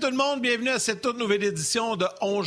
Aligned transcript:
Tout 0.00 0.10
le 0.10 0.16
monde, 0.16 0.40
bienvenue 0.40 0.70
à 0.70 0.78
cette 0.78 1.02
toute 1.02 1.18
nouvelle 1.18 1.44
édition 1.44 1.96
de 1.96 2.06
On 2.22 2.42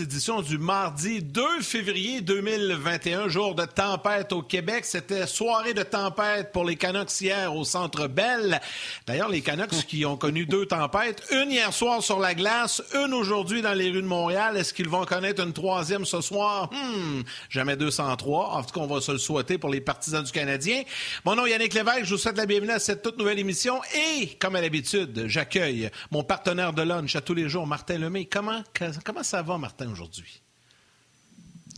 édition 0.00 0.40
du 0.40 0.56
mardi 0.56 1.22
2 1.22 1.60
février 1.60 2.22
2021, 2.22 3.28
jour 3.28 3.54
de 3.54 3.66
tempête 3.66 4.32
au 4.32 4.40
Québec. 4.40 4.86
C'était 4.86 5.26
soirée 5.26 5.74
de 5.74 5.82
tempête 5.82 6.52
pour 6.52 6.64
les 6.64 6.76
Canucks 6.76 7.20
hier 7.20 7.54
au 7.54 7.64
Centre 7.64 8.06
Bell. 8.06 8.60
D'ailleurs, 9.06 9.28
les 9.28 9.42
Canucks 9.42 9.86
qui 9.86 10.06
ont 10.06 10.16
connu 10.16 10.46
deux 10.46 10.64
tempêtes, 10.64 11.22
une 11.32 11.50
hier 11.50 11.72
soir 11.72 12.02
sur 12.02 12.18
la 12.18 12.34
glace, 12.34 12.82
une 12.94 13.12
aujourd'hui 13.12 13.60
dans 13.60 13.74
les 13.74 13.90
rues 13.90 14.02
de 14.02 14.06
Montréal. 14.06 14.56
Est-ce 14.56 14.72
qu'ils 14.72 14.88
vont 14.88 15.04
connaître 15.04 15.42
une 15.42 15.52
troisième 15.52 16.06
ce 16.06 16.22
soir? 16.22 16.70
Hmm, 16.72 17.22
jamais 17.50 17.76
203. 17.76 18.52
En 18.52 18.62
tout 18.62 18.72
cas, 18.72 18.80
on 18.80 18.86
va 18.86 19.02
se 19.02 19.12
le 19.12 19.18
souhaiter 19.18 19.58
pour 19.58 19.70
les 19.70 19.82
partisans 19.82 20.24
du 20.24 20.32
Canadien. 20.32 20.82
Mon 21.26 21.36
nom 21.36 21.44
est 21.44 21.50
Yannick 21.50 21.74
Lévesque, 21.74 22.04
je 22.04 22.14
vous 22.14 22.18
souhaite 22.18 22.38
la 22.38 22.46
bienvenue 22.46 22.72
à 22.72 22.78
cette 22.78 23.02
toute 23.02 23.18
nouvelle 23.18 23.38
émission 23.38 23.80
et, 23.94 24.28
comme 24.38 24.56
à 24.56 24.62
l'habitude, 24.62 25.24
j'accueille 25.26 25.90
mon 26.10 26.24
partenaire 26.24 26.72
de 26.72 26.85
lunch 26.86 27.16
à 27.16 27.20
tous 27.20 27.34
les 27.34 27.48
jours, 27.48 27.66
Martin 27.66 27.98
Lemay. 27.98 28.24
Comment, 28.24 28.62
comment 29.04 29.22
ça 29.22 29.42
va, 29.42 29.58
Martin, 29.58 29.90
aujourd'hui? 29.90 30.40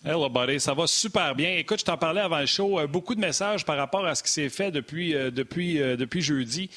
Hello, 0.05 0.28
buddy. 0.28 0.61
Ça 0.61 0.75
va 0.75 0.87
super 0.87 1.34
bien. 1.34 1.56
Écoute, 1.56 1.81
je 1.81 1.84
t'en 1.84 1.97
parlais 1.97 2.20
avant 2.20 2.39
le 2.39 2.47
show. 2.47 2.78
Euh, 2.78 2.87
beaucoup 2.87 3.17
de 3.17 3.20
messages 3.20 3.65
par 3.65 3.77
rapport 3.77 4.06
à 4.06 4.15
ce 4.15 4.23
qui 4.23 4.31
s'est 4.31 4.48
fait 4.48 4.70
depuis, 4.70 5.15
euh, 5.15 5.33
depuis, 5.33 5.83
euh, 5.83 5.97
depuis 5.97 6.23
jeudi. 6.23 6.70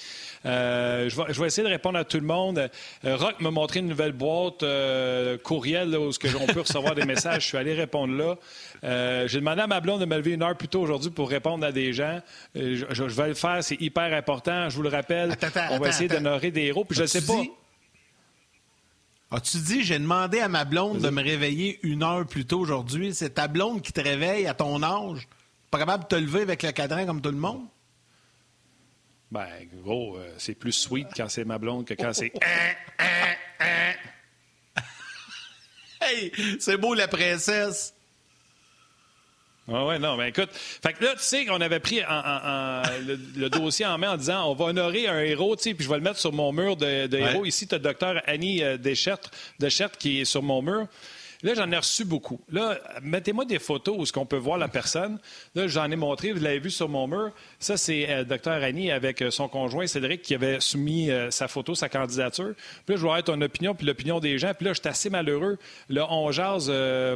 je, 0.43 1.15
vais, 1.15 1.31
je, 1.31 1.39
vais, 1.39 1.47
essayer 1.47 1.63
de 1.63 1.71
répondre 1.71 1.99
à 1.99 2.03
tout 2.03 2.17
le 2.17 2.25
monde. 2.25 2.69
Rock 3.03 3.39
m'a 3.39 3.51
montré 3.51 3.79
une 3.79 3.87
nouvelle 3.87 4.11
boîte 4.11 4.65
courriel 5.43 5.91
là, 5.91 5.99
où 5.99 6.09
on 6.09 6.47
peut 6.47 6.61
recevoir 6.61 6.95
des 6.95 7.05
messages. 7.05 7.43
Je 7.43 7.47
suis 7.47 7.57
allé 7.57 7.75
répondre 7.75 8.15
là. 8.15 9.27
J'ai 9.27 9.37
demandé 9.37 9.61
à 9.61 9.67
ma 9.67 9.81
blonde 9.81 10.01
de 10.01 10.05
me 10.05 10.17
lever 10.17 10.31
une 10.31 10.41
heure 10.41 10.57
plus 10.57 10.67
tôt 10.67 10.81
aujourd'hui 10.81 11.11
pour 11.11 11.29
répondre 11.29 11.63
à 11.63 11.71
des 11.71 11.93
gens. 11.93 12.21
Je, 12.55 13.03
vais 13.03 13.27
le 13.27 13.33
faire. 13.35 13.63
C'est 13.63 13.79
hyper 13.79 14.13
important. 14.13 14.67
Je 14.69 14.75
vous 14.75 14.83
le 14.83 14.89
rappelle. 14.89 15.37
on 15.69 15.77
va 15.77 15.89
essayer 15.89 16.09
d'honorer 16.09 16.49
des 16.49 16.63
héros. 16.63 16.85
Puis 16.85 16.97
je 16.97 17.03
ne 17.03 17.07
sais 17.07 17.25
pas. 17.25 17.43
As-tu 19.33 19.59
dit, 19.59 19.83
j'ai 19.83 19.97
demandé 19.97 20.41
à 20.41 20.49
ma 20.49 20.65
blonde 20.65 20.99
de 20.99 21.09
me 21.09 21.23
réveiller 21.23 21.79
une 21.83 22.03
heure 22.03 22.27
plus 22.27 22.45
tôt 22.45 22.59
aujourd'hui? 22.59 23.15
C'est 23.15 23.35
ta 23.35 23.47
blonde 23.47 23.81
qui 23.81 23.93
te 23.93 24.01
réveille 24.01 24.45
à 24.45 24.53
ton 24.53 24.83
âge? 24.83 25.25
Pas 25.69 25.79
capable 25.79 26.03
de 26.03 26.09
te 26.09 26.15
lever 26.15 26.41
avec 26.41 26.63
le 26.63 26.73
cadran 26.73 27.05
comme 27.05 27.21
tout 27.21 27.31
le 27.31 27.37
monde? 27.37 27.65
Ben, 29.31 29.47
gros, 29.81 30.17
euh, 30.17 30.35
c'est 30.37 30.55
plus 30.55 30.73
sweet 30.73 31.07
quand 31.15 31.29
c'est 31.29 31.45
ma 31.45 31.57
blonde 31.57 31.85
que 31.85 31.93
quand 31.93 32.11
c'est. 32.11 32.33
hey, 36.01 36.33
c'est 36.59 36.75
beau 36.75 36.93
la 36.93 37.07
princesse! 37.07 37.93
Oui, 39.71 39.87
ouais, 39.87 39.99
non, 39.99 40.17
mais 40.17 40.29
écoute, 40.29 40.49
fait 40.51 40.93
que 40.93 41.03
là, 41.03 41.13
tu 41.13 41.23
sais 41.23 41.45
qu'on 41.45 41.61
avait 41.61 41.79
pris 41.79 42.01
le, 42.01 43.47
dossier 43.49 43.85
en 43.85 43.97
main 43.97 44.11
en 44.11 44.17
disant 44.17 44.49
on 44.49 44.53
va 44.53 44.65
honorer 44.65 45.07
un 45.07 45.21
héros, 45.21 45.55
tu 45.55 45.63
sais, 45.63 45.73
puis 45.73 45.85
je 45.85 45.89
vais 45.89 45.95
le 45.95 46.03
mettre 46.03 46.19
sur 46.19 46.33
mon 46.33 46.51
mur 46.51 46.75
de, 46.75 47.15
héros. 47.15 47.45
Ici, 47.45 47.67
tu 47.67 47.75
as 47.75 47.77
le 47.77 47.83
docteur 47.83 48.21
Annie 48.25 48.63
euh, 48.63 48.77
Deschert, 48.77 49.19
qui 49.97 50.21
est 50.21 50.25
sur 50.25 50.43
mon 50.43 50.61
mur. 50.61 50.87
Là, 51.43 51.53
j'en 51.55 51.71
ai 51.71 51.77
reçu 51.77 52.05
beaucoup. 52.05 52.39
Là, 52.51 52.77
mettez-moi 53.01 53.45
des 53.45 53.59
photos 53.59 53.95
où 53.97 54.05
ce 54.05 54.13
qu'on 54.13 54.25
peut 54.25 54.37
voir 54.37 54.57
la 54.57 54.67
personne. 54.67 55.17
Là, 55.55 55.67
j'en 55.67 55.89
ai 55.89 55.95
montré, 55.95 56.31
vous 56.33 56.39
l'avez 56.39 56.59
vu 56.59 56.69
sur 56.69 56.87
mon 56.87 57.07
mur. 57.07 57.31
Ça, 57.59 57.77
c'est 57.77 58.09
euh, 58.09 58.23
Dr 58.23 58.51
Annie 58.51 58.91
avec 58.91 59.21
euh, 59.21 59.31
son 59.31 59.47
conjoint 59.47 59.87
Cédric 59.87 60.21
qui 60.21 60.35
avait 60.35 60.59
soumis 60.59 61.09
euh, 61.09 61.31
sa 61.31 61.47
photo, 61.47 61.73
sa 61.73 61.89
candidature. 61.89 62.53
Puis 62.85 62.93
là, 62.93 62.95
je 62.95 63.01
vois 63.01 63.19
être 63.19 63.25
ton 63.25 63.41
opinion 63.41 63.73
puis 63.73 63.87
l'opinion 63.87 64.19
des 64.19 64.37
gens. 64.37 64.53
Puis 64.53 64.65
là, 64.65 64.73
je 64.73 64.79
suis 64.79 64.89
assez 64.89 65.09
malheureux. 65.09 65.57
Le 65.89 66.03
On 66.03 66.31
jase 66.31 66.71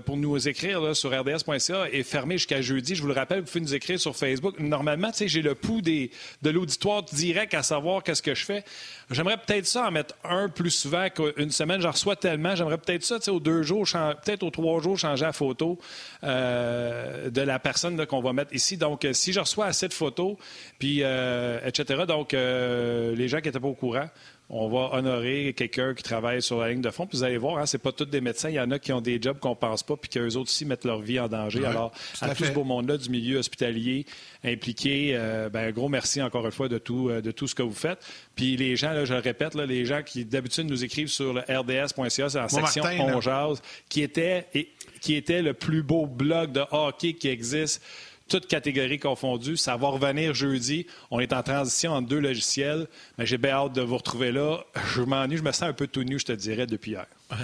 pour 0.06 0.18
nous 0.18 0.48
écrire 0.48 0.96
sur 0.96 1.12
rds.ca 1.12 1.90
est 1.92 2.04
fermé 2.04 2.38
jusqu'à 2.38 2.62
jeudi. 2.62 2.96
Je 2.96 3.02
vous 3.02 3.08
le 3.08 3.14
rappelle, 3.14 3.42
vous 3.42 3.46
pouvez 3.46 3.62
nous 3.62 3.76
écrire 3.76 4.00
sur 4.00 4.16
Facebook. 4.16 4.60
Normalement, 4.60 5.12
tu 5.12 5.18
sais, 5.18 5.28
j'ai 5.28 5.42
le 5.42 5.56
pouls 5.56 5.82
de 5.82 6.50
l'auditoire 6.50 7.04
direct 7.04 7.54
à 7.54 7.64
savoir 7.64 8.04
qu'est-ce 8.04 8.22
que 8.22 8.34
je 8.34 8.46
fais. 8.46 8.64
J'aimerais 9.12 9.38
peut-être 9.38 9.68
ça 9.68 9.88
en 9.88 9.92
mettre 9.92 10.16
un 10.24 10.50
plus 10.50 10.72
souvent 10.72 11.08
qu'une 11.10 11.52
semaine. 11.52 11.82
J'en 11.82 11.92
reçois 11.92 12.16
tellement. 12.16 12.56
J'aimerais 12.56 12.78
peut-être 12.78 13.04
ça, 13.04 13.20
tu 13.20 13.26
sais, 13.26 13.32
aux 13.32 13.40
deux 13.40 13.62
jours, 13.62 13.86
peut-être 14.16 14.44
aux 14.44 14.50
trois 14.50 14.82
jours, 14.82 14.98
changer 14.98 15.26
la 15.26 15.34
photo 15.34 15.78
euh, 16.24 17.30
de 17.30 17.42
la 17.42 17.60
personne 17.60 18.06
qu'on 18.06 18.22
va 18.22 18.34
mettre 18.34 18.54
ici. 18.54 18.78
Donc, 18.78 19.06
euh, 19.06 19.14
si 19.14 19.34
je 19.34 19.40
reçois 19.40 19.66
assez 19.66 19.88
de 19.88 19.94
photos, 19.94 20.36
puis 20.80 21.00
euh, 21.02 21.60
etc., 21.66 22.04
donc 22.08 22.34
les 22.34 23.28
gens 23.28 23.40
qui 23.40 23.48
n'étaient 23.48 23.60
pas 23.60 23.68
au 23.68 23.74
courant, 23.74 24.08
on 24.50 24.70
va 24.70 24.96
honorer 24.96 25.54
quelqu'un 25.58 25.96
qui 25.96 26.04
travaille 26.04 26.42
sur 26.42 26.60
la 26.60 26.70
ligne 26.70 26.82
de 26.82 26.92
fond. 26.92 27.08
Puis 27.08 27.18
vous 27.18 27.24
allez 27.24 27.38
voir, 27.38 27.58
hein, 27.58 27.66
c'est 27.66 27.80
pas 27.80 27.92
tous 27.92 28.06
des 28.06 28.22
médecins. 28.22 28.50
Il 28.50 28.56
y 28.56 28.60
en 28.60 28.70
a 28.70 28.78
qui 28.78 28.94
ont 28.94 29.02
des 29.02 29.20
jobs 29.20 29.40
qu'on 29.40 29.56
pense 29.56 29.82
pas, 29.82 29.98
puis 29.98 30.10
qu'eux 30.10 30.36
autres 30.36 30.50
aussi 30.50 30.66
mettent 30.66 30.86
leur 30.86 31.02
vie 31.02 31.20
en 31.20 31.28
danger. 31.28 31.66
Alors, 31.66 31.92
à, 32.22 32.36
tout 32.36 32.46
ce 32.46 32.52
beau 32.52 32.64
monde-là 32.64 32.98
du 32.98 33.10
milieu 33.10 33.40
hospitalier 33.40 34.06
impliqué, 34.44 35.12
euh, 35.14 35.50
ben, 35.50 35.68
un 35.68 35.72
gros 35.72 35.90
merci 35.90 36.22
encore 36.22 36.46
une 36.46 36.52
fois 36.52 36.70
de 36.70 36.78
tout, 36.78 37.10
euh, 37.10 37.22
de 37.22 37.32
tout 37.32 37.48
ce 37.48 37.56
que 37.56 37.64
vous 37.64 37.74
faites. 37.74 38.00
Puis 38.36 38.56
les 38.56 38.76
gens, 38.76 38.92
là, 38.92 39.06
je 39.06 39.16
le 39.16 39.20
répète, 39.20 39.56
là, 39.56 39.66
les 39.66 39.86
gens 39.86 40.04
qui 40.04 40.26
d'habitude 40.26 40.70
nous 40.70 40.84
écrivent 40.84 41.08
sur 41.08 41.34
le 41.34 41.42
rds.ca, 41.42 42.30
c'est 42.30 42.38
la 42.38 42.50
section 42.50 42.84
On 43.00 43.22
jase, 43.22 43.62
qui 43.90 44.02
était, 44.04 44.46
et, 44.54 44.70
qui 45.02 45.16
était 45.16 45.42
le 45.42 45.54
plus 45.54 45.82
beau 45.82 46.06
blog 46.06 46.52
de 46.52 46.64
hockey 46.72 47.14
qui 47.14 47.30
existe 47.30 47.82
toutes 48.30 48.48
catégories 48.48 49.00
confondues. 49.00 49.58
Ça 49.58 49.78
va 49.78 49.90
revenir 49.90 50.34
jeudi. 50.34 50.88
On 51.12 51.20
est 51.20 51.34
en 51.34 51.44
transition 51.44 51.94
entre 51.94 52.08
deux 52.08 52.20
logiciels. 52.20 52.88
Mais 53.18 53.26
j'ai 53.26 53.38
bien 53.38 53.52
hâte 53.52 53.74
de 53.74 53.82
vous 53.82 53.98
retrouver 53.98 54.32
là. 54.32 54.60
Je 54.94 55.02
m'ennuie, 55.02 55.38
je 55.38 55.44
me 55.44 55.52
sens 55.52 55.64
un 55.64 55.74
peu 55.74 55.88
tout 55.88 56.04
nu, 56.04 56.20
je 56.20 56.26
te 56.26 56.32
dirais, 56.32 56.68
depuis 56.68 56.92
hier. 56.92 57.06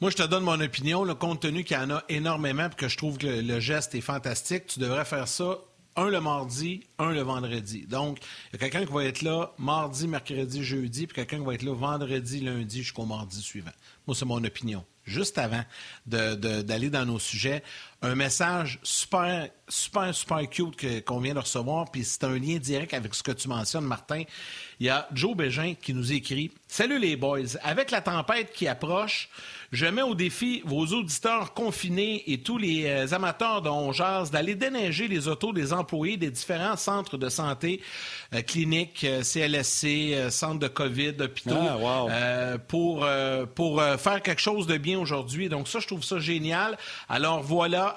Moi, 0.00 0.10
je 0.10 0.16
te 0.16 0.22
donne 0.22 0.44
mon 0.44 0.60
opinion. 0.60 1.04
Le 1.04 1.14
compte 1.14 1.40
tenu 1.40 1.64
qu'il 1.64 1.76
y 1.76 1.80
en 1.80 1.90
a 1.90 2.04
énormément 2.08 2.66
et 2.66 2.74
que 2.76 2.88
je 2.88 2.96
trouve 2.96 3.16
que 3.16 3.26
le, 3.26 3.60
geste 3.60 3.94
est 3.94 4.00
fantastique, 4.00 4.66
tu 4.66 4.80
devrais 4.80 5.04
faire 5.04 5.28
ça 5.28 5.58
un 5.96 6.10
le 6.10 6.20
mardi, 6.20 6.82
un 6.98 7.12
le 7.12 7.22
vendredi. 7.22 7.86
Donc, 7.86 8.18
il 8.18 8.54
y 8.54 8.56
a 8.56 8.58
quelqu'un 8.58 8.84
qui 8.84 8.92
va 8.92 9.04
être 9.04 9.22
là 9.22 9.52
mardi, 9.58 10.08
mercredi, 10.08 10.64
jeudi, 10.64 11.06
puis 11.06 11.14
quelqu'un 11.14 11.38
qui 11.38 11.44
va 11.44 11.54
être 11.54 11.62
là 11.62 11.72
vendredi, 11.72 12.40
lundi 12.40 12.82
jusqu'au 12.82 13.06
mardi 13.06 13.40
suivant. 13.40 13.70
Moi, 14.06 14.16
c'est 14.16 14.24
mon 14.24 14.42
opinion. 14.42 14.84
Juste 15.04 15.38
avant 15.38 15.62
d'aller 16.06 16.90
dans 16.90 17.04
nos 17.04 17.18
sujets, 17.18 17.62
un 18.02 18.14
message 18.14 18.78
super, 18.82 19.48
super, 19.68 20.14
super 20.14 20.48
cute 20.48 21.04
qu'on 21.04 21.20
vient 21.20 21.34
de 21.34 21.40
recevoir, 21.40 21.90
puis 21.90 22.04
c'est 22.04 22.24
un 22.24 22.38
lien 22.38 22.56
direct 22.56 22.94
avec 22.94 23.14
ce 23.14 23.22
que 23.22 23.32
tu 23.32 23.48
mentionnes, 23.48 23.84
Martin. 23.84 24.22
Il 24.80 24.86
y 24.86 24.90
a 24.90 25.08
Joe 25.12 25.36
Bégin 25.36 25.74
qui 25.74 25.94
nous 25.94 26.12
écrit 26.12 26.50
Salut 26.68 26.98
les 26.98 27.16
boys, 27.16 27.56
avec 27.62 27.90
la 27.90 28.00
tempête 28.00 28.52
qui 28.52 28.66
approche, 28.66 29.28
je 29.74 29.86
mets 29.86 30.02
au 30.02 30.14
défi 30.14 30.62
vos 30.64 30.86
auditeurs 30.86 31.52
confinés 31.52 32.22
et 32.28 32.38
tous 32.38 32.58
les 32.58 32.86
euh, 32.86 33.12
amateurs 33.12 33.60
de 33.60 34.30
d'aller 34.30 34.54
déneiger 34.54 35.08
les 35.08 35.26
autos 35.26 35.52
des 35.52 35.72
employés 35.72 36.16
des 36.16 36.30
différents 36.30 36.76
centres 36.76 37.18
de 37.18 37.28
santé, 37.28 37.80
euh, 38.34 38.42
cliniques, 38.42 39.04
CLSC, 39.22 40.12
euh, 40.12 40.30
centres 40.30 40.60
de 40.60 40.68
COVID, 40.68 41.14
hôpitaux, 41.20 41.56
ah, 41.56 42.56
pour, 42.68 43.06
pour 43.54 43.82
faire 43.82 44.22
quelque 44.22 44.40
chose 44.40 44.66
de 44.66 44.76
bien 44.76 44.98
aujourd'hui. 44.98 45.48
Donc 45.48 45.66
ça, 45.66 45.80
je 45.80 45.86
trouve 45.86 46.04
ça 46.04 46.18
génial. 46.20 46.78
Alors 47.08 47.42
voilà, 47.42 47.96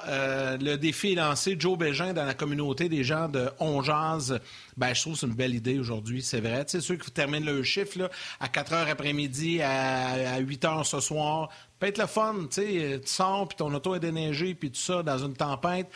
le 0.60 0.76
défi 0.76 1.14
est 1.14 1.16
lancé. 1.16 1.56
Joe 1.60 1.78
Bégin 1.78 2.14
dans 2.14 2.26
la 2.26 2.34
communauté 2.34 2.90
des 2.90 3.04
gens 3.04 3.30
de 3.30 3.50
On 3.60 3.82
ben, 4.78 4.94
je 4.94 5.02
trouve 5.02 5.14
que 5.14 5.20
c'est 5.20 5.26
une 5.26 5.34
belle 5.34 5.56
idée 5.56 5.80
aujourd'hui, 5.80 6.22
c'est 6.22 6.40
vrai. 6.40 6.64
Tu 6.66 6.72
sais, 6.72 6.82
ceux 6.82 6.96
qui 6.98 7.10
terminent 7.10 7.46
le 7.46 7.64
chiffre 7.64 7.98
là, 7.98 8.10
à 8.40 8.48
4 8.48 8.74
heures 8.74 8.88
après-midi, 8.88 9.62
à, 9.62 10.34
à 10.36 10.38
8 10.38 10.66
heures 10.66 10.86
ce 10.86 11.00
soir, 11.00 11.50
peut 11.80 11.88
être 11.88 11.98
le 11.98 12.08
fun, 12.08 12.36
tu 12.50 12.62
sais, 12.62 13.02
tu 13.04 13.12
sors, 13.12 13.48
puis 13.48 13.58
ton 13.58 13.74
auto 13.74 13.96
est 13.96 14.00
déneigée, 14.00 14.56
puis 14.56 14.72
tout 14.72 14.80
ça, 14.80 15.04
dans 15.04 15.18
une 15.18 15.34
tempête. 15.34 15.88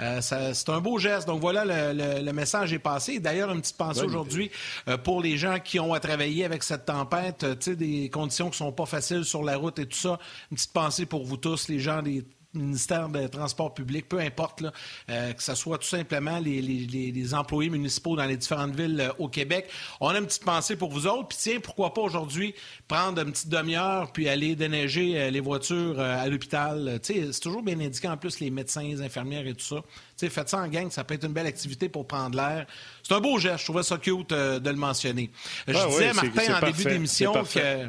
Euh, 0.00 0.20
c'est 0.20 0.68
un 0.68 0.80
beau 0.80 0.98
geste. 0.98 1.26
Donc 1.26 1.40
voilà, 1.40 1.64
le, 1.64 2.32
message 2.32 2.72
est 2.72 2.78
passé. 2.78 3.18
D'ailleurs, 3.18 3.50
une 3.50 3.60
petite 3.60 3.76
pensée 3.76 4.02
aujourd'hui 4.02 4.50
euh, 4.86 4.96
pour 4.96 5.20
les 5.20 5.36
gens 5.36 5.58
qui 5.58 5.80
ont 5.80 5.92
à 5.92 6.00
travailler 6.00 6.44
avec 6.44 6.62
cette 6.62 6.84
tempête, 6.84 7.42
euh, 7.42 7.54
tu 7.54 7.70
sais, 7.70 7.76
des 7.76 8.08
conditions 8.08 8.50
qui 8.50 8.58
sont 8.58 8.72
pas 8.72 8.86
faciles 8.86 9.24
sur 9.24 9.42
la 9.42 9.56
route 9.56 9.78
et 9.78 9.86
tout 9.86 9.98
ça. 9.98 10.18
Une 10.50 10.56
petite 10.56 10.72
pensée 10.72 11.06
pour 11.06 11.24
vous 11.24 11.36
tous, 11.36 11.68
les 11.68 11.80
gens 11.80 12.02
des 12.02 12.24
ministère 12.54 13.08
des 13.08 13.28
Transports 13.28 13.74
publics, 13.74 14.08
peu 14.08 14.18
importe, 14.20 14.62
là, 14.62 14.72
euh, 15.10 15.32
que 15.32 15.42
ce 15.42 15.54
soit 15.54 15.78
tout 15.78 15.86
simplement 15.86 16.38
les, 16.38 16.62
les, 16.62 17.12
les, 17.12 17.34
employés 17.34 17.68
municipaux 17.68 18.16
dans 18.16 18.24
les 18.24 18.36
différentes 18.36 18.74
villes 18.74 19.00
euh, 19.00 19.12
au 19.18 19.28
Québec. 19.28 19.68
On 20.00 20.08
a 20.08 20.18
une 20.18 20.26
petite 20.26 20.44
pensée 20.44 20.76
pour 20.76 20.90
vous 20.90 21.06
autres. 21.06 21.28
Puis 21.28 21.38
tiens, 21.40 21.60
pourquoi 21.60 21.92
pas 21.92 22.00
aujourd'hui 22.00 22.54
prendre 22.86 23.20
une 23.20 23.32
petite 23.32 23.50
demi-heure 23.50 24.12
puis 24.12 24.28
aller 24.28 24.56
déneiger 24.56 25.20
euh, 25.20 25.30
les 25.30 25.40
voitures 25.40 26.00
à 26.00 26.26
l'hôpital. 26.28 26.98
C'est 27.02 27.38
toujours 27.40 27.62
bien 27.62 27.78
indiqué 27.80 28.08
en 28.08 28.16
plus 28.16 28.40
les 28.40 28.50
médecins, 28.50 28.82
les 28.82 29.02
infirmières 29.02 29.46
et 29.46 29.54
tout 29.54 29.64
ça. 29.64 30.28
faites 30.28 30.48
ça 30.48 30.58
en 30.58 30.68
gang, 30.68 30.90
ça 30.90 31.04
peut 31.04 31.14
être 31.14 31.24
une 31.24 31.32
belle 31.32 31.46
activité 31.46 31.88
pour 31.88 32.06
prendre 32.06 32.36
l'air. 32.36 32.66
C'est 33.02 33.14
un 33.14 33.20
beau 33.20 33.38
geste, 33.38 33.58
je 33.58 33.64
trouvais 33.64 33.82
ça 33.82 33.98
cute 33.98 34.30
de 34.30 34.70
le 34.70 34.76
mentionner. 34.76 35.30
Je 35.66 35.76
ah 35.76 35.86
disais, 35.86 36.12
Martin, 36.12 36.60
en 36.60 36.66
début 36.66 36.84
d'émission 36.84 37.32
que 37.44 37.88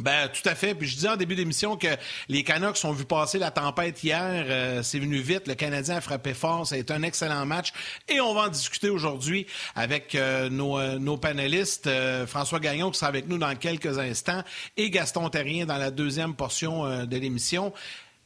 ben, 0.00 0.28
tout 0.28 0.48
à 0.48 0.54
fait. 0.54 0.74
Puis 0.74 0.88
je 0.88 0.94
disais 0.94 1.08
en 1.08 1.16
début 1.16 1.34
d'émission 1.34 1.76
que 1.76 1.88
les 2.28 2.42
Canucks 2.42 2.78
ont 2.84 2.92
vu 2.92 3.04
passer 3.04 3.38
la 3.38 3.50
tempête 3.50 4.02
hier. 4.02 4.44
Euh, 4.48 4.82
c'est 4.82 4.98
venu 4.98 5.18
vite. 5.18 5.46
Le 5.46 5.54
Canadien 5.54 5.96
a 5.96 6.00
frappé 6.00 6.34
fort. 6.34 6.66
Ça 6.66 6.74
a 6.74 6.78
été 6.78 6.92
un 6.92 7.02
excellent 7.02 7.44
match. 7.46 7.72
Et 8.08 8.20
on 8.20 8.34
va 8.34 8.42
en 8.42 8.48
discuter 8.48 8.90
aujourd'hui 8.90 9.46
avec 9.74 10.14
euh, 10.14 10.48
nos, 10.48 10.78
euh, 10.78 10.98
nos, 10.98 11.16
panélistes. 11.16 11.88
François 12.26 12.60
Gagnon 12.60 12.90
qui 12.90 12.98
sera 12.98 13.08
avec 13.08 13.28
nous 13.28 13.38
dans 13.38 13.54
quelques 13.56 13.98
instants 13.98 14.42
et 14.76 14.90
Gaston 14.90 15.28
Terrien 15.28 15.66
dans 15.66 15.76
la 15.76 15.90
deuxième 15.90 16.34
portion 16.34 17.04
de 17.04 17.16
l'émission 17.16 17.72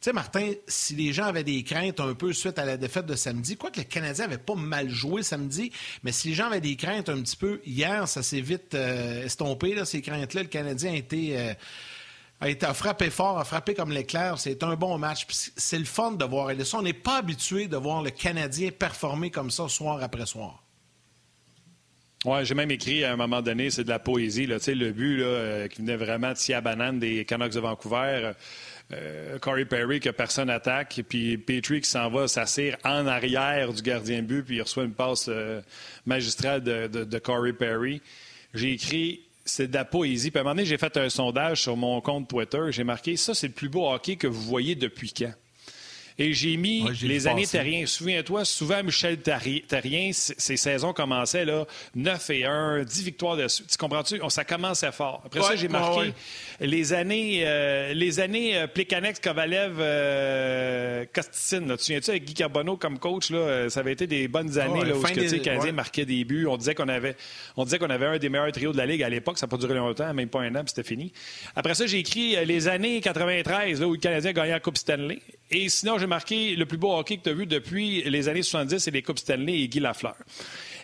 sais, 0.05 0.13
Martin, 0.13 0.51
si 0.67 0.95
les 0.95 1.13
gens 1.13 1.25
avaient 1.25 1.43
des 1.43 1.63
craintes 1.63 1.99
un 1.99 2.13
peu 2.13 2.31
suite 2.31 2.59
à 2.59 2.65
la 2.65 2.77
défaite 2.77 3.07
de 3.07 3.15
samedi, 3.15 3.57
quoique 3.57 3.79
le 3.79 3.85
Canadien 3.85 4.27
n'avait 4.27 4.37
pas 4.37 4.53
mal 4.53 4.87
joué 4.87 5.23
samedi, 5.23 5.71
mais 6.03 6.11
si 6.11 6.29
les 6.29 6.35
gens 6.35 6.45
avaient 6.45 6.61
des 6.61 6.75
craintes 6.75 7.09
un 7.09 7.19
petit 7.21 7.35
peu, 7.35 7.59
hier, 7.65 8.07
ça 8.07 8.21
s'est 8.21 8.41
vite 8.41 8.75
euh, 8.75 9.25
estompé, 9.25 9.73
là, 9.73 9.83
ces 9.83 10.03
craintes-là. 10.03 10.43
Le 10.43 10.47
Canadien 10.47 10.91
a 10.91 10.95
été, 10.95 11.39
euh, 11.39 11.53
a 12.39 12.49
été 12.49 12.67
frappé 12.75 13.09
fort, 13.09 13.39
a 13.39 13.45
frappé 13.45 13.73
comme 13.73 13.91
l'éclair. 13.91 14.37
C'est 14.37 14.61
un 14.61 14.75
bon 14.75 14.99
match. 14.99 15.25
C'est 15.29 15.79
le 15.79 15.85
fun 15.85 16.11
de 16.11 16.25
voir. 16.25 16.51
Ça, 16.63 16.77
on 16.77 16.83
n'est 16.83 16.93
pas 16.93 17.17
habitué 17.17 17.67
de 17.67 17.77
voir 17.77 18.03
le 18.03 18.11
Canadien 18.11 18.69
performer 18.69 19.31
comme 19.31 19.49
ça 19.49 19.67
soir 19.67 20.03
après 20.03 20.27
soir. 20.27 20.61
Oui, 22.25 22.43
j'ai 22.43 22.55
même 22.55 22.71
écrit 22.71 23.03
à 23.03 23.13
un 23.13 23.15
moment 23.15 23.41
donné, 23.41 23.69
c'est 23.69 23.83
de 23.83 23.89
la 23.89 23.99
poésie. 23.99 24.47
Là, 24.47 24.57
le 24.67 24.91
but 24.91 25.17
là, 25.17 25.25
euh, 25.25 25.67
qui 25.67 25.81
venait 25.81 25.95
vraiment 25.95 26.33
de 26.33 26.53
à 26.53 26.61
banane 26.61 26.99
des 26.99 27.23
Canucks 27.23 27.53
de 27.53 27.59
Vancouver. 27.59 28.31
Euh, 28.93 29.39
Corey 29.39 29.65
Perry 29.65 29.99
que 29.99 30.11
personne 30.11 30.49
attaque, 30.49 31.01
puis 31.09 31.37
Petrie 31.37 31.81
qui 31.81 31.89
s'en 31.89 32.09
va 32.09 32.27
s'assire 32.27 32.77
en 32.83 33.07
arrière 33.07 33.73
du 33.73 33.81
gardien 33.81 34.21
de 34.21 34.27
but, 34.27 34.43
puis 34.43 34.57
il 34.57 34.61
reçoit 34.61 34.83
une 34.83 34.93
passe 34.93 35.25
euh, 35.27 35.61
magistrale 36.05 36.61
de, 36.61 37.19
Corey 37.19 37.53
Perry. 37.53 38.01
J'ai 38.53 38.73
écrit 38.73 39.21
c'est 39.43 39.67
de 39.67 39.73
la 39.73 39.85
poésie. 39.85 40.31
Puis 40.31 40.39
à 40.39 40.41
un 40.41 40.43
moment 40.43 40.55
donné, 40.55 40.65
j'ai 40.65 40.77
fait 40.77 40.97
un 40.97 41.09
sondage 41.09 41.61
sur 41.61 41.77
mon 41.77 42.01
compte 42.01 42.27
Twitter. 42.27 42.61
J'ai 42.71 42.83
marqué 42.83 43.15
ça, 43.15 43.35
c'est 43.35 43.47
le 43.47 43.53
plus 43.53 43.69
beau 43.69 43.87
hockey 43.91 44.15
que 44.15 44.27
vous 44.27 44.41
voyez 44.41 44.75
depuis 44.75 45.13
quand? 45.13 45.33
Et 46.17 46.33
j'ai 46.33 46.55
mis 46.55 46.87
les 47.01 47.27
années 47.27 47.45
Terrien. 47.45 47.85
Souviens-toi, 47.85 48.45
souvent, 48.45 48.81
Michel 48.83 49.17
Terrien, 49.17 50.11
ses 50.13 50.57
saisons 50.57 50.93
commençaient 50.93 51.45
là, 51.45 51.65
9 51.95 52.29
et 52.29 52.45
1, 52.45 52.83
10 52.83 53.03
victoires 53.03 53.35
de 53.35 53.47
Tu 53.47 53.77
comprends-tu? 53.77 54.19
Ça 54.29 54.45
commençait 54.45 54.91
fort. 54.91 55.21
Après 55.25 55.41
ça, 55.41 55.55
j'ai 55.55 55.67
marqué 55.67 56.13
les 56.61 56.93
années, 56.93 57.43
euh, 57.45 57.93
les 57.93 58.19
années 58.19 58.57
euh, 58.57 58.67
Plekanex, 58.67 59.19
Kovalev, 59.19 59.75
euh, 59.79 61.05
Kosticine. 61.13 61.75
Tu 61.77 61.83
souviens-tu 61.83 62.09
avec 62.11 62.25
Guy 62.25 62.33
Carbonneau 62.33 62.77
comme 62.77 62.97
coach? 62.97 63.29
Là, 63.29 63.37
euh, 63.37 63.69
ça 63.69 63.81
avait 63.81 63.91
été 63.93 64.07
des 64.07 64.27
bonnes 64.27 64.57
années 64.57 64.85
là, 64.85 64.95
où 64.95 65.03
le 65.03 65.39
Canadien 65.39 65.73
marquait 65.73 66.05
des 66.05 66.23
buts. 66.23 66.47
On 66.47 66.57
disait 66.57 66.75
qu'on 66.75 66.87
avait, 66.87 67.15
on 67.57 67.65
disait 67.65 67.77
qu'on 67.79 67.89
avait 67.89 68.05
un 68.05 68.17
des 68.17 68.29
meilleurs 68.29 68.51
trios 68.51 68.71
de 68.71 68.77
la 68.77 68.85
Ligue 68.85 69.03
à 69.03 69.09
l'époque. 69.09 69.37
Ça 69.37 69.47
n'a 69.47 69.49
pas 69.49 69.57
duré 69.57 69.73
longtemps, 69.75 70.13
même 70.13 70.29
pas 70.29 70.41
un 70.41 70.55
an, 70.55 70.59
puis 70.59 70.69
c'était 70.75 70.87
fini. 70.87 71.11
Après 71.55 71.75
ça, 71.75 71.85
j'ai 71.85 71.99
écrit 71.99 72.37
les 72.45 72.67
années 72.67 73.01
93, 73.01 73.81
là, 73.81 73.87
où 73.87 73.93
le 73.93 73.99
Canadien 73.99 74.31
gagnait 74.31 74.51
la 74.51 74.59
Coupe 74.59 74.77
Stanley. 74.77 75.19
Et 75.51 75.69
sinon, 75.69 75.97
j'ai 75.97 76.07
marqué 76.07 76.55
le 76.55 76.65
plus 76.65 76.77
beau 76.77 76.93
hockey 76.93 77.17
que 77.17 77.23
tu 77.23 77.29
as 77.29 77.33
vu 77.33 77.45
depuis 77.45 78.01
les 78.03 78.27
années 78.27 78.43
70, 78.43 78.79
c'est 78.79 78.91
les 78.91 79.03
Coupes 79.03 79.19
Stanley 79.19 79.61
et 79.61 79.67
Guy 79.67 79.79
Lafleur. 79.79 80.15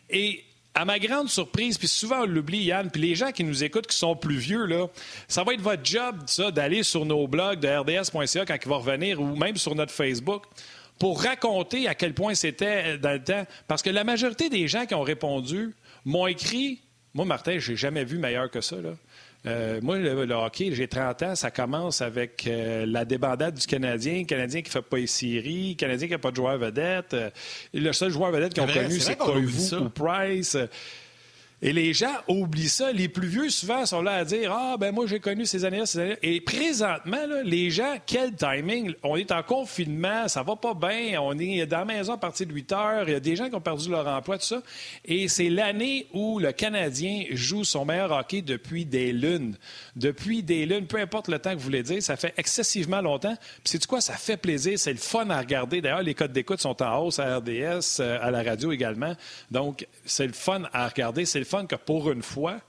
Et 0.09 0.43
à 0.73 0.85
ma 0.85 0.99
grande 0.99 1.29
surprise, 1.29 1.77
puis 1.77 1.87
souvent 1.87 2.21
on 2.21 2.25
l'oublie, 2.25 2.63
Yann, 2.63 2.89
puis 2.89 3.01
les 3.01 3.15
gens 3.15 3.31
qui 3.31 3.43
nous 3.43 3.63
écoutent, 3.63 3.87
qui 3.87 3.97
sont 3.97 4.15
plus 4.15 4.37
vieux, 4.37 4.65
là, 4.65 4.87
ça 5.27 5.43
va 5.43 5.53
être 5.53 5.61
votre 5.61 5.83
job, 5.83 6.15
ça, 6.27 6.51
d'aller 6.51 6.83
sur 6.83 7.05
nos 7.05 7.27
blogs 7.27 7.59
de 7.59 7.67
rds.ca 7.67 8.45
quand 8.45 8.57
il 8.63 8.69
va 8.69 8.77
revenir, 8.77 9.19
ou 9.19 9.35
même 9.35 9.57
sur 9.57 9.75
notre 9.75 9.91
Facebook, 9.91 10.43
pour 10.99 11.21
raconter 11.21 11.87
à 11.87 11.95
quel 11.95 12.13
point 12.13 12.35
c'était 12.35 12.97
dans 12.97 13.13
le 13.13 13.23
temps. 13.23 13.45
Parce 13.67 13.81
que 13.81 13.89
la 13.89 14.03
majorité 14.03 14.49
des 14.49 14.67
gens 14.67 14.85
qui 14.85 14.93
ont 14.93 15.01
répondu 15.01 15.73
m'ont 16.05 16.27
écrit, 16.27 16.79
moi, 17.13 17.25
Martin, 17.25 17.57
j'ai 17.59 17.75
jamais 17.75 18.05
vu 18.05 18.17
meilleur 18.17 18.49
que 18.49 18.61
ça. 18.61 18.77
Euh, 19.47 19.79
moi, 19.81 19.97
le, 19.97 20.33
hockey, 20.33 20.69
j'ai 20.71 20.88
30 20.88 21.23
ans, 21.23 21.35
ça 21.35 21.49
commence 21.49 22.01
avec 22.01 22.45
euh, 22.45 22.85
la 22.85 23.05
débandade 23.05 23.55
du 23.55 23.65
Canadien, 23.65 24.19
le 24.19 24.25
Canadien 24.25 24.61
qui 24.61 24.69
ne 24.69 24.71
fait 24.71 24.81
pas 24.83 24.97
les 24.97 25.07
séries, 25.07 25.69
le 25.69 25.75
Canadien 25.75 26.07
qui 26.07 26.13
n'a 26.13 26.19
pas 26.19 26.29
de 26.29 26.35
joueur 26.35 26.57
vedette. 26.59 27.13
Euh, 27.15 27.29
le 27.73 27.91
seul 27.91 28.11
joueur 28.11 28.31
vedette 28.31 28.53
qu'ils 28.53 28.63
ont 28.63 28.67
connu, 28.67 28.99
c'est 28.99 29.17
Koivu 29.17 29.75
ou 29.77 29.89
Price. 29.89 30.57
Et 31.61 31.73
les 31.73 31.93
gens 31.93 32.13
oublient 32.27 32.69
ça. 32.69 32.91
Les 32.91 33.07
plus 33.07 33.27
vieux, 33.27 33.49
souvent, 33.49 33.85
sont 33.85 34.01
là 34.01 34.13
à 34.13 34.25
dire 34.25 34.51
Ah, 34.51 34.77
ben 34.79 34.91
moi, 34.91 35.05
j'ai 35.05 35.19
connu 35.19 35.45
ces 35.45 35.63
années-là, 35.63 35.85
ces 35.85 35.99
années-là. 35.99 36.15
Et 36.23 36.41
présentement, 36.41 37.17
les 37.43 37.69
gens, 37.69 37.97
quel 38.05 38.33
timing? 38.35 38.93
On 39.03 39.15
est 39.15 39.31
en 39.31 39.43
confinement, 39.43 40.27
ça 40.27 40.41
va 40.41 40.55
pas 40.55 40.73
bien, 40.73 41.21
on 41.21 41.37
est 41.37 41.65
dans 41.67 41.79
la 41.79 41.85
maison 41.85 42.13
à 42.13 42.17
partir 42.17 42.47
de 42.47 42.53
8 42.53 42.71
heures, 42.71 43.03
il 43.07 43.11
y 43.11 43.15
a 43.15 43.19
des 43.19 43.35
gens 43.35 43.49
qui 43.49 43.55
ont 43.55 43.61
perdu 43.61 43.89
leur 43.89 44.07
emploi, 44.07 44.37
tout 44.37 44.45
ça. 44.45 44.61
Et 45.05 45.27
c'est 45.27 45.49
l'année 45.49 46.07
où 46.13 46.39
le 46.39 46.51
Canadien 46.51 47.25
joue 47.31 47.63
son 47.63 47.85
meilleur 47.85 48.11
hockey 48.11 48.41
depuis 48.41 48.85
des 48.85 49.11
lunes. 49.11 49.55
Depuis 49.95 50.41
des 50.43 50.65
lunes, 50.65 50.87
peu 50.87 50.97
importe 50.97 51.27
le 51.27 51.39
temps 51.39 51.51
que 51.51 51.57
vous 51.57 51.63
voulez 51.63 51.83
dire, 51.83 52.01
ça 52.01 52.15
fait 52.15 52.33
excessivement 52.37 53.01
longtemps. 53.01 53.35
Puis 53.63 53.73
c'est 53.73 53.85
quoi? 53.85 54.01
Ça 54.01 54.13
fait 54.13 54.37
plaisir, 54.37 54.79
c'est 54.79 54.93
le 54.93 54.97
fun 54.97 55.29
à 55.29 55.39
regarder. 55.39 55.81
D'ailleurs, 55.81 56.01
les 56.01 56.15
codes 56.15 56.33
d'écoute 56.33 56.59
sont 56.59 56.81
en 56.81 56.97
hausse 56.99 57.19
à 57.19 57.37
RDS, 57.37 57.99
euh, 57.99 58.17
à 58.21 58.31
la 58.31 58.41
radio 58.41 58.71
également. 58.71 59.15
Donc, 59.51 59.87
c'est 60.05 60.27
le 60.27 60.33
fun 60.33 60.63
à 60.73 60.87
regarder, 60.87 61.25
c'est 61.25 61.39
le 61.39 61.45
fun 61.51 61.65
que 61.65 61.75
pour 61.75 62.12
une 62.12 62.24
fois, 62.24 62.59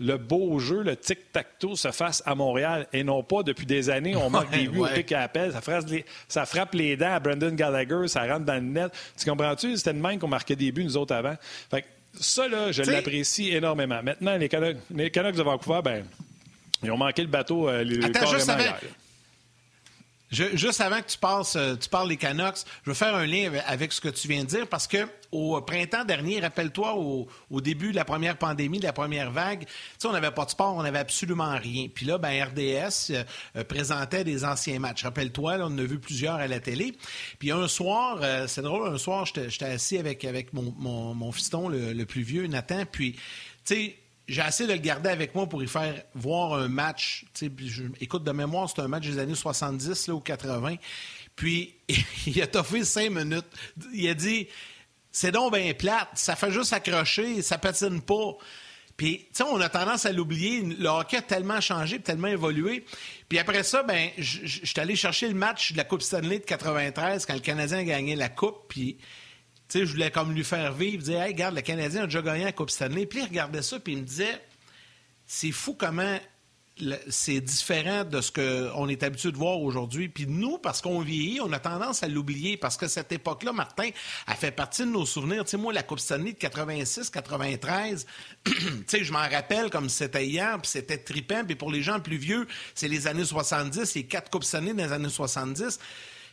le 0.00 0.16
beau 0.16 0.58
jeu, 0.58 0.82
le 0.82 0.96
tic-tac-toe 0.96 1.76
se 1.76 1.90
fasse 1.90 2.22
à 2.24 2.34
Montréal 2.34 2.86
et 2.92 3.02
non 3.02 3.22
pas 3.22 3.42
depuis 3.42 3.66
des 3.66 3.90
années, 3.90 4.14
on 4.14 4.30
manque 4.30 4.50
des 4.50 4.68
buts 4.68 4.80
au 4.80 4.86
pic 4.86 5.10
à 5.12 5.22
appel, 5.22 5.52
ça 5.52 5.60
frappe, 5.60 5.88
les, 5.88 6.04
ça 6.28 6.46
frappe 6.46 6.74
les 6.74 6.96
dents 6.96 7.12
à 7.12 7.20
Brendan 7.20 7.54
Gallagher, 7.54 8.06
ça 8.06 8.22
rentre 8.22 8.44
dans 8.44 8.54
le 8.54 8.60
net. 8.60 8.92
Tu 9.18 9.28
comprends-tu? 9.28 9.76
C'était 9.76 9.92
de 9.92 9.98
même 9.98 10.18
qu'on 10.18 10.28
marquait 10.28 10.56
des 10.56 10.70
buts, 10.70 10.84
nous 10.84 10.96
autres, 10.96 11.14
avant. 11.14 11.34
Fait 11.70 11.84
ça, 12.20 12.48
là, 12.48 12.72
je 12.72 12.82
l'apprécie 12.82 13.50
énormément. 13.50 14.02
Maintenant, 14.02 14.36
les 14.36 14.48
Canucks, 14.48 14.78
les 14.94 15.10
Canucks 15.10 15.36
de 15.36 15.42
Vancouver, 15.42 15.80
ben, 15.84 16.04
ils 16.82 16.90
ont 16.90 16.96
manqué 16.96 17.22
le 17.22 17.28
bateau 17.28 17.68
euh, 17.68 17.84
Attends, 18.02 18.26
juste 18.26 18.50
juste 20.30 20.80
avant 20.80 21.00
que 21.00 21.08
tu, 21.08 21.18
passes, 21.18 21.56
euh, 21.56 21.76
tu 21.76 21.88
parles 21.88 22.08
des 22.08 22.16
Canucks, 22.16 22.58
je 22.84 22.90
veux 22.90 22.94
faire 22.94 23.14
un 23.14 23.26
lien 23.26 23.50
avec 23.66 23.92
ce 23.92 24.00
que 24.00 24.08
tu 24.08 24.28
viens 24.28 24.44
de 24.44 24.48
dire 24.48 24.68
parce 24.68 24.86
que 24.86 25.06
au 25.30 25.60
printemps 25.60 26.04
dernier, 26.04 26.40
rappelle-toi, 26.40 26.94
au, 26.94 27.60
début 27.60 27.90
de 27.90 27.96
la 27.96 28.04
première 28.04 28.38
pandémie, 28.38 28.78
de 28.78 28.84
la 28.84 28.92
première 28.92 29.30
vague, 29.30 29.66
on 30.04 30.12
n'avait 30.12 30.30
pas 30.30 30.44
de 30.44 30.50
sport, 30.50 30.74
on 30.74 30.82
n'avait 30.82 30.98
absolument 30.98 31.56
rien. 31.56 31.88
Puis 31.94 32.06
là, 32.06 32.18
ben, 32.18 32.44
RDS 32.44 33.10
euh, 33.10 33.64
présentait 33.64 34.24
des 34.24 34.44
anciens 34.44 34.78
matchs. 34.78 35.02
Rappelle-toi, 35.02 35.56
on 35.60 35.64
en 35.64 35.78
a 35.78 35.82
vu 35.82 35.98
plusieurs 35.98 36.36
à 36.36 36.46
la 36.46 36.60
télé. 36.60 36.96
Puis 37.38 37.50
un 37.50 37.68
soir, 37.68 38.20
euh, 38.22 38.46
c'est 38.46 38.62
drôle, 38.62 38.88
un 38.88 38.98
soir, 38.98 39.26
j'étais 39.26 39.66
assis 39.66 39.98
avec, 39.98 40.24
avec 40.24 40.52
mon, 40.52 40.74
mon, 40.78 41.32
fiston, 41.32 41.68
le, 41.68 41.92
le, 41.92 42.06
plus 42.06 42.22
vieux, 42.22 42.46
Nathan, 42.46 42.84
puis, 42.90 43.12
tu 43.12 43.20
sais, 43.64 43.98
j'ai 44.28 44.42
essayé 44.42 44.68
de 44.68 44.74
le 44.74 44.80
garder 44.80 45.08
avec 45.08 45.34
moi 45.34 45.48
pour 45.48 45.62
y 45.62 45.66
faire 45.66 46.02
voir 46.14 46.54
un 46.54 46.68
match. 46.68 47.24
Je, 47.40 47.84
écoute, 48.00 48.24
de 48.24 48.32
mémoire, 48.32 48.68
c'est 48.68 48.82
un 48.82 48.88
match 48.88 49.06
des 49.06 49.18
années 49.18 49.34
70 49.34 50.06
là, 50.06 50.14
ou 50.14 50.20
80. 50.20 50.76
Puis, 51.34 51.74
il 52.26 52.42
a 52.42 52.46
toffé 52.46 52.84
cinq 52.84 53.10
minutes. 53.10 53.46
Il 53.92 54.06
a 54.08 54.14
dit 54.14 54.48
C'est 55.10 55.32
donc 55.32 55.54
bien 55.54 55.72
plate, 55.72 56.08
ça 56.14 56.36
fait 56.36 56.50
juste 56.50 56.72
accrocher, 56.74 57.40
ça 57.40 57.56
patine 57.56 58.02
pas. 58.02 58.36
Puis, 58.98 59.18
tu 59.18 59.26
sais, 59.32 59.44
on 59.44 59.60
a 59.60 59.68
tendance 59.68 60.06
à 60.06 60.12
l'oublier. 60.12 60.60
Le 60.60 60.88
hockey 60.88 61.18
a 61.18 61.22
tellement 61.22 61.60
changé, 61.60 62.00
tellement 62.00 62.26
évolué. 62.26 62.84
Puis 63.28 63.38
après 63.38 63.62
ça, 63.62 63.84
ben, 63.84 64.10
je 64.18 64.44
suis 64.44 64.80
allé 64.80 64.96
chercher 64.96 65.28
le 65.28 65.34
match 65.34 65.72
de 65.72 65.76
la 65.76 65.84
Coupe 65.84 66.02
Stanley 66.02 66.40
de 66.40 66.44
93 66.44 67.24
quand 67.24 67.34
le 67.34 67.40
Canadien 67.40 67.78
a 67.78 67.84
gagné 67.84 68.16
la 68.16 68.28
Coupe. 68.28 68.64
Puis, 68.68 68.98
je 69.72 69.84
voulais 69.84 70.10
comme 70.10 70.32
lui 70.32 70.44
faire 70.44 70.72
vivre, 70.72 71.02
dire, 71.02 71.22
hey, 71.22 71.32
regarde, 71.32 71.54
le 71.54 71.62
Canadien 71.62 72.02
a 72.02 72.06
déjà 72.06 72.22
gagné 72.22 72.44
la 72.44 72.52
Coupe 72.52 72.70
Stanley. 72.70 73.06
Puis 73.06 73.20
il 73.20 73.24
regardait 73.24 73.62
ça, 73.62 73.78
puis 73.78 73.94
il 73.94 74.00
me 74.00 74.04
disait, 74.04 74.40
c'est 75.26 75.52
fou 75.52 75.74
comment 75.74 76.18
c'est 77.08 77.40
différent 77.40 78.04
de 78.04 78.20
ce 78.20 78.30
qu'on 78.30 78.88
est 78.88 79.02
habitué 79.02 79.32
de 79.32 79.36
voir 79.36 79.60
aujourd'hui. 79.60 80.08
Puis 80.08 80.26
nous, 80.26 80.58
parce 80.58 80.80
qu'on 80.80 81.00
vieillit, 81.00 81.40
on 81.40 81.52
a 81.52 81.58
tendance 81.58 82.02
à 82.02 82.08
l'oublier 82.08 82.56
parce 82.56 82.76
que 82.76 82.86
cette 82.86 83.10
époque-là, 83.12 83.52
Martin, 83.52 83.90
a 84.26 84.34
fait 84.34 84.50
partie 84.50 84.82
de 84.82 84.90
nos 84.90 85.06
souvenirs. 85.06 85.44
Tu 85.44 85.50
sais, 85.50 85.56
moi, 85.56 85.72
la 85.72 85.82
Coupe 85.82 85.98
Stanley 85.98 86.32
de 86.32 86.38
86, 86.38 87.10
93, 87.10 88.06
tu 88.44 88.52
sais, 88.86 89.04
je 89.04 89.12
m'en 89.12 89.28
rappelle 89.28 89.70
comme 89.70 89.88
c'était 89.88 90.26
hier, 90.26 90.58
puis 90.60 90.70
c'était 90.70 90.98
trippant. 90.98 91.44
Puis 91.44 91.56
pour 91.56 91.70
les 91.70 91.82
gens 91.82 92.00
plus 92.00 92.16
vieux, 92.16 92.46
c'est 92.74 92.88
les 92.88 93.06
années 93.06 93.24
70, 93.24 93.94
les 93.94 94.06
quatre 94.06 94.30
Coupes 94.30 94.44
Stanley 94.44 94.74
des 94.74 94.92
années 94.92 95.08
70. 95.08 95.78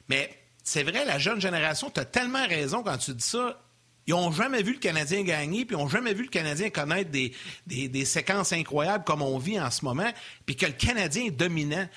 Mais 0.10 0.30
c'est 0.66 0.82
vrai, 0.82 1.06
la 1.06 1.20
jeune 1.20 1.40
génération, 1.40 1.92
tu 1.92 2.00
as 2.00 2.06
tellement 2.06 2.46
raison 2.48 2.82
quand 2.82 2.98
tu 2.98 3.14
dis 3.14 3.24
ça. 3.24 3.62
Ils 4.08 4.14
n'ont 4.14 4.32
jamais 4.32 4.64
vu 4.64 4.74
le 4.74 4.80
Canadien 4.80 5.22
gagner, 5.24 5.64
puis 5.64 5.76
ils 5.76 5.80
n'ont 5.80 5.88
jamais 5.88 6.14
vu 6.14 6.24
le 6.24 6.30
Canadien 6.30 6.72
connaître 6.72 7.12
des, 7.12 8.06
séquences 8.06 8.52
incroyables 8.52 9.04
comme 9.04 9.22
on 9.22 9.38
vit 9.38 9.60
en 9.60 9.70
ce 9.70 9.86
moment, 9.86 10.12
puis 10.46 10.56
que 10.56 10.66
le 10.66 10.74
Canadien 10.74 11.26
est 11.26 11.32
dominant. 11.32 11.88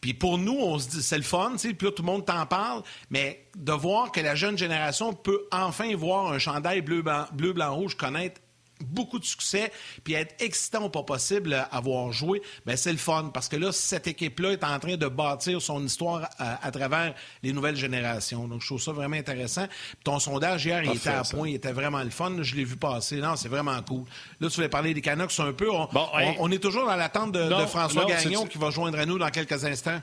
Puis 0.00 0.12
pour 0.12 0.36
nous, 0.38 0.56
on 0.56 0.78
se 0.78 0.88
dit, 0.88 1.02
c'est 1.02 1.16
le 1.16 1.22
fun, 1.22 1.56
puis 1.58 1.74
tout 1.74 1.94
le 1.98 2.04
monde 2.04 2.26
t'en 2.26 2.44
parle, 2.46 2.82
mais 3.10 3.46
de 3.56 3.72
voir 3.72 4.12
que 4.12 4.20
la 4.20 4.34
jeune 4.34 4.56
génération 4.56 5.14
peut 5.14 5.46
enfin 5.50 5.96
voir 5.96 6.30
un 6.30 6.38
chandail 6.38 6.82
bleu, 6.82 7.02
blanc, 7.02 7.24
bleu, 7.32 7.54
blanc 7.54 7.74
rouge 7.74 7.96
connaître 7.96 8.40
beaucoup 8.84 9.18
de 9.18 9.24
succès, 9.24 9.72
puis 10.04 10.14
être 10.14 10.34
excitant 10.42 10.84
au 10.84 10.88
pas 10.88 11.02
possible 11.02 11.54
à 11.54 11.62
avoir 11.64 12.12
joué, 12.12 12.42
ben 12.66 12.76
c'est 12.76 12.92
le 12.92 12.98
fun. 12.98 13.30
Parce 13.32 13.48
que 13.48 13.56
là, 13.56 13.72
cette 13.72 14.06
équipe-là 14.06 14.52
est 14.52 14.64
en 14.64 14.78
train 14.78 14.96
de 14.96 15.06
bâtir 15.06 15.60
son 15.60 15.84
histoire 15.84 16.28
à, 16.38 16.70
travers 16.70 17.14
les 17.42 17.52
nouvelles 17.52 17.76
générations. 17.76 18.46
Donc, 18.48 18.62
je 18.62 18.66
trouve 18.66 18.80
ça 18.80 18.92
vraiment 18.92 19.16
intéressant. 19.16 19.66
ton 20.04 20.18
sondage 20.18 20.66
hier, 20.66 20.82
il 20.84 20.96
était 20.96 21.10
à 21.10 21.22
point, 21.22 21.48
il 21.48 21.54
était 21.54 21.72
vraiment 21.72 22.02
le 22.02 22.10
fun. 22.10 22.32
Je 22.42 22.54
l'ai 22.54 22.64
vu 22.64 22.76
passer. 22.76 23.16
Non, 23.16 23.36
c'est 23.36 23.48
vraiment 23.48 23.80
cool. 23.82 24.04
Là, 24.40 24.48
tu 24.48 24.56
voulais 24.56 24.68
parler 24.68 24.94
des 24.94 25.00
Canucks 25.00 25.38
un 25.38 25.52
peu. 25.52 25.68
On, 25.70 26.50
est 26.50 26.58
toujours 26.58 26.86
dans 26.86 26.96
l'attente 26.96 27.32
de, 27.32 27.66
François 27.66 28.04
Gagnon 28.04 28.46
qui 28.46 28.58
va 28.58 28.70
joindre 28.70 28.98
à 28.98 29.06
nous 29.06 29.18
dans 29.18 29.30
quelques 29.30 29.64
instants. 29.64 30.00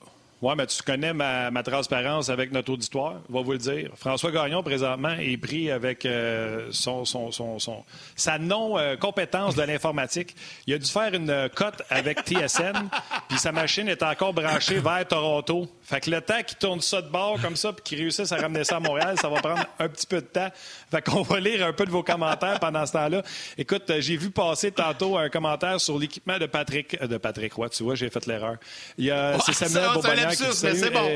Oui, 0.45 0.53
mais 0.55 0.67
tu 0.67 0.83
connais 0.83 1.11
ma, 1.11 1.63
transparence 1.63 2.29
avec 2.29 2.51
notre 2.51 2.71
auditoire, 2.71 3.15
on 3.31 3.33
va 3.33 3.41
vous 3.41 3.53
le 3.53 3.57
dire. 3.57 3.89
François 3.95 4.29
Gagnon, 4.29 4.61
présentement, 4.61 5.15
est 5.17 5.37
pris 5.37 5.71
avec 5.71 6.05
euh, 6.05 6.67
son, 6.69 7.03
son, 7.03 7.31
son, 7.31 7.83
sa 8.15 8.37
non-compétence 8.37 9.55
de 9.55 9.63
l'informatique. 9.63 10.35
Il 10.67 10.75
a 10.75 10.77
dû 10.77 10.85
faire 10.85 11.11
une 11.15 11.49
cote 11.55 11.81
avec 11.89 12.19
TSN, 12.19 12.73
puis 13.27 13.39
sa 13.39 13.51
machine 13.51 13.89
est 13.89 14.03
encore 14.03 14.33
branchée 14.33 14.77
vers 14.77 15.07
Toronto. 15.07 15.67
Fait 15.81 15.99
que 15.99 16.11
le 16.11 16.21
temps 16.21 16.43
qu'il 16.45 16.57
tourne 16.59 16.81
ça 16.81 17.01
de 17.01 17.09
bord 17.09 17.41
comme 17.41 17.55
ça, 17.55 17.73
puis 17.73 17.81
qu'il 17.83 17.97
réussisse 17.97 18.31
à 18.31 18.37
ramener 18.37 18.63
ça 18.63 18.75
à 18.75 18.79
Montréal, 18.79 19.17
ça 19.19 19.29
va 19.29 19.41
prendre 19.41 19.65
un 19.79 19.89
petit 19.89 20.05
peu 20.05 20.17
de 20.17 20.27
temps. 20.27 20.49
Fait 20.91 21.01
qu'on 21.01 21.23
va 21.23 21.39
lire 21.39 21.65
un 21.65 21.73
peu 21.73 21.87
de 21.87 21.91
vos 21.91 22.03
commentaires 22.03 22.59
pendant 22.59 22.85
ce 22.85 22.91
temps-là. 22.91 23.23
Écoute, 23.57 23.91
j'ai 23.97 24.15
vu 24.15 24.29
passer 24.29 24.71
tantôt 24.71 25.17
un 25.17 25.29
commentaire 25.29 25.81
sur 25.81 25.97
l'équipement 25.97 26.37
de 26.37 26.45
Patrick, 26.45 26.97
euh, 27.01 27.07
de 27.07 27.17
Patrick 27.17 27.53
Roy. 27.53 27.69
Tu 27.69 27.81
vois, 27.81 27.95
j'ai 27.95 28.11
fait 28.11 28.27
l'erreur. 28.27 28.57
Il 28.99 29.05
y 29.05 29.11
a, 29.11 29.39
c'est 29.39 29.53
Samuel 29.53 29.89
c'est 30.35 30.89
bon. 30.91 31.09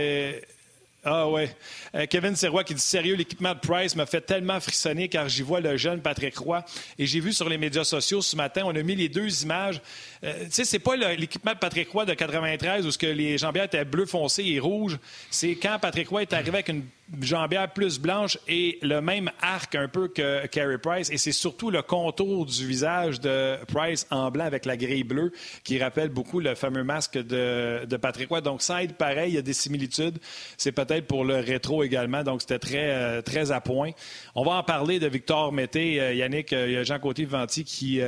Ah 1.03 1.29
ouais. 1.29 1.49
Euh, 1.95 2.05
Kevin 2.07 2.35
Serrois 2.35 2.65
qui 2.65 2.73
dit 2.73 2.81
sérieux, 2.81 3.15
l'équipement 3.15 3.53
de 3.53 3.59
Price 3.59 3.95
m'a 3.95 4.05
fait 4.05 4.19
tellement 4.19 4.59
frissonner 4.59 5.07
car 5.07 5.29
j'y 5.29 5.43
vois 5.43 5.61
le 5.61 5.77
jeune 5.77 6.01
Patrick 6.01 6.37
Roy. 6.37 6.63
Et 6.97 7.05
j'ai 7.05 7.21
vu 7.21 7.31
sur 7.31 7.47
les 7.47 7.57
médias 7.57 7.85
sociaux 7.85 8.21
ce 8.21 8.35
matin, 8.35 8.63
on 8.65 8.75
a 8.75 8.83
mis 8.83 8.95
les 8.95 9.07
deux 9.07 9.43
images. 9.43 9.81
Euh, 10.25 10.43
tu 10.45 10.51
sais, 10.51 10.65
c'est 10.65 10.79
pas 10.79 10.97
l'équipement 10.97 11.53
de 11.53 11.57
Patrick 11.57 11.89
Roy 11.89 12.05
de 12.05 12.13
93 12.13 12.85
où 12.85 12.91
ce 12.91 12.97
que 12.97 13.07
les 13.07 13.37
jambières 13.37 13.63
étaient 13.63 13.85
bleu 13.85 14.05
foncé 14.05 14.43
et 14.45 14.59
rouge. 14.59 14.97
C'est 15.29 15.55
quand 15.55 15.79
Patrick 15.79 16.09
Roy 16.09 16.23
est 16.23 16.33
arrivé 16.33 16.49
avec 16.49 16.67
une 16.67 16.83
jambière 17.21 17.71
plus 17.71 17.99
blanche 17.99 18.37
et 18.47 18.77
le 18.81 19.01
même 19.01 19.31
arc 19.41 19.75
un 19.75 19.87
peu 19.87 20.07
que 20.07 20.45
Carey 20.47 20.77
Price. 20.77 21.09
Et 21.09 21.17
c'est 21.17 21.31
surtout 21.31 21.71
le 21.71 21.81
contour 21.81 22.45
du 22.45 22.65
visage 22.65 23.19
de 23.19 23.57
Price 23.65 24.07
en 24.11 24.31
blanc 24.31 24.45
avec 24.45 24.65
la 24.65 24.77
grille 24.77 25.03
bleue 25.03 25.31
qui 25.63 25.81
rappelle 25.81 26.09
beaucoup 26.09 26.39
le 26.39 26.55
fameux 26.55 26.83
masque 26.83 27.17
de, 27.17 27.85
de 27.85 27.97
Patrick 27.97 28.29
Roy. 28.29 28.41
Donc, 28.41 28.61
ça 28.61 28.83
aide 28.83 28.93
pareil, 28.93 29.31
il 29.31 29.35
y 29.35 29.39
a 29.39 29.41
des 29.41 29.53
similitudes. 29.53 30.19
C'est 30.57 30.71
peut-être 30.71 31.07
pour 31.07 31.25
le 31.25 31.37
rétro 31.37 31.83
également. 31.83 32.23
Donc, 32.23 32.41
c'était 32.41 32.59
très, 32.59 32.91
euh, 32.91 33.21
très 33.21 33.51
à 33.51 33.61
point. 33.61 33.91
On 34.35 34.43
va 34.43 34.53
en 34.53 34.63
parler 34.63 34.99
de 34.99 35.07
Victor 35.07 35.51
Mété. 35.51 35.99
Euh, 35.99 36.13
Yannick, 36.13 36.53
euh, 36.53 36.67
il 36.67 36.73
y 36.73 36.77
a 36.77 36.83
Jean 36.83 36.99
Côté-Venti 36.99 37.63
qui, 37.63 38.01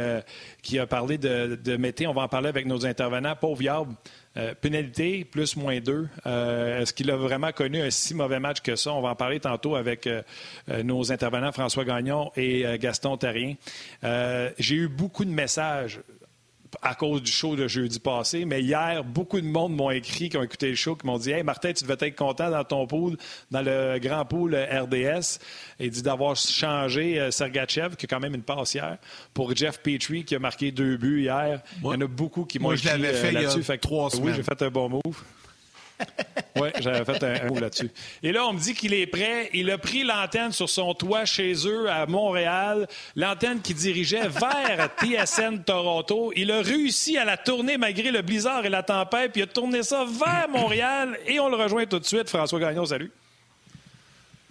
qui 0.61 0.79
a 0.79 0.87
parlé 0.87 1.17
de, 1.17 1.55
de 1.61 1.77
Mété. 1.77 2.07
On 2.07 2.13
va 2.13 2.23
en 2.23 2.27
parler 2.27 2.49
avec 2.49 2.65
nos 2.65 2.85
intervenants. 2.85 3.35
Pauvre 3.35 3.63
Yard. 4.35 4.55
pénalité, 4.61 5.25
plus 5.25 5.55
moins 5.55 5.79
deux. 5.79 6.07
Est-ce 6.25 6.93
qu'il 6.93 7.11
a 7.11 7.17
vraiment 7.17 7.51
connu 7.51 7.81
un 7.81 7.89
si 7.89 8.13
mauvais 8.13 8.39
match 8.39 8.61
que 8.61 8.75
ça? 8.75 8.93
On 8.93 9.01
va 9.01 9.09
en 9.09 9.15
parler 9.15 9.39
tantôt 9.39 9.75
avec 9.75 10.07
nos 10.83 11.11
intervenants 11.11 11.51
François 11.51 11.83
Gagnon 11.85 12.31
et 12.35 12.65
Gaston 12.79 13.17
Terrien. 13.17 13.55
J'ai 14.03 14.75
eu 14.75 14.87
beaucoup 14.87 15.25
de 15.25 15.31
messages 15.31 15.99
à 16.81 16.95
cause 16.95 17.21
du 17.21 17.31
show 17.31 17.55
de 17.55 17.67
jeudi 17.67 17.99
passé. 17.99 18.45
Mais 18.45 18.61
hier, 18.61 19.03
beaucoup 19.03 19.39
de 19.39 19.45
monde 19.45 19.75
m'ont 19.75 19.91
écrit, 19.91 20.29
qui 20.29 20.37
ont 20.37 20.43
écouté 20.43 20.69
le 20.69 20.75
show, 20.75 20.95
qui 20.95 21.05
m'ont 21.05 21.17
dit 21.17 21.31
Hey, 21.31 21.43
Martin, 21.43 21.73
tu 21.73 21.83
devais 21.83 22.07
être 22.07 22.15
content 22.15 22.49
dans 22.49 22.63
ton 22.63 22.87
pool, 22.87 23.17
dans 23.49 23.61
le 23.61 23.99
grand 23.99 24.25
pool 24.25 24.55
RDS. 24.55 25.39
Et 25.79 25.89
dit 25.89 26.01
d'avoir 26.01 26.35
changé 26.35 27.19
euh, 27.19 27.31
Sergachev, 27.31 27.95
qui 27.95 28.05
a 28.05 28.07
quand 28.07 28.19
même 28.19 28.35
une 28.35 28.43
passe 28.43 28.73
hier, 28.73 28.97
pour 29.33 29.55
Jeff 29.55 29.79
Petrie, 29.79 30.23
qui 30.23 30.35
a 30.35 30.39
marqué 30.39 30.71
deux 30.71 30.97
buts 30.97 31.21
hier. 31.21 31.61
il 31.77 31.85
y 31.85 31.87
en 31.87 32.01
a 32.01 32.07
beaucoup 32.07 32.45
qui 32.45 32.59
m'ont 32.59 32.71
écrit 32.71 32.89
euh, 32.89 33.31
là-dessus. 33.31 33.63
Fait 33.63 33.77
trois 33.77 34.09
semaines. 34.09 34.27
Oui, 34.27 34.33
j'ai 34.35 34.43
fait 34.43 34.61
un 34.61 34.69
bon 34.69 34.89
move. 34.89 35.23
oui, 36.59 36.69
j'avais 36.79 37.05
fait 37.05 37.23
un, 37.23 37.47
mot 37.47 37.59
là-dessus. 37.59 37.89
Et 38.23 38.31
là, 38.31 38.45
on 38.47 38.53
me 38.53 38.59
dit 38.59 38.73
qu'il 38.73 38.93
est 38.93 39.07
prêt. 39.07 39.49
Il 39.53 39.69
a 39.71 39.77
pris 39.77 40.03
l'antenne 40.03 40.51
sur 40.51 40.69
son 40.69 40.93
toit 40.93 41.25
chez 41.25 41.53
eux 41.67 41.89
à 41.89 42.05
Montréal, 42.05 42.87
l'antenne 43.15 43.61
qui 43.61 43.73
dirigeait 43.73 44.27
vers 44.27 44.89
TSN 45.01 45.63
Toronto. 45.65 46.31
Il 46.35 46.51
a 46.51 46.61
réussi 46.61 47.17
à 47.17 47.25
la 47.25 47.37
tourner 47.37 47.77
malgré 47.77 48.11
le 48.11 48.21
blizzard 48.21 48.65
et 48.65 48.69
la 48.69 48.83
tempête, 48.83 49.31
puis 49.31 49.41
il 49.41 49.43
a 49.43 49.47
tourné 49.47 49.83
ça 49.83 50.05
vers 50.05 50.47
Montréal 50.49 51.17
et 51.27 51.39
on 51.39 51.49
le 51.49 51.55
rejoint 51.55 51.85
tout 51.85 51.99
de 51.99 52.05
suite. 52.05 52.29
François 52.29 52.59
Gagnon, 52.59 52.85
salut. 52.85 53.11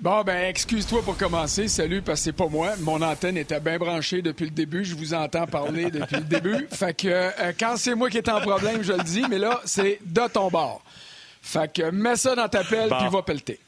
Bon, 0.01 0.23
ben, 0.23 0.49
excuse-toi 0.49 1.03
pour 1.03 1.15
commencer. 1.19 1.69
Salut, 1.69 2.01
parce 2.01 2.21
que 2.21 2.25
c'est 2.25 2.33
pas 2.33 2.49
moi. 2.49 2.71
Mon 2.81 3.03
antenne 3.03 3.37
était 3.37 3.61
bien 3.61 3.77
branchée 3.77 4.23
depuis 4.23 4.47
le 4.47 4.51
début. 4.51 4.83
Je 4.83 4.95
vous 4.95 5.13
entends 5.13 5.47
parler 5.47 5.91
depuis 5.91 6.17
le 6.17 6.23
début. 6.23 6.67
Fait 6.71 6.95
que 6.95 7.09
euh, 7.09 7.53
quand 7.59 7.77
c'est 7.77 7.95
moi 7.95 8.09
qui 8.09 8.17
est 8.17 8.29
en 8.31 8.41
problème, 8.41 8.83
je 8.83 8.95
le 8.95 9.05
dis, 9.05 9.25
mais 9.29 9.37
là, 9.37 9.61
c'est 9.67 9.99
de 10.07 10.27
ton 10.33 10.49
bord. 10.49 10.83
Fait 11.43 11.73
que 11.73 11.91
mets 11.91 12.17
ça 12.17 12.35
dans 12.35 12.49
ta 12.49 12.65
pelle, 12.65 12.91
puis 12.91 13.09
va 13.11 13.23
pelleter. 13.23 13.61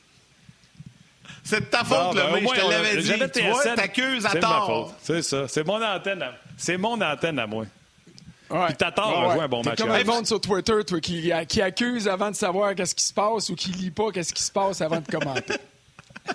C'est 1.44 1.60
de 1.60 1.66
ta 1.66 1.82
faute, 1.82 2.14
le 2.14 2.22
ben, 2.22 2.32
mec, 2.34 2.48
je 2.54 2.60
te 2.60 2.70
l'avais 2.70 2.96
dit. 3.02 3.12
Tu 3.32 3.48
vois, 3.48 3.74
t'accuses 3.74 4.26
à 4.26 4.36
tort. 4.36 4.94
C'est 5.02 5.22
ça. 5.22 5.48
C'est 5.48 5.66
mon 5.66 5.82
antenne. 5.82 6.22
À... 6.22 6.34
C'est 6.56 6.76
mon 6.76 7.00
antenne 7.00 7.38
à 7.38 7.46
moi. 7.46 7.64
Ouais. 8.48 8.66
Puis 8.66 8.76
t'as 8.76 8.92
tort 8.92 9.28
ouais, 9.28 9.36
ouais. 9.36 9.44
un 9.44 9.48
bon 9.48 9.62
match. 9.62 9.78
comme 9.78 9.90
un 9.90 10.04
monde 10.04 10.26
sur 10.26 10.40
Twitter, 10.40 10.84
toi, 10.86 11.00
qui, 11.00 11.32
qui 11.48 11.62
accuse 11.62 12.06
avant 12.06 12.30
de 12.30 12.36
savoir 12.36 12.74
qu'est-ce 12.74 12.94
qui 12.94 13.04
se 13.04 13.14
passe 13.14 13.48
ou 13.48 13.54
qui 13.54 13.70
lit 13.70 13.90
pas 13.90 14.10
qu'est-ce 14.12 14.34
qui 14.34 14.42
se 14.42 14.52
passe 14.52 14.82
avant 14.82 15.00
de 15.00 15.06
commenter. 15.06 15.54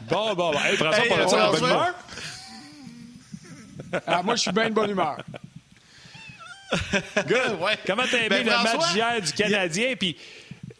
bon, 0.00 0.34
bon, 0.34 0.50
bon. 0.50 0.58
Hey, 0.58 0.76
François, 0.76 1.04
hey, 1.04 1.12
euh, 1.12 1.50
bonne 1.52 1.64
humeur? 1.64 1.94
ah, 4.06 4.22
moi, 4.24 4.34
je 4.34 4.40
suis 4.42 4.52
bien 4.52 4.68
de 4.68 4.74
bonne 4.74 4.90
humeur. 4.90 5.18
Good. 7.28 7.58
Comment 7.86 8.02
t'as 8.10 8.18
aimé 8.18 8.42
ben, 8.42 8.44
le 8.44 8.62
match 8.62 8.94
hier 8.94 9.20
du 9.20 9.32
Canadien? 9.32 9.94
Puis, 9.98 10.16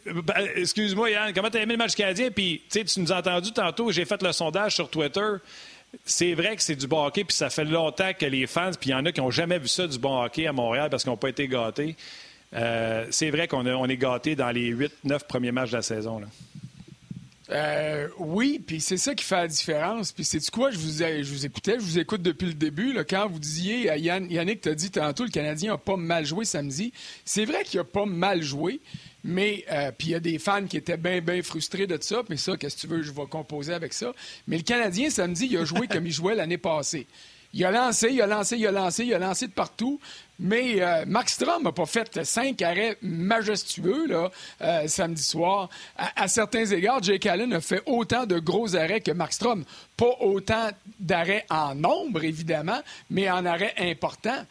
ben, 0.05 0.47
excuse-moi, 0.55 1.11
Yann, 1.11 1.33
comment 1.33 1.49
t'as 1.49 1.61
aimé 1.61 1.73
le 1.73 1.77
match 1.77 1.95
canadien? 1.95 2.29
Puis, 2.31 2.61
tu 2.69 2.99
nous 2.99 3.11
as 3.11 3.17
entendu 3.17 3.51
tantôt, 3.51 3.91
j'ai 3.91 4.05
fait 4.05 4.21
le 4.21 4.31
sondage 4.31 4.75
sur 4.75 4.89
Twitter. 4.89 5.35
C'est 6.05 6.33
vrai 6.33 6.55
que 6.55 6.61
c'est 6.61 6.75
du 6.75 6.87
bon 6.87 7.05
hockey, 7.05 7.23
puis 7.23 7.35
ça 7.35 7.49
fait 7.49 7.63
longtemps 7.63 8.11
que 8.17 8.25
les 8.25 8.45
fans, 8.45 8.71
puis 8.79 8.89
il 8.89 8.91
y 8.91 8.95
en 8.95 9.05
a 9.05 9.11
qui 9.11 9.21
n'ont 9.21 9.31
jamais 9.31 9.57
vu 9.57 9.67
ça 9.67 9.87
du 9.87 9.97
bon 9.97 10.21
hockey 10.21 10.45
à 10.45 10.53
Montréal 10.53 10.89
parce 10.89 11.03
qu'ils 11.03 11.11
n'ont 11.11 11.17
pas 11.17 11.29
été 11.29 11.47
gâtés. 11.47 11.95
Euh, 12.53 13.05
c'est 13.09 13.29
vrai 13.29 13.47
qu'on 13.47 13.65
on 13.65 13.85
est 13.87 13.97
gâtés 13.97 14.35
dans 14.35 14.51
les 14.51 14.73
8-9 14.73 15.27
premiers 15.27 15.51
matchs 15.51 15.71
de 15.71 15.77
la 15.77 15.81
saison. 15.81 16.19
Là. 16.19 16.27
Euh, 17.49 18.09
oui, 18.17 18.61
puis 18.65 18.81
c'est 18.81 18.97
ça 18.97 19.15
qui 19.15 19.23
fait 19.23 19.35
la 19.35 19.47
différence. 19.47 20.11
Puis 20.11 20.25
c'est 20.25 20.39
du 20.39 20.49
quoi, 20.51 20.71
je 20.71 20.77
vous, 20.77 20.91
je 20.91 21.31
vous 21.31 21.45
écoutais, 21.45 21.75
je 21.75 21.83
vous 21.83 21.99
écoute 21.99 22.21
depuis 22.21 22.47
le 22.47 22.53
début. 22.53 22.93
Là, 22.93 23.03
quand 23.03 23.27
vous 23.27 23.39
disiez, 23.39 23.85
Yann, 23.99 24.29
Yannick 24.29 24.61
t'a 24.61 24.75
dit 24.75 24.91
tantôt, 24.91 25.23
le 25.23 25.29
Canadien 25.29 25.71
n'a 25.71 25.77
pas 25.77 25.97
mal 25.97 26.25
joué 26.25 26.45
samedi. 26.45 26.91
C'est 27.25 27.45
vrai 27.45 27.63
qu'il 27.63 27.79
a 27.79 27.83
pas 27.83 28.05
mal 28.05 28.41
joué, 28.41 28.81
mais 29.23 29.63
euh, 29.71 29.91
puis 29.97 30.09
il 30.09 30.11
y 30.11 30.15
a 30.15 30.19
des 30.19 30.39
fans 30.39 30.65
qui 30.65 30.77
étaient 30.77 30.97
bien, 30.97 31.21
bien 31.21 31.41
frustrés 31.41 31.87
de 31.87 31.97
ça. 32.01 32.23
Mais 32.29 32.37
ça, 32.37 32.57
qu'est-ce 32.57 32.75
que 32.75 32.81
tu 32.81 32.87
veux, 32.87 33.01
je 33.01 33.11
vais 33.11 33.25
composer 33.29 33.73
avec 33.73 33.93
ça. 33.93 34.13
Mais 34.47 34.57
le 34.57 34.63
Canadien, 34.63 35.09
samedi, 35.09 35.47
il 35.49 35.57
a 35.57 35.65
joué 35.65 35.87
comme 35.87 36.05
il 36.05 36.11
jouait 36.11 36.35
l'année 36.35 36.57
passée. 36.57 37.07
Il 37.53 37.65
a 37.65 37.71
lancé, 37.71 38.09
il 38.11 38.21
a 38.21 38.27
lancé, 38.27 38.57
il 38.57 38.67
a 38.67 38.71
lancé, 38.71 39.03
il 39.05 39.13
a 39.13 39.19
lancé 39.19 39.47
de 39.47 39.51
partout. 39.51 39.99
Mais 40.39 40.81
euh, 40.81 41.03
Max 41.07 41.33
Strom 41.33 41.63
n'a 41.63 41.71
pas 41.71 41.85
fait 41.85 42.23
cinq 42.23 42.61
arrêts 42.61 42.97
majestueux 43.01 44.05
là, 44.07 44.29
euh, 44.61 44.87
samedi 44.87 45.23
soir. 45.23 45.69
À, 45.97 46.27
certains 46.27 46.65
égards, 46.65 47.01
Jake 47.01 47.25
Allen 47.25 47.53
a 47.53 47.61
fait 47.61 47.81
autant 47.87 48.25
de 48.25 48.37
gros 48.37 48.75
arrêts 48.75 49.01
que 49.01 49.11
Max 49.11 49.35
Strom. 49.35 49.63
Pas 49.95 50.15
autant 50.19 50.69
d'arrêts 50.99 51.45
en 51.49 51.73
nombre, 51.73 52.23
évidemment, 52.23 52.79
mais 53.09 53.29
en 53.31 53.45
arrêts 53.45 53.73
importants. 53.79 54.45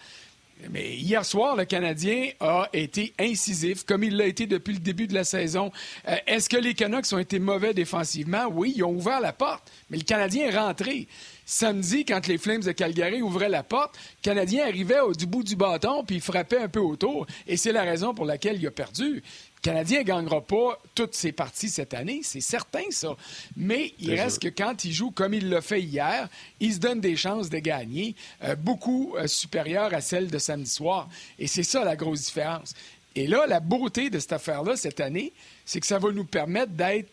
Mais 0.70 0.96
hier 0.96 1.24
soir, 1.24 1.54
le 1.54 1.64
Canadien 1.64 2.30
a 2.40 2.68
été 2.72 3.12
incisif, 3.18 3.84
comme 3.84 4.02
il 4.04 4.16
l'a 4.16 4.26
été 4.26 4.46
depuis 4.46 4.72
le 4.72 4.80
début 4.80 5.06
de 5.06 5.14
la 5.14 5.24
saison. 5.24 5.70
Euh, 6.08 6.16
est-ce 6.26 6.48
que 6.48 6.56
les 6.56 6.74
Canucks 6.74 7.12
ont 7.12 7.18
été 7.18 7.38
mauvais 7.38 7.74
défensivement? 7.74 8.46
Oui, 8.50 8.72
ils 8.76 8.82
ont 8.82 8.94
ouvert 8.94 9.20
la 9.20 9.32
porte, 9.32 9.70
mais 9.90 9.98
le 9.98 10.04
Canadien 10.04 10.46
est 10.46 10.58
rentré. 10.58 11.08
Samedi, 11.44 12.04
quand 12.04 12.26
les 12.26 12.38
Flames 12.38 12.62
de 12.62 12.72
Calgary 12.72 13.22
ouvraient 13.22 13.48
la 13.48 13.62
porte, 13.62 13.96
le 13.96 14.22
Canadien 14.22 14.66
arrivait 14.66 14.98
au 14.98 15.12
bout 15.12 15.44
du 15.44 15.54
bâton 15.54 16.04
puis 16.04 16.16
il 16.16 16.22
frappait 16.22 16.58
un 16.58 16.68
peu 16.68 16.80
autour. 16.80 17.26
Et 17.46 17.56
c'est 17.56 17.72
la 17.72 17.82
raison 17.82 18.14
pour 18.14 18.24
laquelle 18.24 18.56
il 18.58 18.66
a 18.66 18.70
perdu. 18.72 19.22
Le 19.56 19.70
Canadien 19.70 20.00
ne 20.00 20.04
gagnera 20.04 20.40
pas 20.40 20.78
toutes 20.94 21.14
ses 21.14 21.32
parties 21.32 21.68
cette 21.68 21.94
année, 21.94 22.20
c'est 22.22 22.40
certain 22.40 22.84
ça. 22.90 23.16
Mais 23.56 23.94
il 23.98 24.14
reste 24.14 24.40
que 24.40 24.48
quand 24.48 24.84
il 24.84 24.92
joue 24.92 25.10
comme 25.10 25.34
il 25.34 25.48
l'a 25.48 25.60
fait 25.60 25.82
hier, 25.82 26.28
il 26.60 26.74
se 26.74 26.78
donne 26.78 27.00
des 27.00 27.16
chances 27.16 27.50
de 27.50 27.58
gagner, 27.58 28.14
euh, 28.44 28.54
beaucoup 28.54 29.14
euh, 29.16 29.26
supérieures 29.26 29.92
à 29.92 30.00
celles 30.00 30.30
de 30.30 30.38
samedi 30.38 30.70
soir. 30.70 31.08
Et 31.38 31.48
c'est 31.48 31.64
ça 31.64 31.84
la 31.84 31.96
grosse 31.96 32.26
différence. 32.26 32.74
Et 33.16 33.26
là, 33.26 33.46
la 33.46 33.60
beauté 33.60 34.10
de 34.10 34.18
cette 34.18 34.34
affaire-là 34.34 34.76
cette 34.76 35.00
année, 35.00 35.32
c'est 35.64 35.80
que 35.80 35.86
ça 35.86 35.98
va 35.98 36.12
nous 36.12 36.26
permettre 36.26 36.72
d'être, 36.72 37.08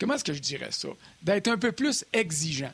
comment 0.00 0.14
est-ce 0.14 0.24
que 0.24 0.32
je 0.32 0.40
dirais 0.40 0.70
ça, 0.70 0.88
d'être 1.22 1.48
un 1.48 1.58
peu 1.58 1.70
plus 1.70 2.04
exigeant. 2.12 2.72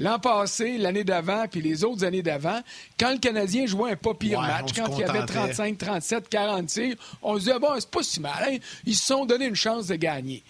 L'an 0.00 0.18
passé, 0.18 0.78
l'année 0.78 1.04
d'avant, 1.04 1.46
puis 1.46 1.60
les 1.60 1.84
autres 1.84 2.04
années 2.04 2.22
d'avant, 2.22 2.60
quand 2.98 3.12
le 3.12 3.18
Canadien 3.18 3.66
jouait 3.66 3.92
un 3.92 3.96
pas 3.96 4.14
pire 4.14 4.40
match, 4.40 4.72
quand 4.74 4.88
il 4.96 5.00
y 5.00 5.04
avait 5.04 5.26
35, 5.26 5.78
37, 5.78 6.28
40 6.28 6.66
tirs, 6.66 6.96
on 7.22 7.34
se 7.34 7.40
disait, 7.40 7.58
bon, 7.58 7.68
c'est 7.78 7.90
pas 7.90 8.02
si 8.02 8.20
mal, 8.20 8.48
hein? 8.48 8.56
ils 8.86 8.96
se 8.96 9.06
sont 9.06 9.26
donné 9.26 9.46
une 9.46 9.54
chance 9.54 9.86
de 9.86 9.94
gagner. 9.94 10.42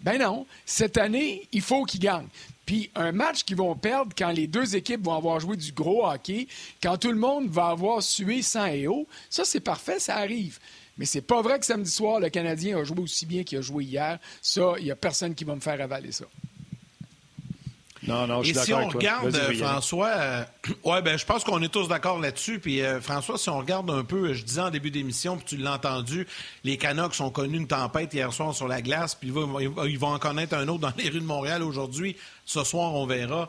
Ben 0.00 0.18
non, 0.18 0.46
cette 0.66 0.96
année, 0.96 1.46
il 1.52 1.60
faut 1.60 1.84
qu'ils 1.84 2.00
gagnent. 2.00 2.28
Puis 2.66 2.90
un 2.94 3.12
match 3.12 3.44
qu'ils 3.44 3.56
vont 3.56 3.74
perdre 3.74 4.12
quand 4.16 4.30
les 4.30 4.46
deux 4.46 4.74
équipes 4.74 5.04
vont 5.04 5.14
avoir 5.14 5.38
joué 5.38 5.56
du 5.56 5.72
gros 5.72 6.06
hockey, 6.06 6.48
quand 6.82 6.96
tout 6.96 7.10
le 7.10 7.18
monde 7.18 7.48
va 7.48 7.66
avoir 7.66 8.02
sué 8.02 8.40
sang 8.40 8.66
et 8.66 8.88
eau, 8.88 9.06
ça 9.28 9.44
c'est 9.44 9.60
parfait, 9.60 9.98
ça 9.98 10.16
arrive. 10.16 10.58
Mais 10.96 11.04
c'est 11.04 11.20
pas 11.20 11.42
vrai 11.42 11.58
que 11.58 11.66
samedi 11.66 11.90
soir, 11.90 12.20
le 12.20 12.30
Canadien 12.30 12.78
a 12.78 12.84
joué 12.84 13.00
aussi 13.00 13.26
bien 13.26 13.44
qu'il 13.44 13.58
a 13.58 13.60
joué 13.60 13.84
hier. 13.84 14.18
Ça, 14.40 14.74
il 14.78 14.84
n'y 14.84 14.90
a 14.90 14.96
personne 14.96 15.34
qui 15.34 15.44
va 15.44 15.54
me 15.54 15.60
faire 15.60 15.80
avaler 15.80 16.12
ça. 16.12 16.24
Non, 18.06 18.26
non, 18.26 18.42
je 18.42 18.50
suis 18.52 18.58
Et 18.58 18.62
si 18.62 18.74
on 18.74 18.88
regarde, 18.88 19.34
euh, 19.34 19.52
François, 19.54 20.08
euh, 20.08 20.44
ouais, 20.84 21.02
ben, 21.02 21.18
je 21.18 21.24
pense 21.24 21.44
qu'on 21.44 21.62
est 21.62 21.68
tous 21.68 21.88
d'accord 21.88 22.18
là-dessus. 22.18 22.58
Puis, 22.58 22.82
euh, 22.82 23.00
François, 23.00 23.38
si 23.38 23.48
on 23.48 23.58
regarde 23.58 23.90
un 23.90 24.04
peu, 24.04 24.34
je 24.34 24.44
disais 24.44 24.60
en 24.60 24.70
début 24.70 24.90
d'émission, 24.90 25.36
puis 25.36 25.44
tu 25.44 25.56
l'as 25.56 25.74
entendu, 25.74 26.26
les 26.64 26.76
Canucks 26.76 27.20
ont 27.20 27.30
connu 27.30 27.56
une 27.56 27.66
tempête 27.66 28.12
hier 28.12 28.32
soir 28.32 28.54
sur 28.54 28.68
la 28.68 28.82
glace, 28.82 29.14
puis 29.14 29.28
ils 29.28 29.98
vont 29.98 30.08
en 30.08 30.18
connaître 30.18 30.54
un 30.54 30.68
autre 30.68 30.80
dans 30.80 30.92
les 30.98 31.08
rues 31.08 31.20
de 31.20 31.26
Montréal 31.26 31.62
aujourd'hui. 31.62 32.16
Ce 32.44 32.62
soir, 32.64 32.94
on 32.94 33.06
verra. 33.06 33.48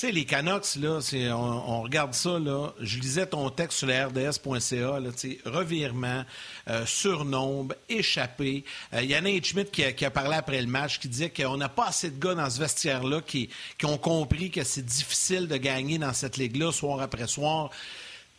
Tu 0.00 0.06
sais, 0.06 0.12
les 0.12 0.24
Canucks, 0.24 0.76
là, 0.76 0.98
on, 1.36 1.82
regarde 1.82 2.14
ça, 2.14 2.38
là. 2.38 2.72
Je 2.80 2.98
lisais 2.98 3.26
ton 3.26 3.50
texte 3.50 3.80
sur 3.80 3.86
la 3.86 4.06
RDS.ca, 4.06 4.98
là, 4.98 5.10
revirement, 5.44 6.24
euh, 6.68 6.86
surnombre, 6.86 7.74
échappé. 7.86 8.64
Il 8.94 9.04
y 9.04 9.14
en 9.14 9.26
a 9.26 9.42
Schmidt 9.42 9.70
qui 9.70 9.84
a, 9.84 9.92
qui 9.92 10.06
a, 10.06 10.10
parlé 10.10 10.36
après 10.36 10.58
le 10.62 10.68
match, 10.68 11.00
qui 11.00 11.08
disait 11.08 11.28
qu'on 11.28 11.58
n'a 11.58 11.68
pas 11.68 11.88
assez 11.88 12.08
de 12.08 12.18
gars 12.18 12.34
dans 12.34 12.48
ce 12.48 12.60
vestiaire-là 12.60 13.20
qui, 13.20 13.50
qui 13.76 13.84
ont 13.84 13.98
compris 13.98 14.50
que 14.50 14.64
c'est 14.64 14.86
difficile 14.86 15.48
de 15.48 15.58
gagner 15.58 15.98
dans 15.98 16.14
cette 16.14 16.38
ligue-là, 16.38 16.72
soir 16.72 17.02
après 17.02 17.26
soir. 17.26 17.68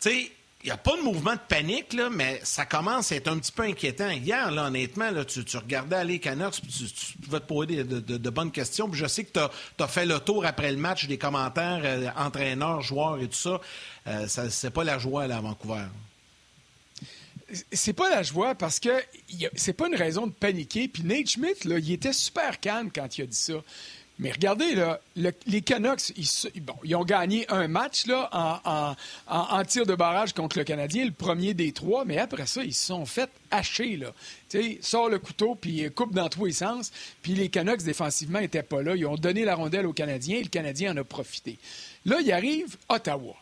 Tu 0.00 0.10
sais, 0.10 0.32
il 0.62 0.66
n'y 0.66 0.70
a 0.70 0.76
pas 0.76 0.96
de 0.96 1.02
mouvement 1.02 1.32
de 1.32 1.40
panique, 1.48 1.92
là, 1.92 2.08
mais 2.08 2.40
ça 2.44 2.64
commence 2.64 3.10
à 3.10 3.16
être 3.16 3.26
un 3.26 3.38
petit 3.38 3.50
peu 3.50 3.64
inquiétant. 3.64 4.10
Hier, 4.10 4.46
honnêtement, 4.46 5.10
tu, 5.24 5.56
regardais 5.56 5.96
aller 5.96 6.20
Canucks, 6.20 6.60
puis 6.62 6.92
tu, 6.94 7.18
pouvais 7.18 7.40
te 7.40 7.46
poser 7.46 7.82
de, 7.82 8.30
bonnes 8.30 8.52
questions. 8.52 8.88
Puis 8.88 9.00
je 9.00 9.06
sais 9.06 9.24
que 9.24 9.32
tu 9.32 9.82
as, 9.82 9.88
fait 9.88 10.06
le 10.06 10.20
tour 10.20 10.46
après 10.46 10.70
le 10.70 10.78
match 10.78 11.06
des 11.06 11.18
commentaires, 11.18 11.80
euh, 11.84 12.08
entraîneurs, 12.16 12.80
joueurs 12.80 13.20
et 13.20 13.26
tout 13.26 13.34
ça. 13.34 13.60
Euh, 14.06 14.28
ça 14.28 14.50
c'est 14.50 14.70
pas 14.70 14.84
la 14.84 14.98
joie 14.98 15.24
à 15.24 15.40
Vancouver. 15.40 15.84
C'est 17.72 17.92
pas 17.92 18.08
la 18.08 18.22
joie 18.22 18.54
parce 18.54 18.78
que 18.78 18.90
c'est 19.54 19.74
pas 19.74 19.88
une 19.88 19.96
raison 19.96 20.28
de 20.28 20.32
paniquer. 20.32 20.86
Puis 20.86 21.02
Nate 21.02 21.28
Schmidt, 21.28 21.60
il 21.64 21.92
était 21.92 22.12
super 22.12 22.60
calme 22.60 22.90
quand 22.94 23.18
il 23.18 23.22
a 23.22 23.26
dit 23.26 23.36
ça. 23.36 23.54
Mais 24.18 24.30
regardez, 24.30 24.74
là, 24.74 25.00
les 25.46 25.62
Canucks, 25.62 26.12
ils, 26.16 26.94
ont 26.94 27.04
gagné 27.04 27.44
un 27.50 27.66
match 27.66 28.06
là, 28.06 28.30
en, 29.26 29.64
tir 29.64 29.86
de 29.86 29.94
barrage 29.94 30.32
contre 30.32 30.58
le 30.58 30.64
Canadien, 30.64 31.04
le 31.04 31.12
premier 31.12 31.54
des 31.54 31.72
trois, 31.72 32.04
mais 32.04 32.18
après 32.18 32.46
ça, 32.46 32.62
ils 32.62 32.74
se 32.74 32.86
sont 32.86 33.06
fait 33.06 33.30
hacher. 33.50 33.96
Là. 33.96 34.12
sort 34.80 35.08
le 35.08 35.18
couteau, 35.18 35.54
puis 35.54 35.90
coupe 35.94 36.14
dans 36.14 36.28
tous 36.28 36.44
les 36.44 36.52
sens. 36.52 36.92
Puis 37.22 37.34
les 37.34 37.48
Canucks, 37.48 37.82
défensivement, 37.82 38.40
n'étaient 38.40 38.62
pas 38.62 38.82
là. 38.82 38.94
Ils 38.94 39.06
ont 39.06 39.16
donné 39.16 39.44
la 39.44 39.54
rondelle 39.54 39.86
aux 39.86 39.92
Canadiens 39.92 40.38
et 40.38 40.42
le 40.42 40.48
Canadien 40.48 40.92
en 40.92 40.96
a 40.98 41.04
profité. 41.04 41.58
Là, 42.04 42.20
il 42.20 42.30
arrive 42.32 42.76
Ottawa. 42.88 43.34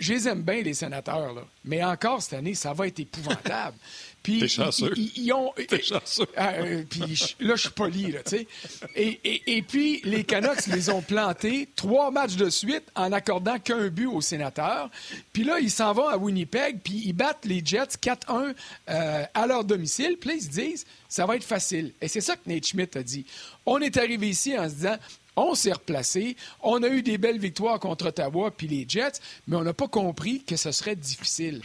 Je 0.00 0.14
les 0.14 0.28
aime 0.28 0.42
bien, 0.42 0.62
les 0.62 0.72
sénateurs, 0.72 1.34
là. 1.34 1.42
mais 1.64 1.84
encore 1.84 2.22
cette 2.22 2.32
année, 2.32 2.54
ça 2.54 2.72
va 2.72 2.86
être 2.86 3.00
épouvantable. 3.00 3.76
Puis, 4.22 4.48
chanceux. 4.48 4.92
Ils, 5.16 5.32
ont, 5.32 5.52
chanceux. 5.82 6.26
Ah, 6.36 6.52
euh, 6.54 6.84
puis 6.88 7.00
là, 7.40 7.54
je 7.54 7.60
suis 7.62 7.70
poli, 7.70 8.12
là, 8.12 8.22
tu 8.22 8.38
sais. 8.38 8.46
Et, 8.94 9.20
et, 9.24 9.56
et, 9.56 9.62
puis, 9.62 10.00
les 10.04 10.24
Canucks 10.24 10.66
les 10.66 10.90
ont 10.90 11.02
plantés 11.02 11.68
trois 11.74 12.10
matchs 12.10 12.36
de 12.36 12.50
suite 12.50 12.84
en 12.94 13.12
accordant 13.12 13.58
qu'un 13.58 13.88
but 13.88 14.06
aux 14.06 14.20
sénateurs. 14.20 14.90
Puis 15.32 15.44
là, 15.44 15.58
ils 15.58 15.70
s'en 15.70 15.92
vont 15.92 16.08
à 16.08 16.16
Winnipeg, 16.16 16.80
puis 16.82 17.02
ils 17.06 17.12
battent 17.12 17.44
les 17.44 17.62
Jets 17.64 17.96
4-1 18.00 18.54
euh, 18.88 19.24
à 19.32 19.46
leur 19.46 19.64
domicile. 19.64 20.16
Puis 20.20 20.30
là, 20.30 20.36
ils 20.36 20.42
se 20.42 20.48
disent, 20.48 20.86
ça 21.08 21.26
va 21.26 21.36
être 21.36 21.44
facile. 21.44 21.92
Et 22.00 22.08
c'est 22.08 22.20
ça 22.20 22.36
que 22.36 22.48
Nate 22.48 22.66
Schmidt 22.66 22.98
a 22.98 23.02
dit. 23.02 23.24
On 23.66 23.78
est 23.78 23.96
arrivé 23.96 24.28
ici 24.28 24.56
en 24.58 24.68
se 24.68 24.74
disant, 24.74 24.96
on 25.36 25.54
s'est 25.54 25.72
replacé. 25.72 26.36
On 26.62 26.82
a 26.82 26.88
eu 26.88 27.02
des 27.02 27.18
belles 27.18 27.38
victoires 27.38 27.80
contre 27.80 28.08
Ottawa 28.08 28.50
puis 28.50 28.68
les 28.68 28.84
Jets, 28.88 29.20
mais 29.46 29.56
on 29.56 29.62
n'a 29.62 29.74
pas 29.74 29.88
compris 29.88 30.42
que 30.42 30.56
ce 30.56 30.72
serait 30.72 30.96
difficile. 30.96 31.62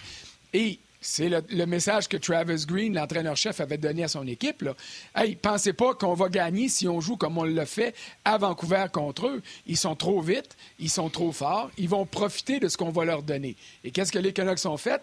Et 0.54 0.80
c'est 1.06 1.30
le, 1.30 1.66
message 1.66 2.08
que 2.08 2.18
Travis 2.18 2.66
Green, 2.66 2.96
l'entraîneur-chef, 2.96 3.60
avait 3.62 3.78
donné 3.78 4.04
à 4.04 4.08
son 4.08 4.26
équipe. 4.26 4.64
Là. 4.64 4.74
Hey, 5.16 5.36
pensez 5.36 5.72
pas 5.72 5.94
qu'on 5.94 6.16
va 6.16 6.30
gagner 6.30 6.68
si 6.68 6.88
on 6.88 7.00
joue 7.00 7.16
comme 7.16 7.38
on 7.38 7.44
l'a 7.44 7.68
fait 7.68 7.94
à 8.26 8.40
Vancouver 8.40 8.88
contre 8.92 9.28
eux. 9.28 9.44
Ils 9.68 9.78
sont 9.78 9.96
trop 9.96 10.20
vite, 10.22 10.58
ils 10.80 10.90
sont 10.90 11.10
trop 11.10 11.32
forts, 11.32 11.70
ils 11.78 11.88
vont 11.88 12.08
profiter 12.08 12.60
de 12.60 12.68
ce 12.68 12.76
qu'on 12.76 12.90
va 12.90 13.06
leur 13.06 13.22
donner. 13.22 13.56
Et 13.84 13.92
qu'est-ce 13.92 14.12
que 14.12 14.18
les 14.18 14.34
Canucks 14.34 14.66
ont 14.66 14.78
fait? 14.78 15.02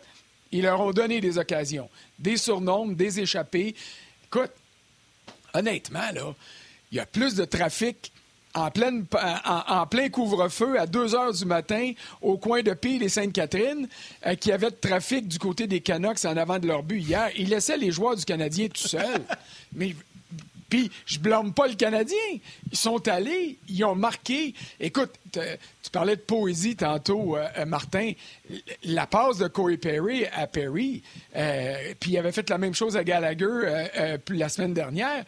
Ils 0.51 0.62
leur 0.62 0.81
ont 0.81 0.91
donné 0.91 1.21
des 1.21 1.38
occasions, 1.38 1.88
des 2.19 2.37
surnombres, 2.37 2.97
des 2.97 3.21
échappées. 3.21 3.77
Écoute, 4.27 4.51
honnêtement, 5.55 6.11
là, 6.12 6.35
il 6.91 6.97
y 6.97 7.01
a 7.01 7.07
plus 7.07 7.37
de 7.37 7.45
trafic 7.45 8.12
en, 8.55 8.71
pleine, 8.71 9.07
en, 9.45 9.87
plein 9.87 10.09
couvre-feu 10.09 10.79
à 10.79 10.87
2 10.87 11.15
heures 11.15 11.33
du 11.33 11.45
matin 11.45 11.93
au 12.21 12.37
coin 12.37 12.62
de 12.62 12.73
Pile 12.75 13.03
et 13.03 13.09
Sainte-Catherine, 13.09 13.88
euh, 14.27 14.35
qui 14.35 14.53
avait 14.53 14.71
de 14.71 14.77
trafic 14.77 15.27
du 15.29 15.38
côté 15.38 15.67
des 15.67 15.81
Canucks 15.81 16.25
en 16.25 16.37
avant 16.37 16.59
de 16.59 16.67
leur 16.67 16.83
but 16.83 17.01
hier. 17.01 17.31
Ils 17.37 17.49
laissaient 17.49 17.77
les 17.77 17.91
joueurs 17.91 18.17
du 18.17 18.25
Canadien 18.25 18.69
tout 18.69 18.88
seuls. 18.88 19.23
Mais 19.75 19.95
puis, 20.69 20.91
je 21.05 21.19
blâme 21.19 21.53
pas 21.53 21.67
le 21.67 21.75
Canadien. 21.75 22.17
Ils 22.71 22.79
sont 22.79 23.07
allés, 23.07 23.59
ils 23.69 23.85
ont 23.85 23.95
marqué. 23.95 24.55
Écoute, 24.81 25.11
tu 25.33 25.91
parlais 25.91 26.17
de 26.17 26.23
poésie 26.23 26.77
tantôt, 26.77 27.37
euh, 27.37 27.47
euh, 27.59 27.67
Martin. 27.67 28.12
La 28.85 29.07
passe 29.07 29.37
de 29.37 29.49
Corey 29.49 29.77
Perry 29.77 30.25
à 30.27 30.47
Perry, 30.47 31.03
puis 32.01 32.11
il 32.12 32.19
avait 32.19 32.33
fait 32.33 32.49
la 32.49 32.59
même 32.59 32.75
chose 32.75 32.97
à 32.97 33.05
Gallagher 33.05 33.87
la 34.29 34.49
semaine 34.49 34.75
dernière 34.75 35.25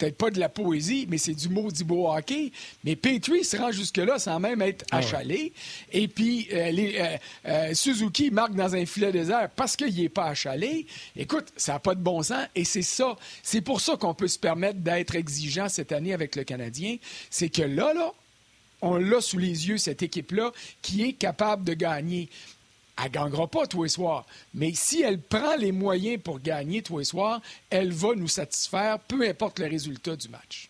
peut-être 0.00 0.16
pas 0.16 0.30
de 0.30 0.40
la 0.40 0.48
poésie, 0.48 1.06
mais 1.08 1.18
c'est 1.18 1.34
du 1.34 1.48
maudit 1.48 1.84
beau 1.84 2.10
hockey. 2.10 2.52
Mais 2.84 2.96
Petrie 2.96 3.44
se 3.44 3.56
rend 3.56 3.70
jusque-là 3.70 4.18
sans 4.18 4.40
même 4.40 4.62
être 4.62 4.84
ah 4.90 4.98
achalé. 4.98 5.52
Et 5.92 6.08
puis, 6.08 6.48
euh, 6.52 6.70
les, 6.70 6.96
euh, 6.98 7.16
euh, 7.46 7.74
Suzuki 7.74 8.30
marque 8.30 8.54
dans 8.54 8.74
un 8.74 8.86
filet 8.86 9.12
désert 9.12 9.50
parce 9.54 9.76
qu'il 9.76 9.94
n'est 9.94 10.08
pas 10.08 10.26
achalé. 10.26 10.86
Écoute, 11.14 11.52
ça 11.56 11.74
n'a 11.74 11.78
pas 11.78 11.94
de 11.94 12.00
bon 12.00 12.22
sens. 12.22 12.46
Et 12.54 12.64
c'est 12.64 12.82
ça. 12.82 13.14
C'est 13.42 13.60
pour 13.60 13.80
ça 13.80 13.96
qu'on 13.96 14.14
peut 14.14 14.28
se 14.28 14.38
permettre 14.38 14.78
d'être 14.78 15.14
exigeant 15.14 15.68
cette 15.68 15.92
année 15.92 16.14
avec 16.14 16.34
le 16.34 16.44
Canadien. 16.44 16.96
C'est 17.28 17.50
que 17.50 17.62
là, 17.62 17.92
là, 17.92 18.12
on 18.80 18.96
l'a 18.96 19.20
sous 19.20 19.38
les 19.38 19.68
yeux, 19.68 19.76
cette 19.76 20.02
équipe-là, 20.02 20.52
qui 20.80 21.02
est 21.02 21.12
capable 21.12 21.64
de 21.64 21.74
gagner 21.74 22.30
elle 23.00 23.10
ne 23.10 23.14
gagnera 23.14 23.46
pas 23.46 23.66
tous 23.66 23.82
les 23.84 23.88
soirs. 23.88 24.26
Mais 24.54 24.72
si 24.74 25.02
elle 25.02 25.20
prend 25.20 25.56
les 25.56 25.72
moyens 25.72 26.20
pour 26.22 26.40
gagner 26.40 26.82
tous 26.82 26.98
les 26.98 27.04
soirs, 27.04 27.40
elle 27.70 27.92
va 27.92 28.14
nous 28.14 28.28
satisfaire, 28.28 28.98
peu 28.98 29.28
importe 29.28 29.58
le 29.58 29.66
résultat 29.66 30.16
du 30.16 30.28
match. 30.28 30.68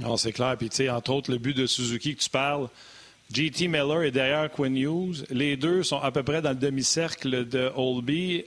Non, 0.00 0.16
c'est 0.16 0.32
clair. 0.32 0.56
Puis, 0.56 0.70
tu 0.70 0.76
sais, 0.76 0.90
entre 0.90 1.12
autres, 1.12 1.30
le 1.30 1.38
but 1.38 1.56
de 1.56 1.66
Suzuki 1.66 2.16
que 2.16 2.22
tu 2.22 2.30
parles, 2.30 2.68
JT 3.32 3.68
Miller 3.68 4.02
est 4.02 4.10
derrière 4.10 4.50
Quinn 4.50 4.76
Hughes. 4.76 5.24
Les 5.30 5.56
deux 5.56 5.82
sont 5.82 5.98
à 5.98 6.10
peu 6.10 6.22
près 6.22 6.40
dans 6.40 6.50
le 6.50 6.56
demi-cercle 6.56 7.46
de 7.48 7.70
Holby. 7.74 8.44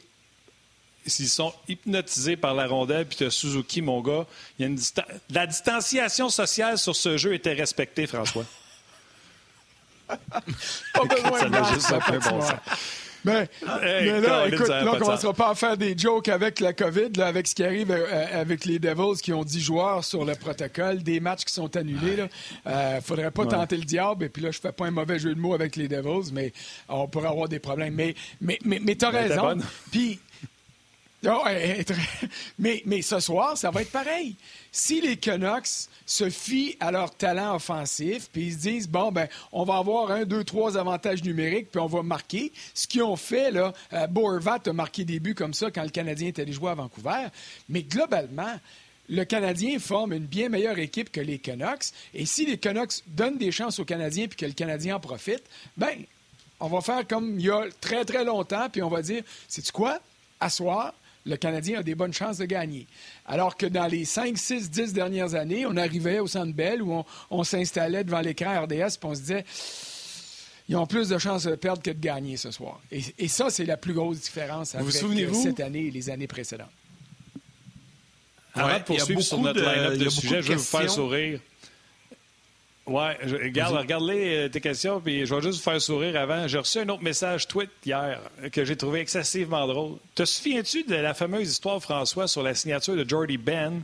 S'ils 1.08 1.30
sont 1.30 1.54
hypnotisés 1.68 2.36
par 2.36 2.56
la 2.56 2.66
rondelle, 2.66 3.06
puis 3.06 3.18
tu 3.18 3.26
as 3.26 3.30
Suzuki, 3.30 3.84
mon 3.84 4.02
gars, 4.02 4.26
il 4.58 4.64
y 4.64 4.66
a 4.66 4.68
une 4.70 4.80
la 5.30 5.46
distanciation 5.46 6.30
sociale 6.30 6.80
sur 6.80 6.96
ce 6.96 7.18
jeu 7.18 7.36
était 7.36 7.54
respectée, 7.54 8.08
François. 8.08 8.46
pas 10.08 11.06
besoin 11.10 11.50
de 11.50 11.74
juste 11.74 11.94
bon 12.30 12.40
Mais, 13.26 13.50
mais, 13.82 14.22
là, 14.22 14.48
écoute, 14.48 14.68
là, 14.68 14.86
on 14.88 14.94
ne 14.94 15.00
commencera 15.00 15.34
pas 15.34 15.50
à 15.50 15.56
faire 15.56 15.78
des 15.78 15.98
jokes 15.98 16.28
avec 16.28 16.60
la 16.60 16.74
COVID, 16.74 17.10
là, 17.18 17.26
avec 17.26 17.48
ce 17.48 17.56
qui 17.56 17.64
arrive 17.64 17.90
euh, 17.90 18.42
avec 18.42 18.66
les 18.66 18.78
Devils 18.78 19.20
qui 19.20 19.34
ont 19.34 19.44
10 19.44 19.60
joueurs 19.62 20.04
sur 20.04 20.26
le 20.26 20.36
protocole, 20.36 21.02
des 21.02 21.20
matchs 21.20 21.44
qui 21.46 21.54
sont 21.54 21.76
annulés. 21.76 22.18
Il 22.18 22.70
ne 22.70 22.72
euh, 22.72 23.02
faudrait 23.02 23.32
pas 23.32 23.48
tenter 23.48 23.78
le 23.78 23.84
diable. 23.84 24.26
Et 24.26 24.30
puis 24.30 24.44
là, 24.44 24.52
je 24.52 24.60
fais 24.60 24.72
pas 24.72 24.86
un 24.86 24.92
mauvais 24.92 25.18
jeu 25.18 25.34
de 25.34 25.40
mots 25.40 25.56
avec 25.56 25.76
les 25.76 25.88
Devils, 25.88 26.32
mais 26.34 26.54
on 26.88 27.08
pourrait 27.08 27.30
avoir 27.30 27.50
des 27.50 27.60
problèmes. 27.60 27.96
Mais, 27.96 28.14
mais, 28.42 28.60
mais, 28.64 28.80
mais 28.80 28.96
tu 28.96 29.06
as 29.06 29.10
raison. 29.10 29.58
Puis 29.92 30.20
Oh, 31.28 31.44
mais, 32.60 33.02
ce 33.02 33.20
soir, 33.20 33.58
ça 33.58 33.72
va 33.72 33.82
être 33.82 33.92
pareil. 33.92 34.36
Si 34.72 35.02
les 35.02 35.18
Canucks 35.18 35.88
se 36.06 36.30
fient 36.30 36.76
à 36.80 36.92
leur 36.92 37.16
talent 37.16 37.56
offensif, 37.56 38.30
puis 38.32 38.48
ils 38.48 38.54
se 38.54 38.58
disent, 38.58 38.88
bon, 38.88 39.12
ben, 39.12 39.28
on 39.52 39.64
va 39.64 39.78
avoir 39.78 40.12
un, 40.12 40.26
deux, 40.26 40.44
trois 40.44 40.78
avantages 40.78 41.24
numériques, 41.24 41.72
puis 41.72 41.80
on 41.80 41.88
va 41.88 42.04
marquer. 42.04 42.52
Ce 42.74 42.88
qu'ils 42.88 43.04
ont 43.04 43.16
fait, 43.16 43.52
là, 43.52 43.74
euh, 43.94 44.08
Boervat 44.08 44.60
a 44.66 44.74
marqué 44.74 45.04
des 45.04 45.20
buts 45.20 45.36
comme 45.36 45.54
ça 45.54 45.72
quand 45.72 45.84
le 45.84 45.90
Canadien 45.90 46.28
était 46.28 46.44
allé 46.44 46.54
jouer 46.54 46.72
à 46.72 46.76
Vancouver. 46.76 47.28
Mais 47.70 47.84
globalement, 47.84 48.60
le 49.10 49.24
Canadien 49.24 49.80
forme 49.80 50.14
une 50.14 50.26
bien 50.26 50.50
meilleure 50.50 50.80
équipe 50.80 51.12
que 51.12 51.22
les 51.22 51.40
Canucks. 51.40 51.86
Et 52.14 52.26
si 52.26 52.46
les 52.46 52.58
Canucks 52.58 53.04
donnent 53.08 53.38
des 53.38 53.52
chances 53.52 53.80
aux 53.80 53.86
Canadiens 53.86 54.28
puis 54.28 54.38
que 54.38 54.46
le 54.46 54.54
Canadien 54.54 54.98
en 54.98 55.00
profite, 55.00 55.44
ben, 55.78 55.96
on 56.60 56.68
va 56.68 56.82
faire 56.82 57.08
comme 57.08 57.40
il 57.40 57.46
y 57.46 57.50
a 57.50 57.66
très, 57.82 58.06
très 58.06 58.24
longtemps, 58.24 58.70
puis 58.70 58.82
on 58.82 58.90
va 58.90 59.02
dire, 59.02 59.24
c'est-tu 59.48 59.72
quoi? 59.72 60.00
Asseoir, 60.40 60.94
le 61.26 61.38
Canadien 61.38 61.80
a 61.80 61.84
des 61.84 61.96
bonnes 61.96 62.14
chances 62.14 62.38
de 62.38 62.46
gagner. 62.46 62.88
Alors 63.26 63.58
que 63.58 63.66
dans 63.66 63.88
les 63.88 64.06
5, 64.06 64.38
6, 64.38 64.70
10 64.70 64.94
dernières 64.94 65.34
années, 65.36 65.66
on 65.66 65.76
arrivait 65.76 66.20
au 66.20 66.28
Centre 66.28 66.54
Bell 66.54 66.82
où 66.82 67.04
on, 67.30 67.44
s'installait 67.44 68.04
devant 68.04 68.22
l'écran 68.22 68.64
RDS 68.64 68.74
et 68.74 69.06
on 69.06 69.16
se 69.16 69.22
disait 69.22 69.46
ils 70.68 70.76
ont 70.76 70.88
plus 70.88 71.10
de 71.10 71.18
chances 71.20 71.44
de 71.44 71.56
perdre 71.56 71.82
que 71.82 71.92
de 71.92 72.00
gagner 72.00 72.38
ce 72.38 72.50
soir. 72.50 72.80
Et, 72.92 73.28
ça, 73.28 73.52
c'est 73.52 73.66
la 73.66 73.78
plus 73.78 73.94
grosse 73.94 74.22
différence 74.22 74.74
avec 74.74 74.92
cette 74.92 75.60
année 75.60 75.86
et 75.86 75.92
les 75.92 76.10
années 76.10 76.28
précédentes. 76.28 76.70
Avant 78.56 78.80
de 78.80 78.84
poursuivre 78.84 79.22
sur 79.22 79.40
notre 79.40 79.60
line-up 79.60 79.98
de, 79.98 80.10
sujets, 80.10 80.42
je 80.42 80.48
vais 80.50 80.56
vous 80.56 80.64
faire 80.64 80.90
sourire. 80.90 81.40
Oui, 82.88 83.04
regarde, 83.42 83.76
regarde-les 83.76 84.36
euh, 84.36 84.50
tes 84.50 84.62
questions, 84.62 85.02
puis 85.02 85.26
je 85.26 85.34
vais 85.34 85.42
juste 85.42 85.58
vous 85.58 85.72
faire 85.72 85.82
sourire 85.82 86.16
avant. 86.20 86.48
J'ai 86.48 86.60
reçu 86.60 86.78
un 86.78 86.90
autre 86.90 87.02
message 87.02 87.48
tweet 87.48 87.72
hier 87.84 88.22
que 88.52 88.64
j'ai 88.64 88.76
trouvé 88.76 89.00
excessivement 89.00 89.66
drôle. 89.66 89.98
Te 90.14 90.24
souviens-tu 90.24 90.84
de 90.84 90.96
la 90.96 91.16
fameuse 91.16 91.50
histoire, 91.50 91.82
François, 91.82 92.28
sur 92.28 92.44
la 92.44 92.54
signature 92.54 92.96
de 92.96 93.08
Jordy 93.08 93.38
Ben, 93.38 93.82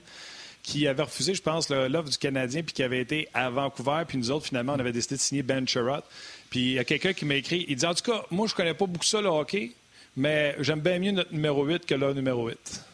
qui 0.62 0.88
avait 0.88 1.02
refusé, 1.02 1.34
je 1.34 1.42
pense, 1.42 1.70
l'offre 1.70 2.10
du 2.10 2.18
Canadien, 2.20 2.62
puis 2.62 2.74
qui 2.74 2.84
avait 2.84 3.00
été 3.00 3.28
à 3.34 3.50
Vancouver, 3.50 4.04
puis 4.08 4.20
nous 4.20 4.30
autres, 4.30 4.46
finalement, 4.46 4.74
on 4.74 4.80
avait 4.80 4.92
décidé 4.92 5.16
de 5.16 5.22
signer 5.22 5.42
Ben 5.42 5.68
Sherrod. 5.68 6.04
Puis 6.52 6.60
il 6.60 6.74
y 6.74 6.80
a 6.80 6.84
quelqu'un 6.84 7.14
qui 7.14 7.26
m'a 7.26 7.36
écrit, 7.36 7.66
il 7.68 7.78
dit, 7.78 7.86
en 7.88 7.96
tout 7.96 8.12
cas, 8.12 8.24
moi, 8.30 8.46
je 8.46 8.54
connais 8.54 8.76
pas 8.76 8.86
beaucoup 8.86 9.06
ça, 9.06 9.20
le 9.20 9.30
hockey, 9.30 9.72
mais 10.16 10.56
j'aime 10.60 10.82
bien 10.82 11.00
mieux 11.00 11.12
notre 11.12 11.34
numéro 11.34 11.66
8 11.66 11.88
que 11.88 11.96
le 11.96 12.14
numéro 12.14 12.50
8. 12.50 12.86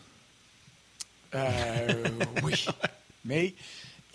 Euh, 1.35 1.93
oui. 2.43 2.65
Mais 3.25 3.53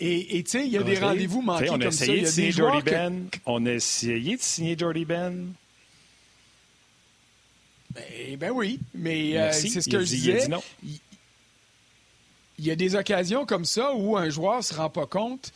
et 0.05 0.43
tu 0.43 0.51
sais, 0.51 0.65
il 0.65 0.71
y 0.71 0.77
a 0.77 0.83
des 0.83 0.99
rendez-vous 0.99 1.41
manqués 1.41 1.69
on 1.69 1.79
a 1.79 1.85
essayé 1.85 2.21
De 2.21 2.25
signer 2.25 2.51
Jordy 2.51 2.81
Ben. 2.81 3.27
On 3.45 3.65
a 3.65 3.71
essayé 3.71 4.35
de 4.35 4.41
signer 4.41 4.77
Jordy 4.77 5.05
Ben. 5.05 5.53
Ben, 7.91 8.37
ben 8.37 8.51
oui, 8.51 8.79
mais 8.93 9.37
euh, 9.37 9.51
c'est 9.51 9.69
ce 9.81 9.89
que 9.89 9.99
je 9.99 10.05
disais. 10.05 10.47
Il, 10.83 10.99
il 12.59 12.65
y 12.65 12.71
a 12.71 12.75
des 12.75 12.95
occasions 12.95 13.45
comme 13.45 13.65
ça 13.65 13.93
où 13.93 14.17
un 14.17 14.29
joueur 14.29 14.57
ne 14.57 14.61
se 14.61 14.73
rend 14.73 14.89
pas 14.89 15.05
compte 15.05 15.51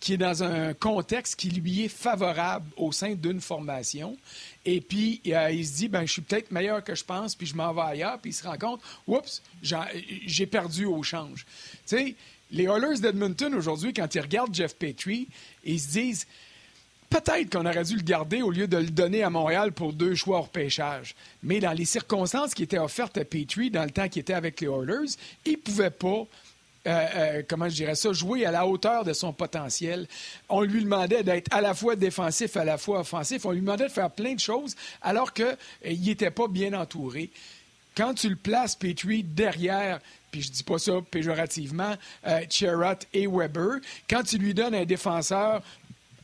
qu'il 0.00 0.14
est 0.14 0.18
dans 0.18 0.42
un 0.42 0.72
contexte 0.72 1.36
qui 1.36 1.50
lui 1.50 1.84
est 1.84 1.88
favorable 1.88 2.66
au 2.76 2.90
sein 2.90 3.14
d'une 3.14 3.40
formation. 3.40 4.16
Et 4.64 4.80
puis, 4.80 5.20
euh, 5.26 5.50
il 5.50 5.66
se 5.66 5.74
dit, 5.74 5.88
ben, 5.88 6.06
je 6.06 6.12
suis 6.12 6.22
peut-être 6.22 6.50
meilleur 6.50 6.82
que 6.82 6.94
je 6.94 7.04
pense, 7.04 7.34
puis 7.34 7.46
je 7.46 7.54
m'en 7.54 7.72
vais 7.74 7.82
ailleurs, 7.82 8.18
puis 8.18 8.30
il 8.30 8.34
se 8.34 8.46
rend 8.46 8.56
compte, 8.56 8.80
oups, 9.06 9.42
j'ai 9.62 10.46
perdu 10.46 10.86
au 10.86 11.02
change. 11.02 11.44
Tu 11.86 11.96
sais, 11.96 12.14
les 12.52 12.64
Oilers 12.64 13.00
d'Edmonton, 13.00 13.54
aujourd'hui, 13.54 13.92
quand 13.92 14.14
ils 14.14 14.20
regardent 14.20 14.54
Jeff 14.54 14.74
Petrie, 14.76 15.28
ils 15.64 15.80
se 15.80 15.88
disent 15.88 16.26
peut-être 17.10 17.50
qu'on 17.50 17.66
aurait 17.66 17.84
dû 17.84 17.96
le 17.96 18.02
garder 18.02 18.42
au 18.42 18.50
lieu 18.50 18.68
de 18.68 18.76
le 18.76 18.90
donner 18.90 19.22
à 19.22 19.30
Montréal 19.30 19.72
pour 19.72 19.92
deux 19.92 20.14
choix 20.14 20.38
hors 20.38 20.48
pêchage. 20.48 21.14
Mais 21.42 21.60
dans 21.60 21.72
les 21.72 21.84
circonstances 21.84 22.54
qui 22.54 22.62
étaient 22.62 22.78
offertes 22.78 23.18
à 23.18 23.24
Petrie 23.24 23.70
dans 23.70 23.84
le 23.84 23.90
temps 23.90 24.08
qu'il 24.08 24.20
était 24.20 24.32
avec 24.32 24.60
les 24.60 24.68
Oilers, 24.68 25.10
il 25.44 25.52
ne 25.52 25.56
pouvait 25.56 25.90
pas. 25.90 26.26
Euh, 26.86 27.06
euh, 27.14 27.42
comment 27.46 27.68
je 27.68 27.74
dirais 27.74 27.94
ça, 27.94 28.10
jouer 28.14 28.46
à 28.46 28.50
la 28.50 28.66
hauteur 28.66 29.04
de 29.04 29.12
son 29.12 29.34
potentiel. 29.34 30.06
On 30.48 30.62
lui 30.62 30.82
demandait 30.82 31.22
d'être 31.22 31.54
à 31.54 31.60
la 31.60 31.74
fois 31.74 31.94
défensif, 31.94 32.56
à 32.56 32.64
la 32.64 32.78
fois 32.78 33.00
offensif. 33.00 33.44
On 33.44 33.50
lui 33.50 33.60
demandait 33.60 33.88
de 33.88 33.92
faire 33.92 34.10
plein 34.10 34.32
de 34.32 34.40
choses 34.40 34.74
alors 35.02 35.34
qu'il 35.34 35.44
euh, 35.44 35.56
n'était 35.84 36.30
pas 36.30 36.48
bien 36.48 36.72
entouré. 36.72 37.28
Quand 37.94 38.14
tu 38.14 38.30
le 38.30 38.36
places, 38.36 38.76
Petrie, 38.76 39.22
derrière 39.22 40.00
puis 40.30 40.42
je 40.42 40.50
dis 40.50 40.62
pas 40.62 40.78
ça 40.78 40.92
péjorativement, 41.10 41.94
euh, 42.26 42.40
et 43.12 43.26
Weber, 43.26 43.78
quand 44.08 44.22
tu 44.22 44.38
lui 44.38 44.54
donnes 44.54 44.74
un 44.74 44.84
défenseur 44.84 45.62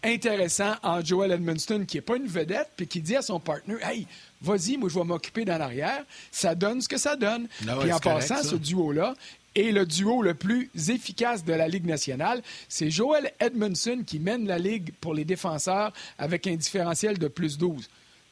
intéressant 0.02 0.74
en 0.82 1.04
Joel 1.04 1.32
Edmonston, 1.32 1.84
qui 1.86 1.96
n'est 1.96 2.02
pas 2.02 2.16
une 2.16 2.26
vedette, 2.26 2.70
puis 2.76 2.86
qui 2.86 3.00
dit 3.00 3.16
à 3.16 3.22
son 3.22 3.40
partenaire 3.40 3.78
Hey, 3.86 4.06
vas-y, 4.40 4.76
moi, 4.76 4.88
je 4.88 4.98
vais 4.98 5.04
m'occuper 5.04 5.44
dans 5.44 5.58
l'arrière, 5.58 6.04
ça 6.30 6.54
donne 6.54 6.80
ce 6.80 6.88
que 6.88 6.98
ça 6.98 7.16
donne. 7.16 7.48
Ah 7.68 7.76
puis 7.80 7.92
en 7.92 7.98
passant, 7.98 8.42
ce 8.42 8.56
duo-là 8.56 9.14
est 9.54 9.72
le 9.72 9.86
duo 9.86 10.22
le 10.22 10.34
plus 10.34 10.70
efficace 10.88 11.44
de 11.44 11.52
la 11.52 11.66
Ligue 11.66 11.86
nationale. 11.86 12.42
C'est 12.68 12.90
Joel 12.90 13.32
Edmondson 13.40 14.02
qui 14.06 14.18
mène 14.18 14.46
la 14.46 14.58
Ligue 14.58 14.92
pour 15.00 15.14
les 15.14 15.24
défenseurs 15.24 15.92
avec 16.18 16.46
un 16.46 16.56
différentiel 16.56 17.18
de 17.18 17.28
plus 17.28 17.56
12. 17.56 17.88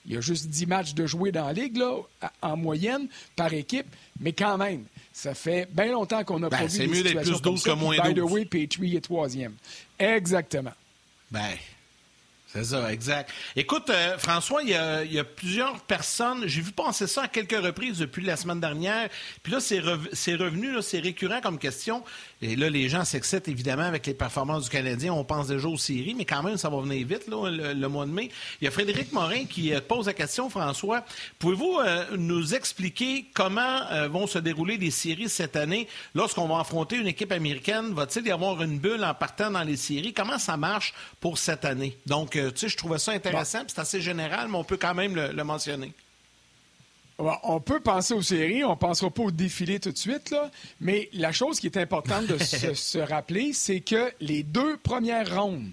Il 0.07 0.14
y 0.14 0.17
a 0.17 0.21
juste 0.21 0.49
10 0.49 0.67
matchs 0.67 0.95
de 0.95 1.07
jouer 1.07 1.33
dans 1.33 1.47
la 1.47 1.53
Ligue, 1.53 1.79
là, 1.79 1.97
en 2.43 2.57
moyenne, 2.57 3.09
par 3.37 3.53
équipe, 3.53 3.87
mais 4.21 4.33
quand 4.33 4.59
même, 4.59 4.85
ça 5.12 5.35
fait 5.35 5.69
bien 5.73 5.93
longtemps 5.93 6.25
qu'on 6.25 6.38
n'a 6.40 6.49
ben, 6.49 6.59
pas 6.59 6.64
vu 6.64 6.71
C'est 6.71 6.87
mieux 6.87 7.03
d'être 7.03 7.23
plus 7.23 7.40
12 7.40 7.62
que 7.62 7.71
moins 7.71 7.97
12. 7.97 8.07
By 8.07 8.14
the 8.14 8.23
way, 8.23 8.45
Petrie 8.45 8.97
est 8.97 9.01
troisième. 9.01 9.55
Exactement. 9.99 10.73
Ben, 11.31 11.55
c'est 12.55 12.62
ça, 12.62 12.93
exact. 12.93 13.33
Écoute, 13.57 13.90
euh, 13.90 14.17
François, 14.17 14.62
il 14.62 14.69
y, 14.69 14.75
a, 14.77 15.25
plusieurs 15.25 15.81
personnes, 15.81 16.47
j'ai 16.47 16.61
vu 16.61 16.71
penser 16.71 17.09
ça 17.09 17.23
à 17.23 17.29
quelques 17.29 17.61
reprises 17.61 17.99
depuis 17.99 18.25
la 18.25 18.37
semaine 18.37 18.61
dernière, 18.61 19.09
puis 19.43 19.53
là, 19.53 19.59
c'est, 19.59 19.81
revenu, 19.81 20.81
c'est 20.81 21.01
récurrent 21.01 21.40
comme 21.40 21.59
question. 21.59 22.05
Et 22.40 22.55
là, 22.55 22.71
les 22.71 22.88
gens 22.88 23.05
s'excitent 23.05 23.49
évidemment 23.49 23.83
avec 23.83 24.07
les 24.07 24.14
performances 24.14 24.64
du 24.64 24.71
Canadien. 24.71 25.12
On 25.12 25.25
pense 25.25 25.49
déjà 25.49 25.67
aux 25.67 25.77
séries, 25.77 26.14
mais 26.14 26.27
quand 26.27 26.45
même, 26.45 26.57
ça 26.57 26.69
va 26.69 26.81
venir 26.81 27.05
vite, 27.05 27.25
le, 27.27 27.88
mois 27.88 28.07
de 28.07 28.12
mai. 28.12 28.31
Il 28.61 28.67
y 28.67 28.69
a 28.69 28.71
Frédéric 28.71 29.12
Morin 29.12 29.47
qui 29.47 29.75
euh, 29.75 29.81
pose 29.81 30.07
la 30.07 30.14
question, 30.14 30.49
François. 30.49 31.05
Pouvez-vous 31.40 31.81
euh, 31.81 32.05
nous 32.17 32.55
expliquer 32.55 33.31
comment 33.35 33.81
vont 34.11 34.29
se 34.29 34.38
dérouler 34.38 34.77
les 34.77 34.93
séries 34.93 35.29
cette 35.29 35.57
année? 35.57 35.88
Lorsqu'on 36.14 36.47
va 36.47 36.61
affronter 36.61 36.97
une 36.97 37.09
équipe 37.09 37.33
américaine? 37.33 37.95
Va-t-il 37.95 38.27
y 38.27 38.31
avoir 38.31 38.62
une 38.62 38.79
bulle 38.79 39.03
en 39.03 39.14
partant 39.14 39.51
dans 39.51 39.64
les 39.64 39.77
séries? 39.77 40.12
Comment 40.12 40.38
ça 40.38 40.57
marche 40.57 40.95
pour 41.19 41.38
cette 41.38 41.64
année? 41.64 41.99
Donc, 42.07 42.37
tu 42.50 42.61
sais, 42.61 42.68
je 42.68 42.76
trouvais 42.76 42.98
ça 42.98 43.12
intéressant, 43.12 43.61
c'est 43.66 43.78
assez 43.78 44.00
général, 44.00 44.48
mais 44.48 44.57
on 44.57 44.64
peut 44.64 44.76
quand 44.76 44.94
même 44.94 45.14
le, 45.14 45.44
mentionner. 45.44 45.92
On 47.18 47.61
peut 47.61 47.80
penser 47.80 48.12
aux 48.12 48.22
séries, 48.22 48.64
on 48.64 48.70
ne 48.70 48.76
pensera 48.76 49.09
pas 49.09 49.22
au 49.22 49.30
défilé 49.30 49.78
tout 49.78 49.92
de 49.92 49.98
suite, 49.98 50.30
là, 50.30 50.50
mais 50.80 51.09
la 51.12 51.30
chose 51.30 51.61
qui 51.61 51.66
est 51.66 51.76
importante 51.76 52.26
de 52.26 52.38
se, 52.38 52.98
rappeler, 52.98 53.52
c'est 53.52 53.80
que 53.80 54.12
les 54.20 54.42
deux 54.42 54.76
premières 54.78 55.37
rondes 55.37 55.70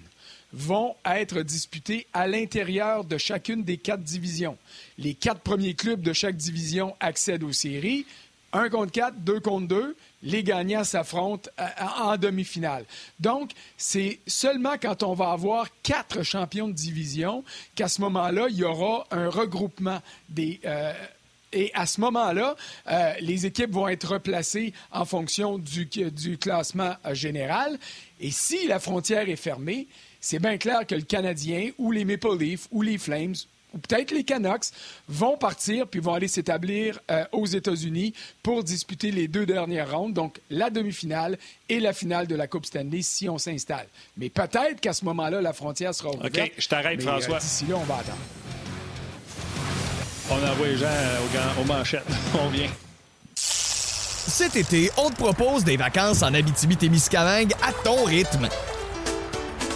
vont 0.52 0.94
être 1.06 1.42
disputées 1.42 2.06
à 2.12 2.26
l'intérieur 2.26 3.04
de 3.04 3.18
chacune 3.18 3.64
des 3.64 3.78
quatre 3.78 4.02
divisions. 4.02 4.58
Les 4.98 5.14
quatre 5.14 5.40
premiers 5.40 5.74
clubs 5.74 6.02
de 6.02 6.12
chaque 6.12 6.36
division 6.36 6.94
accèdent 7.00 7.42
aux 7.42 7.52
séries. 7.52 8.06
Un 8.52 8.68
contre 8.68 8.92
quatre, 8.92 9.16
deux 9.18 9.40
contre 9.40 9.68
deux 9.68 9.96
les 10.22 10.42
gagnants 10.42 10.84
s'affrontent 10.84 11.50
euh, 11.58 11.66
en 12.00 12.16
demi-finale. 12.16 12.84
Donc, 13.18 13.50
c'est 13.76 14.20
seulement 14.26 14.74
quand 14.80 15.02
on 15.02 15.14
va 15.14 15.30
avoir 15.30 15.66
quatre 15.82 16.22
champions 16.22 16.68
de 16.68 16.74
division 16.74 17.44
qu'à 17.74 17.88
ce 17.88 18.00
moment-là, 18.02 18.46
il 18.50 18.56
y 18.56 18.64
aura 18.64 19.06
un 19.10 19.28
regroupement 19.28 20.00
des... 20.28 20.60
Euh, 20.64 20.92
et 21.54 21.70
à 21.74 21.84
ce 21.84 22.00
moment-là, 22.00 22.56
euh, 22.90 23.12
les 23.20 23.44
équipes 23.44 23.72
vont 23.72 23.86
être 23.86 24.12
replacées 24.12 24.72
en 24.90 25.04
fonction 25.04 25.58
du, 25.58 25.84
du 25.84 26.38
classement 26.38 26.94
général. 27.12 27.78
Et 28.20 28.30
si 28.30 28.66
la 28.66 28.80
frontière 28.80 29.28
est 29.28 29.36
fermée, 29.36 29.86
c'est 30.18 30.38
bien 30.38 30.56
clair 30.56 30.86
que 30.86 30.94
le 30.94 31.02
Canadien 31.02 31.70
ou 31.76 31.92
les 31.92 32.06
Maple 32.06 32.38
Leafs 32.38 32.68
ou 32.70 32.80
les 32.80 32.96
Flames 32.96 33.34
ou 33.74 33.78
peut-être 33.78 34.10
les 34.10 34.24
Canucks 34.24 34.66
vont 35.08 35.36
partir 35.36 35.86
puis 35.86 36.00
vont 36.00 36.14
aller 36.14 36.28
s'établir 36.28 36.98
euh, 37.10 37.24
aux 37.32 37.46
États-Unis 37.46 38.14
pour 38.42 38.64
disputer 38.64 39.10
les 39.10 39.28
deux 39.28 39.46
dernières 39.46 39.90
rondes, 39.96 40.14
donc 40.14 40.40
la 40.50 40.70
demi-finale 40.70 41.38
et 41.68 41.80
la 41.80 41.92
finale 41.92 42.26
de 42.26 42.34
la 42.34 42.46
Coupe 42.46 42.66
Stanley 42.66 43.02
si 43.02 43.28
on 43.28 43.38
s'installe. 43.38 43.86
Mais 44.16 44.28
peut-être 44.28 44.80
qu'à 44.80 44.92
ce 44.92 45.04
moment-là, 45.04 45.40
la 45.40 45.52
frontière 45.52 45.94
sera 45.94 46.10
ouverte. 46.10 46.36
OK, 46.36 46.52
je 46.58 46.68
t'arrête, 46.68 47.00
euh, 47.00 47.04
François. 47.04 47.38
D'ici 47.38 47.66
là, 47.66 47.76
on 47.76 47.84
va 47.84 47.96
attendre. 47.96 48.18
On 50.30 50.34
envoie 50.34 50.66
les 50.66 50.76
gens 50.76 50.86
aux, 50.86 51.60
aux 51.60 51.64
manchettes. 51.64 52.04
on 52.40 52.48
vient. 52.48 52.70
Cet 53.34 54.56
été, 54.56 54.90
on 54.96 55.10
te 55.10 55.16
propose 55.16 55.64
des 55.64 55.76
vacances 55.76 56.22
en 56.22 56.32
Abitibi-Témiscamingue 56.32 57.52
à 57.62 57.72
ton 57.84 58.04
rythme. 58.04 58.48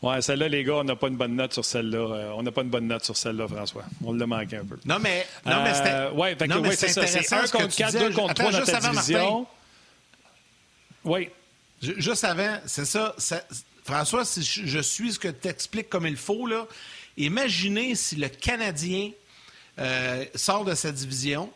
Ouais, 0.00 0.22
celle-là, 0.22 0.48
les 0.48 0.62
gars, 0.62 0.74
on 0.74 0.84
n'a 0.84 0.94
pas 0.94 1.08
une 1.08 1.16
bonne 1.16 1.34
note 1.34 1.52
sur 1.52 1.64
celle-là. 1.64 1.98
Euh, 1.98 2.32
on 2.36 2.42
n'a 2.42 2.52
pas 2.52 2.62
une 2.62 2.68
bonne 2.68 2.86
note 2.86 3.04
sur 3.04 3.16
celle-là, 3.16 3.48
François. 3.48 3.84
On 4.04 4.12
l'a 4.12 4.26
manqué 4.26 4.56
un 4.56 4.64
peu. 4.64 4.78
Non, 4.84 4.98
mais, 5.00 5.26
non, 5.44 5.62
mais 5.64 5.74
c'était. 5.74 5.90
Euh, 5.90 6.12
ouais, 6.12 6.36
c'est 6.76 6.88
ça. 6.88 7.06
C'est 7.06 7.32
1 7.32 7.48
contre 7.48 7.74
4, 7.74 7.98
2 7.98 8.10
contre 8.12 8.34
3 8.34 8.52
dans 8.52 8.64
ta 8.64 8.90
division. 8.90 9.46
Oui. 11.04 11.30
Juste 11.80 12.24
avant, 12.24 12.58
c'est 12.66 12.84
ça, 12.84 13.14
François, 13.84 14.24
si 14.24 14.42
je 14.42 14.78
suis 14.80 15.12
ce 15.12 15.18
que 15.18 15.28
tu 15.28 15.48
expliques 15.48 15.88
comme 15.88 16.06
il 16.06 16.16
faut, 16.16 16.46
là, 16.46 16.66
imaginez 17.16 17.94
si 17.94 18.16
le 18.16 18.28
Canadien 18.28 19.10
euh, 19.78 20.24
sort 20.34 20.64
de 20.64 20.74
sa 20.74 20.90
division, 20.92 21.50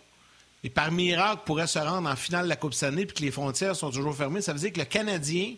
et 0.65 0.71
par 0.71 0.93
miracle 0.93 1.43
pourrait 1.45 1.67
se 1.67 1.79
rendre 1.79 2.09
en 2.09 2.17
finale 2.17 2.45
de 2.45 2.49
la 2.49 2.57
Coupe 2.57 2.75
Stanley 2.75 3.05
puis 3.07 3.17
que 3.17 3.23
les 3.23 3.33
frontières 3.33 3.75
sont 3.75 3.91
toujours 3.91 4.17
fermées, 4.17 4.43
ça 4.43 4.53
veut 4.53 4.61
dire 4.61 4.73
que 4.73 4.79
le 4.79 4.85
Canadien 4.85 5.55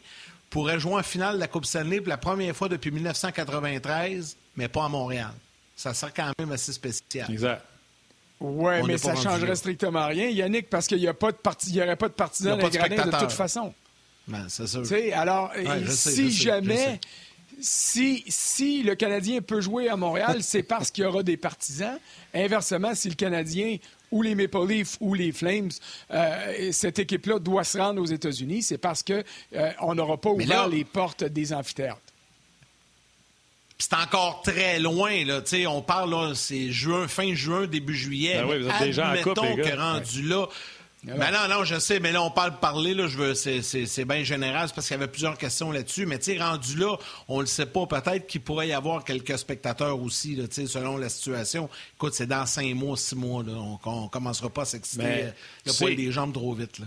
pourrait 0.51 0.79
jouer 0.79 0.95
en 0.95 1.03
finale 1.03 1.35
de 1.37 1.41
la 1.41 1.49
Coupe 1.49 1.65
Stanley 1.65 2.01
pour 2.01 2.09
la 2.09 2.17
première 2.17 2.55
fois 2.55 2.69
depuis 2.69 2.91
1993, 2.91 4.37
mais 4.57 4.69
pas 4.69 4.85
à 4.85 4.89
Montréal. 4.89 5.33
Ça 5.77 5.93
serait 5.95 6.13
quand 6.15 6.31
même 6.39 6.53
assez 6.53 6.73
spécial. 6.73 7.31
Exact. 7.31 7.63
Oui, 8.41 8.75
mais 8.87 8.99
ça 8.99 9.15
ne 9.15 9.21
changerait 9.21 9.57
strictement 9.57 10.07
rien, 10.07 10.29
Yannick, 10.29 10.69
parce 10.69 10.87
qu'il 10.87 10.99
n'y 10.99 11.05
aurait 11.07 11.15
pas 11.15 11.33
de 11.33 11.37
partisans 11.37 12.59
dans 12.59 12.69
les 12.69 12.79
gradins 12.79 13.07
de 13.07 13.19
toute 13.19 13.33
façon. 13.33 13.73
Ben, 14.27 14.47
c'est 14.49 14.67
sûr. 14.67 14.85
alors, 15.15 15.53
si 15.89 16.31
jamais 16.31 17.01
si, 17.61 18.25
si 18.27 18.83
le 18.83 18.95
Canadien 18.95 19.41
peut 19.41 19.61
jouer 19.61 19.89
à 19.89 19.97
Montréal, 19.97 20.39
c'est 20.43 20.63
parce 20.63 20.91
qu'il 20.91 21.05
y 21.05 21.07
aura 21.07 21.23
des 21.23 21.37
partisans. 21.37 21.99
Inversement, 22.35 22.95
si 22.95 23.09
le 23.09 23.15
Canadien 23.15 23.77
ou 24.15 24.23
les 24.23 24.37
Maple 24.37 24.67
Leafs 24.69 24.97
ou 25.01 25.13
les 25.13 25.33
Flames, 25.33 25.71
euh, 26.13 26.71
cette 26.71 27.01
équipe-là 27.01 27.41
doit 27.41 27.65
se 27.65 27.77
rendre 27.77 28.01
aux 28.01 28.07
États-Unis, 28.07 28.63
c'est 28.63 28.79
parce 28.79 29.03
qu'on 29.03 29.25
euh, 29.55 29.95
n'aura 29.95 30.17
pas 30.17 30.31
ouvert 30.31 30.69
les 30.69 30.85
portes 30.85 31.25
des 31.25 31.53
amphithéâtres. 31.53 32.01
C'est 33.77 33.95
encore 33.95 34.43
très 34.43 34.79
loin, 34.79 35.25
là. 35.25 35.43
on 35.67 35.83
parle, 35.83 36.37
c'est 36.37 36.71
juin, 36.71 37.09
fin 37.09 37.35
juin, 37.35 37.67
début 37.67 37.97
juillet. 37.97 38.37
Ben 38.37 38.49
oui, 38.49 38.63
vous 38.63 38.69
êtes 38.69 38.83
déjà 38.83 39.13
en 39.13 39.17
couple, 39.17 39.41
les 39.57 39.63
que 39.63 39.77
rendu 39.77 40.23
là, 40.23 40.47
ben 41.05 41.31
non, 41.31 41.49
non, 41.49 41.65
je 41.65 41.79
sais, 41.79 42.01
mais 42.01 42.13
là, 42.13 42.23
on 42.23 42.31
parle 42.31 42.59
parler, 42.59 42.95
là, 42.95 43.07
je 43.07 43.19
veux, 43.19 43.35
c'est 43.35 44.05
bien 44.05 44.25
général, 44.25 44.71
parce 44.75 44.87
qu'il 44.89 44.97
y 44.97 44.99
avait 44.99 45.11
plusieurs 45.11 45.37
questions 45.37 45.71
là-dessus. 45.71 46.07
Mais 46.07 46.19
tu 46.19 46.33
sais, 46.33 46.39
rendu 46.39 46.77
là, 46.77 46.97
on 47.29 47.41
le 47.41 47.47
sait 47.47 47.67
pas, 47.67 47.87
peut-être 47.87 48.27
qu'il 48.27 48.41
pourrait 48.41 48.69
y 48.69 48.73
avoir 48.73 49.05
quelques 49.05 49.39
spectateurs 49.39 50.01
aussi, 50.01 50.35
là, 50.35 50.45
selon 50.51 50.97
la 50.97 51.09
situation. 51.09 51.69
Écoute, 51.97 52.15
c'est 52.15 52.27
dans 52.27 52.47
cinq 52.47 52.75
mois, 52.75 52.97
six 52.97 53.17
mois, 53.17 53.43
là, 53.43 53.53
on, 53.53 54.05
ne 54.05 54.09
commencera 54.09 54.49
pas 54.49 54.63
à 54.63 54.67
s'exciter. 54.67 55.33
Il 55.67 55.71
n'y 55.71 55.77
a 55.77 55.79
pas 55.79 55.95
des 55.95 56.11
jambes 56.11 56.33
trop 56.33 56.55
vite, 56.55 56.79
là. 56.79 56.87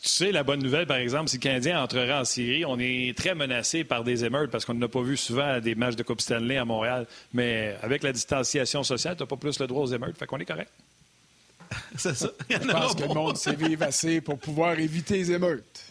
Tu 0.00 0.08
sais, 0.10 0.30
la 0.30 0.44
bonne 0.44 0.62
nouvelle, 0.62 0.86
par 0.86 0.98
exemple, 0.98 1.28
si 1.28 1.38
le 1.38 1.42
Canadien 1.42 1.82
entrerait 1.82 2.14
en 2.14 2.24
Syrie, 2.24 2.64
on 2.64 2.78
est 2.78 3.16
très 3.18 3.34
menacé 3.34 3.82
par 3.82 4.04
des 4.04 4.24
émeutes 4.24 4.48
parce 4.48 4.64
qu'on 4.64 4.74
n'a 4.74 4.86
pas 4.86 5.02
vu 5.02 5.16
souvent 5.16 5.58
des 5.58 5.74
matchs 5.74 5.96
de 5.96 6.04
Coupe 6.04 6.20
Stanley 6.20 6.56
à 6.56 6.64
Montréal. 6.64 7.08
Mais 7.32 7.76
avec 7.82 8.04
la 8.04 8.12
distanciation 8.12 8.84
sociale, 8.84 9.16
tu 9.16 9.24
n'as 9.24 9.26
pas 9.26 9.36
plus 9.36 9.58
le 9.58 9.66
droit 9.66 9.82
aux 9.82 9.92
émeutes. 9.92 10.16
Fait 10.16 10.26
qu'on 10.26 10.38
est 10.38 10.44
correct. 10.44 10.70
C'est 11.96 12.16
ça. 12.16 12.28
Je 12.48 12.56
pense 12.58 12.94
que 12.94 13.02
le 13.02 13.08
monde 13.08 13.36
s'est 13.36 13.54
vivre 13.54 13.84
assez 13.84 14.20
pour 14.20 14.38
pouvoir 14.38 14.78
éviter 14.78 15.18
les 15.18 15.32
émeutes. 15.32 15.84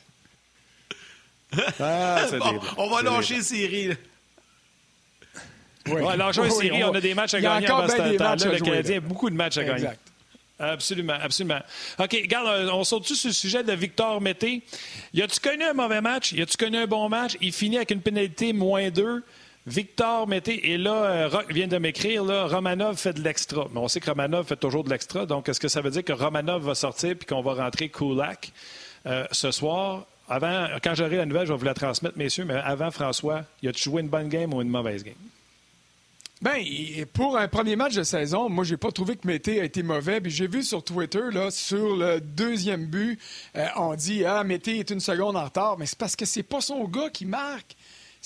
Ah, 1.80 2.26
on 2.76 2.90
va 2.90 3.02
lâcher 3.02 3.42
Syrie. 3.42 3.96
Oui. 5.88 6.02
Ouais, 6.02 6.18
lâcher 6.18 6.50
Syrie, 6.50 6.84
on... 6.84 6.94
a 6.94 7.00
des 7.00 7.14
matchs 7.14 7.36
à 7.36 7.40
gagner 7.40 7.68
avant 7.68 7.88
ce 7.88 7.96
temps-là. 7.96 8.36
Le 8.36 8.60
Canadien 8.60 8.98
a 8.98 9.00
beaucoup 9.00 9.30
de 9.30 9.36
matchs 9.36 9.58
à 9.58 9.64
gagner. 9.64 9.88
Absolument, 10.60 11.14
absolument. 11.14 11.60
OK, 12.00 12.12
regarde, 12.12 12.70
on 12.74 12.84
saute-tu 12.84 13.16
sur 13.16 13.30
le 13.30 13.34
sujet 13.34 13.64
de 13.64 13.74
Victor 13.74 14.20
Mété? 14.20 14.64
Y 15.14 15.22
a-tu 15.22 15.40
connu 15.40 15.64
un 15.64 15.74
mauvais 15.74 16.02
match? 16.02 16.32
Y 16.32 16.42
a-tu 16.42 16.58
connu 16.58 16.78
un 16.78 16.88
bon 16.88 17.08
match? 17.10 17.38
Il 17.42 17.54
finit 17.54 17.78
avec 17.78 17.92
une 17.92 18.02
pénalité 18.02 18.54
moins 18.54 18.90
2. 18.90 19.24
Victor 19.68 20.30
Mété, 20.30 20.72
et 20.72 20.78
là, 20.78 20.94
euh, 20.94 21.28
Rock 21.28 21.52
vient 21.52 21.68
de 21.68 21.78
m'écrire, 21.78 22.24
Romanov 22.24 22.96
fait 22.96 23.12
de 23.12 23.22
l'extra. 23.22 23.68
Mais 23.74 23.82
on 23.82 23.90
sait 23.90 24.00
que 24.00 24.10
Romanov 24.10 24.48
fait 24.48 24.56
toujours 24.56 24.86
de 24.86 24.90
l'extra. 24.90 25.26
Donc, 25.26 25.50
est-ce 25.50 25.60
que 25.60 25.68
ça 25.68 25.82
veut 25.82 25.90
dire 25.90 26.06
que 26.06 26.14
Romanov 26.14 26.64
va 26.64 26.74
sortir 26.74 27.18
puis 27.18 27.26
qu'on 27.26 27.42
va 27.42 27.54
rentrer 27.54 27.90
Kulak 27.90 28.54
euh, 29.06 29.26
ce 29.34 29.52
soir? 29.52 30.06
Avant, 30.30 30.68
quand 30.82 30.96
j'aurai 30.96 31.18
la 31.18 31.26
nouvelle, 31.26 31.48
je 31.48 31.52
vais 31.52 31.60
vous 31.60 31.66
la 31.66 31.74
transmettre, 31.74 32.18
messieurs, 32.18 32.46
mais 32.46 32.54
avant, 32.54 32.92
François, 32.92 33.44
y 33.62 33.68
a-tu 33.68 33.84
joué 33.84 34.02
une 34.02 34.08
bonne 34.08 34.30
game 34.30 34.54
ou 34.54 34.62
une 34.62 34.70
mauvaise 34.70 35.04
game? 35.04 35.16
Bien, 36.42 36.64
pour 37.14 37.36
un 37.36 37.50
premier 37.50 37.76
match 37.76 37.96
de 37.96 38.04
saison, 38.04 38.48
moi, 38.48 38.64
j'ai 38.64 38.78
pas 38.78 38.92
trouvé 38.92 39.18
que 39.18 39.28
Mété 39.28 39.60
a 39.60 39.66
été 39.66 39.84
mauvais. 39.84 40.22
Puis 40.22 40.32
j'ai 40.32 40.48
vu 40.48 40.64
sur 40.64 40.82
Twitter, 40.82 41.20
sur 41.50 41.96
le 41.98 42.22
deuxième 42.22 42.86
but, 42.86 43.20
euh, 43.58 43.66
on 43.76 43.96
dit 43.96 44.24
Ah, 44.24 44.46
Mété 44.46 44.80
est 44.80 44.92
une 44.92 45.00
seconde 45.02 45.36
en 45.36 45.44
retard. 45.44 45.78
Mais 45.78 45.88
c'est 45.88 45.98
parce 45.98 46.16
que 46.16 46.26
c'est 46.26 46.44
pas 46.44 46.62
son 46.62 46.86
gars 46.86 47.10
qui 47.10 47.26
marque. 47.26 47.76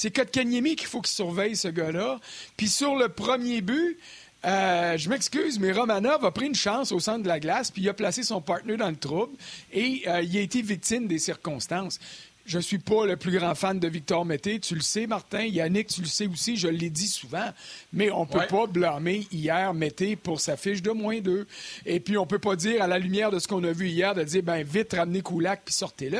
C'est 0.01 0.09
Kotkaniemi 0.09 0.75
qu'il 0.75 0.87
faut 0.87 0.99
qu'il 0.99 1.13
surveille 1.13 1.55
ce 1.55 1.67
gars-là. 1.67 2.19
Puis 2.57 2.69
sur 2.69 2.95
le 2.95 3.07
premier 3.07 3.61
but, 3.61 3.99
euh, 4.43 4.97
je 4.97 5.07
m'excuse, 5.07 5.59
mais 5.59 5.71
Romanov 5.71 6.25
a 6.25 6.31
pris 6.31 6.47
une 6.47 6.55
chance 6.55 6.91
au 6.91 6.99
centre 6.99 7.21
de 7.21 7.27
la 7.27 7.39
glace, 7.39 7.69
puis 7.69 7.83
il 7.83 7.89
a 7.89 7.93
placé 7.93 8.23
son 8.23 8.41
partenaire 8.41 8.77
dans 8.77 8.89
le 8.89 8.95
trouble, 8.95 9.37
et 9.71 10.01
euh, 10.07 10.23
il 10.23 10.35
a 10.35 10.41
été 10.41 10.63
victime 10.63 11.05
des 11.05 11.19
circonstances. 11.19 11.99
Je 12.45 12.57
ne 12.57 12.61
suis 12.61 12.79
pas 12.79 13.05
le 13.05 13.17
plus 13.17 13.37
grand 13.37 13.55
fan 13.55 13.79
de 13.79 13.87
Victor 13.87 14.25
Mété. 14.25 14.59
Tu 14.59 14.75
le 14.75 14.81
sais, 14.81 15.07
Martin. 15.07 15.43
Yannick, 15.43 15.87
tu 15.87 16.01
le 16.01 16.07
sais 16.07 16.27
aussi. 16.27 16.57
Je 16.57 16.67
l'ai 16.67 16.89
dit 16.89 17.07
souvent. 17.07 17.49
Mais 17.93 18.11
on 18.11 18.21
ne 18.21 18.29
peut 18.29 18.47
pas 18.49 18.67
blâmer 18.67 19.27
hier 19.31 19.73
Mété 19.73 20.15
pour 20.15 20.41
sa 20.41 20.57
fiche 20.57 20.81
de 20.81 20.91
moins 20.91 21.19
deux. 21.19 21.47
Et 21.85 21.99
puis, 21.99 22.17
on 22.17 22.23
ne 22.23 22.27
peut 22.27 22.39
pas 22.39 22.55
dire, 22.55 22.81
à 22.81 22.87
la 22.87 22.99
lumière 22.99 23.31
de 23.31 23.39
ce 23.39 23.47
qu'on 23.47 23.63
a 23.63 23.71
vu 23.71 23.89
hier, 23.89 24.15
de 24.15 24.23
dire, 24.23 24.43
ben 24.43 24.63
vite, 24.63 24.93
ramenez 24.93 25.21
Koulak 25.21 25.61
puis 25.65 25.73
sortez-le. 25.73 26.19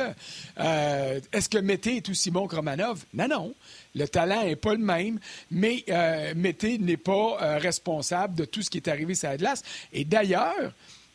Euh, 0.60 1.20
est-ce 1.32 1.48
que 1.48 1.58
Mété 1.58 1.96
est 1.96 2.08
aussi 2.08 2.30
bon 2.30 2.46
que 2.46 2.56
Romanov? 2.56 3.04
Non, 3.14 3.28
non. 3.28 3.54
Le 3.94 4.06
talent 4.06 4.44
n'est 4.44 4.56
pas 4.56 4.72
le 4.72 4.78
même, 4.78 5.18
mais 5.50 5.84
euh, 5.88 6.32
Mété 6.34 6.78
n'est 6.78 6.96
pas 6.96 7.38
euh, 7.40 7.58
responsable 7.58 8.34
de 8.34 8.44
tout 8.44 8.62
ce 8.62 8.70
qui 8.70 8.78
est 8.78 8.88
arrivé 8.88 9.14
sur 9.14 9.28
la 9.28 9.36
glace. 9.36 9.62
Et 9.92 10.04
d'ailleurs, 10.04 10.72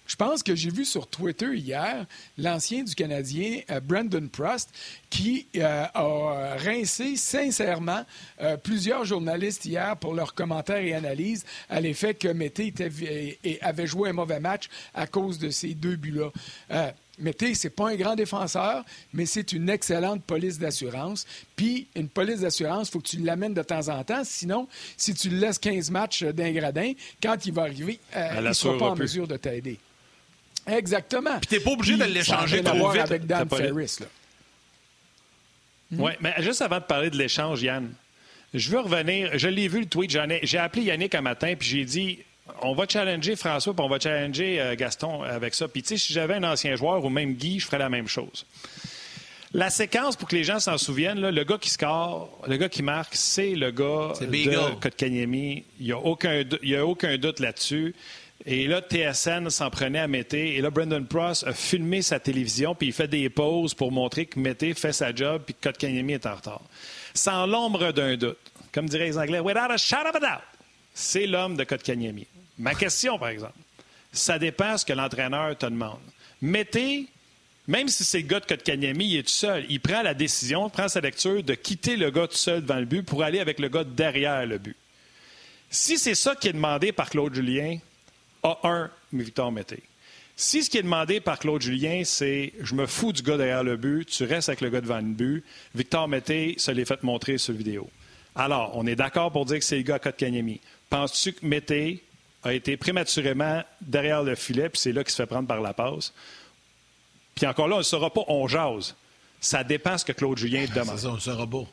je 0.07 0.15
pense 0.15 0.41
que 0.41 0.55
j'ai 0.55 0.71
vu 0.71 0.85
sur 0.85 1.07
Twitter 1.07 1.53
hier 1.53 2.05
l'ancien 2.37 2.83
du 2.83 2.95
Canadien, 2.95 3.59
euh, 3.69 3.79
Brandon 3.81 4.27
Prost, 4.31 4.69
qui 5.09 5.47
euh, 5.57 5.85
a 5.93 6.55
rincé 6.57 7.15
sincèrement 7.17 8.03
euh, 8.41 8.57
plusieurs 8.57 9.05
journalistes 9.05 9.65
hier 9.65 9.97
pour 9.97 10.13
leurs 10.13 10.33
commentaires 10.33 10.77
et 10.77 10.93
analyses 10.93 11.45
à 11.69 11.81
l'effet 11.81 12.13
que 12.13 12.29
Mété 12.29 12.73
avait 13.61 13.87
joué 13.87 14.09
un 14.09 14.13
mauvais 14.13 14.39
match 14.39 14.69
à 14.93 15.07
cause 15.07 15.37
de 15.39 15.49
ces 15.49 15.73
deux 15.73 15.97
buts-là. 15.97 16.31
Mété, 17.19 17.55
c'est 17.55 17.71
pas 17.71 17.89
un 17.89 17.95
grand 17.95 18.15
défenseur, 18.15 18.85
mais 19.11 19.25
c'est 19.25 19.51
une 19.51 19.69
excellente 19.69 20.23
police 20.23 20.59
d'assurance. 20.59 21.25
Puis, 21.55 21.87
une 21.95 22.09
police 22.09 22.41
d'assurance, 22.41 22.89
il 22.89 22.91
faut 22.91 22.99
que 22.99 23.07
tu 23.07 23.17
l'amènes 23.17 23.55
de 23.55 23.63
temps 23.63 23.89
en 23.89 24.03
temps. 24.03 24.21
Sinon, 24.23 24.67
si 24.97 25.15
tu 25.15 25.29
le 25.29 25.37
laisses 25.37 25.57
15 25.57 25.89
matchs 25.89 26.23
d'un 26.23 26.51
gradin, 26.51 26.93
quand 27.21 27.43
il 27.47 27.53
va 27.53 27.63
arriver, 27.63 27.99
il 28.15 28.43
ne 28.43 28.53
sera 28.53 28.77
pas 28.77 28.89
en 28.89 28.95
mesure 28.95 29.27
de 29.27 29.37
t'aider. 29.37 29.79
Exactement. 30.67 31.39
Puis 31.39 31.47
t'es 31.47 31.59
pas 31.59 31.71
obligé 31.71 31.97
de 31.97 32.03
l'échanger 32.03 32.61
trop 32.61 32.91
vite. 32.91 33.01
avec 33.01 33.25
Dan 33.25 33.47
Ferris. 33.49 33.99
Oui, 35.91 36.11
mais 36.19 36.33
juste 36.39 36.61
avant 36.61 36.79
de 36.79 36.83
parler 36.83 37.09
de 37.09 37.17
l'échange, 37.17 37.61
Yann, 37.61 37.89
je 38.53 38.69
veux 38.69 38.79
revenir. 38.79 39.37
Je 39.37 39.47
l'ai 39.47 39.67
vu 39.67 39.79
le 39.79 39.85
tweet. 39.85 40.17
J'ai 40.43 40.57
appelé 40.57 40.83
Yannick 40.83 41.15
un 41.15 41.21
matin, 41.21 41.53
puis 41.57 41.67
j'ai 41.67 41.85
dit 41.85 42.19
on 42.61 42.73
va 42.73 42.85
challenger 42.87 43.35
François, 43.35 43.73
puis 43.73 43.83
on 43.83 43.89
va 43.89 43.99
challenger 43.99 44.59
euh, 44.59 44.75
Gaston 44.75 45.23
avec 45.23 45.53
ça. 45.53 45.67
Puis, 45.67 45.81
tu 45.81 45.89
sais, 45.89 45.97
si 45.97 46.13
j'avais 46.13 46.35
un 46.35 46.43
ancien 46.43 46.75
joueur 46.75 47.03
ou 47.03 47.09
même 47.09 47.33
Guy, 47.33 47.59
je 47.59 47.65
ferais 47.65 47.77
la 47.77 47.89
même 47.89 48.07
chose. 48.07 48.45
La 49.53 49.69
séquence, 49.69 50.15
pour 50.15 50.27
que 50.27 50.35
les 50.35 50.43
gens 50.43 50.59
s'en 50.59 50.77
souviennent, 50.77 51.29
le 51.29 51.43
gars 51.43 51.57
qui 51.57 51.69
score, 51.69 52.29
le 52.47 52.57
gars 52.57 52.69
qui 52.69 52.83
marque, 52.83 53.15
c'est 53.15 53.55
le 53.55 53.71
gars 53.71 54.13
de 54.19 54.79
Kotkaniemi. 54.79 55.63
Il 55.79 55.85
n'y 55.85 55.91
a, 55.93 55.95
a, 56.79 56.83
aucun 56.85 57.17
doute 57.17 57.39
là-dessus. 57.39 57.95
Et 58.45 58.67
là, 58.67 58.81
TSN 58.81 59.49
s'en 59.49 59.69
prenait 59.69 59.99
à 59.99 60.07
Mété. 60.07 60.55
Et 60.55 60.61
là, 60.61 60.69
Brendan 60.69 61.05
Pross 61.05 61.43
a 61.43 61.53
filmé 61.53 62.01
sa 62.01 62.19
télévision, 62.19 62.75
puis 62.75 62.87
il 62.87 62.93
fait 62.93 63.07
des 63.07 63.29
pauses 63.29 63.73
pour 63.73 63.91
montrer 63.91 64.25
que 64.25 64.39
Mété 64.39 64.73
fait 64.73 64.93
sa 64.93 65.13
job, 65.13 65.41
puis 65.45 65.53
que 65.53 65.69
Kotkaniemi 65.69 66.13
est 66.13 66.25
en 66.25 66.35
retard. 66.35 66.61
Sans 67.13 67.45
l'ombre 67.45 67.91
d'un 67.91 68.15
doute, 68.15 68.37
comme 68.71 68.87
diraient 68.87 69.07
les 69.07 69.17
Anglais, 69.17 69.39
without 69.39 69.71
a 69.71 69.77
shadow 69.77 70.09
of 70.09 70.15
a 70.15 70.19
doubt, 70.19 70.43
c'est 70.93 71.27
l'homme 71.27 71.57
de 71.57 71.63
Kotkaniemi. 71.63 72.27
Ma 72.57 72.73
question, 72.73 73.19
par 73.19 73.29
exemple, 73.29 73.57
ça 74.11 74.39
dépend 74.39 74.77
ce 74.77 74.85
que 74.85 74.93
l'entraîneur 74.93 75.57
te 75.57 75.65
demande. 75.65 75.99
Mété, 76.41 77.07
même 77.67 77.89
si 77.89 78.03
c'est 78.03 78.21
le 78.21 78.27
gars 78.27 78.39
de 78.39 78.45
Kotkaniemi, 78.45 79.05
il 79.05 79.17
est 79.17 79.23
tout 79.23 79.29
seul. 79.29 79.65
Il 79.69 79.81
prend 79.81 80.03
la 80.03 80.13
décision, 80.13 80.69
prend 80.69 80.87
sa 80.87 81.01
lecture 81.01 81.43
de 81.43 81.53
quitter 81.53 81.97
le 81.97 82.11
gars 82.11 82.27
tout 82.27 82.37
seul 82.37 82.61
devant 82.61 82.79
le 82.79 82.85
but 82.85 83.03
pour 83.03 83.23
aller 83.23 83.39
avec 83.39 83.59
le 83.59 83.67
gars 83.67 83.83
derrière 83.83 84.45
le 84.45 84.57
but. 84.57 84.75
Si 85.69 85.97
c'est 85.97 86.15
ça 86.15 86.35
qui 86.35 86.47
est 86.47 86.53
demandé 86.53 86.91
par 86.93 87.09
Claude 87.09 87.35
Julien, 87.35 87.77
a1, 88.43 88.89
Victor 89.13 89.51
Mété. 89.51 89.83
Si 90.35 90.63
ce 90.63 90.69
qui 90.69 90.77
est 90.77 90.83
demandé 90.83 91.19
par 91.19 91.39
Claude 91.39 91.61
Julien, 91.61 92.03
c'est 92.05 92.53
je 92.61 92.75
me 92.75 92.85
fous 92.85 93.11
du 93.11 93.23
gars 93.23 93.37
derrière 93.37 93.63
le 93.63 93.75
but, 93.75 94.07
tu 94.07 94.23
restes 94.23 94.49
avec 94.49 94.61
le 94.61 94.69
gars 94.69 94.81
devant 94.81 94.97
le 94.97 95.03
but, 95.03 95.43
Victor 95.73 96.07
Mété 96.07 96.55
se 96.57 96.69
l'est 96.69 96.85
fait 96.85 97.01
montrer 97.01 97.37
sur 97.37 97.53
vidéo. 97.55 97.89
Alors, 98.35 98.71
on 98.75 98.85
est 98.85 98.95
d'accord 98.95 99.31
pour 99.31 99.45
dire 99.45 99.57
que 99.57 99.65
c'est 99.65 99.77
le 99.77 99.81
gars 99.81 99.95
à 99.95 99.99
Kotkaniemi. 99.99 100.61
Penses-tu 100.91 101.33
que 101.33 101.45
Mété 101.45 102.03
a 102.43 102.53
été 102.53 102.77
prématurément 102.77 103.63
derrière 103.81 104.21
le 104.21 104.35
filet, 104.35 104.69
puis 104.69 104.79
c'est 104.79 104.91
là 104.91 105.03
qu'il 105.03 105.11
se 105.11 105.17
fait 105.17 105.25
prendre 105.25 105.47
par 105.47 105.59
la 105.59 105.73
passe? 105.73 106.13
Puis 107.33 107.47
encore 107.47 107.67
là, 107.67 107.75
on 107.75 107.79
ne 107.79 107.83
saura 107.83 108.13
pas, 108.13 108.21
on 108.27 108.47
jase. 108.47 108.95
Ça 109.39 109.63
dépend 109.63 109.97
ce 109.97 110.05
que 110.05 110.11
Claude 110.11 110.37
Julien 110.37 110.65
demande. 110.73 110.97
C'est 110.97 111.03
ça, 111.03 111.09
on 111.09 111.15
ne 111.15 111.19
saura 111.19 111.47
pas. 111.47 111.65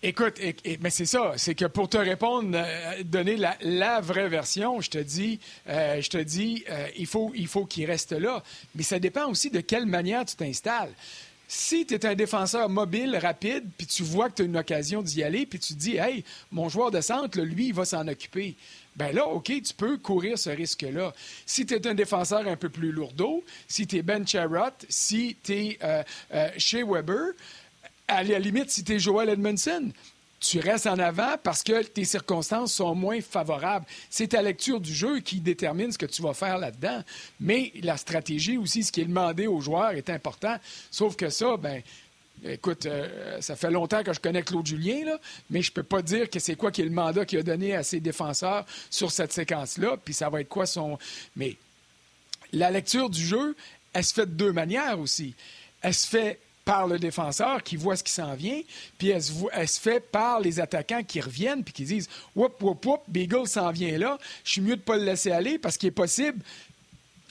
Écoute, 0.00 0.40
mais 0.80 0.90
c'est 0.90 1.06
ça, 1.06 1.32
c'est 1.36 1.56
que 1.56 1.64
pour 1.64 1.88
te 1.88 1.96
répondre, 1.96 2.50
euh, 2.54 3.02
donner 3.02 3.36
la, 3.36 4.00
vraie 4.00 4.28
version, 4.28 4.80
je 4.80 4.90
te 4.90 4.98
dis, 4.98 5.40
euh, 5.68 6.00
je 6.00 6.08
te 6.08 6.18
dis, 6.18 6.64
euh, 6.70 6.86
il 6.96 7.06
faut, 7.06 7.32
il 7.34 7.48
faut 7.48 7.64
qu'il 7.64 7.84
reste 7.84 8.12
là. 8.12 8.44
Mais 8.76 8.84
ça 8.84 9.00
dépend 9.00 9.26
aussi 9.26 9.50
de 9.50 9.58
quelle 9.58 9.86
manière 9.86 10.24
tu 10.24 10.36
t'installes. 10.36 10.92
Si 11.48 11.84
tu 11.84 11.94
es 11.94 12.06
un 12.06 12.14
défenseur 12.14 12.68
mobile, 12.68 13.18
rapide, 13.20 13.64
puis 13.76 13.88
tu 13.88 14.04
vois 14.04 14.28
que 14.28 14.34
tu 14.36 14.42
as 14.42 14.44
une 14.44 14.56
occasion 14.56 15.02
d'y 15.02 15.24
aller, 15.24 15.46
puis 15.46 15.58
tu 15.58 15.74
te 15.74 15.78
dis, 15.78 15.96
hey, 15.96 16.22
mon 16.52 16.68
joueur 16.68 16.92
de 16.92 17.00
centre, 17.00 17.40
lui, 17.40 17.68
il 17.68 17.74
va 17.74 17.84
s'en 17.84 18.06
occuper. 18.06 18.54
ben 18.94 19.12
là, 19.12 19.26
OK, 19.26 19.46
tu 19.46 19.74
peux 19.76 19.96
courir 19.96 20.38
ce 20.38 20.50
risque-là. 20.50 21.12
Si 21.44 21.66
tu 21.66 21.74
es 21.74 21.84
un 21.88 21.94
défenseur 21.94 22.46
un 22.46 22.56
peu 22.56 22.68
plus 22.68 22.92
lourdeau, 22.92 23.42
si 23.66 23.88
tu 23.88 23.96
es 23.96 24.02
Ben 24.02 24.24
Charrot, 24.24 24.76
si 24.88 25.36
tu 25.42 25.54
es 25.54 25.78
Shea 26.56 26.84
Weber, 26.84 27.32
à 28.08 28.24
la 28.24 28.38
limite, 28.38 28.70
si 28.70 28.82
tu 28.82 28.94
es 28.94 28.98
Joel 28.98 29.28
Edmondson, 29.28 29.92
tu 30.40 30.60
restes 30.60 30.86
en 30.86 30.98
avant 30.98 31.36
parce 31.42 31.62
que 31.62 31.82
tes 31.82 32.04
circonstances 32.04 32.72
sont 32.72 32.94
moins 32.94 33.20
favorables. 33.20 33.86
C'est 34.08 34.28
ta 34.28 34.42
lecture 34.42 34.80
du 34.80 34.94
jeu 34.94 35.20
qui 35.20 35.40
détermine 35.40 35.92
ce 35.92 35.98
que 35.98 36.06
tu 36.06 36.22
vas 36.22 36.34
faire 36.34 36.58
là-dedans. 36.58 37.02
Mais 37.40 37.72
la 37.82 37.96
stratégie 37.96 38.56
aussi, 38.56 38.84
ce 38.84 38.92
qui 38.92 39.00
est 39.00 39.06
demandé 39.06 39.46
aux 39.46 39.60
joueurs 39.60 39.90
est 39.90 40.10
important. 40.10 40.56
Sauf 40.90 41.16
que 41.16 41.28
ça, 41.28 41.56
ben, 41.56 41.82
Écoute, 42.44 42.86
euh, 42.86 43.40
ça 43.40 43.56
fait 43.56 43.70
longtemps 43.70 44.04
que 44.04 44.12
je 44.12 44.20
connais 44.20 44.42
Claude 44.42 44.64
Julien, 44.64 45.04
là, 45.04 45.18
mais 45.50 45.60
je 45.60 45.72
peux 45.72 45.82
pas 45.82 46.02
dire 46.02 46.30
que 46.30 46.38
c'est 46.38 46.54
quoi 46.54 46.70
qui 46.70 46.82
est 46.82 46.84
le 46.84 46.90
mandat 46.92 47.24
qu'il 47.24 47.38
a 47.38 47.42
donné 47.42 47.74
à 47.74 47.82
ses 47.82 47.98
défenseurs 47.98 48.64
sur 48.90 49.10
cette 49.10 49.32
séquence-là, 49.32 49.96
puis 50.04 50.14
ça 50.14 50.28
va 50.28 50.40
être 50.40 50.48
quoi 50.48 50.64
son... 50.64 50.98
Mais 51.34 51.56
la 52.52 52.70
lecture 52.70 53.10
du 53.10 53.26
jeu, 53.26 53.56
elle 53.92 54.04
se 54.04 54.14
fait 54.14 54.26
de 54.26 54.32
deux 54.32 54.52
manières 54.52 55.00
aussi. 55.00 55.34
Elle 55.82 55.94
se 55.94 56.06
fait 56.06 56.38
par 56.68 56.86
le 56.86 56.98
défenseur 56.98 57.62
qui 57.62 57.76
voit 57.76 57.96
ce 57.96 58.04
qui 58.04 58.12
s'en 58.12 58.34
vient, 58.34 58.60
puis 58.98 59.08
elle 59.08 59.22
se, 59.22 59.80
fait 59.80 60.00
par 60.00 60.38
les 60.38 60.60
attaquants 60.60 61.02
qui 61.02 61.18
reviennent 61.18 61.64
puis 61.64 61.72
qui 61.72 61.84
disent 61.84 62.10
Whoop, 62.36 62.62
whoop, 62.62 62.84
whoop, 62.84 63.00
Beagle 63.08 63.48
s'en 63.48 63.70
vient 63.70 63.96
là, 63.96 64.18
je 64.44 64.52
suis 64.52 64.60
mieux 64.60 64.76
de 64.76 64.80
ne 64.80 64.84
pas 64.84 64.98
le 64.98 65.04
laisser 65.04 65.30
aller 65.30 65.58
parce 65.58 65.78
qu'il 65.78 65.86
est 65.86 65.92
possible. 65.92 66.44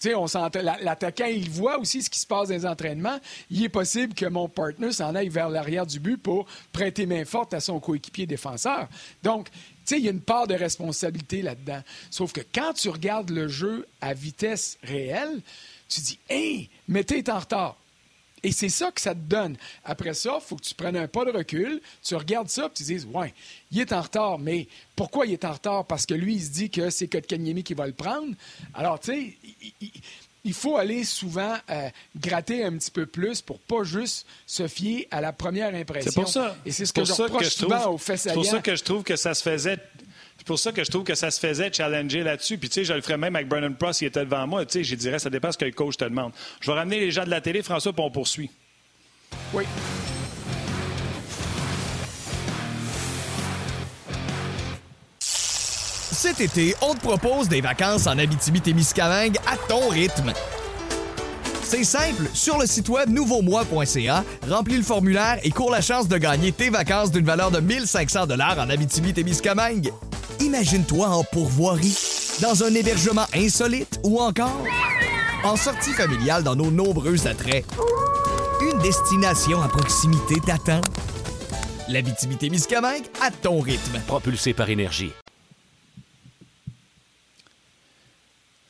L'attaquant, 0.03 1.27
il 1.27 1.51
voit 1.51 1.77
aussi 1.77 2.01
ce 2.01 2.09
qui 2.09 2.19
se 2.19 2.25
passe 2.25 2.47
dans 2.47 2.55
les 2.55 2.65
entraînements. 2.65 3.19
Il 3.51 3.63
est 3.63 3.69
possible 3.69 4.15
que 4.15 4.25
mon 4.25 4.49
partner 4.49 4.91
s'en 4.91 5.13
aille 5.13 5.29
vers 5.29 5.49
l'arrière 5.49 5.85
du 5.85 5.99
but 5.99 6.17
pour 6.17 6.47
prêter 6.71 7.05
main 7.05 7.23
forte 7.23 7.53
à 7.53 7.59
son 7.59 7.79
coéquipier 7.79 8.25
défenseur. 8.25 8.87
Donc, 9.21 9.49
il 9.91 9.99
y 9.99 10.07
a 10.07 10.11
une 10.11 10.21
part 10.21 10.47
de 10.47 10.55
responsabilité 10.55 11.43
là-dedans. 11.43 11.83
Sauf 12.09 12.33
que 12.33 12.41
quand 12.53 12.73
tu 12.73 12.89
regardes 12.89 13.29
le 13.29 13.47
jeu 13.47 13.87
à 14.01 14.15
vitesse 14.15 14.79
réelle, 14.81 15.41
tu 15.89 16.01
dis, 16.01 16.17
hey, 16.27 16.69
mais 16.87 17.03
t'es 17.03 17.29
en 17.29 17.37
retard. 17.37 17.77
Et 18.47 18.53
c'est 18.53 18.69
ça 18.69 18.91
que 18.91 19.01
ça 19.01 19.13
te 19.13 19.19
donne. 19.19 19.57
Après 19.83 20.13
ça, 20.13 20.39
il 20.41 20.41
faut 20.41 20.55
que 20.55 20.61
tu 20.61 20.73
prennes 20.73 20.95
un 20.95 21.09
pas 21.09 21.25
de 21.25 21.31
recul, 21.31 21.81
tu 22.01 22.15
regardes 22.15 22.47
ça, 22.47 22.67
et 22.67 22.73
tu 22.73 22.83
dises, 22.83 23.05
ouais, 23.13 23.33
il 23.73 23.81
est 23.81 23.91
en 23.91 23.99
retard, 23.99 24.39
mais 24.39 24.69
pourquoi 24.95 25.25
il 25.25 25.33
est 25.33 25.43
en 25.43 25.51
retard? 25.51 25.83
Parce 25.83 26.05
que 26.05 26.13
lui, 26.13 26.35
il 26.35 26.41
se 26.41 26.51
dit 26.51 26.69
que 26.69 26.89
c'est 26.89 27.09
Kotkaniemi 27.09 27.61
qui 27.65 27.73
va 27.73 27.85
le 27.85 27.91
prendre. 27.91 28.33
Alors, 28.73 29.01
tu 29.01 29.11
sais, 29.11 29.37
il, 30.45 30.53
faut 30.53 30.77
aller 30.77 31.03
souvent 31.03 31.55
euh, 31.69 31.89
gratter 32.17 32.63
un 32.63 32.77
petit 32.77 32.89
peu 32.89 33.05
plus 33.05 33.41
pour 33.41 33.59
pas 33.59 33.83
juste 33.83 34.25
se 34.45 34.69
fier 34.69 35.09
à 35.11 35.19
la 35.19 35.33
première 35.33 35.75
impression. 35.75 36.09
C'est 36.09 36.21
pour 36.21 36.29
ça. 36.29 36.55
Et 36.65 36.71
c'est 36.71 36.85
ce 36.85 36.93
que 36.93 37.03
je 37.03 37.11
reproche 37.11 37.49
souvent 37.49 37.87
aux 37.87 37.97
C'est 37.97 38.33
pour 38.33 38.45
ça 38.45 38.61
que 38.61 38.77
je 38.77 38.83
trouve 38.85 39.03
que 39.03 39.17
ça 39.17 39.33
se 39.33 39.43
faisait 39.43 39.77
pour 40.47 40.57
ça 40.57 40.71
que 40.71 40.83
je 40.83 40.89
trouve 40.89 41.03
que 41.03 41.13
ça 41.13 41.29
se 41.29 41.39
faisait 41.39 41.71
challenger 41.71 42.23
là-dessus. 42.23 42.57
Puis, 42.57 42.69
tu 42.69 42.75
sais, 42.75 42.83
je 42.85 42.93
le 42.93 43.01
ferais 43.01 43.17
même 43.17 43.35
avec 43.35 43.47
Brennan 43.47 43.75
Pross, 43.75 44.01
il 44.01 44.05
était 44.05 44.25
devant 44.25 44.47
moi. 44.47 44.65
Tu 44.65 44.79
sais, 44.79 44.83
je 44.83 44.95
dirais, 44.95 45.19
ça 45.19 45.29
dépend 45.29 45.51
ce 45.51 45.57
que 45.57 45.65
le 45.65 45.71
coach 45.71 45.97
te 45.97 46.05
demande. 46.05 46.31
Je 46.61 46.71
vais 46.71 46.77
ramener 46.77 46.99
les 46.99 47.11
gens 47.11 47.25
de 47.25 47.29
la 47.29 47.41
télé, 47.41 47.61
François, 47.61 47.93
puis 47.93 48.03
on 48.03 48.09
poursuit. 48.09 48.49
Oui. 49.53 49.63
Cet 55.19 56.41
été, 56.41 56.73
on 56.81 56.95
te 56.95 57.01
propose 57.01 57.47
des 57.47 57.61
vacances 57.61 58.07
en 58.07 58.17
Abitibi-Témiscamingue 58.17 59.37
à 59.45 59.55
ton 59.69 59.89
rythme. 59.89 60.33
C'est 61.61 61.83
simple, 61.83 62.29
sur 62.33 62.57
le 62.57 62.65
site 62.65 62.87
web 62.87 63.09
nouveaumois.ca, 63.09 64.23
remplis 64.49 64.77
le 64.77 64.83
formulaire 64.83 65.37
et 65.43 65.51
cours 65.51 65.69
la 65.69 65.81
chance 65.81 66.07
de 66.07 66.17
gagner 66.17 66.53
tes 66.53 66.69
vacances 66.69 67.11
d'une 67.11 67.25
valeur 67.25 67.51
de 67.51 67.59
1500 67.59 68.25
dollars 68.25 68.57
en 68.57 68.69
Abitibi-Témiscamingue. 68.69 69.91
Imagine-toi 70.39 71.07
en 71.07 71.23
pourvoirie, 71.23 71.97
dans 72.41 72.63
un 72.63 72.73
hébergement 72.73 73.25
insolite 73.33 73.99
ou 74.03 74.19
encore 74.19 74.63
en 75.43 75.55
sortie 75.55 75.93
familiale 75.93 76.43
dans 76.43 76.55
nos 76.55 76.71
nombreux 76.71 77.27
attraits. 77.27 77.65
Une 78.61 78.79
destination 78.79 79.61
à 79.61 79.67
proximité 79.67 80.35
t'attend. 80.45 80.81
L'Abitibi-Témiscamingue 81.89 83.05
à 83.21 83.31
ton 83.31 83.59
rythme. 83.59 83.99
Propulsé 84.07 84.53
par 84.53 84.69
énergie. 84.69 85.13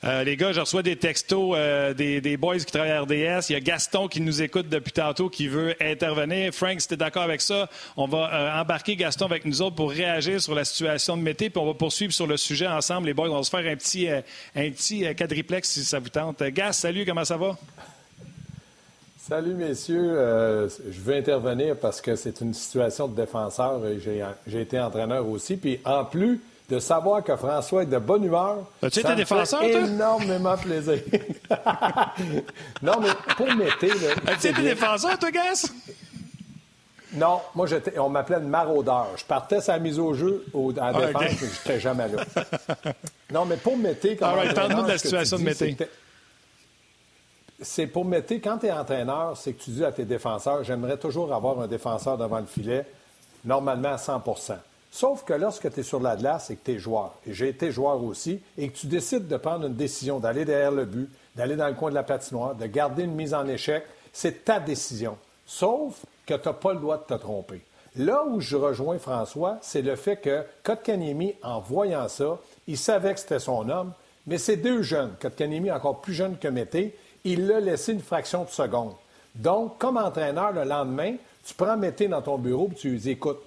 Euh, 0.03 0.23
les 0.23 0.37
gars, 0.37 0.51
je 0.51 0.59
reçois 0.59 0.83
des 0.83 0.95
textos 0.95 1.55
euh, 1.57 1.93
des, 1.93 2.37
boys 2.37 2.59
qui 2.59 2.65
travaillent 2.65 2.91
à 2.91 3.01
RDS. 3.01 3.49
Il 3.49 3.53
y 3.53 3.55
a 3.55 3.59
Gaston 3.59 4.07
qui 4.07 4.21
nous 4.21 4.43
écoute 4.43 4.69
depuis 4.69 4.91
tantôt 4.91 5.27
qui 5.27 5.47
veut 5.47 5.75
intervenir. 5.81 6.53
Frank, 6.53 6.79
si 6.79 6.87
tu 6.87 6.93
es 6.93 6.97
d'accord 6.97 7.23
avec 7.23 7.41
ça, 7.41 7.67
on 7.95 8.05
va 8.05 8.31
euh, 8.31 8.61
embarquer 8.61 8.95
Gaston 8.95 9.25
avec 9.25 9.45
nous 9.45 9.61
autres 9.63 9.75
pour 9.75 9.89
réagir 9.89 10.39
sur 10.39 10.53
la 10.53 10.65
situation 10.65 11.17
de 11.17 11.23
Mété, 11.23 11.49
puis 11.49 11.59
on 11.59 11.65
va 11.65 11.73
poursuivre 11.73 12.13
sur 12.13 12.27
le 12.27 12.37
sujet 12.37 12.67
ensemble. 12.67 13.07
Les 13.07 13.15
boys, 13.15 13.29
on 13.29 13.37
va 13.37 13.43
se 13.43 13.49
faire 13.49 13.65
un 13.65 13.75
petit, 13.75 14.07
un 14.07 14.21
petit 14.69 15.15
quadriplex 15.15 15.67
si 15.67 15.83
ça 15.83 15.97
vous 15.97 16.09
tente. 16.09 16.43
Gas, 16.43 16.73
salut, 16.73 17.03
comment 17.03 17.25
ça 17.25 17.37
va? 17.37 17.57
Salut, 19.17 19.55
messieurs. 19.55 20.13
je 20.89 21.01
veux 21.01 21.15
intervenir 21.15 21.75
parce 21.75 22.01
que 22.01 22.15
c'est 22.15 22.39
une 22.39 22.53
situation 22.53 23.07
de 23.07 23.15
défenseur. 23.15 23.81
J'ai 24.45 24.61
été 24.61 24.79
entraîneur 24.79 25.27
aussi. 25.27 25.57
Puis 25.57 25.79
en 25.83 26.05
plus, 26.05 26.39
de 26.69 26.79
savoir 26.79 27.23
que 27.23 27.35
François 27.35 27.83
est 27.83 27.87
de 27.87 27.97
bonne 27.97 28.25
humeur. 28.25 28.57
As-tu 28.81 28.99
été 28.99 29.15
défenseur, 29.15 29.61
fait 29.61 29.73
énormément 29.73 30.57
plaisir. 30.57 30.99
non, 32.81 32.99
mais 32.99 33.09
pour 33.37 33.53
Mété... 33.55 33.91
As-tu 34.27 34.47
été 34.47 34.61
défenseur, 34.61 35.17
toi, 35.17 35.31
Gas? 35.31 35.71
Non, 37.13 37.39
moi, 37.55 37.67
j'étais, 37.67 37.97
on 37.97 38.09
m'appelait 38.09 38.39
le 38.39 38.47
maraudeur. 38.47 39.07
Je 39.15 39.23
partais 39.23 39.61
sa 39.61 39.79
mise 39.79 39.97
au 39.97 40.13
jeu 40.13 40.45
au, 40.53 40.71
en 40.73 40.75
ah, 40.81 40.93
défense, 40.93 41.21
mais 41.21 41.29
je 41.29 41.45
n'étais 41.45 41.79
jamais 41.79 42.09
là. 42.09 42.23
non, 43.31 43.45
mais 43.45 43.55
pour 43.55 43.77
Mété... 43.77 44.17
Comme 44.17 44.27
right, 44.27 44.53
parle-nous 44.53 44.83
de 44.83 44.89
la 44.89 44.97
situation 44.97 45.37
de 45.37 45.43
Mété. 45.43 45.77
C'est 47.61 47.87
pour 47.87 48.03
Mété, 48.03 48.41
quand 48.41 48.57
tu 48.57 48.65
es 48.65 48.71
entraîneur, 48.71 49.37
c'est 49.37 49.53
que 49.53 49.63
tu 49.63 49.69
dis 49.69 49.85
à 49.85 49.91
tes 49.93 50.05
défenseurs, 50.05 50.65
j'aimerais 50.65 50.97
toujours 50.97 51.33
avoir 51.33 51.61
un 51.61 51.67
défenseur 51.67 52.17
devant 52.17 52.39
le 52.39 52.45
filet, 52.45 52.85
normalement 53.45 53.93
à 53.93 53.97
100 53.97 54.21
Sauf 54.91 55.23
que 55.23 55.33
lorsque 55.33 55.71
tu 55.71 55.79
es 55.81 55.83
sur 55.83 55.99
la 55.99 56.15
glace 56.15 56.49
et 56.49 56.55
que 56.55 56.65
tu 56.65 56.71
es 56.71 56.79
joueur, 56.79 57.15
et 57.25 57.33
j'ai 57.33 57.49
été 57.49 57.71
joueur 57.71 58.03
aussi, 58.03 58.41
et 58.57 58.69
que 58.69 58.77
tu 58.77 58.87
décides 58.87 59.27
de 59.27 59.37
prendre 59.37 59.67
une 59.67 59.75
décision, 59.75 60.19
d'aller 60.19 60.45
derrière 60.45 60.71
le 60.71 60.85
but, 60.85 61.09
d'aller 61.35 61.55
dans 61.55 61.67
le 61.67 61.73
coin 61.73 61.89
de 61.89 61.95
la 61.95 62.03
patinoire, 62.03 62.55
de 62.55 62.65
garder 62.65 63.03
une 63.03 63.13
mise 63.13 63.33
en 63.33 63.47
échec, 63.47 63.83
c'est 64.11 64.45
ta 64.45 64.59
décision. 64.59 65.17
Sauf 65.45 66.03
que 66.25 66.33
tu 66.33 66.47
n'as 66.47 66.53
pas 66.53 66.73
le 66.73 66.79
droit 66.79 66.97
de 66.97 67.03
te 67.03 67.13
tromper. 67.13 67.61
Là 67.95 68.23
où 68.25 68.39
je 68.39 68.55
rejoins 68.55 68.99
François, 68.99 69.57
c'est 69.61 69.81
le 69.81 69.95
fait 69.95 70.17
que 70.17 70.43
Kotkaniemi, 70.63 71.35
en 71.41 71.59
voyant 71.59 72.07
ça, 72.07 72.39
il 72.67 72.77
savait 72.77 73.13
que 73.13 73.19
c'était 73.19 73.39
son 73.39 73.69
homme, 73.69 73.93
mais 74.27 74.37
c'est 74.37 74.57
deux 74.57 74.83
jeunes. 74.83 75.15
Kotkaniemi, 75.19 75.71
encore 75.71 76.01
plus 76.01 76.13
jeune 76.13 76.37
que 76.37 76.47
Mété, 76.47 76.95
il 77.23 77.47
l'a 77.47 77.59
laissé 77.59 77.93
une 77.93 78.01
fraction 78.01 78.43
de 78.43 78.49
seconde. 78.49 78.93
Donc, 79.35 79.77
comme 79.77 79.97
entraîneur, 79.97 80.51
le 80.51 80.63
lendemain, 80.63 81.15
tu 81.45 81.53
prends 81.53 81.77
Mété 81.77 82.07
dans 82.07 82.21
ton 82.21 82.37
bureau 82.37 82.69
et 82.71 82.75
tu 82.75 82.89
lui 82.89 82.99
dis, 82.99 83.11
écoute, 83.11 83.39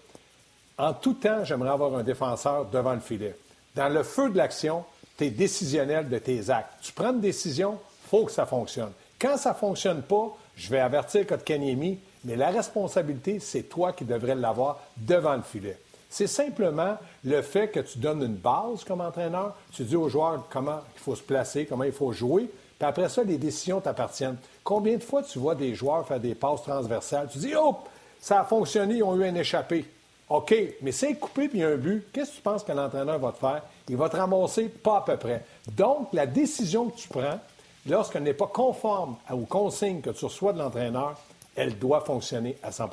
en 0.80 0.94
tout 0.94 1.14
temps, 1.14 1.44
j'aimerais 1.44 1.70
avoir 1.70 1.94
un 1.94 2.02
défenseur 2.02 2.66
devant 2.66 2.94
le 2.94 3.00
filet. 3.00 3.36
Dans 3.74 3.88
le 3.88 4.02
feu 4.02 4.30
de 4.30 4.36
l'action, 4.36 4.84
tu 5.18 5.24
es 5.24 5.30
décisionnel 5.30 6.08
de 6.08 6.18
tes 6.18 6.50
actes. 6.50 6.72
Tu 6.80 6.92
prends 6.92 7.12
une 7.12 7.20
décision, 7.20 7.78
faut 8.08 8.24
que 8.24 8.32
ça 8.32 8.46
fonctionne. 8.46 8.92
Quand 9.20 9.36
ça 9.36 9.50
ne 9.50 9.56
fonctionne 9.56 10.02
pas, 10.02 10.36
je 10.56 10.70
vais 10.70 10.80
avertir 10.80 11.26
Kotkaniemi, 11.26 11.98
mais 12.24 12.36
la 12.36 12.50
responsabilité, 12.50 13.38
c'est 13.40 13.64
toi 13.64 13.92
qui 13.92 14.04
devrais 14.04 14.34
l'avoir 14.34 14.80
devant 14.96 15.36
le 15.36 15.42
filet. 15.42 15.78
C'est 16.08 16.26
simplement 16.26 16.96
le 17.24 17.42
fait 17.42 17.68
que 17.68 17.80
tu 17.80 17.98
donnes 17.98 18.22
une 18.22 18.34
base 18.34 18.82
comme 18.84 19.00
entraîneur, 19.00 19.54
tu 19.72 19.84
dis 19.84 19.96
aux 19.96 20.08
joueurs 20.08 20.44
comment 20.50 20.80
il 20.96 21.00
faut 21.00 21.14
se 21.14 21.22
placer, 21.22 21.66
comment 21.66 21.84
il 21.84 21.92
faut 21.92 22.12
jouer, 22.12 22.50
puis 22.80 22.88
après 22.88 23.10
ça, 23.10 23.22
les 23.22 23.36
décisions 23.36 23.80
t'appartiennent. 23.80 24.38
Combien 24.64 24.96
de 24.96 25.02
fois 25.02 25.22
tu 25.22 25.38
vois 25.38 25.54
des 25.54 25.74
joueurs 25.74 26.06
faire 26.08 26.18
des 26.18 26.34
passes 26.34 26.62
transversales, 26.62 27.28
tu 27.30 27.38
dis, 27.38 27.52
oh, 27.54 27.76
ça 28.18 28.40
a 28.40 28.44
fonctionné, 28.44 28.96
ils 28.96 29.02
ont 29.02 29.14
eu 29.16 29.24
un 29.24 29.34
échappé. 29.34 29.84
OK, 30.30 30.54
mais 30.80 30.92
c'est 30.92 31.14
coupé 31.14 31.48
puis 31.48 31.58
il 31.58 31.62
y 31.62 31.64
a 31.64 31.70
un 31.70 31.76
but. 31.76 32.06
Qu'est-ce 32.12 32.30
que 32.30 32.36
tu 32.36 32.42
penses 32.42 32.62
que 32.62 32.70
l'entraîneur 32.70 33.18
va 33.18 33.32
te 33.32 33.38
faire? 33.38 33.62
Il 33.88 33.96
va 33.96 34.08
te 34.08 34.16
ramasser 34.16 34.68
pas 34.68 34.98
à 34.98 35.00
peu 35.00 35.16
près. 35.16 35.44
Donc, 35.72 36.08
la 36.12 36.24
décision 36.24 36.88
que 36.88 36.96
tu 36.96 37.08
prends, 37.08 37.40
lorsqu'elle 37.88 38.22
n'est 38.22 38.32
pas 38.32 38.46
conforme 38.46 39.16
aux 39.28 39.44
consignes 39.44 40.00
que 40.00 40.10
tu 40.10 40.24
reçois 40.24 40.52
de 40.52 40.58
l'entraîneur, 40.60 41.18
elle 41.56 41.76
doit 41.76 42.02
fonctionner 42.02 42.56
à 42.62 42.70
100% 42.70 42.88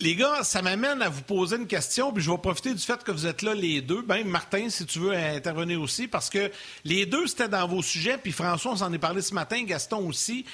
Les 0.00 0.16
gars, 0.16 0.42
ça 0.42 0.62
m'amène 0.62 1.00
à 1.00 1.08
vous 1.08 1.22
poser 1.22 1.56
une 1.56 1.68
question, 1.68 2.12
puis 2.12 2.24
je 2.24 2.30
vais 2.30 2.38
profiter 2.38 2.74
du 2.74 2.80
fait 2.80 3.02
que 3.04 3.12
vous 3.12 3.26
êtes 3.26 3.42
là 3.42 3.54
les 3.54 3.80
deux. 3.80 4.02
Ben, 4.02 4.26
Martin, 4.26 4.68
si 4.68 4.84
tu 4.84 4.98
veux 4.98 5.12
intervenir 5.12 5.80
aussi, 5.80 6.08
parce 6.08 6.28
que 6.28 6.50
les 6.84 7.06
deux, 7.06 7.28
c'était 7.28 7.48
dans 7.48 7.68
vos 7.68 7.82
sujets, 7.82 8.18
puis 8.18 8.32
François, 8.32 8.72
on 8.72 8.76
s'en 8.76 8.92
est 8.92 8.98
parlé 8.98 9.22
ce 9.22 9.32
matin, 9.32 9.62
Gaston 9.62 10.08
aussi. 10.08 10.44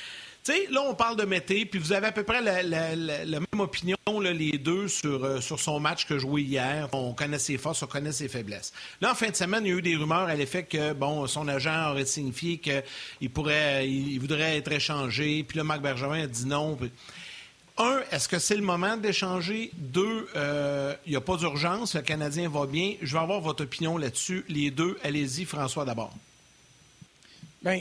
Là, 0.49 0.83
on 0.83 0.95
parle 0.95 1.17
de 1.17 1.25
Mété, 1.25 1.67
puis 1.67 1.79
vous 1.79 1.93
avez 1.93 2.09
à 2.09 2.13
peu 2.13 2.25
près 2.25 2.41
la, 2.41 3.25
même 3.41 3.61
opinion, 3.61 3.97
les 4.21 4.59
deux, 4.59 4.89
sur, 4.89 5.25
euh, 5.25 5.41
sur 5.41 5.61
son 5.61 5.79
match 5.79 6.07
que 6.07 6.19
joué 6.19 6.43
hier. 6.43 6.89
On 6.93 7.13
connaît 7.13 7.39
ses 7.39 7.59
forces, 7.59 7.83
on 7.83 7.87
connaît 7.87 8.13
ses 8.13 8.29
faiblesses. 8.29 8.73
Là, 9.01 9.13
en 9.13 9.15
fin 9.15 9.29
de 9.29 9.37
semaine, 9.37 9.65
il 9.65 9.69
y 9.69 9.73
a 9.73 9.77
eu 9.77 9.83
des 9.83 9.97
rumeurs 9.97 10.29
à 10.29 10.35
l'effet 10.35 10.65
que, 10.65 10.93
bon, 10.93 11.27
son 11.27 11.47
agent 11.47 11.91
aurait 11.91 12.07
signifié 12.07 12.59
qu'il 12.59 13.31
pourrait, 13.31 13.87
voudrait 14.19 14.57
être 14.57 14.73
échangé, 14.73 15.45
puis 15.47 15.59
là, 15.59 15.65
Marc 15.65 15.83
Bergevin 15.83 16.25
a 16.25 16.27
dit 16.27 16.47
non. 16.47 16.79
un, 17.79 18.01
est-ce 18.11 18.29
que 18.29 18.39
c'est 18.39 18.57
le 18.57 18.63
moment 18.63 18.97
d'échanger? 18.97 19.71
Deux, 19.75 20.27
euh, 20.37 20.95
il 21.07 21.11
n'y 21.11 21.17
a 21.17 21.21
pas 21.21 21.37
d'urgence, 21.37 21.95
le 21.95 22.03
Canadien 22.03 22.49
va 22.49 22.67
bien. 22.67 22.95
Je 23.03 23.13
vais 23.13 23.23
avoir 23.23 23.41
votre 23.41 23.65
opinion 23.65 23.99
là-dessus. 23.99 24.45
Les 24.49 24.71
deux, 24.71 24.99
allez-y, 25.05 25.45
François 25.45 25.85
d'abord. 25.85 26.15
Bien, 27.63 27.79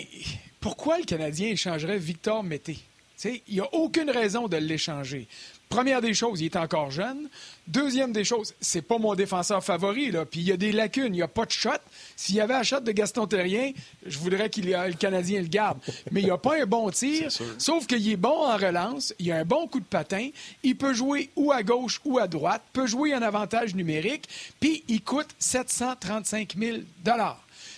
pourquoi 0.60 0.98
le 0.98 1.06
Canadien 1.06 1.50
échangerait 1.50 1.98
Victor 1.98 2.44
Mété? 2.44 2.80
Il 3.26 3.56
n'y 3.56 3.60
a 3.60 3.74
aucune 3.74 4.10
raison 4.10 4.48
de 4.48 4.58
l'échanger. 4.58 5.28
Première 5.68 6.02
des 6.02 6.14
choses, 6.16 6.42
il 6.42 6.46
est 6.46 6.56
encore 6.56 6.90
jeune. 6.90 7.30
Deuxième 7.68 8.12
des 8.12 8.24
choses, 8.24 8.56
c'est 8.60 8.82
pas 8.82 8.98
mon 8.98 9.14
défenseur 9.14 9.64
favori, 9.64 10.10
là. 10.10 10.26
Puis 10.26 10.40
il 10.40 10.48
y 10.48 10.52
a 10.52 10.58
des 10.58 10.72
lacunes, 10.72 11.14
il 11.14 11.18
n'y 11.18 11.22
a 11.22 11.28
pas 11.28 11.46
de 11.46 11.52
shot. 11.52 11.70
S'il 12.16 12.36
y 12.36 12.42
avait 12.42 12.56
un 12.56 12.64
shot 12.64 12.80
de 12.80 12.92
Gaston 12.92 13.28
Terrien, 13.28 13.72
je 14.06 14.18
voudrais 14.18 14.50
que 14.50 14.62
le 14.62 14.94
Canadien 14.94 15.42
le 15.42 15.48
garde. 15.48 15.78
Mais 16.12 16.22
il 16.22 16.26
n'y 16.26 16.32
a 16.32 16.38
pas 16.38 16.60
un 16.60 16.66
bon 16.66 16.90
tir. 16.90 17.30
Sauf 17.60 17.86
qu'il 17.86 18.10
est 18.10 18.16
bon 18.16 18.46
en 18.48 18.58
relance, 18.58 19.14
il 19.20 19.32
a 19.32 19.38
un 19.38 19.46
bon 19.46 19.68
coup 19.68 19.80
de 19.80 19.86
patin, 19.86 20.30
il 20.64 20.76
peut 20.76 20.94
jouer 20.94 21.30
ou 21.36 21.52
à 21.52 21.62
gauche 21.62 22.02
ou 22.06 22.18
à 22.18 22.28
droite, 22.28 22.64
peut 22.74 22.88
jouer 22.88 23.14
en 23.14 23.22
avantage 23.22 23.76
numérique, 23.76 24.28
puis 24.60 24.84
il 24.88 25.02
coûte 25.02 25.30
735 25.38 26.56
000 26.58 26.78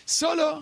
ça, 0.06 0.36
là, 0.36 0.62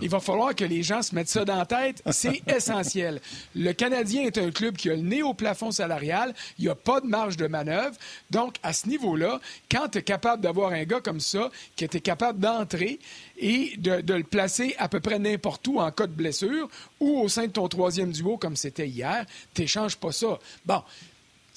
il 0.00 0.08
va 0.08 0.20
falloir 0.20 0.54
que 0.54 0.64
les 0.64 0.82
gens 0.82 1.02
se 1.02 1.14
mettent 1.14 1.28
ça 1.28 1.44
dans 1.44 1.56
la 1.56 1.66
tête. 1.66 2.02
C'est 2.10 2.42
essentiel. 2.54 3.20
Le 3.54 3.72
Canadien 3.72 4.22
est 4.22 4.38
un 4.38 4.50
club 4.50 4.76
qui 4.76 4.90
a 4.90 4.94
le 4.94 5.02
nez 5.02 5.22
au 5.22 5.34
plafond 5.34 5.70
salarial. 5.70 6.34
Il 6.58 6.64
n'y 6.64 6.70
a 6.70 6.74
pas 6.74 7.00
de 7.00 7.06
marge 7.06 7.36
de 7.36 7.46
manœuvre. 7.46 7.96
Donc, 8.30 8.56
à 8.62 8.72
ce 8.72 8.88
niveau-là, 8.88 9.40
quand 9.70 9.88
tu 9.88 9.98
es 9.98 10.02
capable 10.02 10.42
d'avoir 10.42 10.72
un 10.72 10.84
gars 10.84 11.00
comme 11.00 11.20
ça, 11.20 11.50
qui 11.74 11.84
était 11.84 12.00
capable 12.00 12.38
d'entrer 12.38 12.98
et 13.38 13.76
de, 13.76 14.00
de, 14.00 14.14
le 14.14 14.24
placer 14.24 14.74
à 14.78 14.88
peu 14.88 15.00
près 15.00 15.18
n'importe 15.18 15.66
où 15.68 15.80
en 15.80 15.90
cas 15.90 16.06
de 16.06 16.12
blessure 16.12 16.68
ou 17.00 17.20
au 17.20 17.28
sein 17.28 17.46
de 17.46 17.52
ton 17.52 17.68
troisième 17.68 18.12
duo, 18.12 18.38
comme 18.38 18.56
c'était 18.56 18.88
hier, 18.88 19.26
tu 19.54 19.62
n'échanges 19.62 19.96
pas 19.96 20.12
ça. 20.12 20.38
Bon, 20.64 20.82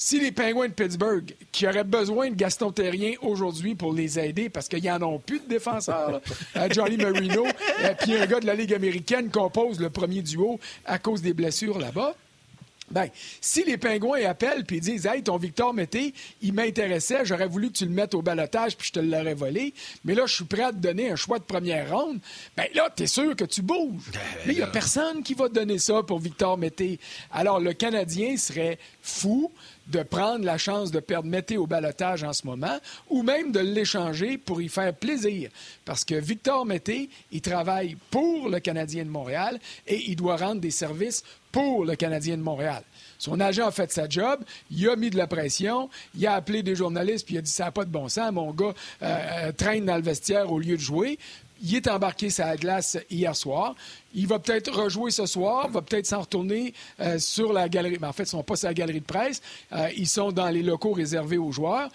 si 0.01 0.17
les 0.17 0.31
Penguins 0.31 0.69
de 0.69 0.73
Pittsburgh, 0.73 1.35
qui 1.51 1.67
auraient 1.67 1.83
besoin 1.83 2.29
de 2.29 2.35
Gaston 2.35 2.71
Terrien 2.71 3.15
aujourd'hui 3.21 3.75
pour 3.75 3.91
les 3.91 4.17
aider, 4.17 4.47
parce 4.49 4.69
qu'ils 4.69 4.85
n'en 4.85 5.01
ont 5.01 5.19
plus 5.19 5.41
de 5.41 5.47
défenseurs, 5.49 6.21
Johnny 6.71 6.95
Marino, 6.95 7.45
euh, 7.45 7.93
puis 7.99 8.15
un 8.15 8.25
gars 8.25 8.39
de 8.39 8.45
la 8.45 8.55
Ligue 8.55 8.73
américaine 8.73 9.29
compose 9.29 9.77
le 9.81 9.89
premier 9.89 10.21
duo 10.21 10.57
à 10.85 10.99
cause 10.99 11.21
des 11.21 11.33
blessures 11.33 11.77
là-bas, 11.77 12.15
ben, 12.91 13.07
si 13.39 13.63
les 13.65 13.77
pingouins 13.77 14.25
appellent 14.25 14.65
puis 14.65 14.79
disent 14.79 15.05
Hey, 15.05 15.21
ton 15.21 15.37
Victor 15.37 15.73
Mété, 15.73 16.13
il 16.41 16.53
m'intéressait, 16.53 17.23
j'aurais 17.23 17.47
voulu 17.47 17.67
que 17.67 17.77
tu 17.77 17.85
le 17.85 17.91
mettes 17.91 18.15
au 18.15 18.21
balotage 18.21 18.75
puis 18.77 18.87
je 18.87 18.93
te 18.93 18.99
l'aurais 18.99 19.35
volé, 19.35 19.73
mais 20.05 20.15
là, 20.15 20.25
je 20.25 20.33
suis 20.33 20.45
prêt 20.45 20.63
à 20.63 20.71
te 20.71 20.77
donner 20.77 21.11
un 21.11 21.15
choix 21.15 21.39
de 21.39 21.43
première 21.43 21.95
ronde, 21.95 22.19
ben 22.57 22.65
là, 22.73 22.89
t'es 22.95 23.05
sûr 23.05 23.35
que 23.35 23.45
tu 23.45 23.61
bouges. 23.61 24.11
Ben, 24.11 24.19
mais 24.45 24.53
il 24.53 24.57
n'y 24.57 24.63
a 24.63 24.67
personne 24.67 25.23
qui 25.23 25.33
va 25.33 25.49
te 25.49 25.53
donner 25.53 25.77
ça 25.77 26.01
pour 26.03 26.19
Victor 26.19 26.57
Mété. 26.57 26.99
Alors, 27.31 27.59
le 27.59 27.73
Canadien 27.73 28.37
serait 28.37 28.79
fou 29.01 29.51
de 29.89 30.03
prendre 30.03 30.45
la 30.45 30.57
chance 30.57 30.91
de 30.91 30.99
perdre 30.99 31.29
Mété 31.29 31.57
au 31.57 31.67
balotage 31.67 32.23
en 32.23 32.33
ce 32.33 32.45
moment 32.45 32.77
ou 33.09 33.23
même 33.23 33.51
de 33.51 33.59
l'échanger 33.59 34.37
pour 34.37 34.61
y 34.61 34.69
faire 34.69 34.93
plaisir. 34.93 35.49
Parce 35.85 36.05
que 36.05 36.15
Victor 36.15 36.65
Mété, 36.65 37.09
il 37.31 37.41
travaille 37.41 37.97
pour 38.11 38.49
le 38.49 38.59
Canadien 38.59 39.03
de 39.03 39.09
Montréal 39.09 39.59
et 39.87 40.09
il 40.09 40.15
doit 40.15 40.37
rendre 40.37 40.61
des 40.61 40.71
services 40.71 41.23
pour 41.51 41.85
le 41.85 41.95
Canadien 41.95 42.37
de 42.37 42.43
Montréal. 42.43 42.83
Son 43.17 43.39
agent 43.39 43.67
a 43.67 43.71
fait 43.71 43.91
sa 43.91 44.07
job, 44.07 44.39
il 44.71 44.87
a 44.87 44.95
mis 44.95 45.09
de 45.09 45.17
la 45.17 45.27
pression, 45.27 45.89
il 46.15 46.25
a 46.27 46.33
appelé 46.33 46.63
des 46.63 46.75
journalistes 46.75 47.25
puis 47.25 47.35
il 47.35 47.39
a 47.39 47.41
dit 47.41 47.51
ça 47.51 47.65
n'a 47.65 47.71
pas 47.71 47.85
de 47.85 47.89
bon 47.89 48.07
sens, 48.07 48.31
mon 48.31 48.51
gars 48.53 48.73
euh, 49.01 49.17
euh, 49.47 49.51
traîne 49.51 49.85
dans 49.85 49.95
le 49.95 50.03
vestiaire 50.03 50.51
au 50.51 50.59
lieu 50.59 50.77
de 50.77 50.81
jouer. 50.81 51.17
Il 51.61 51.75
est 51.75 51.87
embarqué 51.87 52.29
sur 52.29 52.45
la 52.45 52.57
glace 52.57 52.97
hier 53.09 53.35
soir. 53.35 53.75
Il 54.13 54.27
va 54.27 54.39
peut-être 54.39 54.71
rejouer 54.71 55.11
ce 55.11 55.25
soir, 55.25 55.69
va 55.69 55.81
peut-être 55.81 56.05
s'en 56.05 56.21
retourner 56.21 56.73
euh, 56.99 57.19
sur 57.19 57.53
la 57.53 57.67
galerie. 57.69 57.97
Mais 57.99 58.07
en 58.07 58.13
fait, 58.13 58.23
ils 58.23 58.27
ne 58.27 58.31
sont 58.39 58.43
pas 58.43 58.55
sur 58.55 58.67
la 58.67 58.73
galerie 58.73 59.01
de 59.01 59.05
presse. 59.05 59.41
ils 59.95 60.07
sont 60.07 60.31
dans 60.31 60.49
les 60.49 60.63
locaux 60.63 60.93
réservés 60.93 61.37
aux 61.37 61.51
joueurs. 61.51 61.89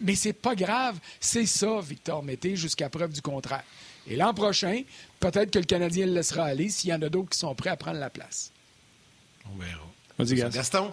Mais 0.00 0.14
c'est 0.14 0.32
pas 0.32 0.54
grave. 0.54 0.98
C'est 1.20 1.46
ça, 1.46 1.80
Victor 1.80 2.22
Mété, 2.22 2.56
jusqu'à 2.56 2.88
preuve 2.88 3.12
du 3.12 3.20
contraire. 3.20 3.64
Et 4.06 4.16
l'an 4.16 4.32
prochain, 4.32 4.82
peut-être 5.20 5.50
que 5.50 5.58
le 5.58 5.66
Canadien 5.66 6.06
le 6.06 6.12
laissera 6.12 6.44
aller 6.44 6.70
s'il 6.70 6.90
y 6.90 6.94
en 6.94 7.02
a 7.02 7.08
d'autres 7.08 7.30
qui 7.30 7.38
sont 7.38 7.54
prêts 7.54 7.70
à 7.70 7.76
prendre 7.76 7.98
la 7.98 8.10
place. 8.10 8.50
On 9.52 9.58
verra. 9.58 10.50
Gaston? 10.50 10.92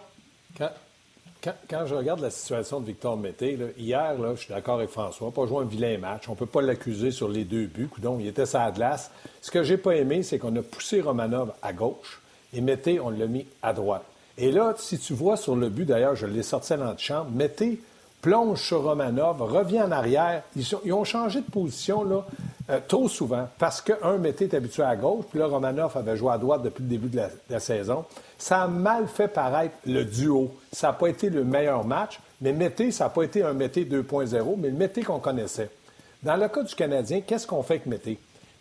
Quand, 1.44 1.86
je 1.86 1.96
regarde 1.96 2.20
la 2.20 2.30
situation 2.30 2.80
de 2.80 2.86
Victor 2.86 3.16
Mété, 3.16 3.58
hier, 3.78 4.16
je 4.36 4.42
suis 4.42 4.54
d'accord 4.54 4.76
avec 4.76 4.90
François, 4.90 5.32
pas 5.32 5.46
joué 5.46 5.60
un 5.60 5.68
vilain 5.68 5.98
match. 5.98 6.28
On 6.28 6.34
ne 6.34 6.38
peut 6.38 6.46
pas 6.46 6.62
l'accuser 6.62 7.12
sur 7.12 7.30
les 7.30 7.44
deux 7.44 7.66
buts. 7.66 7.90
Donc, 8.00 8.20
il 8.22 8.28
était 8.28 8.46
sa 8.46 8.72
glace. 8.72 9.12
Ce 9.42 9.52
que 9.52 9.64
j'ai 9.64 9.78
pas 9.78 9.96
aimé, 9.96 10.24
c'est 10.24 10.40
qu'on 10.40 10.56
a 10.56 10.62
poussé 10.62 11.02
Romanov 11.02 11.54
à 11.62 11.74
gauche 11.74 12.22
et 12.54 12.62
Mété, 12.62 13.00
on 13.00 13.10
l'a 13.10 13.28
mis 13.28 13.46
à 13.62 13.74
droite. 13.74 14.04
Et 14.38 14.52
là, 14.52 14.76
si 14.78 14.98
tu 15.00 15.14
vois 15.14 15.38
sur 15.38 15.56
le 15.56 15.70
but, 15.70 15.86
d'ailleurs, 15.86 16.16
je 16.16 16.26
l'ai 16.26 16.44
sorti 16.44 16.74
à 16.74 16.78
l'antichambre, 16.78 17.32
Mété 17.32 17.80
plonge 18.28 18.60
sur 18.60 18.84
Romanov, 18.84 19.42
revient 19.42 19.84
en 19.84 19.92
arrière. 19.92 20.44
Ils, 20.58 20.94
ont 20.94 21.06
changé 21.06 21.40
de 21.40 21.50
position 21.50 22.04
là, 22.04 22.26
euh, 22.70 22.80
trop 22.86 23.08
souvent 23.08 23.48
parce 23.58 23.80
qu'un 23.80 24.18
Mété 24.18 24.44
est 24.44 24.54
habitué 24.54 24.84
à 24.84 24.98
gauche, 24.98 25.24
puis 25.30 25.40
là, 25.40 25.48
Romanov 25.48 25.96
avait 25.96 26.18
joué 26.18 26.34
à 26.34 26.38
droite 26.38 26.62
depuis 26.62 26.84
le 26.84 26.90
début 26.90 27.08
de 27.08 27.22
la, 27.50 27.60
saison. 27.62 28.04
Ça 28.38 28.64
a 28.64 28.68
mal 28.68 29.08
fait 29.08 29.30
paraître 29.30 29.76
le 29.86 30.04
duo. 30.04 30.52
Ça 30.74 30.88
n'a 30.88 30.94
pas 30.94 31.08
été 31.08 31.30
le 31.30 31.46
meilleur 31.46 31.86
match, 31.86 32.20
mais 32.42 32.52
Mété, 32.52 32.92
ça 32.92 33.06
n'a 33.06 33.12
pas 33.12 33.24
été 33.24 33.44
un 33.44 33.54
Mété 33.54 33.86
2.0, 33.86 34.56
mais 34.58 34.72
le 34.72 34.76
Mété 34.76 35.04
qu'on 35.04 35.20
connaissait. 35.20 35.70
Dans 36.22 36.36
le 36.36 36.50
cas 36.50 36.64
du 36.64 36.76
Canadien, 36.76 37.22
qu'est-ce 37.22 37.48
qu'on 37.48 37.64
fait 37.64 37.76
avec 37.76 37.86
Mété? 37.86 38.20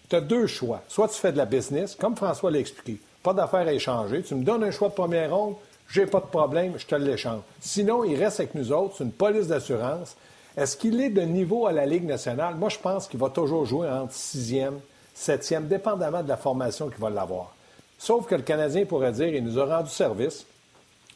Tu 0.08 0.14
as 0.14 0.20
deux 0.20 0.46
choix. 0.46 0.82
Soit 0.86 1.08
tu 1.08 1.18
fais 1.18 1.32
de 1.32 1.38
la 1.38 1.44
business, 1.44 1.96
comme 1.96 2.14
François 2.14 2.52
l'a 2.52 2.60
expliqué. 2.60 3.00
Pas 3.20 3.34
d'affaires 3.34 3.66
à 3.66 3.72
échanger. 3.72 4.22
Tu 4.22 4.36
me 4.36 4.44
donnes 4.44 4.62
un 4.62 4.70
choix 4.70 4.90
de 4.90 4.94
première 4.94 5.34
ronde, 5.34 5.56
j'ai 5.88 6.06
pas 6.06 6.20
de 6.20 6.26
problème, 6.26 6.74
je 6.78 6.86
te 6.86 6.94
l'échange. 6.94 7.40
Sinon, 7.60 8.04
il 8.04 8.16
reste 8.22 8.40
avec 8.40 8.54
nous 8.54 8.72
autres, 8.72 8.96
c'est 8.98 9.04
une 9.04 9.12
police 9.12 9.46
d'assurance. 9.46 10.16
Est-ce 10.56 10.76
qu'il 10.76 11.00
est 11.00 11.10
de 11.10 11.22
niveau 11.22 11.66
à 11.66 11.72
la 11.72 11.86
Ligue 11.86 12.06
nationale? 12.06 12.54
Moi, 12.56 12.70
je 12.70 12.78
pense 12.78 13.06
qu'il 13.06 13.20
va 13.20 13.28
toujours 13.28 13.66
jouer 13.66 13.88
entre 13.88 14.12
sixième, 14.12 14.80
septième, 15.14 15.68
dépendamment 15.68 16.22
de 16.22 16.28
la 16.28 16.36
formation 16.36 16.88
qu'il 16.88 17.00
va 17.00 17.10
l'avoir. 17.10 17.52
Sauf 17.98 18.26
que 18.26 18.34
le 18.34 18.42
Canadien 18.42 18.84
pourrait 18.84 19.12
dire 19.12 19.28
il 19.28 19.44
nous 19.44 19.58
a 19.58 19.64
rendu 19.64 19.90
service. 19.90 20.46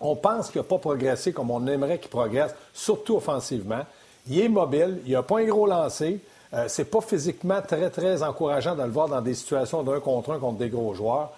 On 0.01 0.16
pense 0.16 0.51
qu'il 0.51 0.61
n'a 0.61 0.66
pas 0.66 0.79
progressé 0.79 1.33
comme 1.33 1.51
on 1.51 1.66
aimerait 1.66 1.99
qu'il 1.99 2.11
progresse, 2.11 2.55
surtout 2.73 3.16
offensivement. 3.16 3.85
Il 4.29 4.41
est 4.41 4.49
mobile, 4.49 5.01
il 5.07 5.12
n'a 5.12 5.23
pas 5.23 5.41
un 5.41 5.45
gros 5.45 5.66
lancé. 5.66 6.21
Euh, 6.53 6.64
c'est 6.68 6.91
pas 6.91 7.01
physiquement 7.01 7.61
très, 7.62 7.91
très 7.91 8.23
encourageant 8.23 8.75
de 8.75 8.83
le 8.83 8.91
voir 8.91 9.09
dans 9.09 9.21
des 9.21 9.35
situations 9.35 9.83
d'un 9.83 10.01
contre 10.01 10.33
un 10.33 10.39
contre 10.39 10.59
des 10.59 10.68
gros 10.68 10.95
joueurs. 10.95 11.33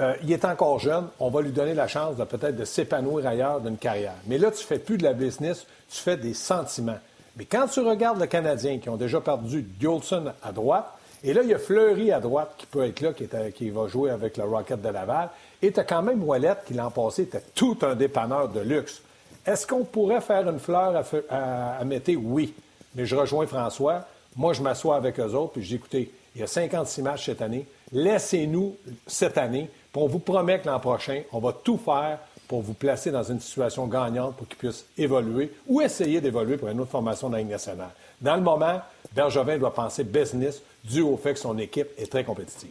Euh, 0.00 0.14
il 0.24 0.32
est 0.32 0.44
encore 0.44 0.80
jeune, 0.80 1.06
on 1.20 1.30
va 1.30 1.40
lui 1.40 1.52
donner 1.52 1.74
la 1.74 1.86
chance 1.86 2.16
de 2.16 2.24
peut-être 2.24 2.56
de 2.56 2.64
s'épanouir 2.64 3.26
ailleurs 3.26 3.60
d'une 3.60 3.76
carrière. 3.76 4.16
Mais 4.26 4.38
là, 4.38 4.50
tu 4.50 4.64
fais 4.64 4.80
plus 4.80 4.98
de 4.98 5.04
la 5.04 5.12
business, 5.12 5.66
tu 5.88 6.00
fais 6.00 6.16
des 6.16 6.34
sentiments. 6.34 6.98
Mais 7.36 7.44
quand 7.44 7.68
tu 7.68 7.80
regardes 7.80 8.20
le 8.20 8.26
Canadien 8.26 8.78
qui 8.78 8.88
ont 8.88 8.96
déjà 8.96 9.20
perdu 9.20 9.66
Gilson 9.78 10.32
à 10.42 10.50
droite, 10.50 10.86
et 11.22 11.32
là, 11.32 11.42
il 11.42 11.48
y 11.48 11.54
a 11.54 11.58
Fleury 11.58 12.12
à 12.12 12.20
droite 12.20 12.54
qui 12.58 12.66
peut 12.66 12.84
être 12.84 13.00
là, 13.00 13.12
qui, 13.50 13.70
va 13.70 13.86
jouer 13.86 14.10
avec 14.10 14.36
le 14.36 14.44
Rocket 14.44 14.82
de 14.82 14.88
Laval, 14.88 15.30
et 15.62 15.72
tu 15.72 15.80
as 15.80 15.84
quand 15.84 16.02
même 16.02 16.22
Ouellette 16.22 16.64
qui 16.66 16.74
l'an 16.74 16.90
passé 16.90 17.22
était 17.22 17.42
tout 17.54 17.78
un 17.82 17.94
dépanneur 17.94 18.48
de 18.48 18.60
luxe. 18.60 19.00
Est-ce 19.46 19.66
qu'on 19.66 19.84
pourrait 19.84 20.20
faire 20.20 20.48
une 20.48 20.58
fleur 20.58 21.02
à, 21.30 21.76
à, 21.78 21.84
Mété? 21.84 22.16
Oui. 22.16 22.54
Mais 22.94 23.06
je 23.06 23.14
rejoins 23.14 23.46
François. 23.46 24.06
Moi, 24.36 24.52
je 24.52 24.62
m'assois 24.62 24.96
avec 24.96 25.18
eux 25.20 25.34
autres, 25.34 25.52
puis 25.52 25.62
je 25.62 25.68
dis, 25.68 25.74
écoutez, 25.76 26.12
il 26.34 26.40
y 26.40 26.44
a 26.44 26.46
56 26.46 27.02
matchs 27.02 27.26
cette 27.26 27.42
année. 27.42 27.66
Laissez-nous 27.92 28.76
cette 29.06 29.38
année 29.38 29.70
on 30.02 30.06
vous 30.06 30.18
promet 30.18 30.60
que 30.60 30.66
l'an 30.66 30.80
prochain, 30.80 31.22
on 31.32 31.38
va 31.38 31.52
tout 31.52 31.78
faire 31.78 32.18
pour 32.48 32.62
vous 32.62 32.74
placer 32.74 33.10
dans 33.10 33.22
une 33.22 33.40
situation 33.40 33.86
gagnante 33.86 34.36
pour 34.36 34.46
qu'il 34.46 34.58
puisse 34.58 34.86
évoluer 34.98 35.50
ou 35.66 35.80
essayer 35.80 36.20
d'évoluer 36.20 36.56
pour 36.56 36.68
une 36.68 36.80
autre 36.80 36.90
formation 36.90 37.30
dans 37.30 37.36
la 37.36 37.44
nationale. 37.44 37.90
Dans 38.20 38.36
le 38.36 38.42
moment, 38.42 38.80
Bergevin 39.14 39.58
doit 39.58 39.74
penser 39.74 40.04
business 40.04 40.62
dû 40.84 41.00
au 41.00 41.16
fait 41.16 41.34
que 41.34 41.40
son 41.40 41.56
équipe 41.58 41.88
est 41.96 42.10
très 42.10 42.24
compétitive. 42.24 42.70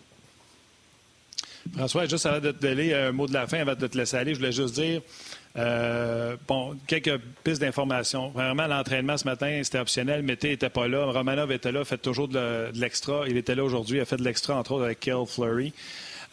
François, 1.76 2.06
juste 2.06 2.26
avant 2.26 2.40
de 2.40 2.52
te 2.52 2.62
donner 2.62 2.94
un 2.94 3.12
mot 3.12 3.26
de 3.26 3.34
la 3.34 3.48
fin, 3.48 3.60
avant 3.60 3.76
de 3.76 3.88
te 3.88 3.98
laisser 3.98 4.18
aller, 4.18 4.34
je 4.34 4.40
voulais 4.40 4.52
juste 4.52 4.76
dire 4.76 5.02
euh, 5.58 6.36
bon, 6.48 6.76
quelques 6.88 7.18
pistes 7.44 7.62
d'information. 7.62 8.30
Vraiment, 8.30 8.68
l'entraînement 8.68 9.18
ce 9.18 9.26
matin, 9.26 9.62
c'était 9.64 9.80
optionnel. 9.80 10.24
Mété 10.24 10.50
n'était 10.50 10.70
pas 10.70 10.88
là. 10.88 11.06
Romanov 11.06 11.52
était 11.52 11.72
là, 11.72 11.86
fait 11.86 11.98
toujours 11.98 12.28
de 12.28 12.70
l'extra. 12.74 13.24
Il 13.28 13.38
était 13.38 13.56
là 13.56 13.64
aujourd'hui, 13.64 13.98
il 13.98 14.02
a 14.02 14.06
fait 14.06 14.18
de 14.18 14.24
l'extra, 14.24 14.56
entre 14.56 14.74
autres, 14.74 14.86
avec 14.86 15.00
Kill 15.00 15.26
Flurry. 15.28 15.74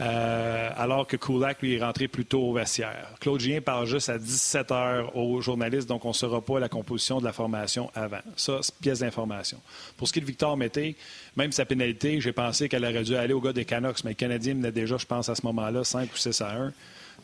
Euh, 0.00 0.70
alors 0.76 1.06
que 1.06 1.16
Kulak, 1.16 1.60
lui, 1.60 1.74
est 1.74 1.84
rentré 1.84 2.08
plus 2.08 2.24
tôt 2.24 2.40
au 2.40 2.54
vestiaire. 2.54 3.08
Claude 3.20 3.40
Gien 3.40 3.60
parle 3.60 3.86
juste 3.86 4.08
à 4.08 4.18
17 4.18 4.72
heures 4.72 5.16
aux 5.16 5.42
journalistes, 5.42 5.88
donc 5.88 6.04
on 6.06 6.08
ne 6.08 6.14
saura 6.14 6.40
pas 6.40 6.58
la 6.58 6.70
composition 6.70 7.20
de 7.20 7.24
la 7.24 7.32
formation 7.32 7.90
avant. 7.94 8.20
Ça, 8.34 8.60
c'est 8.62 8.74
pièce 8.76 9.00
d'information. 9.00 9.58
Pour 9.98 10.08
ce 10.08 10.14
qui 10.14 10.20
est 10.20 10.22
de 10.22 10.26
Victor 10.26 10.56
Mété, 10.56 10.96
même 11.36 11.52
sa 11.52 11.66
pénalité, 11.66 12.18
j'ai 12.20 12.32
pensé 12.32 12.68
qu'elle 12.68 12.84
aurait 12.84 13.02
dû 13.02 13.14
aller 13.14 13.34
au 13.34 13.40
gars 13.42 13.52
des 13.52 13.66
Canucks, 13.66 14.02
mais 14.04 14.12
le 14.12 14.16
Canadien 14.16 14.54
menait 14.54 14.72
déjà, 14.72 14.96
je 14.96 15.06
pense, 15.06 15.28
à 15.28 15.34
ce 15.34 15.44
moment-là, 15.44 15.84
5 15.84 16.10
ou 16.12 16.16
6 16.16 16.40
à 16.40 16.52
1. 16.52 16.72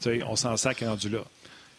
sais, 0.00 0.20
on 0.28 0.36
s'en 0.36 0.56
sac 0.58 0.80
rendu 0.80 1.08
là. 1.08 1.20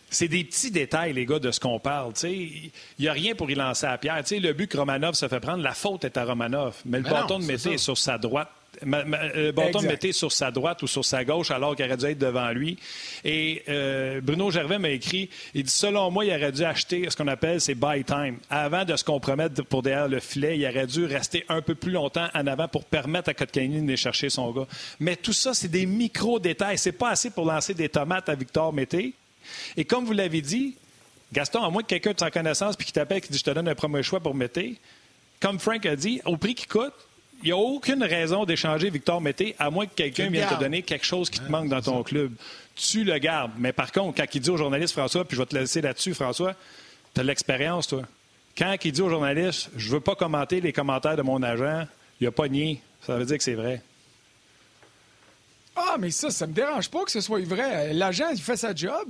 C'est 0.10 0.30
des 0.30 0.46
petits 0.46 0.72
détails, 0.72 1.14
les 1.14 1.26
gars, 1.26 1.38
de 1.38 1.52
ce 1.52 1.60
qu'on 1.60 1.80
parle. 1.80 2.14
Il 2.24 2.72
n'y 2.98 3.08
a 3.10 3.14
rien 3.14 3.36
pour 3.36 3.52
y 3.52 3.56
lancer 3.56 3.86
à 3.86 3.98
pierre. 3.98 4.24
le 4.32 4.54
but 4.54 4.68
que 4.68 4.78
Romanov 4.78 5.16
se 5.16 5.28
fait 5.28 5.42
prendre, 5.42 5.62
la 5.62 5.74
faute 5.74 6.06
est 6.06 6.18
à 6.18 6.24
Romanov. 6.24 6.78
Mais 6.86 7.00
le 7.00 7.04
bâton 7.04 7.38
de 7.38 7.44
Mété 7.44 7.74
est 7.74 7.78
sur 7.78 7.98
sa 7.98 8.18
droite 8.18 8.50
le 8.86 9.52
bâton 9.52 9.82
de 9.82 9.88
Mété 9.88 10.12
sur 10.12 10.32
sa 10.32 10.52
droite 10.52 10.84
ou 10.84 10.88
sur 10.88 11.04
sa 11.04 11.24
gauche 11.24 11.52
alors 11.52 11.76
qu'il 11.76 11.86
aurait 11.86 11.98
dû 11.98 12.06
être 12.06 12.18
devant 12.18 12.50
lui. 12.52 12.78
Et 13.24 13.64
euh, 13.70 14.22
Bruno 14.22 14.52
Gervais 14.52 14.80
m'a 14.80 14.90
écrit, 14.90 15.30
il 15.54 15.64
dit 15.64 15.72
selon 15.72 16.12
moi, 16.12 16.26
il 16.26 16.32
aurait 16.32 16.52
dû 16.52 16.64
acheter 16.64 17.10
ce 17.10 17.16
qu'on 17.16 17.28
appelle 17.28 17.62
ses 17.62 17.76
buy 17.76 18.04
time. 18.04 18.38
Avant 18.50 18.86
de 18.86 18.96
se 18.96 19.04
compromettre 19.04 19.64
pour 19.64 19.82
derrière 19.82 20.08
le 20.08 20.20
filet, 20.20 20.58
il 20.58 20.66
aurait 20.66 20.88
dû 20.88 21.06
rester 21.06 21.46
un 21.50 21.62
peu 21.62 21.76
plus 21.76 21.92
longtemps 21.92 22.28
en 22.34 22.48
avant 22.48 22.68
pour 22.68 22.86
permettre 22.86 23.30
à 23.30 23.34
Kotkaniemi 23.34 23.82
d'aller 23.82 23.98
chercher 23.98 24.30
son 24.30 24.52
gars. 24.52 24.68
Mais 25.00 25.16
tout 25.16 25.34
ça, 25.34 25.54
c'est 25.54 25.68
des 25.68 25.86
micro-détails. 25.86 26.78
C'est 26.78 26.92
pas 26.92 27.10
assez 27.10 27.30
pour 27.30 27.46
lancer 27.46 27.74
des 27.74 27.90
tomates 27.90 28.30
à 28.30 28.36
Victor 28.36 28.74
Mété. 28.74 29.14
Et 29.76 29.86
comme 29.86 30.06
vous 30.06 30.14
l'avez 30.14 30.42
dit, 30.42 30.76
Gaston, 31.34 31.64
à 31.64 31.70
moins 31.70 31.84
que 31.84 31.88
quelqu'un 31.88 32.14
de 32.14 32.20
sa 32.20 32.32
connaissance 32.32 32.76
puis 32.76 32.86
qui 32.86 32.94
t'appelle 32.94 33.18
et 33.18 33.22
qui 33.22 33.32
dit 33.32 33.38
je 33.38 33.44
te 33.44 33.52
donne 33.52 33.68
un 33.68 33.76
premier 33.76 34.04
choix 34.04 34.20
pour 34.20 34.36
Mété, 34.36 34.78
comme 35.40 35.60
Frank 35.60 35.86
a 35.86 35.96
dit, 35.96 36.22
au 36.26 36.38
prix 36.38 36.56
qu'il 36.56 36.68
coûte, 36.68 36.94
il 37.44 37.46
n'y 37.46 37.52
a 37.52 37.58
aucune 37.58 38.04
raison 38.04 38.46
d'échanger 38.46 38.90
Victor 38.90 39.22
Mété, 39.22 39.56
à 39.60 39.70
moins 39.70 39.86
que 39.86 39.94
quelqu'un 39.94 40.30
vienne 40.30 40.50
te 40.50 40.60
donner 40.60 40.82
quelque 40.82 41.06
chose 41.06 41.30
qui 41.30 41.40
te 41.40 41.52
manque 41.52 41.70
dans 41.70 41.82
ton 41.82 42.04
club. 42.04 42.32
Tu 42.76 43.04
le 43.04 43.18
gardes. 43.18 43.52
Mais 43.58 43.74
par 43.74 43.92
contre, 43.92 44.18
quand 44.18 44.36
il 44.36 44.42
dit 44.42 44.50
au 44.50 44.58
journaliste, 44.58 44.94
François, 44.94 45.26
puis 45.26 45.36
je 45.36 45.42
vais 45.42 45.46
te 45.46 45.56
laisser 45.56 45.82
là-dessus, 45.82 46.14
François, 46.14 46.56
tu 47.14 47.20
as 47.20 47.24
de 47.24 47.28
l'expérience, 47.28 47.88
toi. 47.88 48.04
Quand 48.58 48.76
il 48.84 48.92
dit 48.92 49.02
au 49.02 49.10
journaliste, 49.10 49.70
je 49.76 49.88
ne 49.88 49.94
veux 49.94 50.00
pas 50.00 50.16
commenter 50.16 50.62
les 50.62 50.74
commentaires 50.74 51.16
de 51.16 51.22
mon 51.22 51.42
agent, 51.44 51.86
il 52.20 52.28
a 52.28 52.32
pas 52.32 52.48
nié. 52.48 52.82
Ça 53.06 53.16
veut 53.18 53.26
dire 53.26 53.38
que 53.38 53.44
c'est 53.44 53.54
vrai. 53.54 53.82
Ah, 55.80 55.96
mais 56.00 56.10
ça, 56.10 56.32
ça 56.32 56.48
me 56.48 56.54
dérange 56.54 56.90
pas 56.90 57.04
que 57.06 57.12
ce 57.12 57.22
soit 57.22 57.40
vrai. 57.46 57.94
L'agent, 57.94 58.30
il 58.32 58.42
fait 58.42 58.58
sa 58.58 58.74
job. 58.74 59.08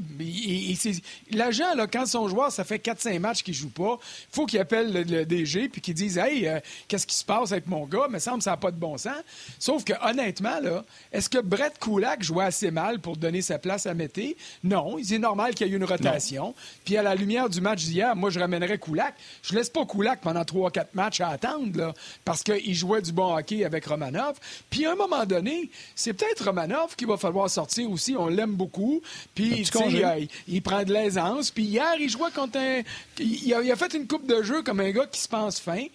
L'agent, 1.32 1.65
quand 1.91 2.05
son 2.05 2.28
joueur, 2.28 2.51
ça 2.51 2.65
fait 2.65 2.78
4-5 2.78 3.20
matchs 3.20 3.43
qu'il 3.43 3.53
joue 3.53 3.70
pas, 3.70 3.97
il 4.01 4.36
faut 4.36 4.45
qu'il 4.45 4.59
appelle 4.59 4.91
le, 4.91 5.26
DG 5.26 5.70
puis 5.70 5.80
qu'il 5.80 5.93
dise 5.93 6.18
Hey, 6.18 6.47
euh, 6.47 6.59
qu'est-ce 6.88 7.07
qui 7.07 7.15
se 7.15 7.24
passe 7.24 7.53
avec 7.53 7.68
mon 7.68 7.86
gars? 7.86 8.07
Me 8.09 8.20
semble 8.20 8.39
que 8.39 8.43
ça 8.43 8.51
n'a 8.51 8.57
pas 8.57 8.72
de 8.72 8.78
bon 8.78 8.97
sens. 8.97 9.15
Sauf 9.59 9.86
que, 9.86 9.93
honnêtement, 10.01 10.59
là, 10.59 10.84
est-ce 11.13 11.30
que 11.30 11.39
Brett 11.39 11.80
Kulak 11.80 12.22
jouait 12.22 12.45
assez 12.45 12.70
mal 12.70 12.99
pour 12.99 13.15
donner 13.15 13.41
sa 13.41 13.59
place 13.59 13.86
à 13.86 13.93
Mété? 13.93 14.36
Non. 14.63 14.97
C'est 15.03 15.20
normal 15.20 15.55
qu'il 15.55 15.68
y 15.68 15.74
ait 15.74 15.76
une 15.76 15.86
rotation. 15.86 16.53
Puis 16.84 16.97
à 16.97 17.03
la 17.03 17.15
lumière 17.15 17.49
du 17.49 17.61
match 17.61 17.86
d'hier, 17.86 18.15
moi, 18.15 18.30
je 18.30 18.39
ramènerais 18.39 18.78
Kulak. 18.78 19.15
Je 19.41 19.55
laisse 19.55 19.70
pas 19.70 19.86
Kulak 19.86 20.20
pendant 20.20 20.43
3-4 20.43 20.88
matchs 20.93 21.22
à 21.22 21.30
attendre, 21.30 21.78
là, 21.78 21.93
parce 22.26 22.43
qu'il 22.43 22.76
jouait 22.76 23.01
du 23.01 23.13
bon 23.13 23.36
hockey 23.36 23.63
avec 23.63 23.86
Romanov. 23.86 24.36
Puis 24.70 24.86
à 24.86 24.91
un 24.91 24.95
moment 24.95 25.26
donné, 25.26 25.70
c'est 25.95 26.13
peut-être 26.13 26.43
Romanov 26.58 26.95
qu'il 26.95 27.08
va 27.08 27.18
falloir 27.18 27.49
sortir 27.49 27.89
aussi. 27.91 28.16
On 28.18 28.28
l'aime 28.28 28.53
beaucoup. 28.53 29.01
Puis, 29.36 29.64
il, 29.64 30.30
il, 30.47 30.62
prend 30.62 30.84
de 30.84 30.93
l'aisance. 30.93 31.51
Puis 31.51 31.64
hier, 31.64 31.93
il 31.99 32.10
jouait 32.10 32.32
contre 32.34 32.58
un. 32.60 32.82
Il 33.20 33.53
a, 33.53 33.76
fait 33.76 33.93
une 33.93 34.08
coupe 34.08 34.28
de 34.28 34.41
jeu 34.41 34.64
comme 34.64 34.80
un 34.80 34.91
gars 34.91 35.05
qui 35.05 35.22
se 35.22 35.28
pense 35.28 35.60
fin. 35.60 35.86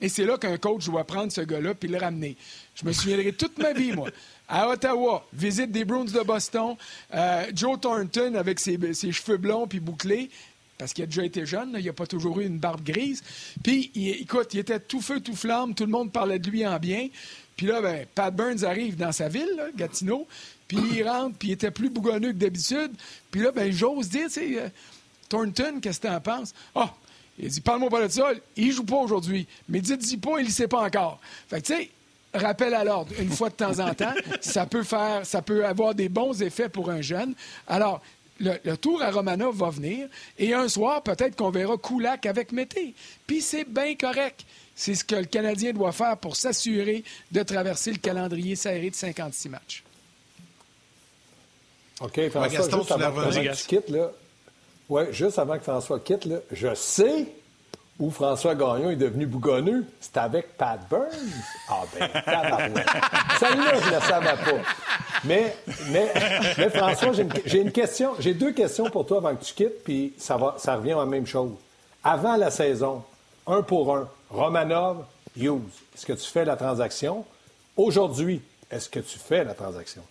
Et 0.00 0.08
c'est 0.08 0.24
là 0.24 0.36
qu'un 0.36 0.58
coach 0.58 0.84
doit 0.86 1.04
prendre 1.04 1.32
ce 1.32 1.40
gars-là 1.40 1.74
puis 1.74 1.88
le 1.88 1.98
ramener. 1.98 2.36
Je 2.74 2.84
me 2.84 2.92
souviendrai 2.92 3.32
toute 3.32 3.58
ma 3.58 3.72
vie, 3.72 3.92
moi. 3.92 4.08
À 4.48 4.68
Ottawa, 4.68 5.26
visite 5.32 5.72
des 5.72 5.84
Bruins 5.84 6.04
de 6.04 6.20
Boston. 6.20 6.76
Euh, 7.14 7.46
Joe 7.54 7.80
Thornton 7.80 8.34
avec 8.34 8.60
ses, 8.60 8.78
cheveux 8.94 9.38
blonds 9.38 9.66
puis 9.66 9.80
bouclés 9.80 10.30
parce 10.78 10.92
qu'il 10.92 11.04
a 11.04 11.06
déjà 11.06 11.24
été 11.24 11.46
jeune, 11.46 11.74
il 11.78 11.84
n'a 11.84 11.92
pas 11.92 12.06
toujours 12.06 12.40
eu 12.40 12.46
une 12.46 12.58
barbe 12.58 12.82
grise. 12.82 13.22
Puis, 13.62 13.90
écoute, 13.94 14.52
il 14.52 14.60
était 14.60 14.80
tout 14.80 15.00
feu, 15.00 15.20
tout 15.20 15.34
flamme, 15.34 15.74
tout 15.74 15.84
le 15.84 15.90
monde 15.90 16.12
parlait 16.12 16.38
de 16.38 16.50
lui 16.50 16.66
en 16.66 16.78
bien. 16.78 17.08
Puis 17.56 17.66
là, 17.66 17.80
ben, 17.80 18.06
Pat 18.14 18.34
Burns 18.34 18.64
arrive 18.64 18.96
dans 18.96 19.12
sa 19.12 19.28
ville, 19.28 19.72
Gatineau, 19.74 20.26
puis 20.68 20.78
il 20.92 21.08
rentre, 21.08 21.36
puis 21.38 21.48
il 21.48 21.52
était 21.52 21.70
plus 21.70 21.88
bougonneux 21.88 22.32
que 22.32 22.38
d'habitude. 22.38 22.92
Puis 23.30 23.40
là, 23.40 23.52
ben, 23.52 23.72
j'ose 23.72 24.10
dire, 24.10 24.26
tu 24.26 24.32
sais, 24.32 24.60
euh, 24.60 24.68
Thornton, 25.28 25.80
qu'est-ce 25.80 26.00
que 26.00 26.08
tu 26.08 26.12
en 26.12 26.20
penses? 26.20 26.54
Ah, 26.74 26.92
il 27.38 27.48
dit, 27.48 27.60
parle-moi 27.60 27.88
pas 27.88 28.06
de 28.06 28.12
ça, 28.12 28.32
il 28.56 28.72
joue 28.72 28.84
pas 28.84 28.96
aujourd'hui. 28.96 29.46
Mais 29.68 29.80
dites-y 29.80 30.18
pas, 30.18 30.38
il 30.38 30.46
ne 30.46 30.50
sait 30.50 30.68
pas 30.68 30.82
encore. 30.82 31.18
Fait 31.48 31.62
que, 31.62 31.66
tu 31.66 31.74
sais, 31.74 31.90
rappel 32.34 32.74
à 32.74 32.84
l'ordre, 32.84 33.12
une 33.18 33.30
fois 33.30 33.48
de 33.48 33.54
temps 33.54 33.78
en 33.78 33.94
temps, 33.94 34.14
ça 34.40 34.66
peut 34.66 34.82
faire, 34.82 35.24
ça 35.24 35.40
peut 35.40 35.64
avoir 35.64 35.94
des 35.94 36.08
bons 36.08 36.42
effets 36.42 36.68
pour 36.68 36.90
un 36.90 37.00
jeune. 37.00 37.34
Alors, 37.66 38.02
le, 38.40 38.76
tour 38.76 39.02
à 39.02 39.10
Romanov 39.10 39.56
va 39.56 39.70
venir, 39.70 40.08
et 40.38 40.54
un 40.54 40.68
soir, 40.68 41.02
peut-être 41.02 41.36
qu'on 41.36 41.50
verra 41.50 41.76
Koulak 41.76 42.26
avec 42.26 42.52
Mété. 42.52 42.94
Puis 43.26 43.40
c'est 43.40 43.64
bien 43.64 43.94
correct. 43.94 44.44
C'est 44.74 44.94
ce 44.94 45.04
que 45.04 45.16
le 45.16 45.24
Canadien 45.24 45.72
doit 45.72 45.92
faire 45.92 46.18
pour 46.18 46.36
s'assurer 46.36 47.02
de 47.32 47.42
traverser 47.42 47.92
le 47.92 47.98
calendrier 47.98 48.56
serré 48.56 48.90
de 48.90 48.94
56 48.94 49.48
matchs. 49.48 49.82
OK, 52.00 52.28
François, 52.28 52.62
juste 52.62 52.90
avant 52.90 53.12
que 53.12 53.56
tu 53.56 53.66
quittes, 53.66 53.88
là, 53.88 54.12
ouais, 54.90 55.12
juste 55.12 55.38
avant 55.38 55.56
que 55.56 55.64
François 55.64 55.98
quitte, 55.98 56.26
là, 56.26 56.36
je 56.52 56.74
sais 56.74 57.26
où 57.98 58.10
François 58.10 58.54
Gagnon 58.54 58.90
est 58.90 58.96
devenu 58.96 59.26
bougonneux. 59.26 59.84
C'est 60.00 60.16
avec 60.18 60.56
Pat 60.56 60.78
Burns. 60.90 61.06
Ah 61.68 61.82
ben. 61.98 62.08
Celle-là, 63.40 63.80
je 63.80 63.86
ne 63.86 63.90
la 63.90 64.00
savais 64.00 64.26
pas. 64.26 64.62
Mais, 65.24 65.56
François, 66.70 67.12
j'ai 67.12 67.60
une, 67.60 67.72
question. 67.72 68.12
J'ai 68.18 68.34
deux 68.34 68.52
questions 68.52 68.90
pour 68.90 69.06
toi 69.06 69.18
avant 69.18 69.34
que 69.34 69.44
tu 69.44 69.54
quittes, 69.54 69.82
puis 69.84 70.12
ça 70.18 70.36
revient 70.36 70.92
à 70.92 70.98
la 70.98 71.06
même 71.06 71.26
chose. 71.26 71.52
Avant 72.04 72.36
la 72.36 72.50
saison, 72.50 73.02
un 73.46 73.62
pour 73.62 73.96
un, 73.96 74.08
Romanov, 74.30 75.04
Hughes, 75.36 75.62
est-ce 75.94 76.06
que 76.06 76.12
tu 76.12 76.28
fais 76.30 76.44
la 76.44 76.56
transaction? 76.56 77.24
Aujourd'hui, 77.76 78.42
est-ce 78.70 78.88
que 78.88 79.00
tu 79.00 79.18
fais 79.18 79.44
la 79.44 79.54
transaction? 79.54 80.02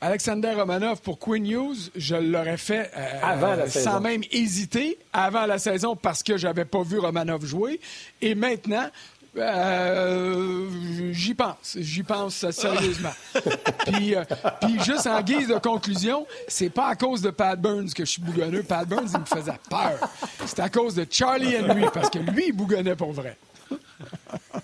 Alexander 0.00 0.52
Romanov 0.52 1.00
pour 1.00 1.18
Quinn 1.18 1.44
Hughes, 1.44 1.90
je 1.96 2.14
l'aurais 2.14 2.56
fait 2.56 2.90
euh, 2.96 3.66
sans 3.68 4.00
même 4.00 4.22
hésiter 4.30 4.96
avant 5.12 5.44
la 5.44 5.58
saison 5.58 5.96
parce 5.96 6.22
que 6.22 6.36
j'avais 6.36 6.64
pas 6.64 6.82
vu 6.82 6.98
Romanov 6.98 7.44
jouer. 7.44 7.80
Et 8.22 8.36
maintenant, 8.36 8.88
euh, 9.36 10.68
j'y 11.10 11.34
pense. 11.34 11.76
J'y 11.80 12.04
pense 12.04 12.48
sérieusement. 12.50 13.12
puis, 13.86 14.14
euh, 14.14 14.22
puis, 14.60 14.80
juste 14.84 15.08
en 15.08 15.20
guise 15.20 15.48
de 15.48 15.58
conclusion, 15.58 16.26
c'est 16.46 16.70
pas 16.70 16.86
à 16.86 16.94
cause 16.94 17.20
de 17.20 17.30
Pat 17.30 17.60
Burns 17.60 17.92
que 17.92 18.04
je 18.04 18.10
suis 18.10 18.22
bougonneux. 18.22 18.62
Pat 18.62 18.86
Burns, 18.86 19.08
il 19.12 19.20
me 19.20 19.24
faisait 19.24 19.58
peur. 19.68 19.98
C'est 20.46 20.60
à 20.60 20.68
cause 20.68 20.94
de 20.94 21.06
Charlie 21.10 21.56
Henry, 21.58 21.86
parce 21.92 22.10
que 22.10 22.18
lui, 22.18 22.46
il 22.48 22.52
bougonnait 22.52 22.96
pour 22.96 23.12
vrai. 23.12 23.36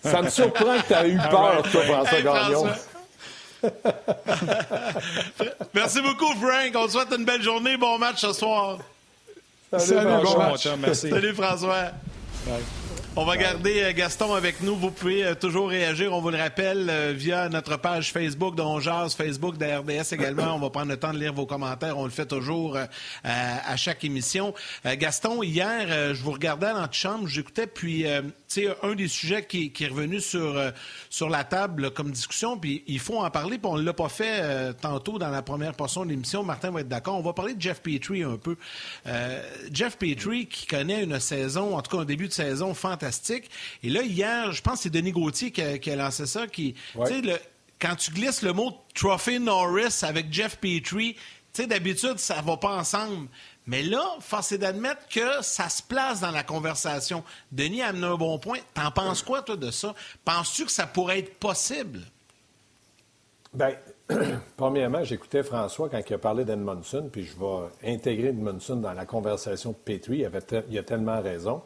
Ça 0.05 0.23
me 0.23 0.29
surprend 0.29 0.77
que 0.79 0.87
tu 0.87 0.93
aies 0.93 1.11
eu 1.11 1.19
peur, 1.19 1.63
toi, 1.71 1.83
François 1.83 2.23
Gagnon. 2.23 2.67
Merci 5.75 6.01
beaucoup, 6.01 6.33
Frank. 6.35 6.73
On 6.75 6.87
te 6.87 6.93
souhaite 6.93 7.13
une 7.17 7.25
belle 7.25 7.43
journée. 7.43 7.77
Bon 7.77 7.99
match 7.99 8.21
ce 8.21 8.33
soir. 8.33 8.79
Salut, 9.77 10.25
bon 10.25 10.39
match. 10.39 10.67
Merci. 10.79 11.11
Salut, 11.11 11.35
François. 11.35 11.91
On 13.17 13.25
va 13.25 13.37
garder 13.37 13.81
euh, 13.81 13.93
Gaston 13.93 14.35
avec 14.35 14.61
nous. 14.61 14.75
Vous 14.75 14.91
pouvez 14.91 15.25
euh, 15.25 15.35
toujours 15.37 15.69
réagir, 15.69 16.13
on 16.13 16.21
vous 16.21 16.31
le 16.31 16.37
rappelle, 16.37 16.89
euh, 16.91 17.13
via 17.15 17.49
notre 17.49 17.77
page 17.77 18.13
Facebook 18.13 18.57
dont 18.57 18.81
Jazz, 18.81 19.15
Facebook 19.15 19.57
de 19.57 19.67
RDS 19.67 20.13
également. 20.13 20.57
On 20.57 20.59
va 20.59 20.71
prendre 20.71 20.89
le 20.89 20.97
temps 20.97 21.13
de 21.13 21.19
lire 21.19 21.33
vos 21.33 21.47
commentaires. 21.47 21.97
On 21.97 22.07
le 22.07 22.11
fait 22.11 22.27
toujours 22.27 22.77
à 23.23 23.77
chaque 23.77 24.03
émission. 24.03 24.53
Gaston, 24.85 25.45
hier, 25.45 26.13
je 26.13 26.21
vous 26.23 26.33
regardais 26.33 26.73
dans 26.73 26.81
notre 26.81 26.95
chambre, 26.95 27.29
j'écoutais, 27.29 27.69
puis 27.69 28.05
sais, 28.63 28.69
un 28.83 28.95
des 28.95 29.09
sujets 29.09 29.45
qui, 29.45 29.73
est 29.79 29.87
revenu 29.87 30.21
sur, 30.21 30.61
sur 31.11 31.29
la 31.29 31.45
table 31.45 31.91
comme 31.93 32.11
discussion, 32.11 32.59
puis 32.59 32.83
il 32.87 32.99
faut 32.99 33.19
en 33.19 33.31
parler, 33.31 33.59
puis 33.59 33.71
on 33.71 33.77
ne 33.77 33.83
l'a 33.83 33.93
pas 33.93 34.09
fait 34.09 34.75
tantôt 34.75 35.19
dans 35.19 35.31
la 35.31 35.43
première 35.43 35.75
portion 35.75 36.05
de 36.05 36.11
l'émission. 36.11 36.43
Martin 36.43 36.71
va 36.71 36.81
être 36.81 36.89
d'accord. 36.89 37.19
On 37.19 37.23
va 37.23 37.33
parler 37.33 37.55
de 37.55 37.61
Jeff 37.61 37.81
Petrie 37.81 38.23
un 38.23 38.37
peu. 38.37 38.57
Jeff 39.73 39.97
Petrie 39.97 40.47
qui 40.47 40.67
connaît 40.67 41.05
une 41.05 41.21
saison, 41.21 41.77
en 41.77 41.83
tout 41.83 41.97
cas 41.97 42.03
un 42.03 42.07
début 42.07 42.29
de 42.29 42.33
saison 42.33 42.75
fantastique 42.75 43.15
et 43.83 43.91
là, 43.91 44.03
hier, 44.03 44.53
je 44.53 44.63
pense 44.63 44.79
que 44.79 44.83
c'est 44.85 44.91
Denis 44.91 45.13
Gauthier 45.13 45.51
qui 45.51 45.91
a, 45.91 45.97
lancé 45.97 46.27
ça, 46.27 46.47
qui, 46.47 46.75
quand 47.81 47.97
tu 47.97 48.11
glisses 48.13 48.43
le 48.43 48.53
mot 48.53 48.73
Trophy 48.95 49.41
Norris 49.41 50.01
avec 50.03 50.33
Jeff 50.33 50.57
Petrie, 50.59 51.15
tu 51.53 51.63
sais, 51.63 51.67
d'habitude, 51.67 52.19
ça 52.19 52.41
va 52.41 52.57
pas 52.57 52.77
ensemble. 52.77 53.29
Mais 53.67 53.83
là, 53.83 54.05
force 54.21 54.53
est 54.53 54.59
d'admettre 54.59 55.09
que 55.09 55.43
ça 55.43 55.69
se 55.69 55.83
place 55.83 56.21
dans 56.21 56.31
la 56.31 56.43
conversation. 56.43 57.25
Denis 57.51 57.83
a 57.83 57.89
amené 57.89 58.07
un 58.07 58.17
bon 58.17 58.39
point. 58.39 58.59
T'en 58.75 58.91
penses 58.91 59.23
quoi, 59.23 59.43
toi, 59.43 59.57
de 59.57 59.71
ça? 59.71 59.95
Penses-tu 60.25 60.67
que 60.67 60.73
ça 60.73 60.87
pourrait 60.87 61.21
être 61.21 61.39
possible? 61.39 62.01
Bien, 63.55 63.71
premièrement, 64.57 65.03
j'écoutais 65.05 65.43
François 65.43 65.89
quand 65.89 66.01
il 66.07 66.15
a 66.15 66.19
parlé 66.19 66.45
d'Edmondson, 66.45 67.09
puis 67.11 67.25
je 67.25 67.35
vais 67.39 67.93
intégrer 67.95 68.29
Edmondson 68.29 68.77
dans 68.77 68.93
la 68.93 69.07
conversation 69.07 69.71
de 69.71 69.77
Petrie. 69.77 70.19
Il, 70.19 70.25
avait 70.27 70.43
il 70.69 70.79
a 70.79 70.83
tellement 70.83 71.23
raison. 71.23 71.63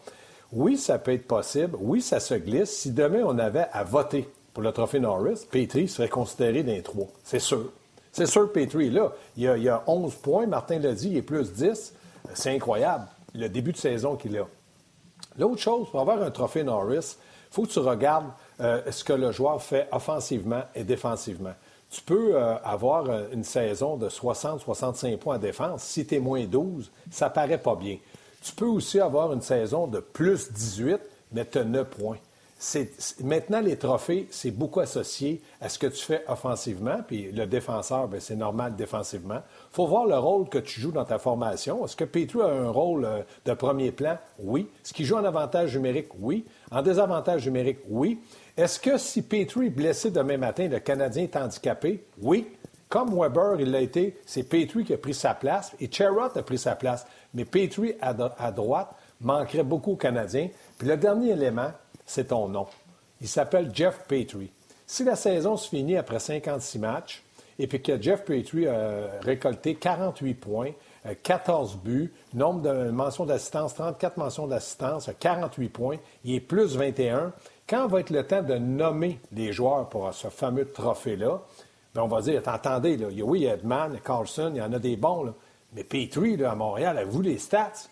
Oui, 0.52 0.76
ça 0.76 0.98
peut 0.98 1.12
être 1.12 1.26
possible. 1.26 1.76
Oui, 1.80 2.00
ça 2.00 2.20
se 2.20 2.34
glisse. 2.34 2.70
Si 2.70 2.92
demain, 2.92 3.22
on 3.24 3.38
avait 3.38 3.66
à 3.72 3.82
voter 3.82 4.28
pour 4.54 4.62
le 4.62 4.72
trophée 4.72 5.00
Norris, 5.00 5.46
Petrie 5.50 5.88
serait 5.88 6.08
considéré 6.08 6.62
d'un 6.62 6.80
trois. 6.80 7.08
C'est 7.24 7.38
sûr. 7.38 7.72
C'est 8.18 8.26
sûr, 8.26 8.50
Petrie, 8.50 8.90
là, 8.90 9.12
il 9.36 9.44
y, 9.44 9.48
a, 9.48 9.56
il 9.56 9.80
11 9.86 10.12
points. 10.16 10.48
Martin 10.48 10.80
l'a 10.80 10.92
dit, 10.92 11.10
il 11.10 11.18
est 11.18 11.22
plus 11.22 11.52
10. 11.52 11.94
C'est 12.34 12.52
incroyable, 12.52 13.06
le 13.32 13.48
début 13.48 13.70
de 13.70 13.76
saison 13.76 14.16
qu'il 14.16 14.36
a. 14.36 14.44
L'autre 15.38 15.60
chose, 15.60 15.88
pour 15.88 16.00
avoir 16.00 16.20
un 16.20 16.32
trophée 16.32 16.64
Norris, 16.64 17.14
il 17.16 17.54
faut 17.54 17.62
que 17.62 17.68
tu 17.68 17.78
regardes 17.78 18.26
euh, 18.60 18.82
ce 18.90 19.04
que 19.04 19.12
le 19.12 19.30
joueur 19.30 19.62
fait 19.62 19.86
offensivement 19.92 20.62
et 20.74 20.82
défensivement. 20.82 21.52
Tu 21.92 22.02
peux 22.02 22.34
euh, 22.34 22.56
avoir 22.64 23.08
euh, 23.08 23.28
une 23.32 23.44
saison 23.44 23.96
de 23.96 24.08
60-65 24.08 25.16
points 25.18 25.36
en 25.36 25.38
défense. 25.38 25.84
Si 25.84 26.04
tu 26.04 26.16
es 26.16 26.18
moins 26.18 26.44
12, 26.44 26.90
ça 27.12 27.30
paraît 27.30 27.58
pas 27.58 27.76
bien. 27.76 27.98
Tu 28.42 28.50
peux 28.52 28.66
aussi 28.66 28.98
avoir 28.98 29.32
une 29.32 29.42
saison 29.42 29.86
de 29.86 30.00
plus 30.00 30.50
18, 30.50 30.98
mais 31.30 31.44
tu 31.44 31.58
as 31.58 31.64
9 31.64 31.86
points. 31.86 32.18
Maintenant, 33.22 33.60
les 33.60 33.76
trophées, 33.76 34.26
c'est 34.30 34.50
beaucoup 34.50 34.80
associé 34.80 35.40
à 35.60 35.68
ce 35.68 35.78
que 35.78 35.86
tu 35.86 36.04
fais 36.04 36.24
offensivement, 36.26 36.98
puis 37.06 37.30
le 37.30 37.46
défenseur, 37.46 38.08
ben, 38.08 38.20
c'est 38.20 38.34
normal 38.34 38.74
défensivement. 38.74 39.42
Faut 39.70 39.86
voir 39.86 40.06
le 40.06 40.18
rôle 40.18 40.48
que 40.48 40.58
tu 40.58 40.80
joues 40.80 40.90
dans 40.90 41.04
ta 41.04 41.18
formation. 41.18 41.84
Est-ce 41.84 41.94
que 41.94 42.04
Petru 42.04 42.42
a 42.42 42.48
un 42.48 42.70
rôle 42.70 43.04
euh, 43.04 43.22
de 43.44 43.52
premier 43.54 43.92
plan? 43.92 44.18
Oui. 44.40 44.68
Est-ce 44.84 44.92
qu'il 44.92 45.06
joue 45.06 45.16
en 45.16 45.24
avantage 45.24 45.76
numérique? 45.76 46.08
Oui. 46.18 46.44
En 46.72 46.82
désavantage 46.82 47.46
numérique? 47.46 47.78
Oui. 47.88 48.20
Est-ce 48.56 48.80
que 48.80 48.98
si 48.98 49.22
Petru 49.22 49.66
est 49.66 49.70
blessé 49.70 50.10
demain 50.10 50.36
matin, 50.36 50.66
le 50.66 50.80
Canadien 50.80 51.22
est 51.22 51.36
handicapé? 51.36 52.04
Oui. 52.20 52.48
Comme 52.88 53.14
Weber, 53.14 53.60
il 53.60 53.70
l'a 53.70 53.82
été, 53.82 54.18
c'est 54.24 54.42
Petru 54.42 54.82
qui 54.82 54.94
a 54.94 54.98
pris 54.98 55.14
sa 55.14 55.34
place 55.34 55.72
et 55.78 55.88
Cherrott 55.92 56.36
a 56.36 56.42
pris 56.42 56.58
sa 56.58 56.74
place. 56.74 57.06
Mais 57.34 57.44
Petru, 57.44 57.94
à, 58.00 58.14
à 58.38 58.50
droite, 58.50 58.96
manquerait 59.20 59.62
beaucoup 59.62 59.92
aux 59.92 59.96
Canadiens. 59.96 60.48
Puis 60.78 60.88
le 60.88 60.96
dernier 60.96 61.32
élément, 61.32 61.70
c'est 62.08 62.28
ton 62.28 62.48
nom. 62.48 62.66
Il 63.20 63.28
s'appelle 63.28 63.70
Jeff 63.72 64.00
Petrie. 64.08 64.50
Si 64.86 65.04
la 65.04 65.14
saison 65.14 65.56
se 65.56 65.68
finit 65.68 65.96
après 65.96 66.18
56 66.18 66.78
matchs 66.78 67.22
et 67.58 67.66
puis 67.66 67.82
que 67.82 68.00
Jeff 68.00 68.24
Petrie 68.24 68.66
a 68.66 69.10
récolté 69.20 69.74
48 69.74 70.34
points, 70.34 70.70
14 71.22 71.74
euh, 71.74 71.88
buts, 71.88 72.12
nombre 72.34 72.62
de 72.62 72.90
mentions 72.90 73.26
d'assistance, 73.26 73.74
34 73.74 74.16
mentions 74.16 74.46
d'assistance, 74.46 75.10
48 75.18 75.68
points, 75.68 75.96
il 76.24 76.34
est 76.34 76.40
plus 76.40 76.76
21. 76.76 77.32
Quand 77.68 77.86
va 77.86 78.00
être 78.00 78.10
le 78.10 78.26
temps 78.26 78.42
de 78.42 78.54
nommer 78.54 79.20
les 79.32 79.52
joueurs 79.52 79.88
pour 79.88 80.12
ce 80.14 80.28
fameux 80.28 80.66
trophée-là, 80.66 81.42
ben, 81.94 82.02
on 82.02 82.08
va 82.08 82.22
dire, 82.22 82.40
attendez, 82.46 82.96
là, 82.96 83.08
oui, 83.22 83.40
il 83.40 83.44
y 83.44 83.48
a 83.48 83.54
Edman, 83.54 83.98
Carlson, 84.02 84.52
il 84.54 84.58
y 84.58 84.62
en 84.62 84.72
a 84.72 84.78
des 84.78 84.96
bons, 84.96 85.34
mais 85.74 85.84
Petrie, 85.84 86.42
à 86.44 86.54
Montréal, 86.54 86.96
avez-vous 86.96 87.22
les 87.22 87.38
stats? 87.38 87.88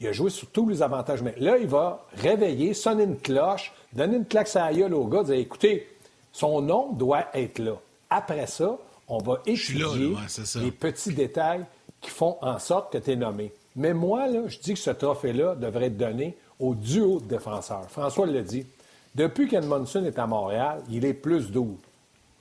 Il 0.00 0.08
a 0.08 0.12
joué 0.12 0.30
sur 0.30 0.48
tous 0.48 0.68
les 0.68 0.82
avantages. 0.82 1.22
Mais 1.22 1.34
là, 1.38 1.58
il 1.58 1.66
va 1.66 2.06
réveiller, 2.14 2.72
sonner 2.74 3.04
une 3.04 3.18
cloche, 3.18 3.72
donner 3.92 4.16
une 4.16 4.24
claque 4.24 4.54
à 4.56 4.70
la 4.70 4.74
gueule 4.74 4.94
au 4.94 5.04
gars, 5.04 5.22
dire 5.22 5.34
écoutez, 5.34 5.88
son 6.32 6.62
nom 6.62 6.92
doit 6.92 7.26
être 7.34 7.58
là. 7.58 7.74
Après 8.08 8.46
ça, 8.46 8.78
on 9.08 9.18
va 9.18 9.42
étudier 9.46 10.16
les 10.56 10.70
petits 10.70 11.12
détails 11.12 11.64
qui 12.00 12.10
font 12.10 12.38
en 12.40 12.58
sorte 12.58 12.92
que 12.92 12.98
tu 12.98 13.10
es 13.10 13.16
nommé. 13.16 13.52
Mais 13.76 13.92
moi, 13.92 14.26
là, 14.26 14.40
je 14.46 14.58
dis 14.58 14.74
que 14.74 14.80
ce 14.80 14.90
trophée-là 14.90 15.54
devrait 15.54 15.86
être 15.86 15.96
donné 15.96 16.36
au 16.58 16.74
duo 16.74 17.20
de 17.20 17.26
défenseurs. 17.26 17.88
François 17.88 18.26
l'a 18.26 18.42
dit. 18.42 18.66
Depuis 19.14 19.48
qu'Edmondson 19.48 20.04
est 20.04 20.18
à 20.18 20.26
Montréal, 20.26 20.82
il 20.88 21.04
est 21.04 21.14
plus 21.14 21.50
doux. 21.50 21.76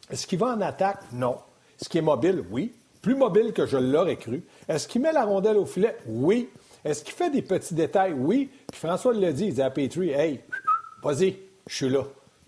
Est-ce 0.09 0.27
qu'il 0.27 0.39
va 0.39 0.47
en 0.55 0.61
attaque? 0.61 0.99
Non. 1.11 1.37
Est-ce 1.79 1.89
qu'il 1.89 1.99
est 1.99 2.03
mobile? 2.03 2.43
Oui. 2.51 2.73
Plus 3.01 3.15
mobile 3.15 3.53
que 3.53 3.65
je 3.65 3.77
l'aurais 3.77 4.17
cru. 4.17 4.43
Est-ce 4.67 4.87
qu'il 4.87 5.01
met 5.01 5.11
la 5.11 5.25
rondelle 5.25 5.57
au 5.57 5.65
filet? 5.65 5.97
Oui. 6.07 6.49
Est-ce 6.85 7.03
qu'il 7.03 7.13
fait 7.13 7.29
des 7.29 7.41
petits 7.41 7.73
détails? 7.73 8.13
Oui. 8.13 8.49
Puis 8.71 8.79
François 8.79 9.13
l'a 9.13 9.31
dit, 9.31 9.45
il 9.45 9.53
dit 9.53 9.61
à 9.61 9.69
Petrie, 9.69 10.11
hey, 10.11 10.39
vas-y, 11.03 11.37
je 11.67 11.75
suis 11.75 11.89
là. 11.89 12.03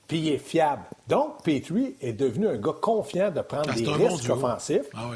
Puis 0.07 0.19
il 0.19 0.29
est 0.33 0.37
fiable. 0.37 0.83
Donc, 1.07 1.43
Petrie 1.43 1.95
est 2.01 2.13
devenu 2.13 2.47
un 2.47 2.57
gars 2.57 2.75
confiant 2.81 3.31
de 3.31 3.41
prendre 3.41 3.69
ah, 3.69 3.73
des 3.73 3.89
risques 3.89 4.29
offensifs. 4.29 4.87
Ah 4.93 5.11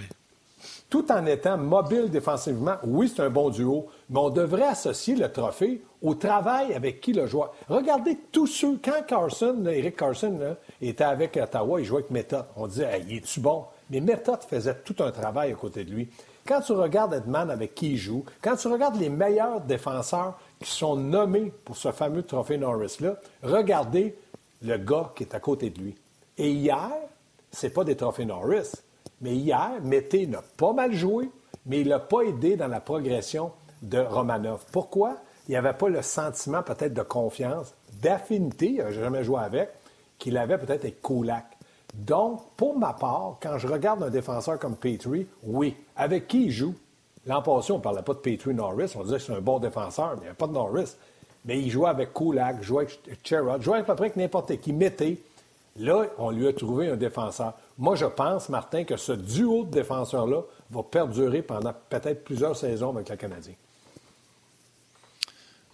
tout 0.90 1.12
en 1.12 1.26
étant 1.26 1.58
mobile 1.58 2.10
défensivement, 2.10 2.76
oui, 2.84 3.12
c'est 3.14 3.24
un 3.24 3.30
bon 3.30 3.50
duo, 3.50 3.88
mais 4.10 4.20
on 4.20 4.30
devrait 4.30 4.68
associer 4.68 5.16
le 5.16 5.32
trophée 5.32 5.82
au 6.02 6.14
travail 6.16 6.74
avec 6.74 7.02
qui 7.02 7.12
le 7.12 7.28
joueur. 7.28 7.54
Regardez 7.68 8.18
tous 8.32 8.48
ceux, 8.48 8.80
quand 8.84 9.06
Carson, 9.08 9.66
Eric 9.66 9.98
Carson, 9.98 10.56
était 10.82 11.04
avec 11.04 11.38
Ottawa, 11.38 11.82
il 11.82 11.86
jouait 11.86 12.00
avec 12.00 12.12
Method. 12.12 12.46
On 12.56 12.68
disait, 12.68 12.86
hey, 12.86 13.06
il 13.10 13.18
est-tu 13.18 13.40
bon? 13.40 13.66
Mais 13.90 14.00
Method 14.00 14.40
faisait 14.48 14.76
tout 14.86 14.96
un 15.04 15.12
travail 15.12 15.52
à 15.52 15.56
côté 15.56 15.84
de 15.84 15.92
lui. 15.92 16.08
Quand 16.48 16.62
tu 16.62 16.74
regardes 16.74 17.16
Edman 17.16 17.50
avec 17.50 17.74
qui 17.74 17.94
il 17.94 17.98
joue, 17.98 18.24
quand 18.40 18.56
tu 18.56 18.68
regardes 18.68 18.98
les 18.98 19.10
meilleurs 19.10 19.62
défenseurs 19.62 20.38
qui 20.60 20.70
sont 20.70 20.96
nommés 20.96 21.52
pour 21.64 21.76
ce 21.76 21.92
fameux 21.92 22.22
trophée 22.22 22.60
Norris-là, 22.60 23.16
regardez 23.42 24.16
le 24.62 24.78
gars 24.78 25.12
qui 25.16 25.24
est 25.24 25.34
à 25.34 25.40
côté 25.40 25.72
de 25.72 25.80
lui. 25.82 25.96
Et 26.38 26.52
hier, 26.52 26.92
c'est 27.50 27.72
pas 27.72 27.84
des 27.84 27.96
trophées 27.96 28.26
Norris, 28.26 28.74
mais 29.22 29.34
hier, 29.34 29.72
Mété 29.82 30.28
n'a 30.28 30.44
pas 30.56 30.72
mal 30.72 30.94
joué, 30.94 31.32
mais 31.66 31.82
il 31.82 31.88
n'a 31.88 31.98
pas 32.00 32.22
aidé 32.22 32.56
dans 32.58 32.68
la 32.68 32.80
progression 32.80 33.52
de 33.82 33.98
Romanov. 33.98 34.66
Pourquoi? 34.72 35.18
Il 35.48 35.52
n'y 35.52 35.58
avait 35.58 35.74
pas 35.74 35.90
le 35.90 36.04
sentiment 36.04 36.62
peut-être 36.62 36.94
de 36.94 37.02
confiance, 37.02 37.74
d'affinité, 38.04 38.70
il 38.70 38.78
n'a 38.78 38.92
jamais 38.92 39.24
joué 39.24 39.40
avec, 39.40 39.72
qu'il 40.20 40.38
avait 40.38 40.60
peut-être 40.60 40.84
avec 40.84 41.02
Kulak. 41.02 41.55
Donc, 41.98 42.42
pour 42.58 42.78
ma 42.78 42.94
part, 42.94 43.38
quand 43.42 43.58
je 43.58 43.68
regarde 43.68 44.04
un 44.04 44.10
défenseur 44.10 44.60
comme 44.60 44.76
Petrie, 44.76 45.28
oui. 45.44 45.76
Avec 45.96 46.28
qui 46.28 46.46
il 46.46 46.52
joue? 46.52 46.76
L'an 47.26 47.42
passé, 47.42 47.72
on 47.72 47.78
ne 47.78 47.82
parlait 47.82 48.04
pas 48.04 48.14
de 48.14 48.20
Petrie 48.20 48.54
Norris. 48.54 48.94
On 48.96 49.04
disait 49.04 49.18
que 49.18 49.24
c'est 49.24 49.34
un 49.34 49.42
bon 49.42 49.60
défenseur, 49.60 50.12
mais 50.16 50.22
il 50.22 50.26
n'y 50.26 50.30
a 50.30 50.34
pas 50.34 50.48
de 50.48 50.54
Norris. 50.54 50.96
Mais 51.46 51.60
il 51.60 51.70
jouait 51.70 51.90
avec 51.90 52.14
Kulak, 52.14 52.62
jouait 52.62 52.84
avec 52.84 53.20
Cherrod, 53.24 53.62
jouait 53.62 53.80
à 53.80 53.84
peu 53.84 53.94
avec 53.94 54.16
n'importe 54.16 54.58
qui. 54.58 54.74
Mettait. 54.74 55.18
Là, 55.78 56.06
on 56.18 56.32
lui 56.32 56.48
a 56.48 56.54
trouvé 56.54 56.90
un 56.90 56.96
défenseur. 56.96 57.54
Moi, 57.78 57.96
je 57.96 58.06
pense, 58.06 58.50
Martin, 58.50 58.84
que 58.84 58.96
ce 58.96 59.12
duo 59.12 59.66
de 59.66 59.72
défenseurs-là 59.72 60.42
va 60.72 60.84
perdurer 60.84 61.42
pendant 61.42 61.74
peut-être 61.90 62.24
plusieurs 62.24 62.56
saisons 62.56 62.92
avec 62.92 63.10
le 63.10 63.16
Canadien. 63.18 63.54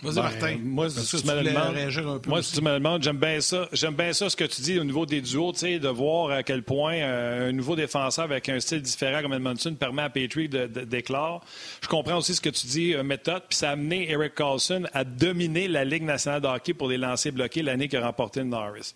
Vas-y, 0.01 0.15
ben, 0.15 0.21
Martin. 0.23 0.57
Moi, 0.63 0.89
si 0.89 1.17
tu, 1.17 1.27
me 1.27 1.43
demandes, 1.43 2.27
moi, 2.27 2.41
si 2.41 2.53
tu 2.53 2.61
me 2.61 2.73
demandes, 2.73 3.03
j'aime 3.03 3.17
bien 3.17 3.39
ça. 3.39 3.67
J'aime 3.71 3.93
bien 3.93 4.13
ça, 4.13 4.29
ce 4.29 4.35
que 4.35 4.45
tu 4.45 4.61
dis 4.61 4.79
au 4.79 4.83
niveau 4.83 5.05
des 5.05 5.21
duos, 5.21 5.51
de 5.51 5.87
voir 5.87 6.31
à 6.31 6.43
quel 6.43 6.63
point 6.63 6.95
euh, 6.95 7.49
un 7.49 7.51
nouveau 7.51 7.75
défenseur 7.75 8.25
avec 8.25 8.49
un 8.49 8.59
style 8.59 8.81
différent 8.81 9.21
comme 9.21 9.33
Edmondson 9.33 9.75
permet 9.75 10.01
à 10.03 10.09
Patrick 10.09 10.49
d'éclore. 10.49 11.43
Je 11.81 11.87
comprends 11.87 12.17
aussi 12.17 12.33
ce 12.33 12.41
que 12.41 12.49
tu 12.49 12.65
dis, 12.67 12.93
euh, 12.95 13.03
méthode, 13.03 13.43
puis 13.47 13.57
ça 13.57 13.69
a 13.69 13.73
amené 13.73 14.09
Eric 14.09 14.33
Carlson 14.33 14.83
à 14.93 15.03
dominer 15.03 15.67
la 15.67 15.85
Ligue 15.85 16.03
nationale 16.03 16.41
de 16.41 16.47
hockey 16.47 16.73
pour 16.73 16.89
les 16.89 16.97
lancers 16.97 17.31
bloqués 17.31 17.61
l'année 17.61 17.87
qu'il 17.87 17.99
a 17.99 18.05
remporté 18.05 18.43
Norris. 18.43 18.93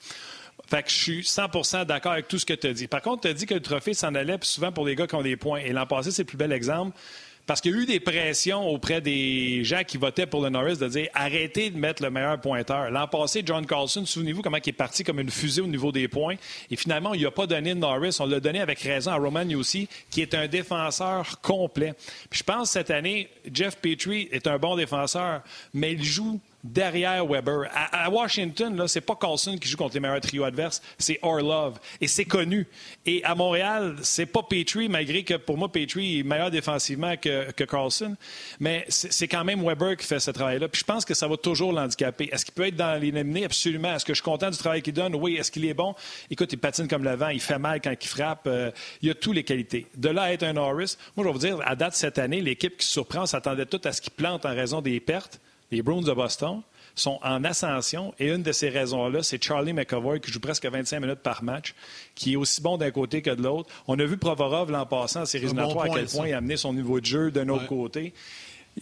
Fait 0.67 0.81
que 0.81 0.89
je 0.89 0.95
suis 0.95 1.21
100% 1.21 1.85
d'accord 1.85 2.13
avec 2.13 2.27
tout 2.27 2.39
ce 2.39 2.45
que 2.45 2.53
tu 2.53 2.67
as 2.67 2.73
dit. 2.73 2.87
Par 2.87 3.01
contre, 3.01 3.23
tu 3.23 3.27
as 3.27 3.33
dit 3.33 3.45
que 3.45 3.53
le 3.53 3.61
trophée 3.61 3.93
s'en 3.93 4.15
allait 4.15 4.37
souvent 4.41 4.71
pour 4.71 4.85
les 4.85 4.95
gars 4.95 5.05
qui 5.05 5.15
ont 5.15 5.21
des 5.21 5.37
points. 5.37 5.59
Et 5.59 5.71
l'an 5.71 5.85
passé, 5.85 6.09
c'est 6.09 6.23
le 6.23 6.27
plus 6.27 6.37
bel 6.37 6.51
exemple. 6.51 6.97
Parce 7.45 7.61
qu'il 7.61 7.71
y 7.71 7.75
a 7.75 7.77
eu 7.77 7.85
des 7.85 7.99
pressions 7.99 8.67
auprès 8.67 9.01
des 9.01 9.63
gens 9.63 9.83
qui 9.83 9.97
votaient 9.97 10.25
pour 10.25 10.41
le 10.41 10.49
Norris 10.49 10.77
de 10.77 10.87
dire 10.87 11.09
arrêtez 11.13 11.69
de 11.69 11.77
mettre 11.77 12.01
le 12.01 12.09
meilleur 12.09 12.41
pointeur. 12.41 12.89
L'an 12.89 13.07
passé, 13.07 13.43
John 13.45 13.67
Carlson, 13.67 14.03
souvenez-vous 14.05 14.41
comment 14.41 14.57
il 14.57 14.69
est 14.69 14.73
parti 14.73 15.03
comme 15.03 15.19
une 15.19 15.29
fusée 15.29 15.61
au 15.61 15.67
niveau 15.67 15.91
des 15.91 16.07
points. 16.07 16.35
Et 16.71 16.75
finalement, 16.75 17.13
il 17.13 17.21
n'a 17.21 17.29
pas 17.29 17.45
donné 17.45 17.75
de 17.75 17.79
Norris. 17.79 18.17
On 18.19 18.25
l'a 18.25 18.39
donné 18.39 18.61
avec 18.61 18.79
raison 18.79 19.11
à 19.11 19.17
Roman 19.17 19.45
aussi, 19.55 19.87
qui 20.09 20.21
est 20.21 20.33
un 20.33 20.47
défenseur 20.47 21.39
complet. 21.41 21.93
Puis 22.31 22.39
je 22.39 22.43
pense 22.43 22.71
cette 22.71 22.89
année, 22.89 23.29
Jeff 23.53 23.77
Petrie 23.77 24.27
est 24.31 24.47
un 24.47 24.57
bon 24.57 24.75
défenseur, 24.75 25.41
mais 25.73 25.93
il 25.93 26.03
joue 26.03 26.39
derrière 26.65 27.25
Weber. 27.25 27.69
À, 27.73 28.09
Washington, 28.09 28.75
là, 28.75 28.87
c'est 28.87 29.01
pas 29.01 29.15
Carlson 29.15 29.57
qui 29.57 29.67
joue 29.69 29.77
contre 29.77 29.93
les 29.93 29.99
meilleurs 29.99 30.21
trios 30.21 30.43
adverses, 30.43 30.81
c'est 30.97 31.19
Orlov. 31.21 31.79
Et 32.01 32.07
c'est 32.07 32.25
connu. 32.25 32.67
Et 33.05 33.23
à 33.23 33.35
Montréal, 33.35 33.95
c'est 34.01 34.25
pas 34.25 34.43
Petrie, 34.43 34.89
malgré 34.89 35.23
que 35.23 35.35
pour 35.35 35.57
moi, 35.57 35.71
Petrie 35.71 36.19
est 36.19 36.23
meilleur 36.23 36.51
défensivement 36.51 37.15
que, 37.17 37.51
Carlson. 37.65 38.15
Mais 38.59 38.85
c'est 38.89 39.27
quand 39.27 39.43
même 39.43 39.63
Weber 39.63 39.95
qui 39.97 40.05
fait 40.05 40.19
ce 40.19 40.31
travail-là. 40.31 40.67
Puis 40.67 40.79
je 40.79 40.85
pense 40.85 41.05
que 41.05 41.13
ça 41.13 41.27
va 41.27 41.37
toujours 41.37 41.71
l'handicaper. 41.71 42.29
Est-ce 42.31 42.45
qu'il 42.45 42.53
peut 42.53 42.67
être 42.67 42.75
dans 42.75 42.99
l'éliminé? 42.99 43.45
Absolument. 43.45 43.95
Est-ce 43.95 44.05
que 44.05 44.13
je 44.13 44.21
suis 44.21 44.23
content 44.23 44.49
du 44.49 44.57
travail 44.57 44.81
qu'il 44.81 44.93
donne? 44.93 45.15
Oui. 45.15 45.35
Est-ce 45.35 45.51
qu'il 45.51 45.65
est 45.65 45.73
bon? 45.73 45.95
Écoute, 46.29 46.51
il 46.53 46.57
patine 46.57 46.87
comme 46.87 47.03
le 47.03 47.15
vent, 47.15 47.29
il 47.29 47.41
fait 47.41 47.59
mal 47.59 47.81
quand 47.81 47.93
il 47.99 48.07
frappe. 48.07 48.47
Euh, 48.47 48.71
il 49.01 49.09
a 49.09 49.13
toutes 49.13 49.35
les 49.35 49.43
qualités. 49.43 49.87
De 49.95 50.09
là 50.09 50.23
à 50.23 50.31
être 50.31 50.43
un 50.43 50.53
Norris, 50.53 50.97
moi, 51.15 51.23
je 51.25 51.29
vais 51.29 51.33
vous 51.33 51.39
dire, 51.39 51.59
à 51.65 51.75
date 51.75 51.95
cette 51.95 52.17
année, 52.17 52.41
l'équipe 52.41 52.77
qui 52.77 52.87
surprend 52.87 53.25
s'attendait 53.25 53.65
tout 53.65 53.81
à 53.83 53.91
ce 53.91 54.01
qu'il 54.01 54.13
plante 54.13 54.45
en 54.45 54.53
raison 54.53 54.81
des 54.81 54.99
pertes 54.99 55.39
les 55.71 55.81
Bruins 55.81 56.01
de 56.01 56.13
Boston 56.13 56.61
sont 56.95 57.19
en 57.23 57.43
ascension 57.43 58.13
et 58.19 58.29
une 58.29 58.41
de 58.41 58.51
ces 58.51 58.69
raisons-là, 58.69 59.21
c'est 59.21 59.43
Charlie 59.43 59.73
McAvoy 59.73 60.19
qui 60.19 60.31
joue 60.31 60.39
presque 60.39 60.65
25 60.65 60.99
minutes 60.99 61.19
par 61.19 61.43
match, 61.43 61.75
qui 62.15 62.33
est 62.33 62.35
aussi 62.35 62.61
bon 62.61 62.77
d'un 62.77 62.91
côté 62.91 63.21
que 63.21 63.31
de 63.31 63.41
l'autre. 63.41 63.69
On 63.87 63.99
a 63.99 64.05
vu 64.05 64.17
Provorov 64.17 64.71
l'an 64.71 64.85
passant 64.85 65.21
en 65.21 65.25
séries 65.25 65.47
à 65.47 65.89
quel 65.93 66.05
point 66.05 66.27
il 66.27 66.33
a 66.33 66.37
amené 66.37 66.55
son 66.55 66.73
niveau 66.73 66.99
de 66.99 67.05
jeu 67.05 67.31
d'un 67.31 67.49
autre 67.49 67.67
côté. 67.67 68.13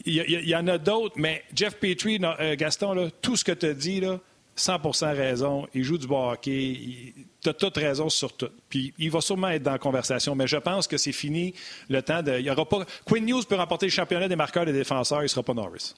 Il 0.05 0.15
y, 0.15 0.55
en 0.55 0.67
a 0.67 0.79
d'autres, 0.79 1.15
mais 1.17 1.43
Jeff 1.53 1.75
Petrie, 1.75 2.19
euh, 2.23 2.55
Gaston, 2.55 3.11
tout 3.21 3.35
ce 3.35 3.43
que 3.43 3.51
tu 3.51 3.67
as 3.67 3.73
dit, 3.75 3.99
là, 4.01 4.19
100% 4.57 5.15
raison. 5.15 5.67
Il 5.73 5.83
joue 5.83 5.97
du 5.97 6.07
bon 6.07 6.31
hockey. 6.31 7.13
Tu 7.41 7.49
as 7.49 7.53
toute 7.53 7.77
raison 7.77 8.09
sur 8.09 8.33
tout. 8.35 8.49
Puis 8.69 8.93
il 8.97 9.11
va 9.11 9.21
sûrement 9.21 9.49
être 9.49 9.63
dans 9.63 9.71
la 9.71 9.77
conversation, 9.77 10.35
mais 10.35 10.47
je 10.47 10.57
pense 10.57 10.87
que 10.87 10.97
c'est 10.97 11.11
fini 11.11 11.53
le 11.89 12.01
temps 12.01 12.23
de. 12.23 12.39
Il 12.39 12.45
y 12.45 12.49
aura 12.49 12.67
pas. 12.67 12.85
Quinn 13.05 13.25
News 13.25 13.43
peut 13.43 13.55
remporter 13.55 13.85
le 13.87 13.91
championnat 13.91 14.27
des 14.27 14.35
marqueurs 14.35 14.63
et 14.63 14.71
des 14.71 14.73
défenseurs, 14.73 15.19
il 15.19 15.25
ne 15.25 15.27
sera 15.27 15.43
pas 15.43 15.53
Norris. 15.53 15.93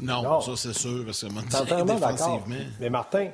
Non, 0.00 0.40
ça 0.40 0.52
c'est 0.56 0.74
sûr, 0.74 1.04
parce 1.04 1.22
que 1.22 1.82
défensivement... 1.84 2.56
Mais 2.80 2.90
Martin, 2.90 3.30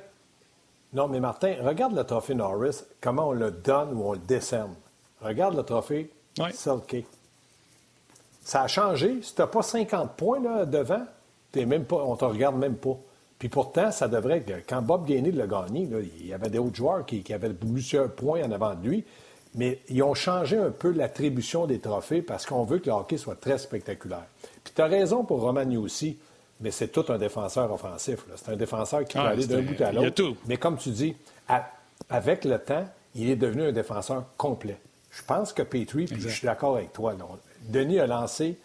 non, 0.95 1.09
mais 1.09 1.19
Martin, 1.19 1.57
regarde 1.61 1.95
le 1.95 2.05
trophée 2.05 2.35
Norris, 2.35 2.85
comment 3.01 3.29
on 3.29 3.33
le 3.33 3.51
donne 3.51 3.93
ou 3.95 4.05
on 4.05 4.13
le 4.13 4.19
décerne. 4.19 4.75
Regarde 5.21 5.57
le 5.57 5.65
trophée 5.65 6.11
oui. 6.39 6.53
Selke. 6.53 7.05
Ça 8.45 8.63
a 8.63 8.69
changé. 8.69 9.21
Si 9.23 9.35
tu 9.35 9.41
n'as 9.41 9.49
pas 9.49 9.63
50 9.63 10.13
points 10.13 10.41
là, 10.41 10.65
devant, 10.65 11.05
même 11.57 11.85
pas, 11.85 11.97
on 11.97 12.13
ne 12.13 12.19
te 12.19 12.25
regarde 12.25 12.57
même 12.57 12.77
pas. 12.77 12.97
Puis 13.39 13.49
pourtant, 13.49 13.91
ça 13.91 14.07
devrait 14.07 14.45
Quand 14.69 14.83
Bob 14.83 15.07
Gainey 15.07 15.33
l'a 15.33 15.47
gagné, 15.47 15.89
il 16.21 16.27
y 16.27 16.33
avait 16.33 16.49
des 16.49 16.59
autres 16.59 16.77
joueurs 16.77 17.05
qui, 17.05 17.23
qui, 17.23 17.33
avaient 17.33 17.51
plusieurs 17.51 18.11
points 18.13 18.45
en 18.45 18.53
avant 18.53 18.75
de 18.75 18.89
lui. 18.89 19.05
Mais 19.57 19.81
ils 19.89 20.03
ont 20.03 20.15
changé 20.15 20.57
un 20.57 20.71
peu 20.71 20.91
l'attribution 20.91 21.67
des 21.67 21.79
trophées 21.79 22.23
parce 22.23 22.47
qu'on 22.47 22.65
veut 22.65 22.79
que 22.79 22.87
le 22.87 22.93
hockey 22.93 23.17
soit 23.17 23.41
très 23.41 23.59
spectaculaire. 23.59 24.27
Puis 24.63 24.73
tu 24.75 24.83
as 24.83 24.87
raison 24.87 25.25
pour 25.25 25.41
Romagny 25.41 25.77
aussi. 25.77 26.19
Mais 26.61 26.71
c'est 26.71 26.89
tout 26.89 27.05
un 27.09 27.19
défenseur 27.19 27.73
offensif. 27.73 28.25
C'est 28.37 28.53
un 28.53 28.57
défenseur 28.57 29.05
qui 29.05 29.15
peut 29.15 29.25
ah, 29.25 29.31
aller 29.31 29.47
d'un 29.47 29.63
bout 29.63 29.81
à 29.83 29.93
l'autre. 29.93 30.23
Mais 30.47 30.57
comme 30.57 30.77
tu 30.77 30.91
dis, 30.91 31.17
avec 32.09 32.45
le 32.45 32.59
temps, 32.59 32.87
il 33.15 33.31
est 33.31 33.37
devenu 33.37 33.65
un 33.65 33.73
défenseur 33.73 34.25
complet. 34.37 34.79
Je 35.11 35.23
pense 35.23 35.53
que 35.53 35.63
Petrie, 35.63 36.07
puis 36.07 36.21
je 36.21 36.29
suis 36.29 36.47
d'accord 36.47 36.77
avec 36.77 36.93
toi, 36.93 37.15
Denis 37.69 38.01
a 38.01 38.07
lancé 38.07 38.59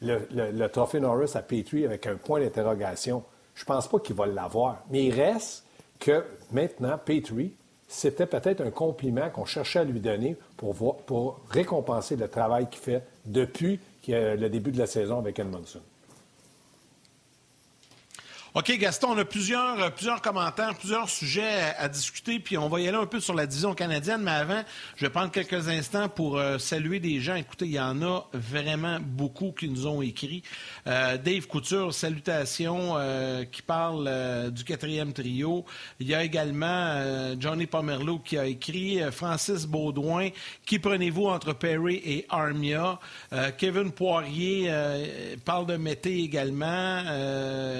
le, 0.00 0.26
le, 0.30 0.68
trophée 0.68 1.00
Norris 1.00 1.32
à 1.34 1.42
Petrie 1.42 1.84
avec 1.84 2.06
un 2.06 2.16
point 2.16 2.40
d'interrogation. 2.40 3.22
Je 3.54 3.62
ne 3.62 3.66
pense 3.66 3.88
pas 3.88 3.98
qu'il 4.00 4.16
va 4.16 4.26
l'avoir. 4.26 4.82
Mais 4.90 5.04
il 5.04 5.14
reste 5.14 5.64
que 6.00 6.24
maintenant, 6.52 6.98
Petrie, 7.02 7.52
c'était 7.86 8.26
peut-être 8.26 8.60
un 8.60 8.70
compliment 8.70 9.30
qu'on 9.30 9.44
cherchait 9.44 9.80
à 9.80 9.84
lui 9.84 10.00
donner 10.00 10.36
pour, 10.56 10.96
pour 10.96 11.40
récompenser 11.50 12.16
le 12.16 12.28
travail 12.28 12.68
qu'il 12.68 12.80
fait 12.80 13.02
depuis 13.24 13.78
le 14.08 14.48
début 14.48 14.72
de 14.72 14.78
la 14.78 14.86
saison 14.86 15.18
avec 15.18 15.38
Edmondson. 15.38 15.80
OK, 18.56 18.70
Gaston, 18.78 19.08
on 19.14 19.18
a 19.18 19.24
plusieurs, 19.24 19.82
euh, 19.82 19.90
plusieurs 19.90 20.22
commentaires, 20.22 20.76
plusieurs 20.76 21.08
sujets 21.08 21.74
à, 21.76 21.88
discuter, 21.88 22.38
puis 22.38 22.56
on 22.56 22.68
va 22.68 22.80
y 22.80 22.86
aller 22.86 22.96
un 22.96 23.04
peu 23.04 23.18
sur 23.18 23.34
la 23.34 23.46
division 23.46 23.74
canadienne, 23.74 24.22
mais 24.22 24.30
avant, 24.30 24.62
je 24.94 25.04
vais 25.04 25.10
prendre 25.10 25.32
quelques 25.32 25.68
instants 25.68 26.08
pour 26.08 26.38
euh, 26.38 26.58
saluer 26.58 27.00
des 27.00 27.18
gens. 27.18 27.34
Écoutez, 27.34 27.64
il 27.64 27.72
y 27.72 27.80
en 27.80 28.00
a 28.02 28.28
vraiment 28.32 28.98
beaucoup 29.00 29.50
qui 29.50 29.68
nous 29.68 29.88
ont 29.88 30.02
écrit. 30.02 30.44
Euh, 30.86 31.16
Dave 31.16 31.48
Couture, 31.48 31.92
salutations, 31.92 32.94
qui 33.50 33.62
parle 33.62 34.52
du 34.52 34.62
quatrième 34.62 35.12
trio. 35.12 35.64
Il 35.98 36.06
y 36.06 36.14
a 36.14 36.22
également 36.22 37.34
Johnny 37.38 37.66
Pomerleau 37.66 38.20
qui 38.20 38.38
a 38.38 38.46
écrit, 38.46 39.00
Francis 39.10 39.66
Baudouin, 39.66 40.28
qui 40.64 40.78
prenez-vous 40.78 41.26
entre 41.26 41.54
Perry 41.54 41.96
et 42.04 42.26
Armia? 42.28 43.00
Kevin 43.58 43.90
Poirier 43.90 44.70
parle 45.44 45.66
de 45.66 45.76
Mété 45.76 46.22
également. 46.22 47.02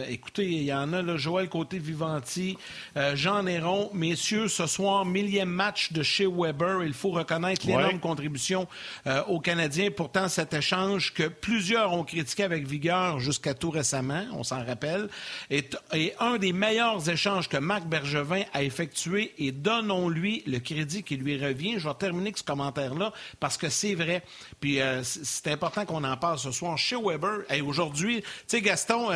écoutez, 0.09 0.64
il 0.65 0.69
y 0.69 0.73
en 0.73 0.95
a, 0.95 1.03
là, 1.03 1.19
Joël 1.19 1.51
Côté-Vivanti, 1.51 2.57
euh, 2.97 3.15
Jean 3.15 3.43
Néron. 3.43 3.91
Messieurs, 3.93 4.49
ce 4.49 4.67
soir, 4.67 5.05
millième 5.05 5.51
match 5.51 5.93
de 5.93 6.03
chez 6.03 6.27
Weber. 6.27 6.83
Il 6.85 6.95
faut 6.95 7.11
reconnaître 7.11 7.67
l'énorme 7.67 8.01
contribution 8.01 8.67
euh, 9.07 9.23
aux 9.25 9.41
Canadiens. 9.41 9.91
Pourtant, 9.95 10.29
cet 10.29 10.55
échange 10.55 11.13
que 11.13 11.25
plusieurs 11.25 11.93
ont 11.93 12.05
critiqué 12.05 12.45
avec 12.45 12.67
vigueur 12.67 13.21
jusqu'à 13.21 13.53
tout 13.53 13.69
récemment, 13.69 14.25
on 14.33 14.43
s'en 14.43 14.65
rappelle, 14.65 15.11
est, 15.51 15.77
est, 15.93 16.15
un 16.19 16.39
des 16.39 16.55
meilleurs 16.55 17.11
échanges 17.11 17.51
que 17.51 17.59
Marc 17.59 17.85
Bergevin 17.85 18.45
a 18.55 18.63
effectué 18.63 19.35
et 19.37 19.53
donnons-lui 19.53 20.45
le 20.47 20.61
crédit 20.61 21.03
qui 21.03 21.17
lui 21.17 21.37
revient. 21.37 21.75
Je 21.79 21.87
vais 21.87 21.95
terminer 21.95 22.33
ce 22.35 22.43
commentaire-là 22.43 23.13
parce 23.39 23.59
que 23.59 23.69
c'est 23.69 23.95
vrai. 23.95 24.23
Puis 24.61 24.81
euh, 24.81 25.03
c'est 25.03 25.49
important 25.49 25.85
qu'on 25.85 26.05
en 26.05 26.17
parle 26.17 26.39
ce 26.39 26.53
soir. 26.53 26.79
Chez 26.79 26.97
Weber, 26.97 27.41
et 27.51 27.61
aujourd'hui, 27.61 28.23
tu 28.23 28.29
sais, 28.47 28.63
Gaston, 28.63 29.11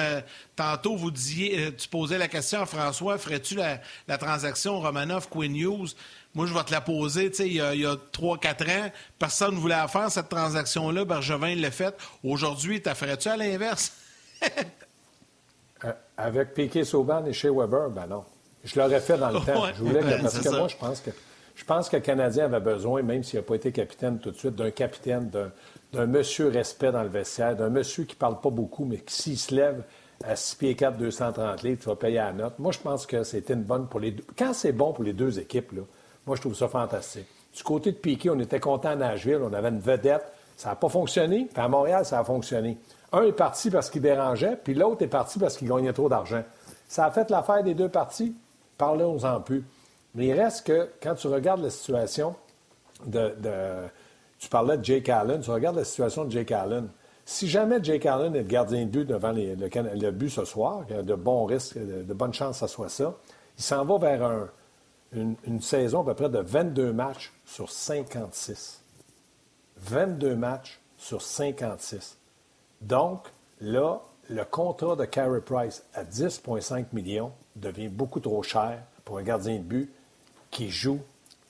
tantôt, 0.58 0.96
vous 0.96 1.10
disiez 1.10 1.58
euh, 1.58 1.70
tu 1.76 1.88
posais 1.88 2.18
la 2.18 2.28
question 2.28 2.60
à 2.60 2.66
François, 2.66 3.16
ferais-tu 3.16 3.54
la, 3.54 4.18
transaction 4.18 4.80
Romanov-Quinn 4.80 5.52
News? 5.52 5.86
Moi, 6.34 6.46
je 6.46 6.52
vais 6.52 6.64
te 6.64 6.72
la 6.72 6.80
poser. 6.80 7.30
Il 7.38 7.52
y 7.52 7.60
a, 7.60 7.70
a 7.70 7.96
3-4 8.12 8.70
ans, 8.70 8.90
personne 9.18 9.54
ne 9.54 9.60
voulait 9.60 9.88
faire, 9.88 10.10
cette 10.10 10.28
transaction-là. 10.28 11.04
Bergevin 11.04 11.54
l'a 11.54 11.70
faite. 11.70 11.96
Aujourd'hui, 12.24 12.82
tu 12.82 12.90
ferais-tu 12.90 13.28
à 13.28 13.36
l'inverse? 13.36 13.92
Euh, 15.84 15.92
avec 16.16 16.54
Piquet 16.54 16.82
Sauban 16.82 17.24
et 17.24 17.32
chez 17.32 17.50
Weber, 17.50 17.88
ben 17.90 18.08
non. 18.08 18.24
Je 18.64 18.80
l'aurais 18.80 18.98
fait 18.98 19.16
dans 19.16 19.30
le 19.30 19.38
temps. 19.46 19.64
Je 19.76 19.80
voulais 19.84 20.00
que, 20.00 20.22
parce 20.22 20.40
que 20.40 20.48
moi, 20.48 20.66
je 20.66 20.74
pense 20.74 21.00
que 21.00 21.10
je 21.54 21.64
pense 21.64 21.88
que 21.88 21.94
le 21.94 22.02
Canadien 22.02 22.46
avait 22.46 22.58
besoin, 22.58 23.00
même 23.02 23.22
s'il 23.22 23.38
n'a 23.38 23.44
pas 23.44 23.54
été 23.54 23.70
capitaine 23.70 24.18
tout 24.18 24.32
de 24.32 24.36
suite, 24.36 24.56
d'un 24.56 24.72
capitaine, 24.72 25.30
d'un 25.92 26.06
monsieur 26.06 26.48
respect 26.48 26.90
dans 26.90 27.04
le 27.04 27.08
vestiaire, 27.08 27.54
d'un 27.54 27.68
monsieur 27.68 28.02
qui 28.02 28.16
ne 28.16 28.18
parle 28.18 28.40
pas 28.40 28.50
beaucoup, 28.50 28.84
mais 28.84 28.98
qui, 28.98 29.14
s'il 29.14 29.38
se 29.38 29.54
lève, 29.54 29.84
à 30.24 30.36
6 30.36 30.56
pieds 30.56 30.74
4, 30.74 30.96
230 30.96 31.62
livres, 31.62 31.80
tu 31.80 31.88
vas 31.88 31.96
payer 31.96 32.18
à 32.18 32.26
la 32.26 32.32
note. 32.32 32.58
Moi, 32.58 32.72
je 32.72 32.78
pense 32.78 33.06
que 33.06 33.22
c'était 33.22 33.54
une 33.54 33.62
bonne 33.62 33.86
pour 33.86 34.00
les 34.00 34.12
deux. 34.12 34.24
Quand 34.36 34.52
c'est 34.52 34.72
bon 34.72 34.92
pour 34.92 35.04
les 35.04 35.12
deux 35.12 35.38
équipes, 35.38 35.72
là, 35.72 35.82
moi, 36.26 36.36
je 36.36 36.40
trouve 36.40 36.54
ça 36.54 36.68
fantastique. 36.68 37.26
Du 37.56 37.62
côté 37.62 37.92
de 37.92 37.96
Piquet, 37.96 38.30
on 38.30 38.38
était 38.38 38.60
content 38.60 38.90
à 38.90 38.96
Nashville, 38.96 39.40
on 39.42 39.52
avait 39.52 39.68
une 39.68 39.80
vedette. 39.80 40.24
Ça 40.56 40.70
n'a 40.70 40.76
pas 40.76 40.88
fonctionné. 40.88 41.48
Puis 41.52 41.62
à 41.62 41.68
Montréal, 41.68 42.04
ça 42.04 42.18
a 42.18 42.24
fonctionné. 42.24 42.76
Un 43.12 43.22
est 43.22 43.32
parti 43.32 43.70
parce 43.70 43.88
qu'il 43.88 44.02
dérangeait, 44.02 44.56
puis 44.62 44.74
l'autre 44.74 45.02
est 45.02 45.08
parti 45.08 45.38
parce 45.38 45.56
qu'il 45.56 45.68
gagnait 45.68 45.92
trop 45.92 46.08
d'argent. 46.08 46.42
Ça 46.88 47.06
a 47.06 47.10
fait 47.10 47.30
l'affaire 47.30 47.62
des 47.62 47.74
deux 47.74 47.88
parties. 47.88 48.34
Parlons-en 48.76 49.40
plus. 49.40 49.64
Mais 50.14 50.26
il 50.26 50.32
reste 50.32 50.66
que, 50.66 50.88
quand 51.02 51.14
tu 51.14 51.28
regardes 51.28 51.62
la 51.62 51.70
situation 51.70 52.34
de, 53.06 53.34
de 53.38 53.88
tu 54.38 54.48
parlais 54.48 54.76
de 54.78 54.84
Jake 54.84 55.08
Allen, 55.08 55.40
tu 55.40 55.50
regardes 55.50 55.76
la 55.76 55.84
situation 55.84 56.24
de 56.24 56.30
Jake 56.30 56.52
Allen. 56.52 56.88
Si 57.30 57.46
jamais 57.46 57.78
Jake 57.82 58.06
Allen 58.06 58.34
est 58.34 58.38
le 58.38 58.44
gardien 58.44 58.86
de 58.86 58.90
but 58.90 59.04
devant 59.04 59.32
le, 59.32 60.10
but 60.12 60.30
ce 60.30 60.46
soir, 60.46 60.84
il 60.88 60.96
y 60.96 60.98
a 60.98 61.02
de 61.02 61.14
bons 61.14 61.44
risques, 61.44 61.76
de, 61.76 62.14
bonnes 62.14 62.32
chances 62.32 62.60
que 62.60 62.66
ce 62.66 62.72
soit 62.72 62.88
ça, 62.88 63.14
il 63.58 63.62
s'en 63.62 63.84
va 63.84 63.98
vers 63.98 64.48
une, 65.12 65.60
saison 65.60 66.00
à 66.00 66.04
peu 66.06 66.14
près 66.14 66.30
de 66.30 66.38
22 66.38 66.90
matchs 66.94 67.30
sur 67.44 67.70
56. 67.70 68.80
22 69.76 70.36
matchs 70.36 70.80
sur 70.96 71.20
56. 71.20 72.16
Donc, 72.80 73.28
là, 73.60 74.00
le 74.30 74.44
contrat 74.44 74.96
de 74.96 75.04
Carey 75.04 75.42
Price 75.42 75.84
à 75.92 76.04
10,5 76.04 76.86
millions 76.94 77.32
devient 77.56 77.88
beaucoup 77.88 78.20
trop 78.20 78.42
cher 78.42 78.78
pour 79.04 79.18
un 79.18 79.22
gardien 79.22 79.56
de 79.56 79.64
but 79.64 79.92
qui 80.50 80.70
joue 80.70 81.00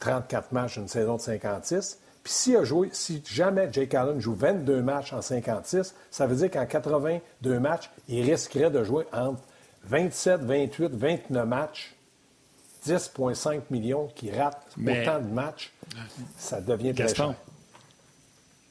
34 0.00 0.50
matchs 0.50 0.76
une 0.76 0.88
saison 0.88 1.14
de 1.14 1.20
56 1.20 2.00
puis 2.28 2.34
si, 2.34 2.56
a 2.56 2.62
joué, 2.62 2.90
si 2.92 3.22
jamais 3.24 3.70
Jake 3.72 3.94
Allen 3.94 4.20
joue 4.20 4.34
22 4.34 4.82
matchs 4.82 5.14
en 5.14 5.22
56, 5.22 5.94
ça 6.10 6.26
veut 6.26 6.36
dire 6.36 6.50
qu'en 6.50 6.66
82 6.66 7.58
matchs, 7.58 7.88
il 8.06 8.22
risquerait 8.22 8.70
de 8.70 8.84
jouer 8.84 9.06
entre 9.14 9.40
27, 9.84 10.42
28, 10.42 10.90
29 10.92 11.48
matchs. 11.48 11.94
10,5 12.86 13.62
millions 13.70 14.08
qui 14.14 14.30
ratent 14.30 14.62
autant 14.76 15.20
de 15.20 15.32
matchs, 15.32 15.72
ça 16.36 16.60
devient 16.60 16.92
très 16.92 17.14
cher. 17.14 17.34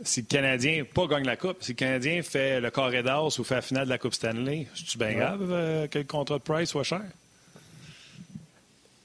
Si 0.04 0.22
le 0.22 0.28
Canadien 0.28 0.84
pas 0.94 1.08
gagne 1.08 1.26
la 1.26 1.36
Coupe, 1.36 1.58
si 1.62 1.72
le 1.72 1.78
Canadien 1.78 2.22
fait 2.22 2.62
le 2.62 2.70
carré 2.70 3.02
d'as 3.02 3.40
ou 3.40 3.44
fait 3.44 3.56
la 3.56 3.62
finale 3.64 3.86
de 3.86 3.90
la 3.90 3.98
Coupe 3.98 4.14
Stanley, 4.14 4.68
c'est-tu 4.76 5.00
bien 5.00 5.14
grave 5.14 5.50
euh, 5.52 5.88
que 5.88 5.98
le 5.98 6.06
contrat 6.06 6.38
de 6.38 6.44
Price 6.44 6.70
soit 6.70 6.84
cher? 6.84 7.02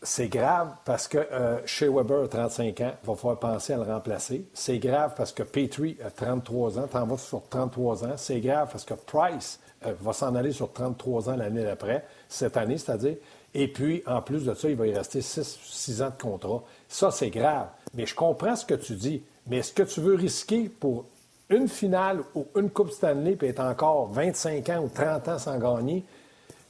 C'est 0.05 0.27
grave 0.27 0.75
parce 0.85 1.07
que 1.07 1.19
euh, 1.19 1.61
chez 1.65 1.89
Weber 1.89 2.25
a 2.25 2.29
35 2.29 2.81
ans, 2.81 2.93
il 3.03 3.07
va 3.07 3.15
falloir 3.15 3.39
penser 3.39 3.73
à 3.73 3.77
le 3.77 3.85
remplacer. 3.85 4.45
C'est 4.53 4.79
grave 4.79 5.15
parce 5.17 5.31
que 5.31 5.45
Petrie 5.45 5.97
a 6.05 6.11
33 6.11 6.81
ans, 6.81 6.89
t'en 6.89 7.07
vas 7.07 7.17
sur 7.19 7.41
33 7.49 8.05
ans. 8.05 8.15
C'est 8.17 8.41
grave 8.41 8.69
parce 8.73 8.85
que 8.85 8.95
Price 8.95 9.61
euh, 9.87 9.93
va 10.01 10.13
s'en 10.13 10.35
aller 10.35 10.51
sur 10.51 10.73
33 10.73 11.31
ans 11.31 11.37
l'année 11.37 11.63
d'après, 11.63 12.05
cette 12.29 12.57
année, 12.57 12.79
c'est-à-dire. 12.79 13.17
Et 13.55 13.69
puis, 13.69 14.03
en 14.07 14.23
plus 14.23 14.45
de 14.45 14.55
ça, 14.55 14.69
il 14.69 14.75
va 14.75 14.89
y 14.89 14.95
rester 14.95 15.21
6, 15.21 16.03
ans 16.03 16.11
de 16.11 16.21
contrat. 16.21 16.65
Ça, 16.89 17.13
c'est 17.13 17.31
grave. 17.31 17.69
Mais 17.95 18.07
je 18.07 18.15
comprends 18.17 18.57
ce 18.57 18.67
que 18.67 18.75
tu 18.75 18.95
dis. 18.95 19.23
Mais 19.47 19.59
est-ce 19.59 19.73
que 19.73 19.85
tu 19.85 20.01
veux 20.01 20.15
risquer 20.15 20.69
pour 20.69 21.05
une 21.49 21.69
finale 21.69 22.23
ou 22.35 22.47
une 22.57 22.71
Coupe 22.71 22.91
Stanley 22.91 23.37
puis 23.37 23.49
être 23.49 23.61
encore 23.61 24.09
25 24.09 24.69
ans 24.71 24.83
ou 24.83 24.89
30 24.89 25.29
ans 25.29 25.39
sans 25.39 25.59
gagner? 25.59 26.03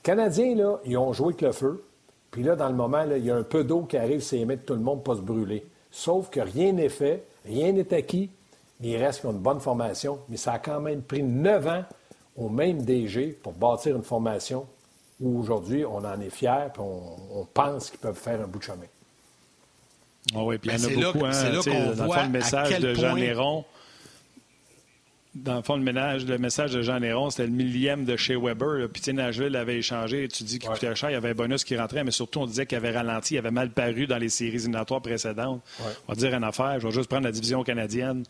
Canadiens, 0.03 0.55
là, 0.55 0.81
ils 0.85 0.99
ont 0.99 1.15
joué 1.15 1.29
avec 1.29 1.41
le 1.41 1.53
feu. 1.53 1.83
Puis 2.33 2.43
là, 2.43 2.57
dans 2.57 2.69
le 2.69 2.75
moment, 2.75 3.05
il 3.05 3.25
y 3.25 3.31
a 3.31 3.37
un 3.37 3.43
peu 3.43 3.63
d'eau 3.63 3.83
qui 3.83 3.97
arrive, 3.97 4.21
c'est 4.21 4.39
émettre 4.39 4.65
tout 4.65 4.75
le 4.75 4.81
monde 4.81 5.05
pas 5.05 5.15
se 5.15 5.21
brûler. 5.21 5.65
Sauf 5.91 6.31
que 6.31 6.41
rien 6.41 6.73
n'est 6.73 6.89
fait, 6.89 7.25
rien 7.45 7.73
n'est 7.73 7.95
acquis. 7.95 8.31
Il 8.81 8.97
reste 8.97 9.21
qu'ils 9.21 9.29
ont 9.29 9.33
une 9.33 9.39
bonne 9.39 9.61
formation, 9.61 10.19
mais 10.29 10.39
ça 10.39 10.55
a 10.55 10.59
quand 10.59 10.81
même 10.81 11.03
pris 11.03 11.23
neuf 11.23 11.67
ans 11.67 11.85
au 12.37 12.49
même 12.49 12.83
DG 12.83 13.39
pour 13.43 13.53
bâtir 13.53 13.95
une 13.95 14.03
formation 14.03 14.67
où 15.21 15.39
aujourd'hui, 15.39 15.85
on 15.85 15.99
en 15.99 16.21
est 16.21 16.31
fiers 16.31 16.69
et 16.75 16.81
on, 16.81 17.47
pense 17.53 17.91
qu'ils 17.91 18.01
peuvent 18.01 18.19
faire 18.19 18.41
un 18.41 18.47
bout 18.47 18.59
de 18.59 18.65
chemin. 18.65 18.87
Oh 20.35 20.45
oui, 20.47 20.57
puis 20.59 20.71
il 20.73 20.81
y 20.81 20.83
en 20.83 20.89
a 20.89 20.89
ben, 20.89 21.13
beaucoup. 21.13 21.27
Hein, 21.27 21.33
c'est 21.33 21.53
là, 21.53 21.61
qu'on 21.63 22.05
voit 22.05 22.23
le 22.25 22.31
message 22.31 22.81
de 22.81 22.95
Jean 22.95 23.15
Néron 23.15 23.65
dans 25.35 25.57
le 25.57 25.63
fond, 25.63 25.77
le, 25.77 25.83
ménage, 25.83 26.27
le 26.27 26.37
message 26.37 26.73
de 26.73 26.83
Jean 26.83 27.01
Néron, 27.01 27.31
c'était 27.31 27.47
le 27.47 27.53
millième 27.53 28.05
de 28.05 28.17
chez 28.17 28.37
Weber. 28.37 28.87
Puis, 28.93 29.01
tu 29.01 29.15
Nashville 29.15 29.57
avait 29.57 29.79
échangé. 29.79 30.29
Tu 30.29 30.45
dis 30.45 30.59
qu'il 30.59 30.69
coûtait 30.69 30.95
cher, 30.95 31.09
il 31.09 31.15
y 31.15 31.17
avait 31.17 31.31
un 31.31 31.35
bonus 31.35 31.65
qui 31.65 31.75
rentrait, 31.77 32.05
mais 32.05 32.11
surtout, 32.11 32.41
on 32.41 32.47
disait 32.47 32.67
qu'il 32.67 32.77
avait 32.77 32.91
ralenti, 32.91 33.35
il 33.35 33.39
avait 33.39 33.51
mal 33.51 33.71
paru 33.71 34.07
dans 34.07 34.19
les 34.19 34.29
séries 34.29 34.57
éliminatoires 34.57 35.01
précédentes. 35.01 35.63
On 35.81 36.13
va 36.13 36.15
dire 36.15 36.35
une 36.35 36.45
affaire, 36.45 36.79
je 36.81 36.87
vais 36.87 36.93
juste 36.93 37.09
prendre 37.09 37.25
la 37.25 37.33
division 37.33 37.65
canadienne. 37.65 38.25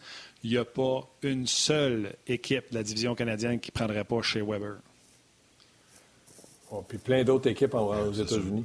Il 0.44 0.50
n'y 0.50 0.56
a 0.56 0.64
pas 0.64 1.08
une 1.22 1.46
seule 1.46 2.14
équipe 2.28 2.70
de 2.70 2.76
la 2.76 2.84
division 2.84 3.16
canadienne 3.16 3.58
qui 3.58 3.70
ne 3.70 3.74
prendrait 3.74 4.04
pas 4.04 4.22
chez 4.22 4.40
Weber. 4.40 4.76
puis 6.88 6.98
plein 6.98 7.24
d'autres 7.24 7.50
équipes 7.50 7.74
aux 7.74 8.12
États-Unis. 8.12 8.64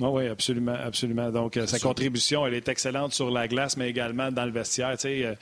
oui, 0.00 0.26
absolument, 0.26 0.76
absolument. 0.82 1.30
Donc, 1.30 1.58
euh, 1.58 1.66
sa 1.66 1.78
contribution, 1.78 2.46
elle 2.46 2.54
est 2.54 2.68
excellente 2.68 3.12
sur 3.12 3.30
la 3.30 3.46
glace, 3.46 3.76
mais 3.76 3.90
également 3.90 4.32
dans 4.32 4.44
le 4.46 4.52
vestiaire. 4.52 4.92
Tu 4.92 5.02
sais, 5.02 5.24
euh, 5.24 5.34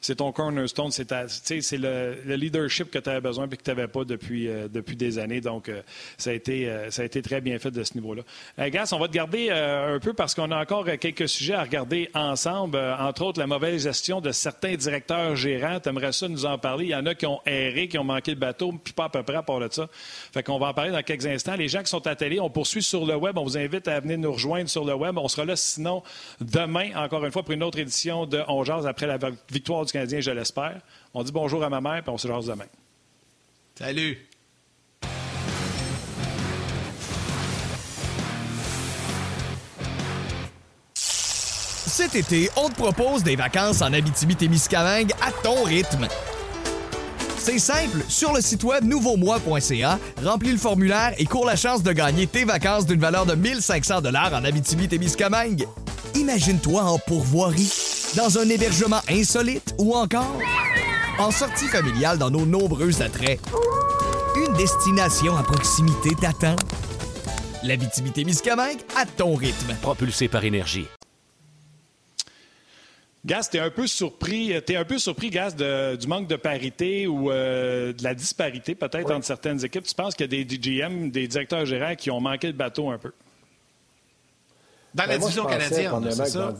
c'est 0.00 0.16
ton 0.16 0.32
cornerstone, 0.32 0.90
c'est 0.90 1.10
le, 1.10 2.16
le, 2.24 2.34
leadership 2.34 2.90
que 2.90 2.98
tu 2.98 3.10
avais 3.10 3.20
besoin 3.20 3.46
et 3.46 3.56
que 3.56 3.62
tu 3.62 3.70
n'avais 3.70 3.88
pas 3.88 4.04
depuis, 4.04 4.48
euh, 4.48 4.66
depuis 4.68 4.96
des 4.96 5.18
années. 5.18 5.40
Donc, 5.40 5.68
euh, 5.68 5.82
ça, 6.16 6.30
a 6.30 6.32
été, 6.32 6.68
euh, 6.68 6.90
ça 6.90 7.02
a 7.02 7.04
été 7.04 7.20
très 7.20 7.40
bien 7.40 7.58
fait 7.58 7.70
de 7.70 7.84
ce 7.84 7.94
niveau-là. 7.94 8.22
Gas, 8.70 8.90
on 8.92 8.98
va 8.98 9.08
te 9.08 9.12
garder 9.12 9.50
un 9.50 9.98
peu 9.98 10.12
parce 10.12 10.34
qu'on 10.34 10.50
a 10.50 10.60
encore 10.60 10.84
quelques 10.98 11.28
sujets 11.28 11.54
à 11.54 11.62
regarder 11.62 12.10
ensemble, 12.14 12.78
entre 12.98 13.24
autres 13.24 13.38
la 13.38 13.46
mauvaise 13.46 13.84
gestion 13.84 14.20
de 14.20 14.32
certains 14.32 14.74
directeurs 14.74 15.36
gérants. 15.36 15.80
Tu 15.80 15.88
aimerais 15.88 16.12
ça 16.12 16.28
nous 16.28 16.46
en 16.46 16.58
parler? 16.58 16.86
Il 16.86 16.90
y 16.90 16.94
en 16.94 17.06
a 17.06 17.14
qui 17.14 17.26
ont 17.26 17.40
erré, 17.46 17.88
qui 17.88 17.98
ont 17.98 18.04
manqué 18.04 18.32
le 18.32 18.38
bateau, 18.38 18.72
puis 18.72 18.92
pas 18.92 19.04
à 19.04 19.08
peu 19.08 19.22
près 19.22 19.36
à 19.36 19.42
part 19.42 19.60
de 19.60 19.68
ça. 19.70 19.88
Fait 20.32 20.42
qu'on 20.42 20.58
va 20.58 20.68
en 20.68 20.74
parler 20.74 20.90
dans 20.92 21.02
quelques 21.02 21.26
instants. 21.26 21.56
Les 21.56 21.68
gens 21.68 21.82
qui 21.82 21.90
sont 21.90 22.06
à 22.06 22.14
télé, 22.14 22.40
on 22.40 22.50
poursuit 22.50 22.82
sur 22.82 23.04
le 23.04 23.16
web. 23.16 23.36
On 23.38 23.44
vous 23.44 23.58
invite 23.58 23.88
à 23.88 24.00
venir 24.00 24.18
nous 24.18 24.32
rejoindre 24.32 24.68
sur 24.68 24.84
le 24.84 24.94
web. 24.94 25.18
On 25.18 25.28
sera 25.28 25.44
là 25.44 25.56
sinon 25.56 26.02
demain, 26.40 26.90
encore 26.96 27.24
une 27.24 27.32
fois, 27.32 27.42
pour 27.42 27.52
une 27.52 27.62
autre 27.62 27.78
édition 27.78 28.26
de 28.26 28.42
On 28.48 28.64
Jase 28.64 28.86
après 28.86 29.06
la 29.06 29.18
victoire 29.50 29.84
du 29.84 29.89
Canadien, 29.92 30.20
je 30.20 30.30
l'espère. 30.30 30.80
On 31.14 31.22
dit 31.22 31.32
bonjour 31.32 31.62
à 31.62 31.68
ma 31.68 31.80
mère, 31.80 32.02
puis 32.02 32.10
on 32.10 32.18
se 32.18 32.28
jase 32.28 32.46
demain. 32.46 32.66
Salut! 33.74 34.18
Cet 40.94 42.14
été, 42.14 42.48
on 42.56 42.68
te 42.68 42.76
propose 42.76 43.22
des 43.22 43.36
vacances 43.36 43.82
en 43.82 43.92
Abitibi-Témiscamingue 43.92 45.12
à 45.20 45.32
ton 45.42 45.64
rythme. 45.64 46.08
C'est 47.36 47.58
simple, 47.58 48.04
sur 48.08 48.32
le 48.32 48.40
site 48.40 48.64
web 48.64 48.84
nouveaumois.ca, 48.84 49.98
remplis 50.22 50.52
le 50.52 50.58
formulaire 50.58 51.14
et 51.18 51.24
cours 51.24 51.44
la 51.44 51.56
chance 51.56 51.82
de 51.82 51.92
gagner 51.92 52.26
tes 52.26 52.44
vacances 52.44 52.86
d'une 52.86 53.00
valeur 53.00 53.26
de 53.26 53.34
1500 53.34 54.02
dollars 54.02 54.32
en 54.34 54.44
Abitibi-Témiscamingue. 54.44 55.66
Imagine-toi 56.14 56.82
en 56.82 56.98
pourvoirie, 56.98 57.70
dans 58.16 58.38
un 58.38 58.48
hébergement 58.48 59.00
insolite 59.08 59.74
ou 59.78 59.94
encore 59.94 60.36
en 61.18 61.30
sortie 61.30 61.66
familiale 61.66 62.18
dans 62.18 62.30
nos 62.30 62.46
nombreux 62.46 63.02
attraits. 63.02 63.40
Une 64.36 64.52
destination 64.54 65.36
à 65.36 65.42
proximité 65.42 66.10
t'attend. 66.20 66.56
L'Abitibi-Témiscamingue 67.62 68.80
à 68.96 69.06
ton 69.06 69.34
rythme. 69.34 69.74
Propulsé 69.82 70.28
par 70.28 70.44
énergie. 70.44 70.86
Gaz, 73.24 73.50
tu 73.50 73.58
es 73.58 73.60
un 73.60 73.70
peu 73.70 73.86
surpris, 73.86 74.52
es 74.52 74.76
un 74.76 74.84
peu 74.84 74.98
surpris, 74.98 75.28
Gaz, 75.28 75.54
du 75.54 76.06
manque 76.06 76.26
de 76.26 76.36
parité 76.36 77.06
ou 77.06 77.30
euh, 77.30 77.92
de 77.92 78.02
la 78.02 78.14
disparité 78.14 78.74
peut-être 78.74 79.12
entre 79.12 79.26
certaines 79.26 79.62
équipes. 79.62 79.84
Tu 79.84 79.94
penses 79.94 80.14
qu'il 80.14 80.24
y 80.24 80.40
a 80.40 80.44
des 80.44 80.44
DGM, 80.44 81.10
des 81.10 81.28
directeurs 81.28 81.66
gérants 81.66 81.94
qui 81.96 82.10
ont 82.10 82.20
manqué 82.20 82.46
de 82.46 82.56
bateau 82.56 82.90
un 82.90 82.96
peu? 82.96 83.12
Dans 84.94 85.04
la 85.04 85.18
ben, 85.18 85.20
division 85.20 85.44
canadienne, 85.44 86.10
c'est 86.10 86.26
ça? 86.26 86.54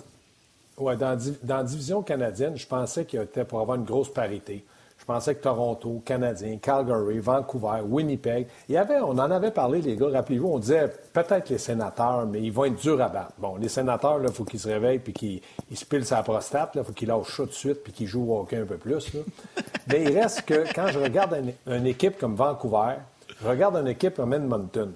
Oui, 0.80 0.96
dans, 0.96 1.18
dans, 1.42 1.56
la 1.58 1.62
division 1.62 2.02
canadienne, 2.02 2.56
je 2.56 2.66
pensais 2.66 3.04
qu'il 3.04 3.20
y 3.20 3.22
était 3.22 3.44
pour 3.44 3.60
avoir 3.60 3.76
une 3.76 3.84
grosse 3.84 4.12
parité. 4.12 4.64
Je 5.00 5.04
pensais 5.04 5.34
que 5.34 5.42
Toronto, 5.42 6.02
Canadien, 6.04 6.58
Calgary, 6.58 7.18
Vancouver, 7.18 7.80
Winnipeg, 7.86 8.46
il 8.68 8.74
y 8.74 8.78
avait, 8.78 9.00
on 9.00 9.12
en 9.12 9.30
avait 9.30 9.50
parlé, 9.50 9.80
les 9.80 9.96
gars, 9.96 10.08
rappelez-vous, 10.10 10.48
on 10.48 10.58
disait 10.58 10.92
peut-être 11.12 11.48
les 11.48 11.58
sénateurs, 11.58 12.26
mais 12.26 12.40
ils 12.42 12.52
vont 12.52 12.66
être 12.66 12.76
durs 12.76 13.00
à 13.00 13.08
battre. 13.08 13.32
Bon, 13.38 13.56
les 13.56 13.68
sénateurs, 13.68 14.20
il 14.22 14.30
faut 14.30 14.44
qu'ils 14.44 14.60
se 14.60 14.68
réveillent 14.68 14.98
puis 14.98 15.12
qu'ils 15.12 15.40
se 15.74 15.86
pilent 15.86 16.04
sa 16.04 16.22
prostate, 16.22 16.72
il 16.74 16.84
faut 16.84 16.92
qu'ils 16.92 17.08
lâchent 17.08 17.34
ça 17.34 17.42
tout 17.44 17.48
de 17.48 17.54
suite 17.54 17.82
puis 17.82 17.92
qu'ils 17.92 18.06
jouent 18.06 18.30
au 18.30 18.40
hockey 18.40 18.58
un 18.58 18.66
peu 18.66 18.76
plus. 18.76 19.10
mais 19.88 20.02
il 20.02 20.18
reste 20.18 20.42
que 20.42 20.70
quand 20.74 20.88
je 20.88 20.98
regarde 20.98 21.36
une, 21.66 21.86
équipe 21.86 22.18
comme 22.18 22.34
Vancouver, 22.34 22.96
je 23.40 23.48
regarde 23.48 23.76
une 23.76 23.88
équipe 23.88 24.16
comme 24.16 24.34
Edmonton. 24.34 24.92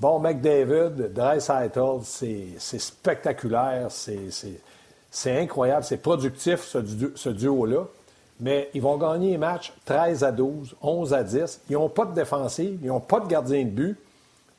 Bon, 0.00 0.18
McDavid, 0.18 1.12
Dreisaitl, 1.14 2.00
c'est 2.02 2.58
spectaculaire, 2.58 3.86
c'est 3.90 4.28
incroyable, 5.24 5.84
c'est 5.84 5.96
productif, 5.96 6.62
ce, 6.62 7.28
duo-là 7.28 7.86
mais 8.38 8.68
ils 8.74 8.82
vont 8.82 8.98
gagner 8.98 9.30
les 9.30 9.38
matchs 9.38 9.72
13 9.86 10.24
à 10.24 10.30
12, 10.30 10.76
11 10.82 11.14
à 11.14 11.22
10. 11.22 11.62
Ils 11.70 11.72
n'ont 11.72 11.88
pas 11.88 12.04
de 12.04 12.14
défensive, 12.14 12.78
ils 12.82 12.88
n'ont 12.88 13.00
pas 13.00 13.20
de 13.20 13.26
gardien 13.26 13.64
de 13.64 13.70
but. 13.70 13.98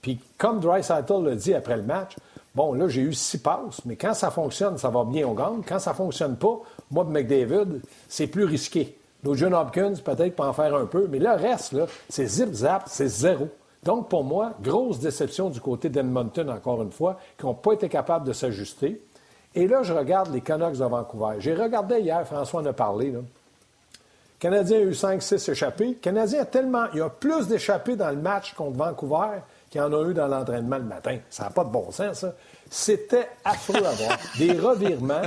Puis, 0.01 0.19
comme 0.37 0.59
Dreisaitl 0.59 1.23
l'a 1.23 1.35
dit 1.35 1.53
après 1.53 1.77
le 1.77 1.83
match, 1.83 2.15
bon, 2.55 2.73
là, 2.73 2.87
j'ai 2.87 3.01
eu 3.01 3.13
six 3.13 3.37
passes, 3.37 3.81
mais 3.85 3.95
quand 3.95 4.13
ça 4.13 4.31
fonctionne, 4.31 4.77
ça 4.77 4.89
va 4.89 5.03
bien, 5.03 5.27
on 5.27 5.33
gagne. 5.33 5.61
Quand 5.67 5.79
ça 5.79 5.91
ne 5.91 5.95
fonctionne 5.95 6.37
pas, 6.37 6.59
moi, 6.89 7.03
de 7.03 7.09
McDavid, 7.09 7.81
c'est 8.07 8.27
plus 8.27 8.45
risqué. 8.45 8.97
Nos 9.23 9.35
John 9.35 9.53
Hopkins, 9.53 9.95
peut-être, 10.03 10.35
peut 10.35 10.43
en 10.43 10.53
faire 10.53 10.73
un 10.75 10.85
peu, 10.85 11.07
mais 11.09 11.19
le 11.19 11.31
reste, 11.31 11.75
c'est 12.09 12.25
zip-zap, 12.25 12.83
c'est 12.87 13.07
zéro. 13.07 13.49
Donc, 13.83 14.09
pour 14.09 14.23
moi, 14.23 14.53
grosse 14.61 14.99
déception 14.99 15.49
du 15.49 15.61
côté 15.61 15.89
d'Edmonton, 15.89 16.49
encore 16.49 16.81
une 16.81 16.91
fois, 16.91 17.17
qui 17.37 17.45
n'ont 17.45 17.53
pas 17.53 17.73
été 17.73 17.89
capables 17.89 18.27
de 18.27 18.33
s'ajuster. 18.33 19.01
Et 19.57 19.67
là, 19.67 19.81
je 19.81 19.91
regarde 19.91 20.31
les 20.31 20.41
Canucks 20.41 20.77
de 20.77 20.85
Vancouver. 20.85 21.37
J'ai 21.39 21.55
regardé 21.55 21.99
hier, 21.99 22.23
François 22.27 22.61
en 22.61 22.65
a 22.67 22.73
parlé, 22.73 23.09
là. 23.09 23.19
Canadien 24.39 24.77
a 24.77 24.81
eu 24.81 24.91
5-6 24.91 25.49
échappés. 25.49 25.95
Canadien 25.95 26.43
a 26.43 26.45
tellement. 26.45 26.85
Il 26.93 26.99
y 26.99 27.01
a 27.01 27.09
plus 27.09 27.47
d'échappés 27.47 27.95
dans 27.95 28.11
le 28.11 28.17
match 28.17 28.53
contre 28.53 28.77
Vancouver 28.77 29.39
qu'il 29.71 29.81
y 29.81 29.83
en 29.83 29.91
a 29.91 30.07
eu 30.07 30.13
dans 30.13 30.27
l'entraînement 30.27 30.77
le 30.77 30.83
matin. 30.83 31.17
Ça 31.31 31.45
n'a 31.45 31.49
pas 31.49 31.63
de 31.63 31.71
bon 31.71 31.89
sens, 31.91 32.19
ça. 32.19 32.35
C'était 32.69 33.29
affreux 33.43 33.83
à 33.83 33.93
voir. 33.93 34.19
Des 34.37 34.51
revirements. 34.51 35.23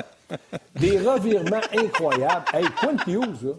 Des 0.77 1.01
revirements 1.01 1.61
incroyables. 1.77 2.45
Hey, 2.55 2.67
Quint 2.81 3.05
Hughes, 3.09 3.43
là. 3.43 3.53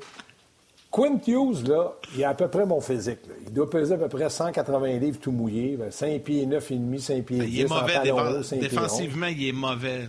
Quint 0.89 1.19
Hughes, 1.27 1.67
là, 1.67 1.91
il 2.15 2.23
a 2.23 2.29
à 2.29 2.33
peu 2.33 2.47
près 2.47 2.65
mon 2.65 2.79
physique. 2.79 3.19
Il 3.45 3.51
doit 3.51 3.69
peser 3.69 3.95
à 3.95 3.97
peu 3.97 4.07
près 4.07 4.29
180 4.29 4.87
livres 4.99 5.19
tout 5.19 5.33
mouillé, 5.33 5.77
5 5.89 6.21
pieds 6.21 6.45
9 6.45 6.71
et 6.71 6.75
demi, 6.75 7.01
5 7.01 7.25
pieds 7.25 7.39
10. 7.39 7.45
Il 7.45 7.59
est 7.59 7.67
mauvais 7.67 8.57
défensivement, 8.57 9.27
il 9.27 9.49
est 9.49 9.51
mauvais. 9.51 10.07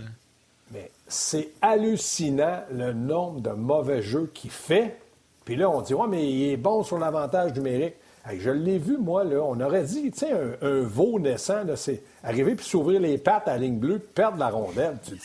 C'est 1.12 1.50
hallucinant 1.60 2.60
le 2.70 2.92
nombre 2.92 3.40
de 3.40 3.50
mauvais 3.50 4.00
jeux 4.00 4.30
qu'il 4.32 4.50
fait. 4.50 4.98
Puis 5.44 5.56
là, 5.56 5.68
on 5.68 5.82
dit, 5.82 5.92
ouais, 5.92 6.06
mais 6.08 6.26
il 6.26 6.52
est 6.52 6.56
bon 6.56 6.82
sur 6.82 6.98
l'avantage 6.98 7.52
numérique. 7.52 7.94
je 8.26 8.50
l'ai 8.50 8.78
vu, 8.78 8.96
moi, 8.96 9.22
là. 9.22 9.42
On 9.42 9.60
aurait 9.60 9.82
dit, 9.82 10.10
tu 10.10 10.24
un, 10.24 10.80
veau 10.80 11.18
naissant, 11.18 11.64
c'est 11.76 12.02
arriver 12.24 12.54
puis 12.54 12.64
s'ouvrir 12.64 13.00
les 13.00 13.18
pattes 13.18 13.46
à 13.46 13.52
la 13.52 13.58
ligne 13.58 13.78
bleue, 13.78 13.98
perdre 13.98 14.38
la 14.38 14.48
rondelle. 14.48 14.96
Tu 15.04 15.12
dis, 15.12 15.20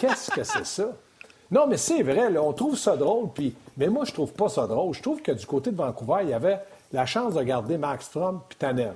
qu'est-ce 0.00 0.32
que 0.32 0.42
c'est 0.42 0.66
ça? 0.66 0.88
Non, 1.50 1.66
mais 1.66 1.76
c'est 1.76 2.02
vrai, 2.02 2.30
là, 2.30 2.42
on 2.42 2.52
trouve 2.52 2.76
ça 2.76 2.96
drôle, 2.96 3.28
puis... 3.32 3.54
mais 3.76 3.88
moi, 3.88 4.04
je 4.04 4.12
trouve 4.12 4.32
pas 4.32 4.48
ça 4.48 4.66
drôle. 4.66 4.94
Je 4.94 5.02
trouve 5.02 5.22
que 5.22 5.32
du 5.32 5.46
côté 5.46 5.70
de 5.70 5.76
Vancouver, 5.76 6.20
il 6.22 6.30
y 6.30 6.34
avait 6.34 6.60
la 6.92 7.06
chance 7.06 7.34
de 7.34 7.42
garder 7.42 7.78
Max 7.78 8.06
Strom 8.06 8.40
puis 8.48 8.58
Tanner. 8.58 8.92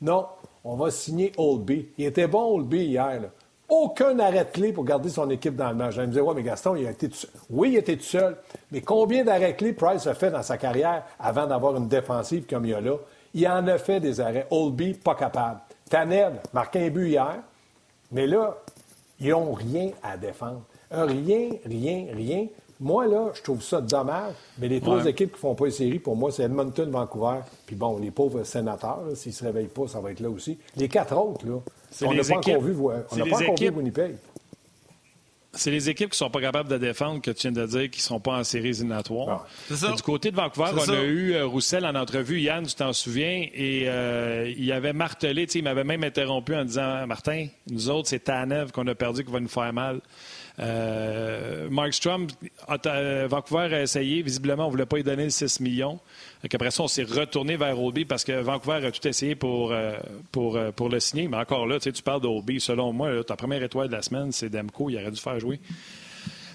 Non, 0.00 0.26
on 0.64 0.76
va 0.76 0.90
signer 0.90 1.32
Oldby. 1.36 1.88
Il 1.98 2.06
était 2.06 2.26
bon, 2.26 2.56
Oldby, 2.56 2.86
hier. 2.86 3.20
Là 3.20 3.28
aucun 3.82 4.18
arrêt-clé 4.18 4.72
pour 4.72 4.84
garder 4.84 5.08
son 5.08 5.28
équipe 5.30 5.56
dans 5.56 5.68
le 5.68 5.74
match. 5.74 5.94
Je 5.94 6.00
me 6.02 6.06
dire, 6.06 6.26
ouais, 6.26 6.34
mais 6.34 6.42
Gaston, 6.42 6.76
il 6.76 6.86
a 6.86 6.90
été 6.90 7.08
tout 7.08 7.16
seul. 7.16 7.30
Oui, 7.50 7.70
il 7.72 7.76
était 7.76 7.96
tout 7.96 8.04
seul, 8.04 8.36
mais 8.70 8.80
combien 8.80 9.24
d'arrêts-clés 9.24 9.72
Price 9.72 10.06
a 10.06 10.14
fait 10.14 10.30
dans 10.30 10.42
sa 10.42 10.56
carrière 10.56 11.04
avant 11.18 11.46
d'avoir 11.46 11.76
une 11.76 11.88
défensive 11.88 12.46
comme 12.48 12.64
il 12.64 12.70
y 12.70 12.74
a 12.74 12.80
là? 12.80 12.96
Il 13.34 13.46
en 13.48 13.66
a 13.66 13.78
fait 13.78 14.00
des 14.00 14.20
arrêts. 14.20 14.46
Oldby, 14.50 14.94
pas 14.94 15.14
capable. 15.16 15.60
Tanev, 15.90 16.34
marqué 16.52 16.86
un 16.86 16.90
but 16.90 17.08
hier, 17.08 17.36
mais 18.12 18.26
là, 18.26 18.56
ils 19.20 19.30
n'ont 19.30 19.52
rien 19.52 19.90
à 20.02 20.16
défendre. 20.16 20.62
Rien, 20.90 21.50
rien, 21.64 22.06
rien. 22.12 22.46
Moi, 22.80 23.06
là, 23.06 23.30
je 23.34 23.42
trouve 23.42 23.62
ça 23.62 23.80
dommage, 23.80 24.34
mais 24.58 24.68
les 24.68 24.80
trois 24.80 25.04
équipes 25.06 25.30
qui 25.30 25.36
ne 25.36 25.40
font 25.40 25.54
pas 25.54 25.66
une 25.66 25.70
série, 25.70 25.98
pour 25.98 26.16
moi, 26.16 26.30
c'est 26.32 26.42
Edmonton, 26.42 26.90
Vancouver, 26.90 27.38
puis 27.66 27.76
bon, 27.76 27.98
les 27.98 28.10
pauvres 28.10 28.42
sénateurs, 28.42 29.02
s'ils 29.14 29.30
ne 29.30 29.36
se 29.36 29.44
réveillent 29.44 29.68
pas, 29.68 29.86
ça 29.86 30.00
va 30.00 30.10
être 30.10 30.20
là 30.20 30.28
aussi. 30.28 30.58
Les 30.76 30.88
quatre 30.88 31.16
autres, 31.16 31.46
là, 31.46 31.58
on 32.02 32.14
n'a 32.14 32.22
pas 32.22 32.36
encore 32.36 32.60
vu, 32.60 32.76
on 32.78 33.16
n'a 33.16 33.26
pas 33.26 33.42
encore 33.42 33.56
vu 33.58 33.68
Winnipeg. 33.70 34.16
C'est 35.56 35.70
les 35.70 35.88
équipes 35.88 36.10
qui 36.10 36.14
ne 36.14 36.26
sont 36.26 36.30
pas 36.30 36.40
capables 36.40 36.68
de 36.68 36.78
défendre 36.78 37.22
que 37.22 37.30
tu 37.30 37.48
viens 37.48 37.52
de 37.52 37.66
dire 37.66 37.90
qu'ils 37.90 38.00
ne 38.00 38.06
sont 38.06 38.20
pas 38.20 38.38
en 38.38 38.44
série 38.44 38.70
éliminatoire. 38.70 39.46
Du 39.70 40.02
côté 40.02 40.30
de 40.30 40.36
Vancouver, 40.36 40.70
on 40.74 40.90
a 40.90 41.02
eu 41.02 41.32
euh, 41.34 41.46
Roussel 41.46 41.86
en 41.86 41.94
entrevue, 41.94 42.40
Yann, 42.40 42.66
tu 42.66 42.74
t'en 42.74 42.92
souviens, 42.92 43.46
et 43.54 43.84
euh, 43.86 44.52
il 44.56 44.72
avait 44.72 44.92
martelé, 44.92 45.46
il 45.54 45.62
m'avait 45.62 45.84
même 45.84 46.02
interrompu 46.02 46.54
en 46.56 46.64
disant 46.64 47.06
Martin, 47.06 47.46
nous 47.70 47.88
autres, 47.88 48.08
c'est 48.08 48.24
Tanev 48.24 48.72
qu'on 48.72 48.86
a 48.88 48.94
perdu 48.94 49.24
qui 49.24 49.30
va 49.30 49.40
nous 49.40 49.48
faire 49.48 49.72
mal. 49.72 50.00
Euh, 50.60 51.68
Mark 51.68 51.92
Strom, 51.94 52.28
Vancouver 52.68 53.74
a 53.74 53.82
essayé. 53.82 54.22
Visiblement, 54.22 54.64
on 54.64 54.66
ne 54.66 54.72
voulait 54.72 54.86
pas 54.86 54.96
lui 54.96 55.04
donner 55.04 55.24
le 55.24 55.30
6 55.30 55.60
millions. 55.60 55.98
Après 56.44 56.70
ça, 56.70 56.82
on 56.82 56.88
s'est 56.88 57.04
retourné 57.04 57.56
vers 57.56 57.80
Oldby 57.80 58.04
parce 58.04 58.24
que 58.24 58.40
Vancouver 58.40 58.86
a 58.86 58.90
tout 58.90 59.06
essayé 59.08 59.34
pour, 59.34 59.72
euh, 59.72 59.94
pour, 60.30 60.56
euh, 60.56 60.70
pour 60.70 60.88
le 60.88 61.00
signer. 61.00 61.26
Mais 61.28 61.38
encore 61.38 61.66
là, 61.66 61.78
tu 61.80 61.90
parles 62.02 62.20
d'Oldby. 62.20 62.60
Selon 62.60 62.92
moi, 62.92 63.24
ta 63.24 63.36
première 63.36 63.62
étoile 63.62 63.88
de 63.88 63.92
la 63.92 64.02
semaine, 64.02 64.30
c'est 64.32 64.48
Demko. 64.48 64.90
Il 64.90 64.96
aurait 64.96 65.10
dû 65.10 65.20
faire 65.20 65.40
jouer. 65.40 65.60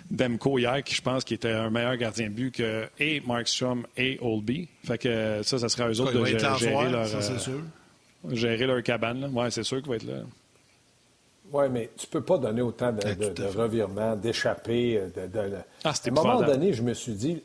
Demko 0.09 0.57
hier, 0.57 0.83
qui 0.83 0.95
je 0.95 1.01
pense 1.01 1.23
qui 1.23 1.35
était 1.35 1.51
un 1.51 1.69
meilleur 1.69 1.95
gardien 1.95 2.29
de 2.29 2.33
but 2.33 2.51
que 2.51 2.87
et 2.99 3.21
Strom 3.45 3.85
et 3.95 4.17
Oldby. 4.21 4.67
Fait 4.83 4.97
que 4.97 5.41
ça, 5.43 5.59
ça 5.59 5.69
sera 5.69 5.85
à 5.85 5.89
eux 5.89 6.01
autres 6.01 6.13
de 6.13 6.25
gérer, 6.25 6.89
leur, 6.89 7.07
gérer 8.35 8.65
leur 8.65 8.81
cabane. 8.81 9.29
Oui, 9.31 9.45
c'est 9.51 9.63
sûr 9.63 9.81
qu'il 9.81 9.89
va 9.89 9.97
être 9.97 10.07
là. 10.07 10.23
Oui, 11.51 11.65
mais 11.71 11.89
tu 11.97 12.05
ne 12.07 12.11
peux 12.11 12.21
pas 12.21 12.37
donner 12.37 12.61
autant 12.61 12.91
de, 12.91 13.31
de, 13.31 13.45
revirements, 13.45 14.15
d'échappées. 14.15 15.01
De, 15.15 15.29
ah, 15.83 15.89
à 15.89 16.07
un 16.07 16.11
moment 16.11 16.41
donné, 16.41 16.73
je 16.73 16.83
me 16.83 16.93
suis 16.93 17.13
dit. 17.13 17.41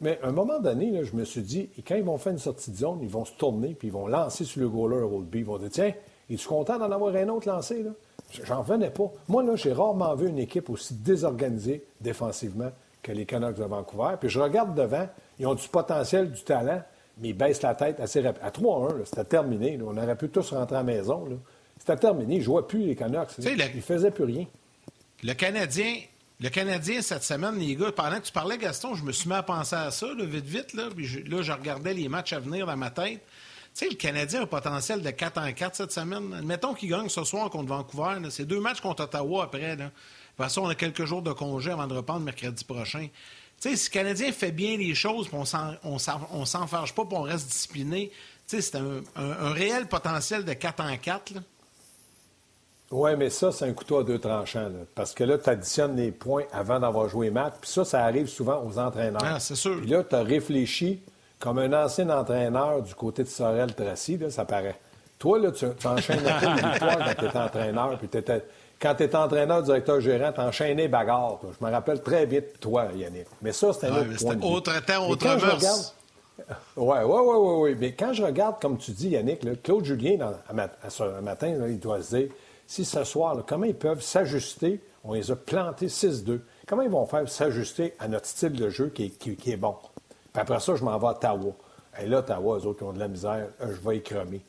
Mais 0.00 0.18
à 0.22 0.28
un 0.28 0.32
moment 0.32 0.60
donné, 0.60 0.90
là, 0.90 1.02
je 1.02 1.14
me 1.14 1.24
suis 1.24 1.42
dit, 1.42 1.68
quand 1.86 1.96
ils 1.96 2.04
vont 2.04 2.16
faire 2.16 2.32
une 2.32 2.38
sortie 2.38 2.70
de 2.70 2.76
zone, 2.76 3.00
ils 3.02 3.08
vont 3.08 3.24
se 3.24 3.32
tourner, 3.32 3.74
puis 3.74 3.88
ils 3.88 3.92
vont 3.92 4.06
lancer 4.06 4.44
sur 4.44 4.60
le 4.60 4.68
goaler 4.68 5.02
Oldby. 5.02 5.40
Ils 5.40 5.44
vont 5.44 5.58
dire 5.58 5.68
Tiens, 5.70 5.92
es-tu 6.30 6.46
content 6.46 6.78
d'en 6.78 6.90
avoir 6.90 7.14
un 7.16 7.28
autre 7.28 7.48
lancé 7.48 7.82
là? 7.82 7.90
J'en 8.42 8.62
venais 8.62 8.90
pas. 8.90 9.12
Moi, 9.28 9.42
là, 9.42 9.54
j'ai 9.54 9.72
rarement 9.72 10.14
vu 10.14 10.28
une 10.28 10.38
équipe 10.38 10.70
aussi 10.70 10.94
désorganisée 10.94 11.84
défensivement 12.00 12.70
que 13.02 13.12
les 13.12 13.26
Canucks 13.26 13.56
de 13.56 13.64
Vancouver. 13.64 14.16
Puis 14.18 14.28
je 14.28 14.40
regarde 14.40 14.74
devant, 14.74 15.06
ils 15.38 15.46
ont 15.46 15.54
du 15.54 15.68
potentiel, 15.68 16.32
du 16.32 16.42
talent, 16.42 16.82
mais 17.18 17.28
ils 17.28 17.36
baissent 17.36 17.62
la 17.62 17.74
tête 17.74 18.00
assez 18.00 18.20
rapidement. 18.20 18.88
À 18.88 18.90
3-1, 18.90 19.04
c'était 19.04 19.24
terminé. 19.24 19.78
On 19.84 19.96
aurait 19.96 20.16
pu 20.16 20.28
tous 20.30 20.52
rentrer 20.52 20.76
à 20.76 20.78
la 20.80 20.84
maison. 20.84 21.28
C'était 21.84 21.98
terminé. 21.98 22.36
Ils 22.36 22.38
ne 22.38 22.44
jouaient 22.44 22.62
plus, 22.62 22.86
les 22.86 22.96
Canucks. 22.96 23.28
Ils 23.38 23.56
ne 23.56 23.80
faisaient 23.82 24.10
plus 24.10 24.24
rien. 24.24 24.46
Le 25.22 25.34
Canadien, 25.34 25.96
le 26.40 26.48
Canadien, 26.48 27.02
cette 27.02 27.24
semaine, 27.24 27.58
les 27.58 27.76
gars, 27.76 27.92
pendant 27.92 28.18
que 28.18 28.24
tu 28.24 28.32
parlais, 28.32 28.56
Gaston, 28.56 28.94
je 28.94 29.04
me 29.04 29.12
suis 29.12 29.28
mis 29.28 29.34
à 29.34 29.42
penser 29.42 29.76
à 29.76 29.90
ça, 29.90 30.06
vite, 30.18 30.46
vite. 30.46 30.72
Là, 30.72 30.88
puis 30.94 31.04
je, 31.04 31.20
là, 31.20 31.42
je 31.42 31.52
regardais 31.52 31.92
les 31.92 32.08
matchs 32.08 32.32
à 32.32 32.40
venir 32.40 32.66
dans 32.66 32.76
ma 32.76 32.90
tête. 32.90 33.20
Tu 33.74 33.84
sais, 33.84 33.88
le 33.90 33.96
Canadien 33.96 34.40
a 34.40 34.42
un 34.44 34.46
potentiel 34.46 35.02
de 35.02 35.10
4 35.10 35.38
en 35.38 35.52
4 35.52 35.76
cette 35.76 35.92
semaine. 35.92 36.32
Admettons 36.32 36.72
qu'il 36.72 36.88
gagne 36.88 37.10
ce 37.10 37.22
soir 37.22 37.50
contre 37.50 37.68
Vancouver. 37.68 38.16
C'est 38.30 38.46
deux 38.46 38.60
matchs 38.60 38.80
contre 38.80 39.04
Ottawa 39.04 39.44
après. 39.44 39.76
Là. 39.76 39.76
De 39.76 39.82
toute 39.82 39.92
façon, 40.38 40.62
on 40.62 40.68
a 40.68 40.74
quelques 40.74 41.04
jours 41.04 41.20
de 41.20 41.32
congé 41.32 41.70
avant 41.70 41.86
de 41.86 41.94
reprendre 41.94 42.20
mercredi 42.20 42.64
prochain. 42.64 43.08
Tu 43.60 43.68
sais, 43.68 43.76
si 43.76 43.90
le 43.90 43.92
Canadien 43.92 44.32
fait 44.32 44.52
bien 44.52 44.78
les 44.78 44.94
choses, 44.94 45.28
on 45.32 45.92
ne 45.92 46.44
s'enfarge 46.46 46.94
pas, 46.94 47.04
puis 47.04 47.16
on 47.16 47.22
reste 47.22 47.46
discipliné, 47.46 48.10
tu 48.48 48.56
sais, 48.56 48.62
c'est 48.62 48.76
un, 48.76 49.02
un, 49.16 49.52
réel 49.52 49.86
potentiel 49.86 50.44
de 50.44 50.52
4 50.52 50.80
en 50.80 50.96
4. 50.96 51.32
Oui, 52.90 53.10
mais 53.16 53.30
ça, 53.30 53.50
c'est 53.50 53.64
un 53.64 53.72
couteau 53.72 53.98
à 53.98 54.04
deux 54.04 54.18
tranchants. 54.18 54.70
parce 54.94 55.14
que 55.14 55.24
là, 55.24 55.38
tu 55.38 55.50
additionnes 55.50 55.96
les 55.96 56.12
points 56.12 56.44
avant 56.52 56.78
d'avoir 56.78 57.08
joué 57.08 57.30
match. 57.30 57.54
Puis 57.60 57.70
ça, 57.70 57.84
ça 57.84 58.04
arrive 58.04 58.28
souvent 58.28 58.62
aux 58.64 58.78
entraîneurs. 58.78 59.22
Ah, 59.24 59.40
c'est 59.40 59.56
sûr. 59.56 59.78
Puis 59.80 59.90
là, 59.90 60.04
tu 60.04 60.14
as 60.14 60.22
réfléchi 60.22 61.00
comme 61.38 61.58
un 61.58 61.72
ancien 61.72 62.08
entraîneur 62.10 62.82
du 62.82 62.94
côté 62.94 63.22
de 63.22 63.28
Sorel 63.28 63.74
Tracy, 63.74 64.16
là, 64.16 64.30
ça 64.30 64.44
paraît. 64.44 64.76
Toi, 65.18 65.38
là, 65.38 65.50
tu, 65.52 65.66
enchaînes 65.86 66.20
les 66.22 66.68
victoires 66.70 66.98
quand 66.98 67.14
tu 67.18 67.24
étais 67.26 67.38
entraîneur. 67.38 67.98
Puis 67.98 68.08
quand 68.80 68.94
tu 68.94 69.02
étais 69.02 69.16
entraîneur, 69.16 69.62
directeur 69.62 70.00
gérant, 70.00 70.32
tu 70.32 70.40
enchaînais 70.40 70.88
bagarre. 70.88 71.40
Je 71.42 71.64
me 71.64 71.70
rappelle 71.70 72.02
très 72.02 72.26
vite, 72.26 72.60
toi, 72.60 72.88
Yannick. 72.94 73.26
Mais 73.42 73.52
ça, 73.52 73.72
c'était 73.72 73.88
un 73.88 74.00
autre 74.00 74.36
point 74.36 74.48
Autre 74.50 74.84
temps, 74.84 75.08
autre 75.08 75.26
mœurs. 75.26 75.94
Oui, 76.76 76.96
oui, 77.04 77.20
oui, 77.24 77.54
oui. 77.58 77.76
Mais 77.78 77.92
quand 77.92 78.12
je 78.12 78.22
regarde, 78.22 78.56
comme 78.60 78.76
tu 78.76 78.90
dis, 78.90 79.10
Yannick, 79.10 79.62
Claude 79.62 79.84
Julien, 79.84 80.16
dans, 80.16 80.34
à, 80.82 80.90
ce 80.90 81.20
matin, 81.20 81.54
il 81.68 81.78
doit 81.78 82.02
se 82.02 82.16
dire 82.16 82.28
si 82.66 82.84
ce 82.84 83.04
soir, 83.04 83.36
comment 83.46 83.66
ils 83.66 83.74
peuvent 83.74 84.02
s'ajuster? 84.02 84.80
On 85.04 85.12
les 85.12 85.30
a 85.30 85.36
plantés 85.36 85.88
6-2. 85.88 86.40
Comment 86.66 86.82
ils 86.82 86.90
vont 86.90 87.06
faire 87.06 87.28
s'ajuster 87.28 87.94
à 87.98 88.08
notre 88.08 88.26
style 88.26 88.52
de 88.52 88.68
jeu 88.70 88.88
qui 88.88 89.12
est, 89.46 89.56
bon? 89.56 89.76
Puis 90.32 90.40
après 90.40 90.60
ça, 90.60 90.74
je 90.74 90.84
m'en 90.84 90.98
vais 90.98 91.08
à 91.08 91.14
Tawa. 91.14 91.52
Et 92.00 92.06
là, 92.06 92.22
Tawa, 92.22 92.58
eux 92.58 92.66
autres 92.66 92.78
qui 92.78 92.84
ont 92.84 92.92
de 92.92 92.98
la 92.98 93.08
misère, 93.08 93.48
euh, 93.60 93.74
je 93.74 93.88
vais 93.88 93.98
y 93.98 94.02
cremer. 94.02 94.42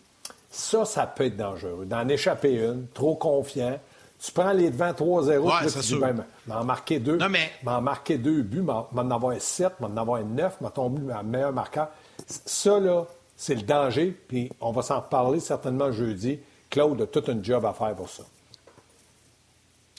Ça, 0.50 0.86
ça 0.86 1.06
peut 1.06 1.26
être 1.26 1.36
dangereux. 1.36 1.86
D'en 1.86 2.08
échapper 2.08 2.54
une, 2.54 2.88
trop 2.94 3.16
confiant. 3.16 3.80
Tu 4.18 4.32
prends 4.32 4.54
les 4.54 4.70
devants 4.70 4.92
3-0, 4.92 5.38
ouais, 5.40 5.72
tu 5.72 5.80
dis, 5.80 6.00
ben, 6.00 6.26
m'en 6.48 6.64
marquer 6.64 7.00
deux. 7.00 7.18
Non, 7.18 7.30
mais... 7.30 7.52
M'en 7.64 7.82
marquer 7.82 8.18
deux 8.18 8.42
buts, 8.42 8.62
m'en 8.62 9.12
avoir 9.12 9.40
sept, 9.40 9.74
m'en 9.82 9.96
avoir 10.02 10.24
neuf, 10.24 10.60
m'en 10.62 10.70
tomber 10.70 11.14
un 11.14 11.22
meilleur 11.22 11.52
marqueur. 11.52 11.90
Ça, 12.26 12.80
là, 12.80 13.06
c'est 13.36 13.56
le 13.56 13.64
danger. 13.64 14.18
Puis 14.28 14.50
on 14.62 14.72
va 14.72 14.82
s'en 14.82 15.02
reparler 15.02 15.40
certainement 15.40 15.92
jeudi. 15.92 16.40
Claude 16.70 17.02
a 17.02 17.08
tout 17.08 17.24
un 17.28 17.42
job 17.42 17.66
à 17.66 17.74
faire 17.74 17.96
pour 17.96 18.10
ça. 18.10 18.24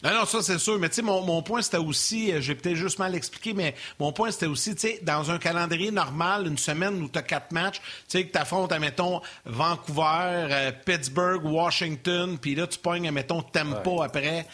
Ah 0.02 0.12
non, 0.12 0.26
ça 0.26 0.42
c'est 0.42 0.58
sûr. 0.58 0.78
Mais 0.78 0.88
tu 0.88 0.96
sais, 0.96 1.02
mon, 1.02 1.42
point 1.42 1.62
c'était 1.62 1.78
aussi, 1.78 2.30
euh, 2.30 2.40
j'ai 2.40 2.54
peut-être 2.54 2.76
juste 2.76 2.98
mal 2.98 3.14
expliqué, 3.14 3.54
mais 3.54 3.74
mon 3.98 4.12
point 4.12 4.30
c'était 4.30 4.46
aussi, 4.46 4.74
tu 4.74 4.82
sais, 4.82 5.00
dans 5.02 5.30
un 5.30 5.38
calendrier 5.38 5.90
normal, 5.90 6.46
une 6.46 6.58
semaine 6.58 7.02
où 7.02 7.08
tu 7.08 7.18
as 7.18 7.22
quatre 7.22 7.50
matchs, 7.50 7.80
tu 7.80 7.82
sais, 8.08 8.26
que 8.26 8.32
tu 8.32 8.38
affrontes, 8.38 8.72
admettons, 8.72 9.22
Vancouver, 9.46 10.48
euh, 10.50 10.72
Pittsburgh, 10.84 11.44
Washington, 11.44 12.36
puis 12.38 12.54
là 12.54 12.66
tu 12.66 12.78
pognes, 12.78 13.08
admettons, 13.08 13.40
Tempo 13.40 14.02
après 14.02 14.46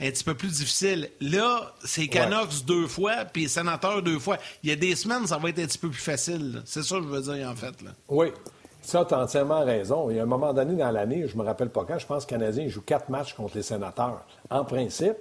un 0.00 0.10
petit 0.10 0.24
peu 0.24 0.34
plus 0.34 0.58
difficile. 0.58 1.10
Là, 1.20 1.74
c'est 1.84 2.06
Canucks 2.06 2.64
deux 2.64 2.86
fois, 2.86 3.24
puis 3.24 3.48
Sénateur 3.48 4.02
deux 4.02 4.18
fois. 4.18 4.38
Il 4.62 4.70
y 4.70 4.72
a 4.72 4.76
des 4.76 4.94
semaines, 4.94 5.26
ça 5.26 5.38
va 5.38 5.48
être 5.48 5.58
un 5.58 5.66
petit 5.66 5.78
peu 5.78 5.90
plus 5.90 6.00
facile. 6.00 6.62
C'est 6.64 6.82
ça 6.82 6.96
que 6.96 7.02
je 7.02 7.08
veux 7.08 7.34
dire, 7.34 7.48
en 7.48 7.56
fait. 7.56 7.82
Là. 7.82 7.90
Oui. 8.08 8.28
Ça, 8.88 9.04
tu 9.04 9.12
as 9.12 9.18
entièrement 9.18 9.66
raison. 9.66 10.08
Il 10.08 10.16
y 10.16 10.18
a 10.18 10.22
un 10.22 10.26
moment 10.26 10.54
donné 10.54 10.74
dans 10.74 10.90
l'année, 10.90 11.28
je 11.28 11.36
ne 11.36 11.42
me 11.42 11.46
rappelle 11.46 11.68
pas 11.68 11.84
quand, 11.86 11.98
je 11.98 12.06
pense 12.06 12.24
que 12.24 12.34
le 12.34 12.40
Canadien 12.40 12.68
joue 12.68 12.80
quatre 12.80 13.10
matchs 13.10 13.34
contre 13.34 13.54
les 13.54 13.62
sénateurs. 13.62 14.24
En 14.48 14.64
principe, 14.64 15.16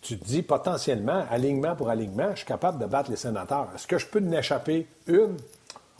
tu 0.00 0.16
te 0.16 0.24
dis 0.24 0.42
potentiellement, 0.42 1.24
alignement 1.28 1.74
pour 1.74 1.90
alignement, 1.90 2.30
je 2.30 2.36
suis 2.36 2.46
capable 2.46 2.78
de 2.78 2.86
battre 2.86 3.10
les 3.10 3.16
sénateurs. 3.16 3.66
Est-ce 3.74 3.88
que 3.88 3.98
je 3.98 4.06
peux 4.06 4.20
en 4.20 4.30
échapper 4.30 4.86
une? 5.08 5.36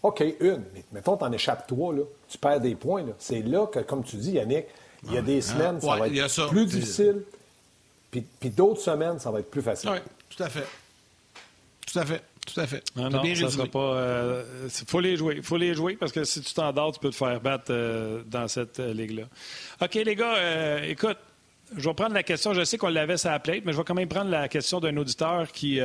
OK, 0.04 0.20
une. 0.38 0.62
Mais 0.72 0.84
mettons, 0.92 1.16
tu 1.16 1.24
en 1.24 1.32
échappes 1.32 1.66
trois, 1.66 1.92
là. 1.92 2.02
tu 2.28 2.38
perds 2.38 2.60
des 2.60 2.76
points. 2.76 3.04
C'est 3.18 3.42
là 3.42 3.66
que, 3.66 3.80
comme 3.80 4.04
tu 4.04 4.14
dis, 4.14 4.30
Yannick, 4.30 4.66
il 5.02 5.14
y 5.14 5.18
a 5.18 5.22
des 5.22 5.40
semaines, 5.40 5.80
ça 5.80 5.96
va 5.96 6.06
être 6.06 6.48
plus 6.48 6.66
difficile. 6.66 7.24
Puis, 8.12 8.20
puis 8.20 8.50
d'autres 8.50 8.82
semaines, 8.82 9.18
ça 9.18 9.32
va 9.32 9.40
être 9.40 9.50
plus 9.50 9.62
facile. 9.62 9.90
Oui, 9.90 9.98
tout 10.28 10.44
à 10.44 10.48
fait. 10.48 10.66
Tout 11.92 11.98
à 11.98 12.06
fait. 12.06 12.22
Tout 12.52 12.60
à 12.60 12.66
fait. 12.66 12.82
Non, 12.96 13.10
non, 13.10 13.34
ça 13.34 13.50
sera 13.50 13.66
pas. 13.66 13.92
Il 13.94 13.98
euh, 13.98 14.68
faut 14.86 15.00
les 15.00 15.16
jouer. 15.16 15.40
faut 15.42 15.56
les 15.56 15.74
jouer 15.74 15.96
parce 15.96 16.12
que 16.12 16.24
si 16.24 16.40
tu 16.40 16.52
t'endors, 16.52 16.92
tu 16.92 17.00
peux 17.00 17.10
te 17.10 17.16
faire 17.16 17.40
battre 17.40 17.66
euh, 17.70 18.22
dans 18.26 18.48
cette 18.48 18.80
euh, 18.80 18.92
ligue-là. 18.92 19.24
OK, 19.80 19.94
les 19.94 20.14
gars, 20.14 20.84
écoute, 20.84 21.18
je 21.76 21.88
vais 21.88 21.94
prendre 21.94 22.14
la 22.14 22.22
question. 22.22 22.52
Je 22.54 22.64
sais 22.64 22.78
qu'on 22.78 22.88
l'avait 22.88 23.16
sur 23.16 23.30
la 23.30 23.38
plate, 23.38 23.62
mais 23.64 23.72
je 23.72 23.78
vais 23.78 23.84
quand 23.84 23.94
même 23.94 24.08
prendre 24.08 24.30
la 24.30 24.48
question 24.48 24.80
d'un 24.80 24.96
auditeur 24.96 25.50
qui, 25.52 25.80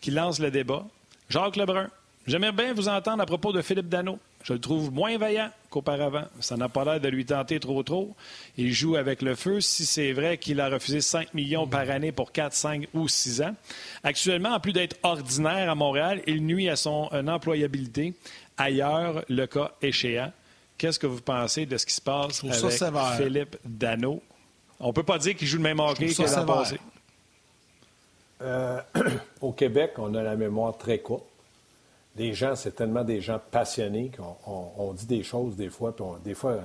qui 0.00 0.10
lance 0.10 0.38
le 0.38 0.50
débat. 0.50 0.84
Jacques 1.28 1.56
Lebrun, 1.56 1.88
j'aimerais 2.26 2.52
bien 2.52 2.74
vous 2.74 2.88
entendre 2.88 3.22
à 3.22 3.26
propos 3.26 3.52
de 3.52 3.62
Philippe 3.62 3.88
Dano. 3.88 4.18
Je 4.46 4.52
le 4.52 4.60
trouve 4.60 4.92
moins 4.92 5.18
vaillant 5.18 5.50
qu'auparavant. 5.70 6.22
Ça 6.38 6.56
n'a 6.56 6.68
pas 6.68 6.84
l'air 6.84 7.00
de 7.00 7.08
lui 7.08 7.26
tenter 7.26 7.58
trop 7.58 7.82
trop. 7.82 8.14
Il 8.56 8.72
joue 8.72 8.94
avec 8.94 9.20
le 9.20 9.34
feu. 9.34 9.60
Si 9.60 9.84
c'est 9.84 10.12
vrai 10.12 10.38
qu'il 10.38 10.60
a 10.60 10.68
refusé 10.68 11.00
5 11.00 11.34
millions 11.34 11.66
par 11.66 11.90
année 11.90 12.12
pour 12.12 12.30
4, 12.30 12.52
5 12.52 12.86
ou 12.94 13.08
6 13.08 13.42
ans. 13.42 13.56
Actuellement, 14.04 14.50
en 14.50 14.60
plus 14.60 14.72
d'être 14.72 14.94
ordinaire 15.02 15.68
à 15.68 15.74
Montréal, 15.74 16.22
il 16.28 16.46
nuit 16.46 16.68
à 16.68 16.76
son 16.76 17.08
euh, 17.12 17.26
employabilité. 17.26 18.14
Ailleurs, 18.56 19.24
le 19.28 19.46
cas 19.46 19.72
échéant. 19.82 20.30
Qu'est-ce 20.78 21.00
que 21.00 21.08
vous 21.08 21.22
pensez 21.22 21.66
de 21.66 21.76
ce 21.76 21.84
qui 21.84 21.94
se 21.94 22.00
passe 22.00 22.44
avec 22.44 23.16
Philippe 23.16 23.56
Dano? 23.64 24.22
On 24.78 24.88
ne 24.88 24.92
peut 24.92 25.02
pas 25.02 25.18
dire 25.18 25.34
qu'il 25.34 25.48
joue 25.48 25.56
le 25.56 25.64
même 25.64 25.80
hockey 25.80 26.06
que 26.06 26.22
l'an 26.22 26.46
passé. 26.46 26.78
Euh, 28.42 28.80
au 29.40 29.50
Québec, 29.50 29.94
on 29.98 30.14
a 30.14 30.22
la 30.22 30.36
mémoire 30.36 30.78
très 30.78 31.00
courte 31.00 31.24
des 32.16 32.32
gens, 32.32 32.56
c'est 32.56 32.74
tellement 32.74 33.04
des 33.04 33.20
gens 33.20 33.38
passionnés 33.50 34.10
qu'on 34.16 34.92
dit 34.94 35.06
des 35.06 35.22
choses 35.22 35.54
des 35.56 35.68
fois, 35.68 35.94
puis 35.94 36.04
des 36.24 36.34
fois, 36.34 36.56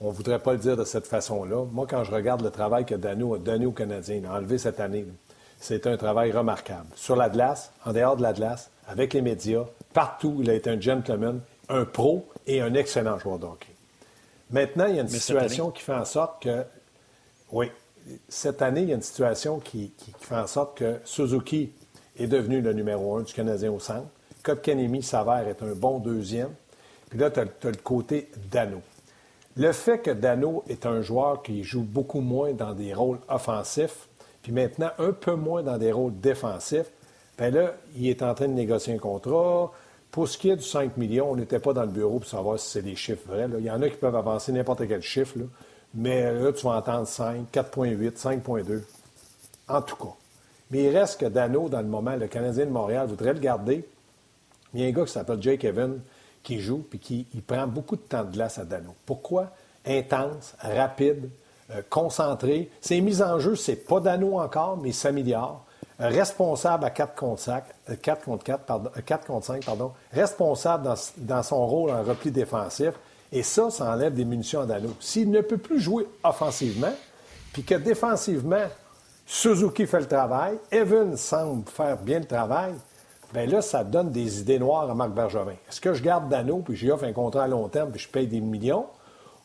on 0.00 0.08
ne 0.08 0.12
voudrait 0.12 0.40
pas 0.40 0.52
le 0.52 0.58
dire 0.58 0.76
de 0.76 0.84
cette 0.84 1.06
façon-là. 1.06 1.64
Moi, 1.70 1.86
quand 1.88 2.02
je 2.04 2.10
regarde 2.10 2.42
le 2.42 2.50
travail 2.50 2.84
que 2.84 2.94
Dano 2.94 3.34
a 3.34 3.38
donné 3.38 3.66
aux 3.66 3.72
Canadiens, 3.72 4.16
il 4.16 4.26
a 4.26 4.34
enlevé 4.34 4.58
cette 4.58 4.80
année, 4.80 5.06
c'est 5.60 5.86
un 5.86 5.96
travail 5.96 6.32
remarquable. 6.32 6.86
Sur 6.96 7.16
la 7.16 7.28
glace, 7.28 7.70
en 7.84 7.92
dehors 7.92 8.16
de 8.16 8.22
la 8.22 8.32
glace, 8.32 8.70
avec 8.88 9.14
les 9.14 9.22
médias, 9.22 9.64
partout, 9.92 10.38
il 10.40 10.50
a 10.50 10.54
été 10.54 10.70
un 10.70 10.80
gentleman, 10.80 11.40
un 11.68 11.84
pro 11.84 12.26
et 12.46 12.60
un 12.60 12.74
excellent 12.74 13.18
joueur 13.18 13.38
de 13.38 13.46
Maintenant, 14.50 14.86
il 14.86 14.96
y 14.96 14.98
a 14.98 15.02
une 15.02 15.08
situation 15.08 15.70
qui 15.70 15.82
fait 15.82 15.94
en 15.94 16.04
sorte 16.04 16.42
que, 16.42 16.64
oui, 17.52 17.70
cette 18.28 18.62
année, 18.62 18.82
il 18.82 18.88
y 18.88 18.92
a 18.92 18.96
une 18.96 19.02
situation 19.02 19.60
qui, 19.60 19.92
qui 19.96 20.12
fait 20.18 20.34
en 20.34 20.48
sorte 20.48 20.78
que 20.78 20.96
Suzuki 21.04 21.70
est 22.18 22.26
devenu 22.26 22.60
le 22.60 22.72
numéro 22.72 23.16
un 23.16 23.22
du 23.22 23.32
Canadien 23.32 23.70
au 23.70 23.78
centre. 23.78 24.08
Kotkanemi 24.42 25.02
s'avère 25.02 25.46
être 25.48 25.64
un 25.64 25.74
bon 25.74 25.98
deuxième. 25.98 26.50
Puis 27.08 27.18
là, 27.18 27.30
tu 27.30 27.40
as, 27.40 27.44
le 27.44 27.76
côté 27.82 28.28
Dano. 28.50 28.80
Le 29.56 29.72
fait 29.72 29.98
que 29.98 30.10
Dano 30.10 30.64
est 30.68 30.86
un 30.86 31.02
joueur 31.02 31.42
qui 31.42 31.64
joue 31.64 31.82
beaucoup 31.82 32.20
moins 32.20 32.52
dans 32.52 32.72
des 32.72 32.94
rôles 32.94 33.18
offensifs, 33.28 34.08
puis 34.42 34.52
maintenant 34.52 34.90
un 34.98 35.12
peu 35.12 35.34
moins 35.34 35.62
dans 35.62 35.76
des 35.76 35.92
rôles 35.92 36.18
défensifs, 36.20 36.90
bien 37.36 37.50
là, 37.50 37.74
il 37.96 38.08
est 38.08 38.22
en 38.22 38.32
train 38.34 38.46
de 38.46 38.52
négocier 38.52 38.94
un 38.94 38.98
contrat. 38.98 39.72
Pour 40.10 40.28
ce 40.28 40.38
qui 40.38 40.50
est 40.50 40.56
du 40.56 40.64
5 40.64 40.96
millions, 40.96 41.30
on 41.30 41.36
n'était 41.36 41.58
pas 41.58 41.72
dans 41.72 41.82
le 41.82 41.88
bureau 41.88 42.20
pour 42.20 42.28
savoir 42.28 42.58
si 42.58 42.70
c'est 42.70 42.82
des 42.82 42.96
chiffres 42.96 43.22
vrais. 43.26 43.48
Il 43.58 43.64
y 43.64 43.70
en 43.70 43.82
a 43.82 43.88
qui 43.88 43.96
peuvent 43.96 44.16
avancer 44.16 44.52
n'importe 44.52 44.86
quel 44.86 45.02
chiffre, 45.02 45.36
mais 45.94 46.32
là, 46.32 46.52
tu 46.52 46.64
vas 46.64 46.76
entendre 46.76 47.06
5, 47.06 47.46
4,8, 47.52 48.16
5,2. 48.16 48.82
En 49.68 49.82
tout 49.82 49.96
cas. 49.96 50.14
Mais 50.70 50.84
il 50.84 50.96
reste 50.96 51.20
que 51.20 51.26
Dano, 51.26 51.68
dans 51.68 51.80
le 51.80 51.86
moment, 51.86 52.14
le 52.14 52.28
Canadien 52.28 52.66
de 52.66 52.70
Montréal 52.70 53.08
voudrait 53.08 53.32
le 53.32 53.40
garder 53.40 53.84
il 54.74 54.80
y 54.80 54.84
a 54.84 54.88
un 54.88 54.92
gars 54.92 55.04
qui 55.04 55.12
s'appelle 55.12 55.42
Jake 55.42 55.64
Evans 55.64 56.00
qui 56.42 56.60
joue 56.60 56.84
puis 56.88 56.98
qui 56.98 57.26
il 57.34 57.42
prend 57.42 57.66
beaucoup 57.66 57.96
de 57.96 58.02
temps 58.02 58.24
de 58.24 58.32
glace 58.32 58.58
à 58.58 58.64
Dano. 58.64 58.94
Pourquoi? 59.04 59.50
Intense, 59.84 60.54
rapide, 60.60 61.30
euh, 61.70 61.82
concentré. 61.88 62.70
Ses 62.80 63.00
mises 63.00 63.22
en 63.22 63.38
jeu, 63.38 63.56
c'est 63.56 63.76
pas 63.76 64.00
Dano 64.00 64.38
encore, 64.38 64.76
mais 64.76 64.90
il 64.90 64.94
s'améliore. 64.94 65.64
responsable 65.98 66.84
à 66.84 66.90
4 66.90 67.14
contre 67.14 67.40
5, 67.42 67.64
4 68.00 68.24
contre 68.24 68.44
4, 68.44 68.64
pardon, 68.64 68.90
4 69.04 69.26
contre 69.26 69.46
5, 69.46 69.64
pardon. 69.64 69.92
Responsable 70.12 70.84
dans, 70.84 70.94
dans, 71.18 71.42
son 71.42 71.66
rôle 71.66 71.90
en 71.90 72.02
repli 72.02 72.30
défensif. 72.30 72.92
Et 73.32 73.42
ça, 73.42 73.70
ça 73.70 73.92
enlève 73.92 74.14
des 74.14 74.24
munitions 74.24 74.60
à 74.60 74.66
Dano. 74.66 74.90
S'il 74.98 75.30
ne 75.30 75.40
peut 75.40 75.58
plus 75.58 75.78
jouer 75.78 76.06
offensivement, 76.24 76.92
puis 77.52 77.62
que 77.62 77.74
défensivement, 77.74 78.64
Suzuki 79.26 79.86
fait 79.86 80.00
le 80.00 80.08
travail, 80.08 80.58
Evans 80.72 81.16
semble 81.16 81.68
faire 81.68 81.96
bien 81.98 82.18
le 82.18 82.24
travail, 82.24 82.74
bien 83.32 83.46
là, 83.46 83.62
ça 83.62 83.84
donne 83.84 84.10
des 84.10 84.40
idées 84.40 84.58
noires 84.58 84.90
à 84.90 84.94
Marc 84.94 85.10
Bergevin. 85.10 85.54
Est-ce 85.68 85.80
que 85.80 85.94
je 85.94 86.02
garde 86.02 86.28
Dano, 86.28 86.58
puis 86.58 86.76
j'y 86.76 86.90
offre 86.90 87.04
un 87.04 87.12
contrat 87.12 87.44
à 87.44 87.48
long 87.48 87.68
terme, 87.68 87.90
puis 87.90 88.00
je 88.00 88.08
paye 88.08 88.26
des 88.26 88.40
millions, 88.40 88.86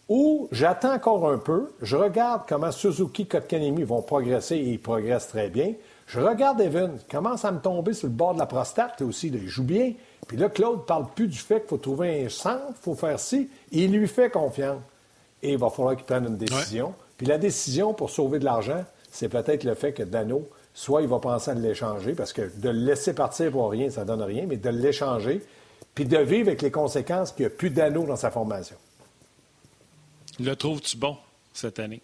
Ou 0.08 0.48
j'attends 0.52 0.94
encore 0.94 1.30
un 1.30 1.38
peu, 1.38 1.72
je 1.82 1.96
regarde 1.96 2.44
comment 2.48 2.72
Suzuki, 2.72 3.26
Kotkanemi 3.26 3.84
vont 3.84 4.02
progresser 4.02 4.56
et 4.56 4.74
ils 4.74 4.82
progressent 4.82 5.30
très 5.30 5.50
bien. 5.50 5.74
Je 6.06 6.20
regarde 6.20 6.62
Evan, 6.62 7.00
commence 7.10 7.44
à 7.46 7.52
me 7.52 7.60
tomber 7.60 7.94
sur 7.94 8.08
le 8.08 8.14
bord 8.14 8.36
de 8.36 8.40
la 8.40 8.46
prostate 8.46 9.02
aussi, 9.02 9.28
il 9.28 9.48
joue 9.48 9.64
bien. 9.64 9.94
Puis 10.28 10.38
là, 10.38 10.50
Claude 10.50 10.86
parle 10.86 11.08
plus 11.16 11.28
du 11.28 11.38
fait 11.38 11.62
qu'il 11.62 11.70
faut 11.70 11.78
trouver 11.78 12.26
un 12.26 12.30
centre, 12.30 12.64
il 12.70 12.76
faut 12.82 12.96
faire 12.96 13.20
ci. 13.20 13.50
Il 13.72 13.92
lui 13.92 14.08
fait 14.08 14.30
confiance. 14.30 14.82
Et 15.42 15.54
il 15.54 15.58
va 15.58 15.70
falloir 15.70 15.96
qu'il 15.96 16.06
prenne 16.06 16.26
une 16.26 16.38
décision. 16.38 16.94
Puis 17.18 17.26
la 17.26 17.38
décision 17.38 17.94
pour 17.94 18.10
sauver 18.10 18.40
de 18.40 18.46
l'argent, 18.46 18.84
c'est 19.12 19.30
peut-être 19.30 19.64
le 19.64 19.74
fait 19.74 19.94
que 19.94 20.04
Dano, 20.04 20.48
soit 20.76 21.02
il 21.02 21.08
va 21.08 21.20
penser 21.20 21.52
à 21.52 21.54
l'échanger, 21.56 22.14
parce 22.14 22.34
que 22.34 22.42
de 22.58 22.70
le 22.70 22.80
laisser 22.80 23.16
partir 23.16 23.50
pour 23.50 23.72
rien, 23.72 23.90
ça 23.90 24.02
ne 24.02 24.08
donne 24.08 24.22
rien, 24.22 24.46
mais 24.46 24.58
de 24.58 24.70
l'échanger, 24.70 25.42
puis 25.96 26.06
de 26.06 26.18
vivre 26.18 26.50
avec 26.50 26.62
les 26.62 26.70
conséquences 26.70 27.32
qu'il 27.32 27.48
n'y 27.48 27.52
a 27.52 27.56
plus 27.56 27.70
d'Ano 27.70 28.06
dans 28.06 28.18
sa 28.18 28.30
formation. 28.30 28.76
Le 30.38 30.54
trouves-tu 30.54 30.98
bon 30.98 31.18
cette 31.54 31.80
année? 31.80 32.02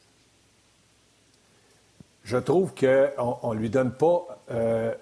Je 2.23 2.37
trouve 2.37 2.73
qu'on 2.73 3.53
ne 3.53 3.59
lui 3.59 3.69
donne 3.69 3.91
pas. 3.91 4.41
Euh, 4.51 4.93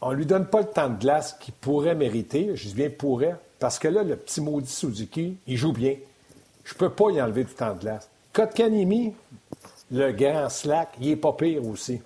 on 0.00 0.10
lui 0.10 0.26
donne 0.26 0.46
pas 0.46 0.62
le 0.62 0.66
temps 0.66 0.88
de 0.88 0.98
glace 0.98 1.34
qu'il 1.38 1.54
pourrait 1.54 1.94
mériter. 1.94 2.56
Je 2.56 2.68
dis 2.68 2.74
bien 2.74 2.90
pourrait, 2.90 3.36
parce 3.60 3.78
que 3.78 3.86
là, 3.86 4.02
le 4.02 4.16
petit 4.16 4.40
maudit 4.40 4.72
Suzuki, 4.72 5.36
il 5.46 5.56
joue 5.56 5.72
bien. 5.72 5.94
Je 6.64 6.74
peux 6.74 6.90
pas 6.90 7.10
y 7.10 7.22
enlever 7.22 7.44
du 7.44 7.54
temps 7.54 7.74
de 7.74 7.78
glace. 7.78 8.08
Kotkanimi, 8.32 9.14
le 9.92 10.10
grand 10.10 10.48
slack, 10.48 10.88
il 11.00 11.10
est 11.10 11.16
pas 11.16 11.34
pire 11.34 11.64
aussi. 11.64 12.00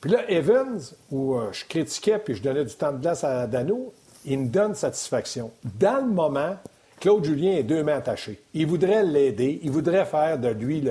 Puis 0.00 0.10
là, 0.10 0.30
Evans, 0.30 0.80
où 1.10 1.34
euh, 1.34 1.52
je 1.52 1.64
critiquais 1.64 2.18
puis 2.18 2.34
je 2.34 2.42
donnais 2.42 2.64
du 2.64 2.74
temps 2.74 2.92
de 2.92 2.98
glace 2.98 3.24
à 3.24 3.46
Dano, 3.46 3.92
il 4.24 4.38
me 4.40 4.48
donne 4.48 4.74
satisfaction. 4.74 5.50
Dans 5.64 6.04
le 6.04 6.12
moment, 6.12 6.56
Claude 7.00 7.24
Julien 7.24 7.52
est 7.52 7.62
deux 7.62 7.82
mains 7.82 7.96
attachées. 7.96 8.40
Il 8.54 8.66
voudrait 8.66 9.04
l'aider, 9.04 9.60
il 9.62 9.70
voudrait 9.70 10.04
faire 10.04 10.38
de 10.38 10.48
lui 10.48 10.88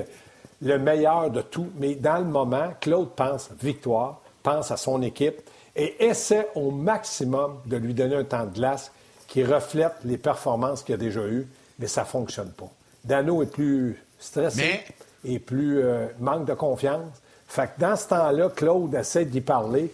le, 0.60 0.78
meilleur 0.78 1.30
de 1.30 1.42
tout, 1.42 1.68
mais 1.76 1.94
dans 1.94 2.18
le 2.18 2.24
moment, 2.24 2.72
Claude 2.80 3.10
pense 3.14 3.50
victoire, 3.62 4.20
pense 4.42 4.70
à 4.70 4.76
son 4.76 5.02
équipe 5.02 5.40
et 5.76 6.04
essaie 6.04 6.48
au 6.54 6.70
maximum 6.70 7.58
de 7.66 7.76
lui 7.76 7.94
donner 7.94 8.16
un 8.16 8.24
temps 8.24 8.46
de 8.46 8.54
glace 8.54 8.90
qui 9.26 9.44
reflète 9.44 9.94
les 10.04 10.18
performances 10.18 10.82
qu'il 10.82 10.94
a 10.94 10.98
déjà 10.98 11.20
eues, 11.20 11.46
mais 11.78 11.86
ça 11.86 12.02
ne 12.02 12.06
fonctionne 12.06 12.50
pas. 12.50 12.68
Dano 13.04 13.42
est 13.42 13.52
plus 13.52 14.02
stressé 14.18 14.80
et 15.24 15.38
plus 15.38 15.80
euh, 15.80 16.06
manque 16.18 16.46
de 16.46 16.54
confiance. 16.54 17.06
Fait 17.48 17.74
que 17.74 17.80
dans 17.80 17.96
ce 17.96 18.06
temps-là, 18.08 18.50
Claude 18.50 18.94
essaie 18.94 19.24
d'y 19.24 19.40
parler, 19.40 19.90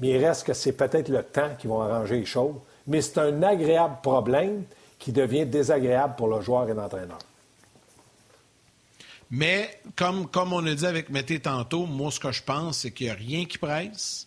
mais 0.00 0.08
il 0.08 0.26
reste 0.26 0.44
que 0.44 0.52
c'est 0.52 0.72
peut-être 0.72 1.08
le 1.08 1.22
temps 1.22 1.50
qui 1.58 1.68
va 1.68 1.84
arranger 1.84 2.18
les 2.18 2.26
choses. 2.26 2.56
Mais 2.88 3.00
c'est 3.00 3.18
un 3.18 3.42
agréable 3.42 3.96
problème 4.02 4.64
qui 4.98 5.12
devient 5.12 5.46
désagréable 5.46 6.14
pour 6.16 6.28
le 6.28 6.40
joueur 6.40 6.68
et 6.68 6.74
l'entraîneur. 6.74 7.18
Mais 9.30 9.80
comme, 9.96 10.28
on 10.34 10.66
a 10.66 10.74
dit 10.74 10.86
avec 10.86 11.08
Mété 11.10 11.40
tantôt, 11.40 11.86
moi, 11.86 12.10
ce 12.10 12.20
que 12.20 12.32
je 12.32 12.42
pense, 12.42 12.78
c'est 12.78 12.90
qu'il 12.90 13.06
n'y 13.06 13.12
a 13.12 13.14
rien 13.14 13.44
qui 13.44 13.58
presse. 13.58 14.26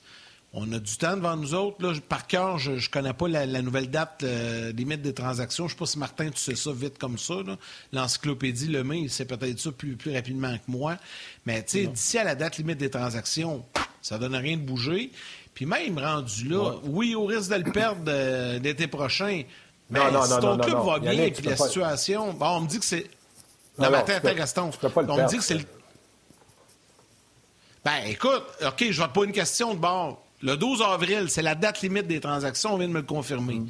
On 0.52 0.72
a 0.72 0.80
du 0.80 0.97
temps 0.97 1.16
devant 1.16 1.36
nous 1.36 1.54
autres. 1.54 1.78
Là, 1.86 1.93
par 2.08 2.26
cœur, 2.26 2.58
je 2.58 2.72
ne 2.72 2.91
connais 2.91 3.14
pas 3.14 3.28
la, 3.28 3.62
nouvelle 3.62 3.89
date 3.89 4.24
euh, 4.24 4.72
limite 4.72 5.02
des 5.02 5.14
transactions. 5.14 5.68
Je 5.68 5.74
ne 5.74 5.76
sais 5.76 5.80
pas 5.80 5.86
si 5.86 6.00
Martin, 6.00 6.30
tu 6.32 6.39
sais 6.39 6.56
ça 6.56 6.72
vite 6.74 6.97
comme 6.97 7.20
ça. 7.20 7.36
L'encyclopédie, 7.93 8.68
le 8.68 8.84
main, 8.84 8.95
il 8.95 9.12
sait 9.12 9.26
peut-être 9.26 9.60
ça 9.60 9.72
plus, 9.72 9.95
plus 9.95 10.14
rapidement 10.14 10.56
que 10.56 10.64
moi. 10.72 10.97
Mais 11.45 11.62
d'ici 11.62 12.18
à 12.18 12.24
la 12.24 12.34
date 12.34 12.58
limite 12.58 12.80
des 12.80 12.89
transactions, 12.89 13.64
ça 14.02 14.16
ne 14.16 14.22
donne 14.22 14.36
rien 14.36 14.58
de 14.58 14.64
bouger. 14.64 15.12
Puis 15.54 15.68
même 15.68 16.00
rendu 16.00 16.47
là, 16.47 16.76
oui, 16.84 17.14
au 17.14 17.26
risque 17.26 17.52
de 17.52 17.56
le 17.56 17.72
perdre 17.72 18.04
euh, 18.08 18.60
l'été 18.60 18.88
prochain, 18.88 19.43
mais 19.89 20.00
non, 20.00 20.12
non, 20.12 20.24
si 20.24 20.39
ton 20.39 20.58
club 20.58 20.86
va 20.86 21.00
bien 21.00 21.12
et 21.12 21.34
la 21.43 21.58
situation. 21.58 22.34
Bon, 22.34 22.47
on 22.58 22.62
me 22.62 22.68
dit 22.68 22.80
que 22.80 22.86
c'est. 22.86 23.10
Non, 23.78 23.89
mais 23.89 23.97
attends, 23.97 24.14
attends, 24.14 24.36
Gaston. 24.36 24.72
on 24.84 25.18
me 25.18 25.28
dit 25.28 25.38
que 25.38 25.43
c'est 25.43 25.56
le. 25.56 25.66
Ben, 27.84 28.04
écoute, 28.08 28.43
OK, 28.66 28.86
je 28.89 29.02
vais 29.02 29.08
te 29.08 29.14
poser 29.14 29.28
une 29.28 29.34
question 29.34 29.74
de 29.74 29.80
bord. 29.80 30.24
Le 30.42 30.56
12 30.56 30.82
avril, 30.82 31.26
c'est 31.30 31.42
la 31.42 31.56
date 31.56 31.82
limite 31.82 32.08
des 32.08 32.20
transactions, 32.20 32.74
on 32.74 32.78
vient 32.78 32.88
de 32.88 32.94
me 32.94 33.00
le 33.00 33.06
confirmer. 33.06 33.62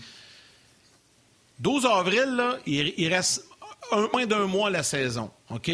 12 1.60 1.84
mm. 1.84 1.88
avril, 1.88 2.44
il, 2.66 3.08
reste 3.14 3.46
moins 4.14 4.26
d'un 4.26 4.46
mois 4.46 4.70
la 4.70 4.84
saison, 4.84 5.32
OK? 5.50 5.72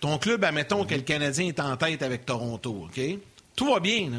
Ton 0.00 0.18
club, 0.18 0.42
admettons 0.42 0.84
que 0.84 0.94
le 0.94 1.02
Canadien 1.02 1.46
est 1.46 1.60
en 1.60 1.76
tête 1.76 2.02
avec 2.02 2.26
Toronto, 2.26 2.86
OK? 2.88 3.00
Tout 3.54 3.66
va 3.66 3.78
bien, 3.78 4.10
là 4.10 4.18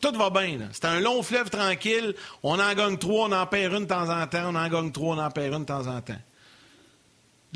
tout 0.00 0.12
va 0.16 0.30
bien. 0.30 0.58
C'est 0.72 0.84
un 0.84 1.00
long 1.00 1.22
fleuve 1.22 1.50
tranquille. 1.50 2.14
On 2.42 2.58
en 2.58 2.74
gagne 2.74 2.96
trois, 2.98 3.28
on 3.28 3.32
en 3.32 3.46
perd 3.46 3.74
une 3.74 3.80
de 3.80 3.86
temps 3.86 4.08
en 4.08 4.26
temps. 4.26 4.50
On 4.50 4.54
en 4.54 4.68
gagne 4.68 4.92
trois, 4.92 5.16
on 5.16 5.18
en 5.18 5.30
perd 5.30 5.54
une 5.54 5.60
de 5.60 5.66
temps 5.66 5.86
en 5.86 6.00
temps. 6.00 6.20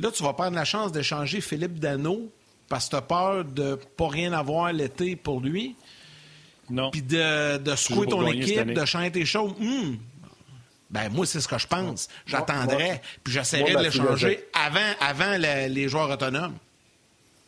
Là, 0.00 0.10
tu 0.10 0.22
vas 0.22 0.32
prendre 0.32 0.54
la 0.54 0.64
chance 0.64 0.92
d'échanger 0.92 1.40
Philippe 1.40 1.78
Dano 1.78 2.30
parce 2.68 2.86
que 2.86 2.90
tu 2.90 2.96
as 2.96 3.02
peur 3.02 3.44
de 3.44 3.62
ne 3.62 3.74
pas 3.74 4.08
rien 4.08 4.32
avoir 4.32 4.72
l'été 4.72 5.16
pour 5.16 5.40
lui. 5.40 5.76
Non. 6.70 6.90
Puis 6.90 7.02
de, 7.02 7.58
de 7.58 7.76
secouer 7.76 8.06
ton 8.06 8.26
équipe, 8.26 8.72
de 8.72 8.84
chanter 8.84 9.12
tes 9.12 9.24
choses. 9.24 9.52
Hmm. 9.58 9.96
Ben, 10.90 11.10
moi, 11.10 11.26
c'est 11.26 11.40
ce 11.40 11.48
que 11.48 11.58
je 11.58 11.66
pense. 11.66 12.08
J'attendrais, 12.26 13.02
puis 13.22 13.32
j'essaierais 13.32 13.74
de 13.74 13.82
l'échanger 13.82 14.48
avant, 14.54 14.78
avant 15.00 15.36
les 15.38 15.88
joueurs 15.88 16.10
autonomes. 16.10 16.54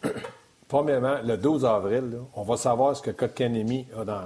Premièrement, 0.68 1.16
le 1.24 1.36
12 1.36 1.64
avril, 1.64 2.18
on 2.34 2.42
va 2.42 2.56
savoir 2.56 2.96
ce 2.96 3.02
que 3.02 3.10
Kotkanemi 3.10 3.86
a 3.98 4.04
dans, 4.04 4.22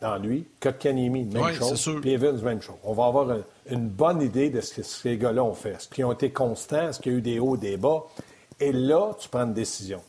dans 0.00 0.16
lui. 0.18 0.44
Kotkanemi, 0.60 1.24
même 1.24 1.54
chose. 1.54 2.00
Puis 2.02 2.10
Evans, 2.10 2.38
même 2.42 2.60
chose. 2.60 2.76
On 2.84 2.92
va 2.92 3.06
avoir 3.06 3.38
une 3.70 3.88
bonne 3.88 4.20
idée 4.20 4.50
de 4.50 4.60
ce 4.60 4.74
que 4.74 4.82
ces 4.82 5.16
gars-là 5.16 5.42
ont 5.42 5.54
fait. 5.54 5.70
Est-ce 5.70 5.88
qu'ils 5.88 6.04
ont 6.04 6.12
été 6.12 6.30
constants? 6.30 6.90
Est-ce 6.90 7.00
qu'il 7.00 7.12
y 7.12 7.14
a 7.14 7.18
eu 7.18 7.22
des 7.22 7.38
hauts, 7.38 7.56
des 7.56 7.76
bas? 7.76 8.04
Et 8.60 8.72
là, 8.72 9.12
tu 9.18 9.28
prends 9.28 9.44
une 9.44 9.54
décision. 9.54 10.02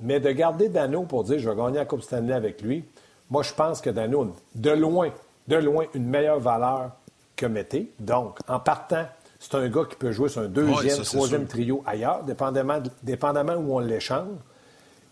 Mais 0.00 0.18
de 0.18 0.30
garder 0.30 0.68
Dano 0.68 1.02
pour 1.02 1.24
dire 1.24 1.38
je 1.38 1.48
vais 1.48 1.56
gagner 1.56 1.76
la 1.76 1.84
Coupe 1.84 2.02
Stanley 2.02 2.32
avec 2.32 2.62
lui, 2.62 2.84
moi, 3.30 3.42
je 3.42 3.52
pense 3.52 3.80
que 3.80 3.90
Dano, 3.90 4.34
de 4.54 4.70
loin, 4.70 5.10
de 5.48 5.56
loin, 5.56 5.86
une 5.94 6.06
meilleure 6.06 6.40
valeur 6.40 6.92
que 7.36 7.46
Mété. 7.46 7.92
Donc, 7.98 8.38
en 8.48 8.60
partant, 8.60 9.06
c'est 9.40 9.54
un 9.56 9.68
gars 9.68 9.84
qui 9.88 9.96
peut 9.96 10.12
jouer 10.12 10.28
sur 10.28 10.42
un 10.42 10.48
deuxième, 10.48 11.02
troisième 11.02 11.46
trio 11.46 11.82
ailleurs, 11.86 12.22
dépendamment, 12.24 12.78
dépendamment 13.02 13.54
où 13.54 13.76
on 13.76 13.80
l'échange. 13.80 14.38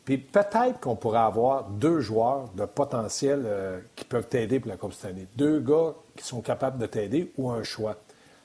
Puis 0.05 0.19
peut-être 0.19 0.81
qu'on 0.81 0.97
pourrait 0.97 1.21
avoir 1.21 1.65
deux 1.65 2.01
joueurs 2.01 2.49
de 2.57 2.65
potentiel 2.65 3.43
euh, 3.45 3.79
qui 3.95 4.05
peuvent 4.05 4.27
t'aider 4.27 4.59
pour 4.59 4.71
la 4.71 4.77
Coupe 4.77 4.95
cette 4.95 5.11
année. 5.11 5.27
Deux 5.37 5.61
gars 5.61 5.95
qui 6.17 6.25
sont 6.25 6.41
capables 6.41 6.79
de 6.79 6.87
t'aider 6.87 7.33
ou 7.39 7.51
un 7.51 7.63
choix. 7.63 7.97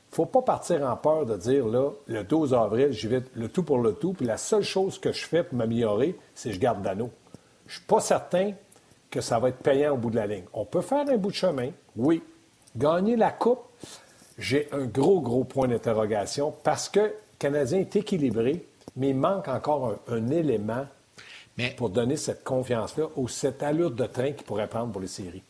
Il 0.09 0.11
ne 0.11 0.15
faut 0.15 0.26
pas 0.26 0.41
partir 0.41 0.84
en 0.84 0.95
peur 0.95 1.26
de 1.26 1.36
dire, 1.36 1.68
là, 1.68 1.89
le 2.07 2.24
12 2.24 2.53
avril, 2.53 2.91
j'y 2.91 3.07
vais 3.07 3.24
le 3.34 3.49
tout 3.49 3.63
pour 3.63 3.80
le 3.80 3.93
tout, 3.93 4.13
puis 4.13 4.26
la 4.26 4.38
seule 4.38 4.63
chose 4.63 4.99
que 4.99 5.11
je 5.11 5.26
fais 5.26 5.43
pour 5.43 5.57
m'améliorer, 5.57 6.15
c'est 6.34 6.49
que 6.49 6.55
je 6.55 6.59
garde 6.59 6.82
Dano. 6.82 7.09
Je 7.65 7.74
ne 7.74 7.78
suis 7.78 7.86
pas 7.86 7.99
certain 7.99 8.53
que 9.10 9.22
ça 9.22 9.39
va 9.39 9.49
être 9.49 9.60
payant 9.60 9.93
au 9.93 9.97
bout 9.97 10.10
de 10.10 10.16
la 10.16 10.28
ligne. 10.28 10.45
On 10.53 10.66
peut 10.66 10.82
faire 10.82 11.08
un 11.08 11.18
bout 11.18 11.32
de 11.32 11.36
chemin, 11.36 11.70
oui. 11.95 12.22
Gagner 12.76 13.16
la 13.16 13.32
Coupe, 13.32 13.62
j'ai 14.38 14.68
un 14.72 14.86
gros, 14.86 15.22
gros 15.22 15.43
point 15.43 15.68
d'interrogation 15.68 16.53
parce 16.64 16.89
que 16.89 16.99
le 16.99 17.14
Canadien 17.39 17.80
est 17.80 17.95
équilibré, 17.95 18.66
mais 18.95 19.10
il 19.10 19.16
manque 19.16 19.47
encore 19.47 19.95
un 20.08 20.28
élément 20.30 20.86
pour 21.76 21.89
donner 21.89 22.18
cette 22.18 22.43
confiance-là 22.43 23.05
ou 23.16 23.28
cette 23.28 23.64
allure 23.64 23.91
de 23.91 24.05
train 24.05 24.32
qu'il 24.32 24.45
pourrait 24.45 24.68
prendre 24.68 24.91
pour 24.91 25.01
les 25.01 25.08
séries. 25.08 25.41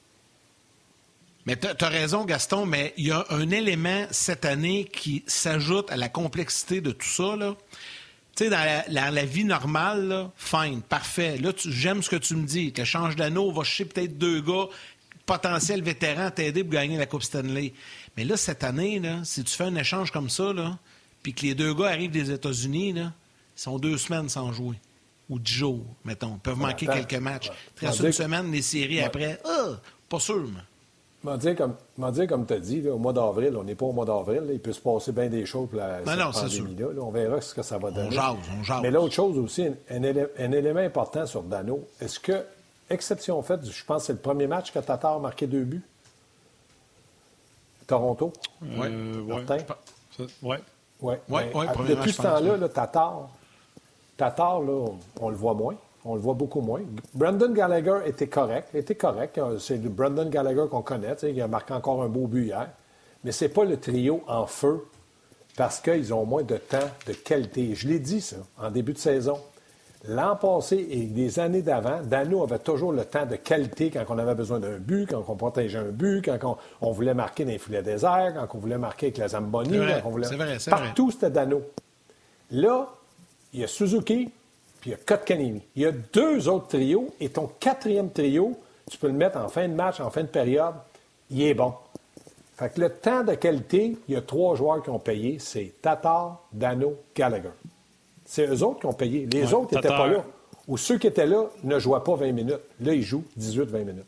Mais 1.45 1.55
tu 1.55 1.67
as 1.67 1.89
raison, 1.89 2.25
Gaston, 2.25 2.65
mais 2.65 2.93
il 2.97 3.07
y 3.07 3.11
a 3.11 3.25
un 3.29 3.49
élément 3.51 4.05
cette 4.11 4.43
année 4.43 4.83
qui 4.83 5.23
s'ajoute 5.27 5.89
à 5.91 5.95
la 5.95 6.09
complexité 6.09 6.81
de 6.81 6.91
tout 6.91 7.07
ça. 7.07 7.37
Tu 8.37 8.43
sais, 8.43 8.49
dans 8.51 8.83
la, 8.87 9.25
vie 9.25 9.45
normale, 9.45 10.07
là, 10.07 10.31
fine, 10.37 10.83
parfait. 10.83 11.39
Là, 11.39 11.51
j'aime 11.65 12.03
ce 12.03 12.09
que 12.09 12.17
tu 12.17 12.35
me 12.35 12.45
dis. 12.45 12.71
Tu 12.71 12.85
changes 12.85 13.15
d'anneau, 13.15 13.51
va 13.51 13.63
chercher 13.63 13.85
peut-être 13.85 14.15
deux 14.15 14.41
gars 14.41 14.67
potentiels 15.25 15.81
vétérans 15.81 16.29
t'aider 16.29 16.63
pour 16.63 16.73
gagner 16.73 16.97
la 16.97 17.07
Coupe 17.07 17.23
Stanley. 17.23 17.73
Mais 18.15 18.25
là, 18.25 18.37
cette 18.37 18.63
année, 18.63 18.99
là, 18.99 19.21
si 19.23 19.43
tu 19.43 19.55
fais 19.55 19.63
un 19.63 19.75
échange 19.75 20.11
comme 20.11 20.29
ça, 20.29 20.53
puis 21.23 21.33
que 21.33 21.47
les 21.47 21.55
deux 21.55 21.73
gars 21.73 21.87
arrivent 21.87 22.11
des 22.11 22.29
États-Unis, 22.29 22.89
ils 22.89 23.11
sont 23.55 23.79
deux 23.79 23.97
semaines 23.97 24.29
sans 24.29 24.53
jouer 24.53 24.75
ou 25.29 25.39
dix 25.39 25.53
jours, 25.53 25.85
mettons. 26.05 26.35
Ils 26.35 26.39
peuvent 26.39 26.59
manquer 26.59 26.85
quelques 26.85 27.15
matchs. 27.15 27.49
Ouais. 27.81 27.89
une 27.89 28.11
semaine, 28.11 28.51
les 28.51 28.61
séries 28.61 29.01
après. 29.01 29.39
Ah, 29.45 29.79
pas 30.07 30.19
sûr, 30.19 30.47
mais. 30.47 30.61
M'en 31.27 31.35
dire 31.35 31.57
comme, 31.57 31.75
comme 32.29 32.45
tu 32.45 32.53
as 32.53 32.59
dit, 32.59 32.87
au 32.87 32.97
mois 32.97 33.11
d'avril, 33.11 33.57
on 33.57 33.63
n'est 33.65 33.75
pas 33.75 33.85
au 33.85 33.91
mois 33.91 34.05
d'avril, 34.05 34.43
il 34.49 34.61
peut 34.61 34.71
se 34.71 34.79
passer 34.79 35.11
bien 35.11 35.27
des 35.27 35.45
choses 35.45 35.67
pour 35.67 35.77
la 35.77 35.99
non, 35.99 36.31
pandémie-là. 36.31 36.87
on 37.01 37.11
verra 37.11 37.41
ce 37.41 37.53
que 37.53 37.61
ça 37.63 37.77
va 37.77 37.91
donner. 37.91 38.07
On 38.07 38.11
jase, 38.11 38.35
on 38.57 38.63
jase. 38.63 38.81
Mais 38.81 38.91
l'autre 38.91 39.13
chose 39.13 39.37
aussi, 39.37 39.67
un, 39.89 40.03
élément 40.03 40.79
important 40.79 41.25
sur 41.25 41.43
Dano, 41.43 41.85
est-ce 41.99 42.21
que, 42.21 42.45
exception 42.89 43.41
faite, 43.41 43.69
je 43.69 43.83
pense 43.83 44.03
que 44.03 44.07
c'est 44.07 44.13
le 44.13 44.19
premier 44.19 44.47
match 44.47 44.71
que 44.71 44.79
Tatar 44.79 45.17
a 45.17 45.19
marqué 45.19 45.47
deux 45.47 45.65
buts? 45.65 45.83
Toronto? 47.87 48.31
Oui. 48.61 48.87
Euh, 48.89 49.23
Martin? 49.23 49.57
Oui. 50.41 50.55
Oui. 51.01 51.15
Depuis 51.89 52.13
ce 52.13 52.21
temps-là, 52.21 52.55
là, 52.55 52.69
Tatar, 52.69 53.27
Tatar, 54.15 54.61
là, 54.61 54.85
on, 55.19 55.29
le 55.29 55.35
voit 55.35 55.53
moins. 55.53 55.75
On 56.09 56.15
le 56.15 56.21
voit 56.21 56.35
beaucoup 56.35 56.61
moins. 56.61 56.79
Brandon 57.13 57.51
Gallagher 57.51 57.99
était 58.05 58.27
correct. 58.27 58.73
Était 58.73 58.95
correct. 58.95 59.37
Euh, 59.37 59.59
c'est 59.59 59.75
le 59.75 59.89
Brandon 59.89 60.29
Gallagher 60.29 60.63
qu'on 60.71 60.81
connaît. 60.81 61.15
Il 61.23 61.41
a 61.41 61.49
marqué 61.49 61.73
encore 61.73 62.01
un 62.01 62.07
beau 62.07 62.27
but 62.27 62.45
hier. 62.45 62.69
Mais 63.25 63.33
ce 63.33 63.43
n'est 63.43 63.49
pas 63.49 63.65
le 63.65 63.77
trio 63.77 64.23
en 64.25 64.47
feu 64.47 64.85
parce 65.57 65.81
qu'ils 65.81 66.13
ont 66.13 66.25
moins 66.25 66.43
de 66.43 66.55
temps 66.55 66.87
de 67.07 67.11
qualité. 67.13 67.75
Je 67.75 67.89
l'ai 67.89 67.99
dit, 67.99 68.21
ça, 68.21 68.37
en 68.57 68.71
début 68.71 68.93
de 68.93 68.99
saison. 68.99 69.37
L'an 70.07 70.37
passé 70.37 70.87
et 70.89 71.01
des 71.07 71.39
années 71.39 71.63
d'avant, 71.63 71.99
Dano 72.03 72.43
avait 72.43 72.59
toujours 72.59 72.93
le 72.93 73.03
temps 73.03 73.25
de 73.25 73.35
qualité 73.35 73.89
quand 73.89 74.05
on 74.07 74.17
avait 74.17 74.35
besoin 74.35 74.59
d'un 74.59 74.77
but, 74.77 75.09
quand 75.09 75.25
on 75.27 75.35
protégeait 75.35 75.79
un 75.79 75.91
but, 75.91 76.23
quand 76.23 76.57
on, 76.79 76.91
voulait 76.91 77.15
marquer 77.15 77.43
dans 77.43 77.51
les 77.51 77.57
filets 77.57 77.81
déserts, 77.81 78.33
quand 78.35 78.57
on 78.57 78.59
voulait 78.59 78.77
marquer 78.77 79.07
avec 79.07 79.17
la 79.17 79.27
Zamboni. 79.27 79.75
Vrai, 79.75 79.99
quand 80.01 80.07
on 80.07 80.11
voulait... 80.11 80.27
vrai, 80.27 80.57
Partout, 80.69 81.11
c'était 81.11 81.31
Dano. 81.31 81.63
Là, 82.51 82.87
il 83.51 83.61
y 83.61 83.63
a 83.63 83.67
Suzuki, 83.67 84.31
puis 84.87 84.93
il 84.93 84.97
y 84.97 85.01
a 85.01 85.17
Kotkanimi. 85.17 85.61
Il 85.75 85.81
y 85.81 85.85
a 85.85 85.91
deux 85.91 86.47
autres 86.47 86.69
trios, 86.69 87.13
et 87.19 87.27
ton 87.27 87.49
quatrième 87.59 88.09
trio, 88.09 88.57
tu 88.89 88.97
peux 88.97 89.07
le 89.07 89.13
mettre 89.13 89.37
en 89.37 89.49
fin 89.49 89.67
de 89.67 89.73
match, 89.73 89.99
en 89.99 90.09
fin 90.09 90.21
de 90.21 90.27
période, 90.27 90.75
il 91.29 91.41
est 91.41 91.53
bon. 91.53 91.73
Fait 92.55 92.73
que 92.73 92.79
le 92.79 92.89
temps 92.89 93.23
de 93.23 93.33
qualité, 93.33 93.97
il 94.07 94.13
y 94.13 94.17
a 94.17 94.21
trois 94.21 94.55
joueurs 94.55 94.81
qui 94.81 94.89
ont 94.89 94.99
payé, 94.99 95.39
c'est 95.39 95.73
Tatar, 95.81 96.41
Dano, 96.53 96.95
Gallagher. 97.13 97.49
C'est 98.25 98.47
eux 98.47 98.63
autres 98.63 98.79
qui 98.79 98.85
ont 98.85 98.93
payé. 98.93 99.25
Les 99.25 99.53
autres 99.53 99.75
n'étaient 99.75 99.89
pas 99.89 100.07
là. 100.07 100.23
Ou 100.69 100.77
ceux 100.77 100.97
qui 100.97 101.07
étaient 101.07 101.27
là 101.27 101.47
ne 101.63 101.79
jouaient 101.79 102.03
pas 102.03 102.15
20 102.15 102.31
minutes. 102.31 102.59
Là, 102.79 102.93
ils 102.93 103.03
jouent 103.03 103.25
18-20 103.37 103.83
minutes. 103.83 104.05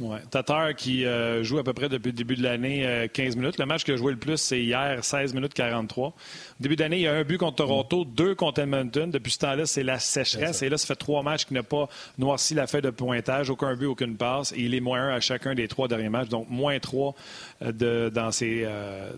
Oui. 0.00 0.16
Tatar 0.30 0.74
qui 0.74 1.04
euh, 1.04 1.44
joue 1.44 1.58
à 1.58 1.62
peu 1.62 1.74
près 1.74 1.88
depuis 1.88 2.08
le 2.08 2.16
début 2.16 2.34
de 2.34 2.42
l'année 2.42 3.08
15 3.12 3.34
euh, 3.34 3.38
minutes. 3.38 3.58
Le 3.58 3.66
match 3.66 3.84
que 3.84 3.92
a 3.92 3.96
joué 3.96 4.12
le 4.12 4.18
plus, 4.18 4.38
c'est 4.38 4.60
hier, 4.60 5.04
16 5.04 5.34
minutes 5.34 5.52
43. 5.52 6.08
Au 6.08 6.14
début 6.58 6.76
d'année, 6.76 6.96
il 6.96 7.02
y 7.02 7.06
a 7.06 7.12
un 7.12 7.22
but 7.22 7.36
contre 7.36 7.56
Toronto, 7.56 8.04
deux 8.04 8.34
contre 8.34 8.60
Edmonton. 8.60 9.10
Depuis 9.10 9.32
ce 9.32 9.38
temps-là, 9.38 9.66
c'est 9.66 9.82
la 9.82 9.98
sécheresse. 9.98 10.62
Et 10.62 10.70
là, 10.70 10.78
ça 10.78 10.86
fait 10.86 10.96
trois 10.96 11.22
matchs 11.22 11.44
qui 11.44 11.54
n'a 11.54 11.62
pas 11.62 11.88
noirci 12.16 12.54
la 12.54 12.66
feuille 12.66 12.82
de 12.82 12.90
pointage. 12.90 13.50
Aucun 13.50 13.74
but, 13.76 13.86
aucune 13.86 14.16
passe. 14.16 14.52
Et 14.52 14.60
il 14.60 14.74
est 14.74 14.80
moins 14.80 15.02
un 15.02 15.14
à 15.14 15.20
chacun 15.20 15.54
des 15.54 15.68
trois 15.68 15.86
derniers 15.86 16.08
matchs. 16.08 16.28
Donc, 16.28 16.48
moins 16.48 16.78
trois 16.78 17.14
euh, 17.62 17.70
de, 17.70 18.10
dans, 18.12 18.32
ces, 18.32 18.66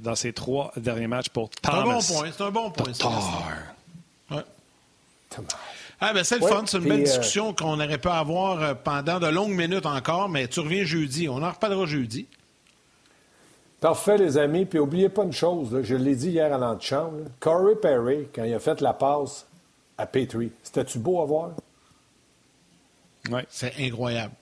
dans 0.01 0.17
ces 0.17 0.33
trois 0.33 0.73
derniers 0.77 1.07
matchs 1.07 1.29
pour 1.29 1.49
Thomas. 1.51 2.01
C'est 2.01 2.13
un 2.13 2.21
bon 2.21 2.21
point. 2.21 2.33
C'est 2.37 2.43
un 2.43 2.51
bon 2.51 2.71
point. 2.71 2.93
Tatar. 2.93 3.75
Ouais. 4.31 4.43
Ah, 6.05 6.13
ben 6.13 6.25
c'est 6.25 6.41
le 6.41 6.47
fun. 6.47 6.65
C'est 6.67 6.79
une 6.79 6.89
belle 6.89 7.01
euh, 7.01 7.05
discussion 7.05 7.55
qu'on 7.55 7.79
aurait 7.79 7.97
pu 7.97 8.09
avoir 8.09 8.61
euh, 8.61 8.75
pendant 8.75 9.21
de 9.21 9.29
longues 9.29 9.55
minutes 9.55 9.87
encore, 9.87 10.29
mais 10.29 10.49
tu 10.49 10.59
reviens 10.59 10.83
jeudi. 10.83 11.29
On 11.29 11.41
en 11.41 11.51
reparlera 11.51 11.87
jeudi. 11.87 12.27
Parfait, 13.81 14.19
les 14.19 14.37
amis. 14.37 14.65
Puis 14.65 14.81
n'oubliez 14.81 15.09
pas 15.09 15.23
une 15.23 15.33
chose, 15.33 15.81
je 15.83 15.95
l'ai 15.95 16.17
dit 16.17 16.31
hier 16.31 16.53
à 16.53 16.59
l'antichambre. 16.59 17.29
Corey 17.39 17.77
Perry, 17.77 18.27
quand 18.35 18.43
il 18.43 18.53
a 18.53 18.59
fait 18.59 18.81
la 18.81 18.95
passe 18.95 19.47
à 19.97 20.07
Petrie, 20.07 20.51
c'était-tu 20.65 20.99
beau 20.99 21.23
à 21.23 21.25
voir? 21.25 21.51
Oui. 23.31 23.43
C'est 23.49 23.73
incroyable. 23.79 24.35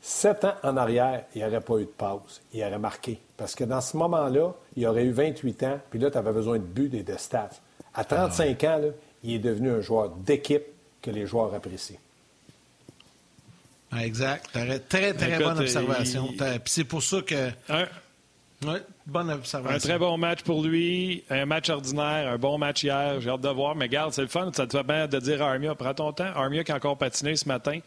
Sept 0.00 0.44
ans 0.44 0.54
en 0.62 0.76
arrière, 0.76 1.24
il 1.34 1.42
n'y 1.42 1.48
aurait 1.48 1.60
pas 1.60 1.78
eu 1.78 1.84
de 1.84 1.86
pause. 1.86 2.40
Il 2.54 2.62
aurait 2.62 2.78
marqué. 2.78 3.18
Parce 3.36 3.56
que 3.56 3.64
dans 3.64 3.80
ce 3.80 3.96
moment-là, 3.96 4.54
il 4.76 4.86
aurait 4.86 5.04
eu 5.04 5.10
28 5.10 5.62
ans, 5.64 5.80
puis 5.90 5.98
là, 5.98 6.12
tu 6.12 6.18
avais 6.18 6.32
besoin 6.32 6.58
de 6.58 6.62
buts 6.62 6.90
et 6.92 7.02
de 7.02 7.16
stats. 7.16 7.50
À 7.92 8.04
35 8.04 8.62
ah 8.62 8.68
ans, 8.68 8.78
là, 8.78 8.88
il 9.24 9.34
est 9.34 9.38
devenu 9.38 9.70
un 9.70 9.80
joueur 9.80 10.10
d'équipe 10.10 10.64
que 11.02 11.10
les 11.10 11.26
joueurs 11.26 11.54
apprécient. 11.54 11.98
Ah, 13.90 14.04
exact. 14.04 14.50
Très, 14.88 15.14
très 15.14 15.38
bonne 15.38 15.58
observation. 15.58 16.28
c'est 16.66 16.84
pour 16.84 17.02
ça 17.02 17.22
que. 17.22 17.50
bonne 19.06 19.30
observation. 19.30 19.76
Un 19.76 19.78
très 19.78 19.98
bon 19.98 20.18
match 20.18 20.42
pour 20.42 20.62
lui, 20.62 21.24
un 21.30 21.46
match 21.46 21.70
ordinaire, 21.70 22.28
un 22.28 22.36
bon 22.36 22.58
match 22.58 22.84
hier. 22.84 23.18
J'ai 23.20 23.30
hâte 23.30 23.40
de 23.40 23.48
voir. 23.48 23.76
Mais 23.76 23.88
garde, 23.88 24.12
c'est 24.12 24.20
le 24.20 24.28
fun. 24.28 24.50
Ça 24.54 24.66
te 24.66 24.76
fait 24.76 24.84
bien 24.84 25.06
de 25.06 25.18
dire 25.18 25.42
à 25.42 25.52
Armia, 25.52 25.74
prends 25.74 25.94
ton 25.94 26.12
temps. 26.12 26.26
Armia 26.34 26.64
qui 26.64 26.72
a 26.72 26.76
encore 26.76 26.98
patiné 26.98 27.34
ce 27.34 27.48
matin. 27.48 27.78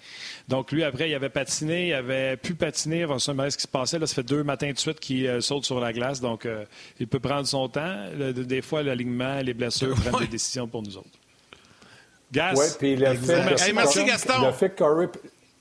Donc 0.47 0.71
lui, 0.71 0.83
après, 0.83 1.07
il 1.07 1.13
avait 1.13 1.29
patiné, 1.29 1.89
il 1.89 1.93
avait 1.93 2.35
pu 2.35 2.55
patiner. 2.55 3.05
On 3.05 3.19
se 3.19 3.31
ce 3.31 3.57
qui 3.57 3.63
se 3.63 3.67
passait. 3.67 3.99
Là, 3.99 4.07
ça 4.07 4.15
fait 4.15 4.23
deux 4.23 4.43
matins 4.43 4.71
de 4.71 4.79
suite 4.79 4.99
qu'il 4.99 5.27
euh, 5.27 5.39
saute 5.39 5.65
sur 5.65 5.79
la 5.79 5.93
glace. 5.93 6.19
Donc 6.19 6.47
euh, 6.47 6.65
il 6.99 7.07
peut 7.07 7.19
prendre 7.19 7.45
son 7.45 7.69
temps. 7.69 8.07
des 8.15 8.61
fois, 8.63 8.81
l'alignement, 8.81 9.39
les 9.41 9.53
blessures 9.53 9.93
prennent 9.93 10.19
des 10.21 10.27
décisions 10.27 10.67
pour 10.67 10.81
nous 10.81 10.97
autres. 10.97 11.20
Gas. 12.31 12.53
Oui, 12.55 12.65
puis 12.79 12.95
le 12.95 13.13
fait 13.15 13.73
merci, 13.73 14.03
Gaston. 14.05 14.45
Le 14.45 14.51
fait 14.51 14.69
que 14.69 14.77
Corey... 14.77 15.09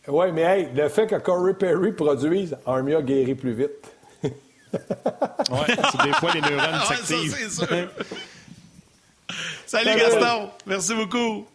Ouais, 0.08 0.32
mais 0.32 0.42
hey, 0.42 0.68
le 0.74 0.88
fait 0.88 1.06
que 1.06 1.16
Corey 1.16 1.54
Perry 1.54 1.92
produise, 1.92 2.56
Armia 2.66 3.02
guérit 3.02 3.34
plus 3.34 3.52
vite. 3.52 3.92
oui, 4.22 4.30
c'est 4.72 6.02
des 6.02 6.12
fois 6.14 6.32
les 6.32 6.40
neurones 6.40 6.80
s'activent. 6.88 7.70
Ouais, 7.70 7.88
Salut 9.66 9.96
Gaston, 9.96 10.50
merci 10.66 10.94
beaucoup. 10.94 11.46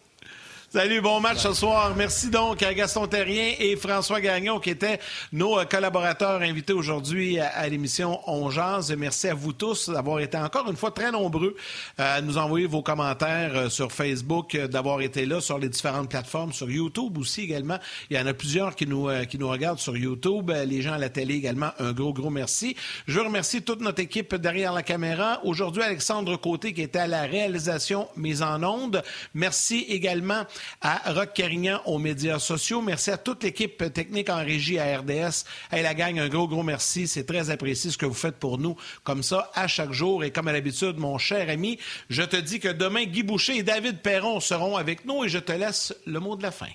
Salut, 0.68 1.00
bon 1.00 1.20
match 1.20 1.38
ce 1.38 1.52
soir. 1.52 1.94
Merci 1.96 2.28
donc 2.28 2.60
à 2.64 2.74
Gaston 2.74 3.06
Terrien 3.06 3.54
et 3.60 3.76
François 3.76 4.20
Gagnon 4.20 4.58
qui 4.58 4.70
étaient 4.70 4.98
nos 5.32 5.60
euh, 5.60 5.64
collaborateurs 5.64 6.42
invités 6.42 6.72
aujourd'hui 6.72 7.38
à, 7.38 7.68
l'émission 7.68 8.18
On. 8.26 8.50
Merci 8.98 9.28
à 9.28 9.34
vous 9.34 9.52
tous 9.52 9.88
d'avoir 9.88 10.18
été 10.18 10.36
encore 10.36 10.68
une 10.68 10.76
fois 10.76 10.90
très 10.90 11.12
nombreux 11.12 11.54
à 11.96 12.20
nous 12.20 12.36
envoyer 12.36 12.66
vos 12.66 12.82
commentaires 12.82 13.52
euh, 13.54 13.68
sur 13.68 13.92
Facebook, 13.92 14.56
euh, 14.56 14.66
d'avoir 14.66 15.00
été 15.02 15.24
là 15.24 15.40
sur 15.40 15.56
les 15.56 15.68
différentes 15.68 16.10
plateformes, 16.10 16.52
sur 16.52 16.68
YouTube 16.68 17.16
aussi 17.16 17.42
également. 17.42 17.78
Il 18.10 18.16
y 18.16 18.20
en 18.20 18.26
a 18.26 18.34
plusieurs 18.34 18.74
qui 18.74 18.88
nous, 18.88 19.08
qui 19.30 19.38
nous 19.38 19.48
regardent 19.48 19.78
sur 19.78 19.96
YouTube, 19.96 20.50
les 20.50 20.82
gens 20.82 20.94
à 20.94 20.98
la 20.98 21.10
télé 21.10 21.34
également. 21.34 21.70
Un 21.78 21.92
gros, 21.92 22.12
gros 22.12 22.30
merci. 22.30 22.76
Je 23.06 23.20
remercie 23.20 23.62
toute 23.62 23.80
notre 23.80 24.00
équipe 24.02 24.34
derrière 24.34 24.72
la 24.72 24.82
caméra. 24.82 25.40
Aujourd'hui, 25.44 25.84
Alexandre 25.84 26.36
Côté 26.36 26.72
qui 26.72 26.82
était 26.82 26.98
à 26.98 27.06
la 27.06 27.22
réalisation 27.22 28.08
mise 28.16 28.42
en 28.42 28.62
onde. 28.64 29.02
Merci 29.32 29.86
également 29.88 30.44
à 30.80 31.12
Rock 31.12 31.32
Carignan 31.34 31.80
aux 31.84 31.98
médias 31.98 32.38
sociaux. 32.38 32.82
Merci 32.82 33.10
à 33.10 33.16
toute 33.16 33.42
l'équipe 33.42 33.92
technique 33.92 34.30
en 34.30 34.38
régie 34.38 34.78
à 34.78 34.98
RDS. 34.98 35.44
Hey, 35.70 35.82
la 35.82 35.94
gang, 35.94 36.18
un 36.18 36.28
gros, 36.28 36.48
gros 36.48 36.62
merci. 36.62 37.06
C'est 37.08 37.24
très 37.24 37.50
apprécié 37.50 37.90
ce 37.90 37.98
que 37.98 38.06
vous 38.06 38.14
faites 38.14 38.36
pour 38.36 38.58
nous, 38.58 38.76
comme 39.04 39.22
ça, 39.22 39.50
à 39.54 39.66
chaque 39.68 39.92
jour. 39.92 40.24
Et 40.24 40.30
comme 40.30 40.48
à 40.48 40.52
l'habitude, 40.52 40.98
mon 40.98 41.18
cher 41.18 41.48
ami, 41.48 41.78
je 42.10 42.22
te 42.22 42.36
dis 42.36 42.60
que 42.60 42.68
demain, 42.68 43.04
Guy 43.04 43.22
Boucher 43.22 43.58
et 43.58 43.62
David 43.62 44.00
Perron 44.00 44.40
seront 44.40 44.76
avec 44.76 45.04
nous 45.04 45.24
et 45.24 45.28
je 45.28 45.38
te 45.38 45.52
laisse 45.52 45.94
le 46.06 46.20
mot 46.20 46.36
de 46.36 46.42
la 46.42 46.50
fin. 46.50 46.66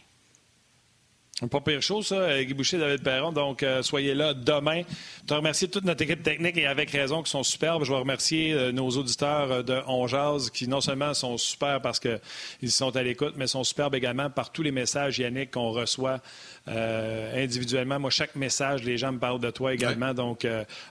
Pas 1.49 1.59
pire 1.59 1.81
chose, 1.81 2.07
ça, 2.07 2.43
Guy 2.43 2.53
Boucher, 2.53 2.77
David 2.77 3.01
Perron. 3.01 3.31
Donc, 3.31 3.63
euh, 3.63 3.81
soyez 3.81 4.13
là 4.13 4.35
demain. 4.35 4.83
Je 5.21 5.27
te 5.27 5.33
remercie 5.33 5.67
toute 5.69 5.85
notre 5.85 6.03
équipe 6.03 6.21
technique 6.21 6.55
et 6.57 6.67
avec 6.67 6.91
raison 6.91 7.23
qui 7.23 7.31
sont 7.31 7.41
superbes. 7.41 7.83
Je 7.83 7.91
veux 7.91 7.97
remercier 7.97 8.53
euh, 8.53 8.71
nos 8.71 8.89
auditeurs 8.89 9.51
euh, 9.51 9.63
de 9.63 9.81
On 9.87 10.05
qui 10.53 10.67
non 10.67 10.81
seulement 10.81 11.15
sont 11.15 11.37
super 11.37 11.81
parce 11.81 11.99
qu'ils 11.99 12.71
sont 12.71 12.95
à 12.95 13.01
l'écoute, 13.01 13.33
mais 13.37 13.47
sont 13.47 13.63
superbes 13.63 13.95
également 13.95 14.29
par 14.29 14.51
tous 14.51 14.61
les 14.61 14.71
messages, 14.71 15.17
Yannick, 15.17 15.51
qu'on 15.51 15.71
reçoit 15.71 16.19
individuellement. 16.67 17.99
Moi, 17.99 18.11
chaque 18.11 18.35
message, 18.35 18.83
les 18.83 18.97
gens 18.97 19.11
me 19.11 19.19
parlent 19.19 19.39
de 19.39 19.49
toi 19.49 19.73
également. 19.73 20.13
Donc, 20.13 20.45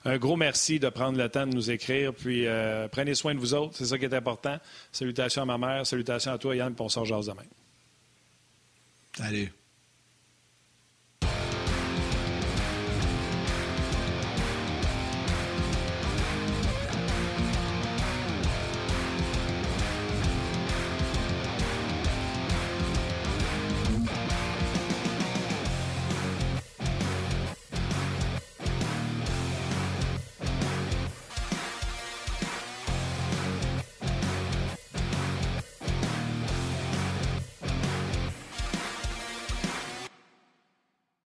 un 0.05 0.19
gros 0.19 0.37
merci 0.37 0.81
de 0.81 0.89
prendre 0.89 1.17
le 1.17 1.29
temps 1.29 1.47
de 1.47 1.55
nous 1.55 1.71
écrire. 1.71 2.13
Puis, 2.13 2.47
prenez 2.91 3.15
soin 3.15 3.35
de 3.35 3.39
vous 3.39 3.55
autres. 3.55 3.77
C'est 3.77 3.87
ça 3.87 3.99
qui 3.99 4.05
est 4.05 4.15
important. 4.15 4.59
Salutations 4.91 5.43
à 5.43 5.45
ma 5.45 5.59
mère, 5.59 5.87
salutations 5.87 6.33
à 6.33 6.39
toi, 6.39 6.57
Yann, 6.57 6.75
pour 6.75 6.87
on 6.87 6.89
sort 6.89 7.07
demain. 7.07 7.45
Salut. 9.17 9.53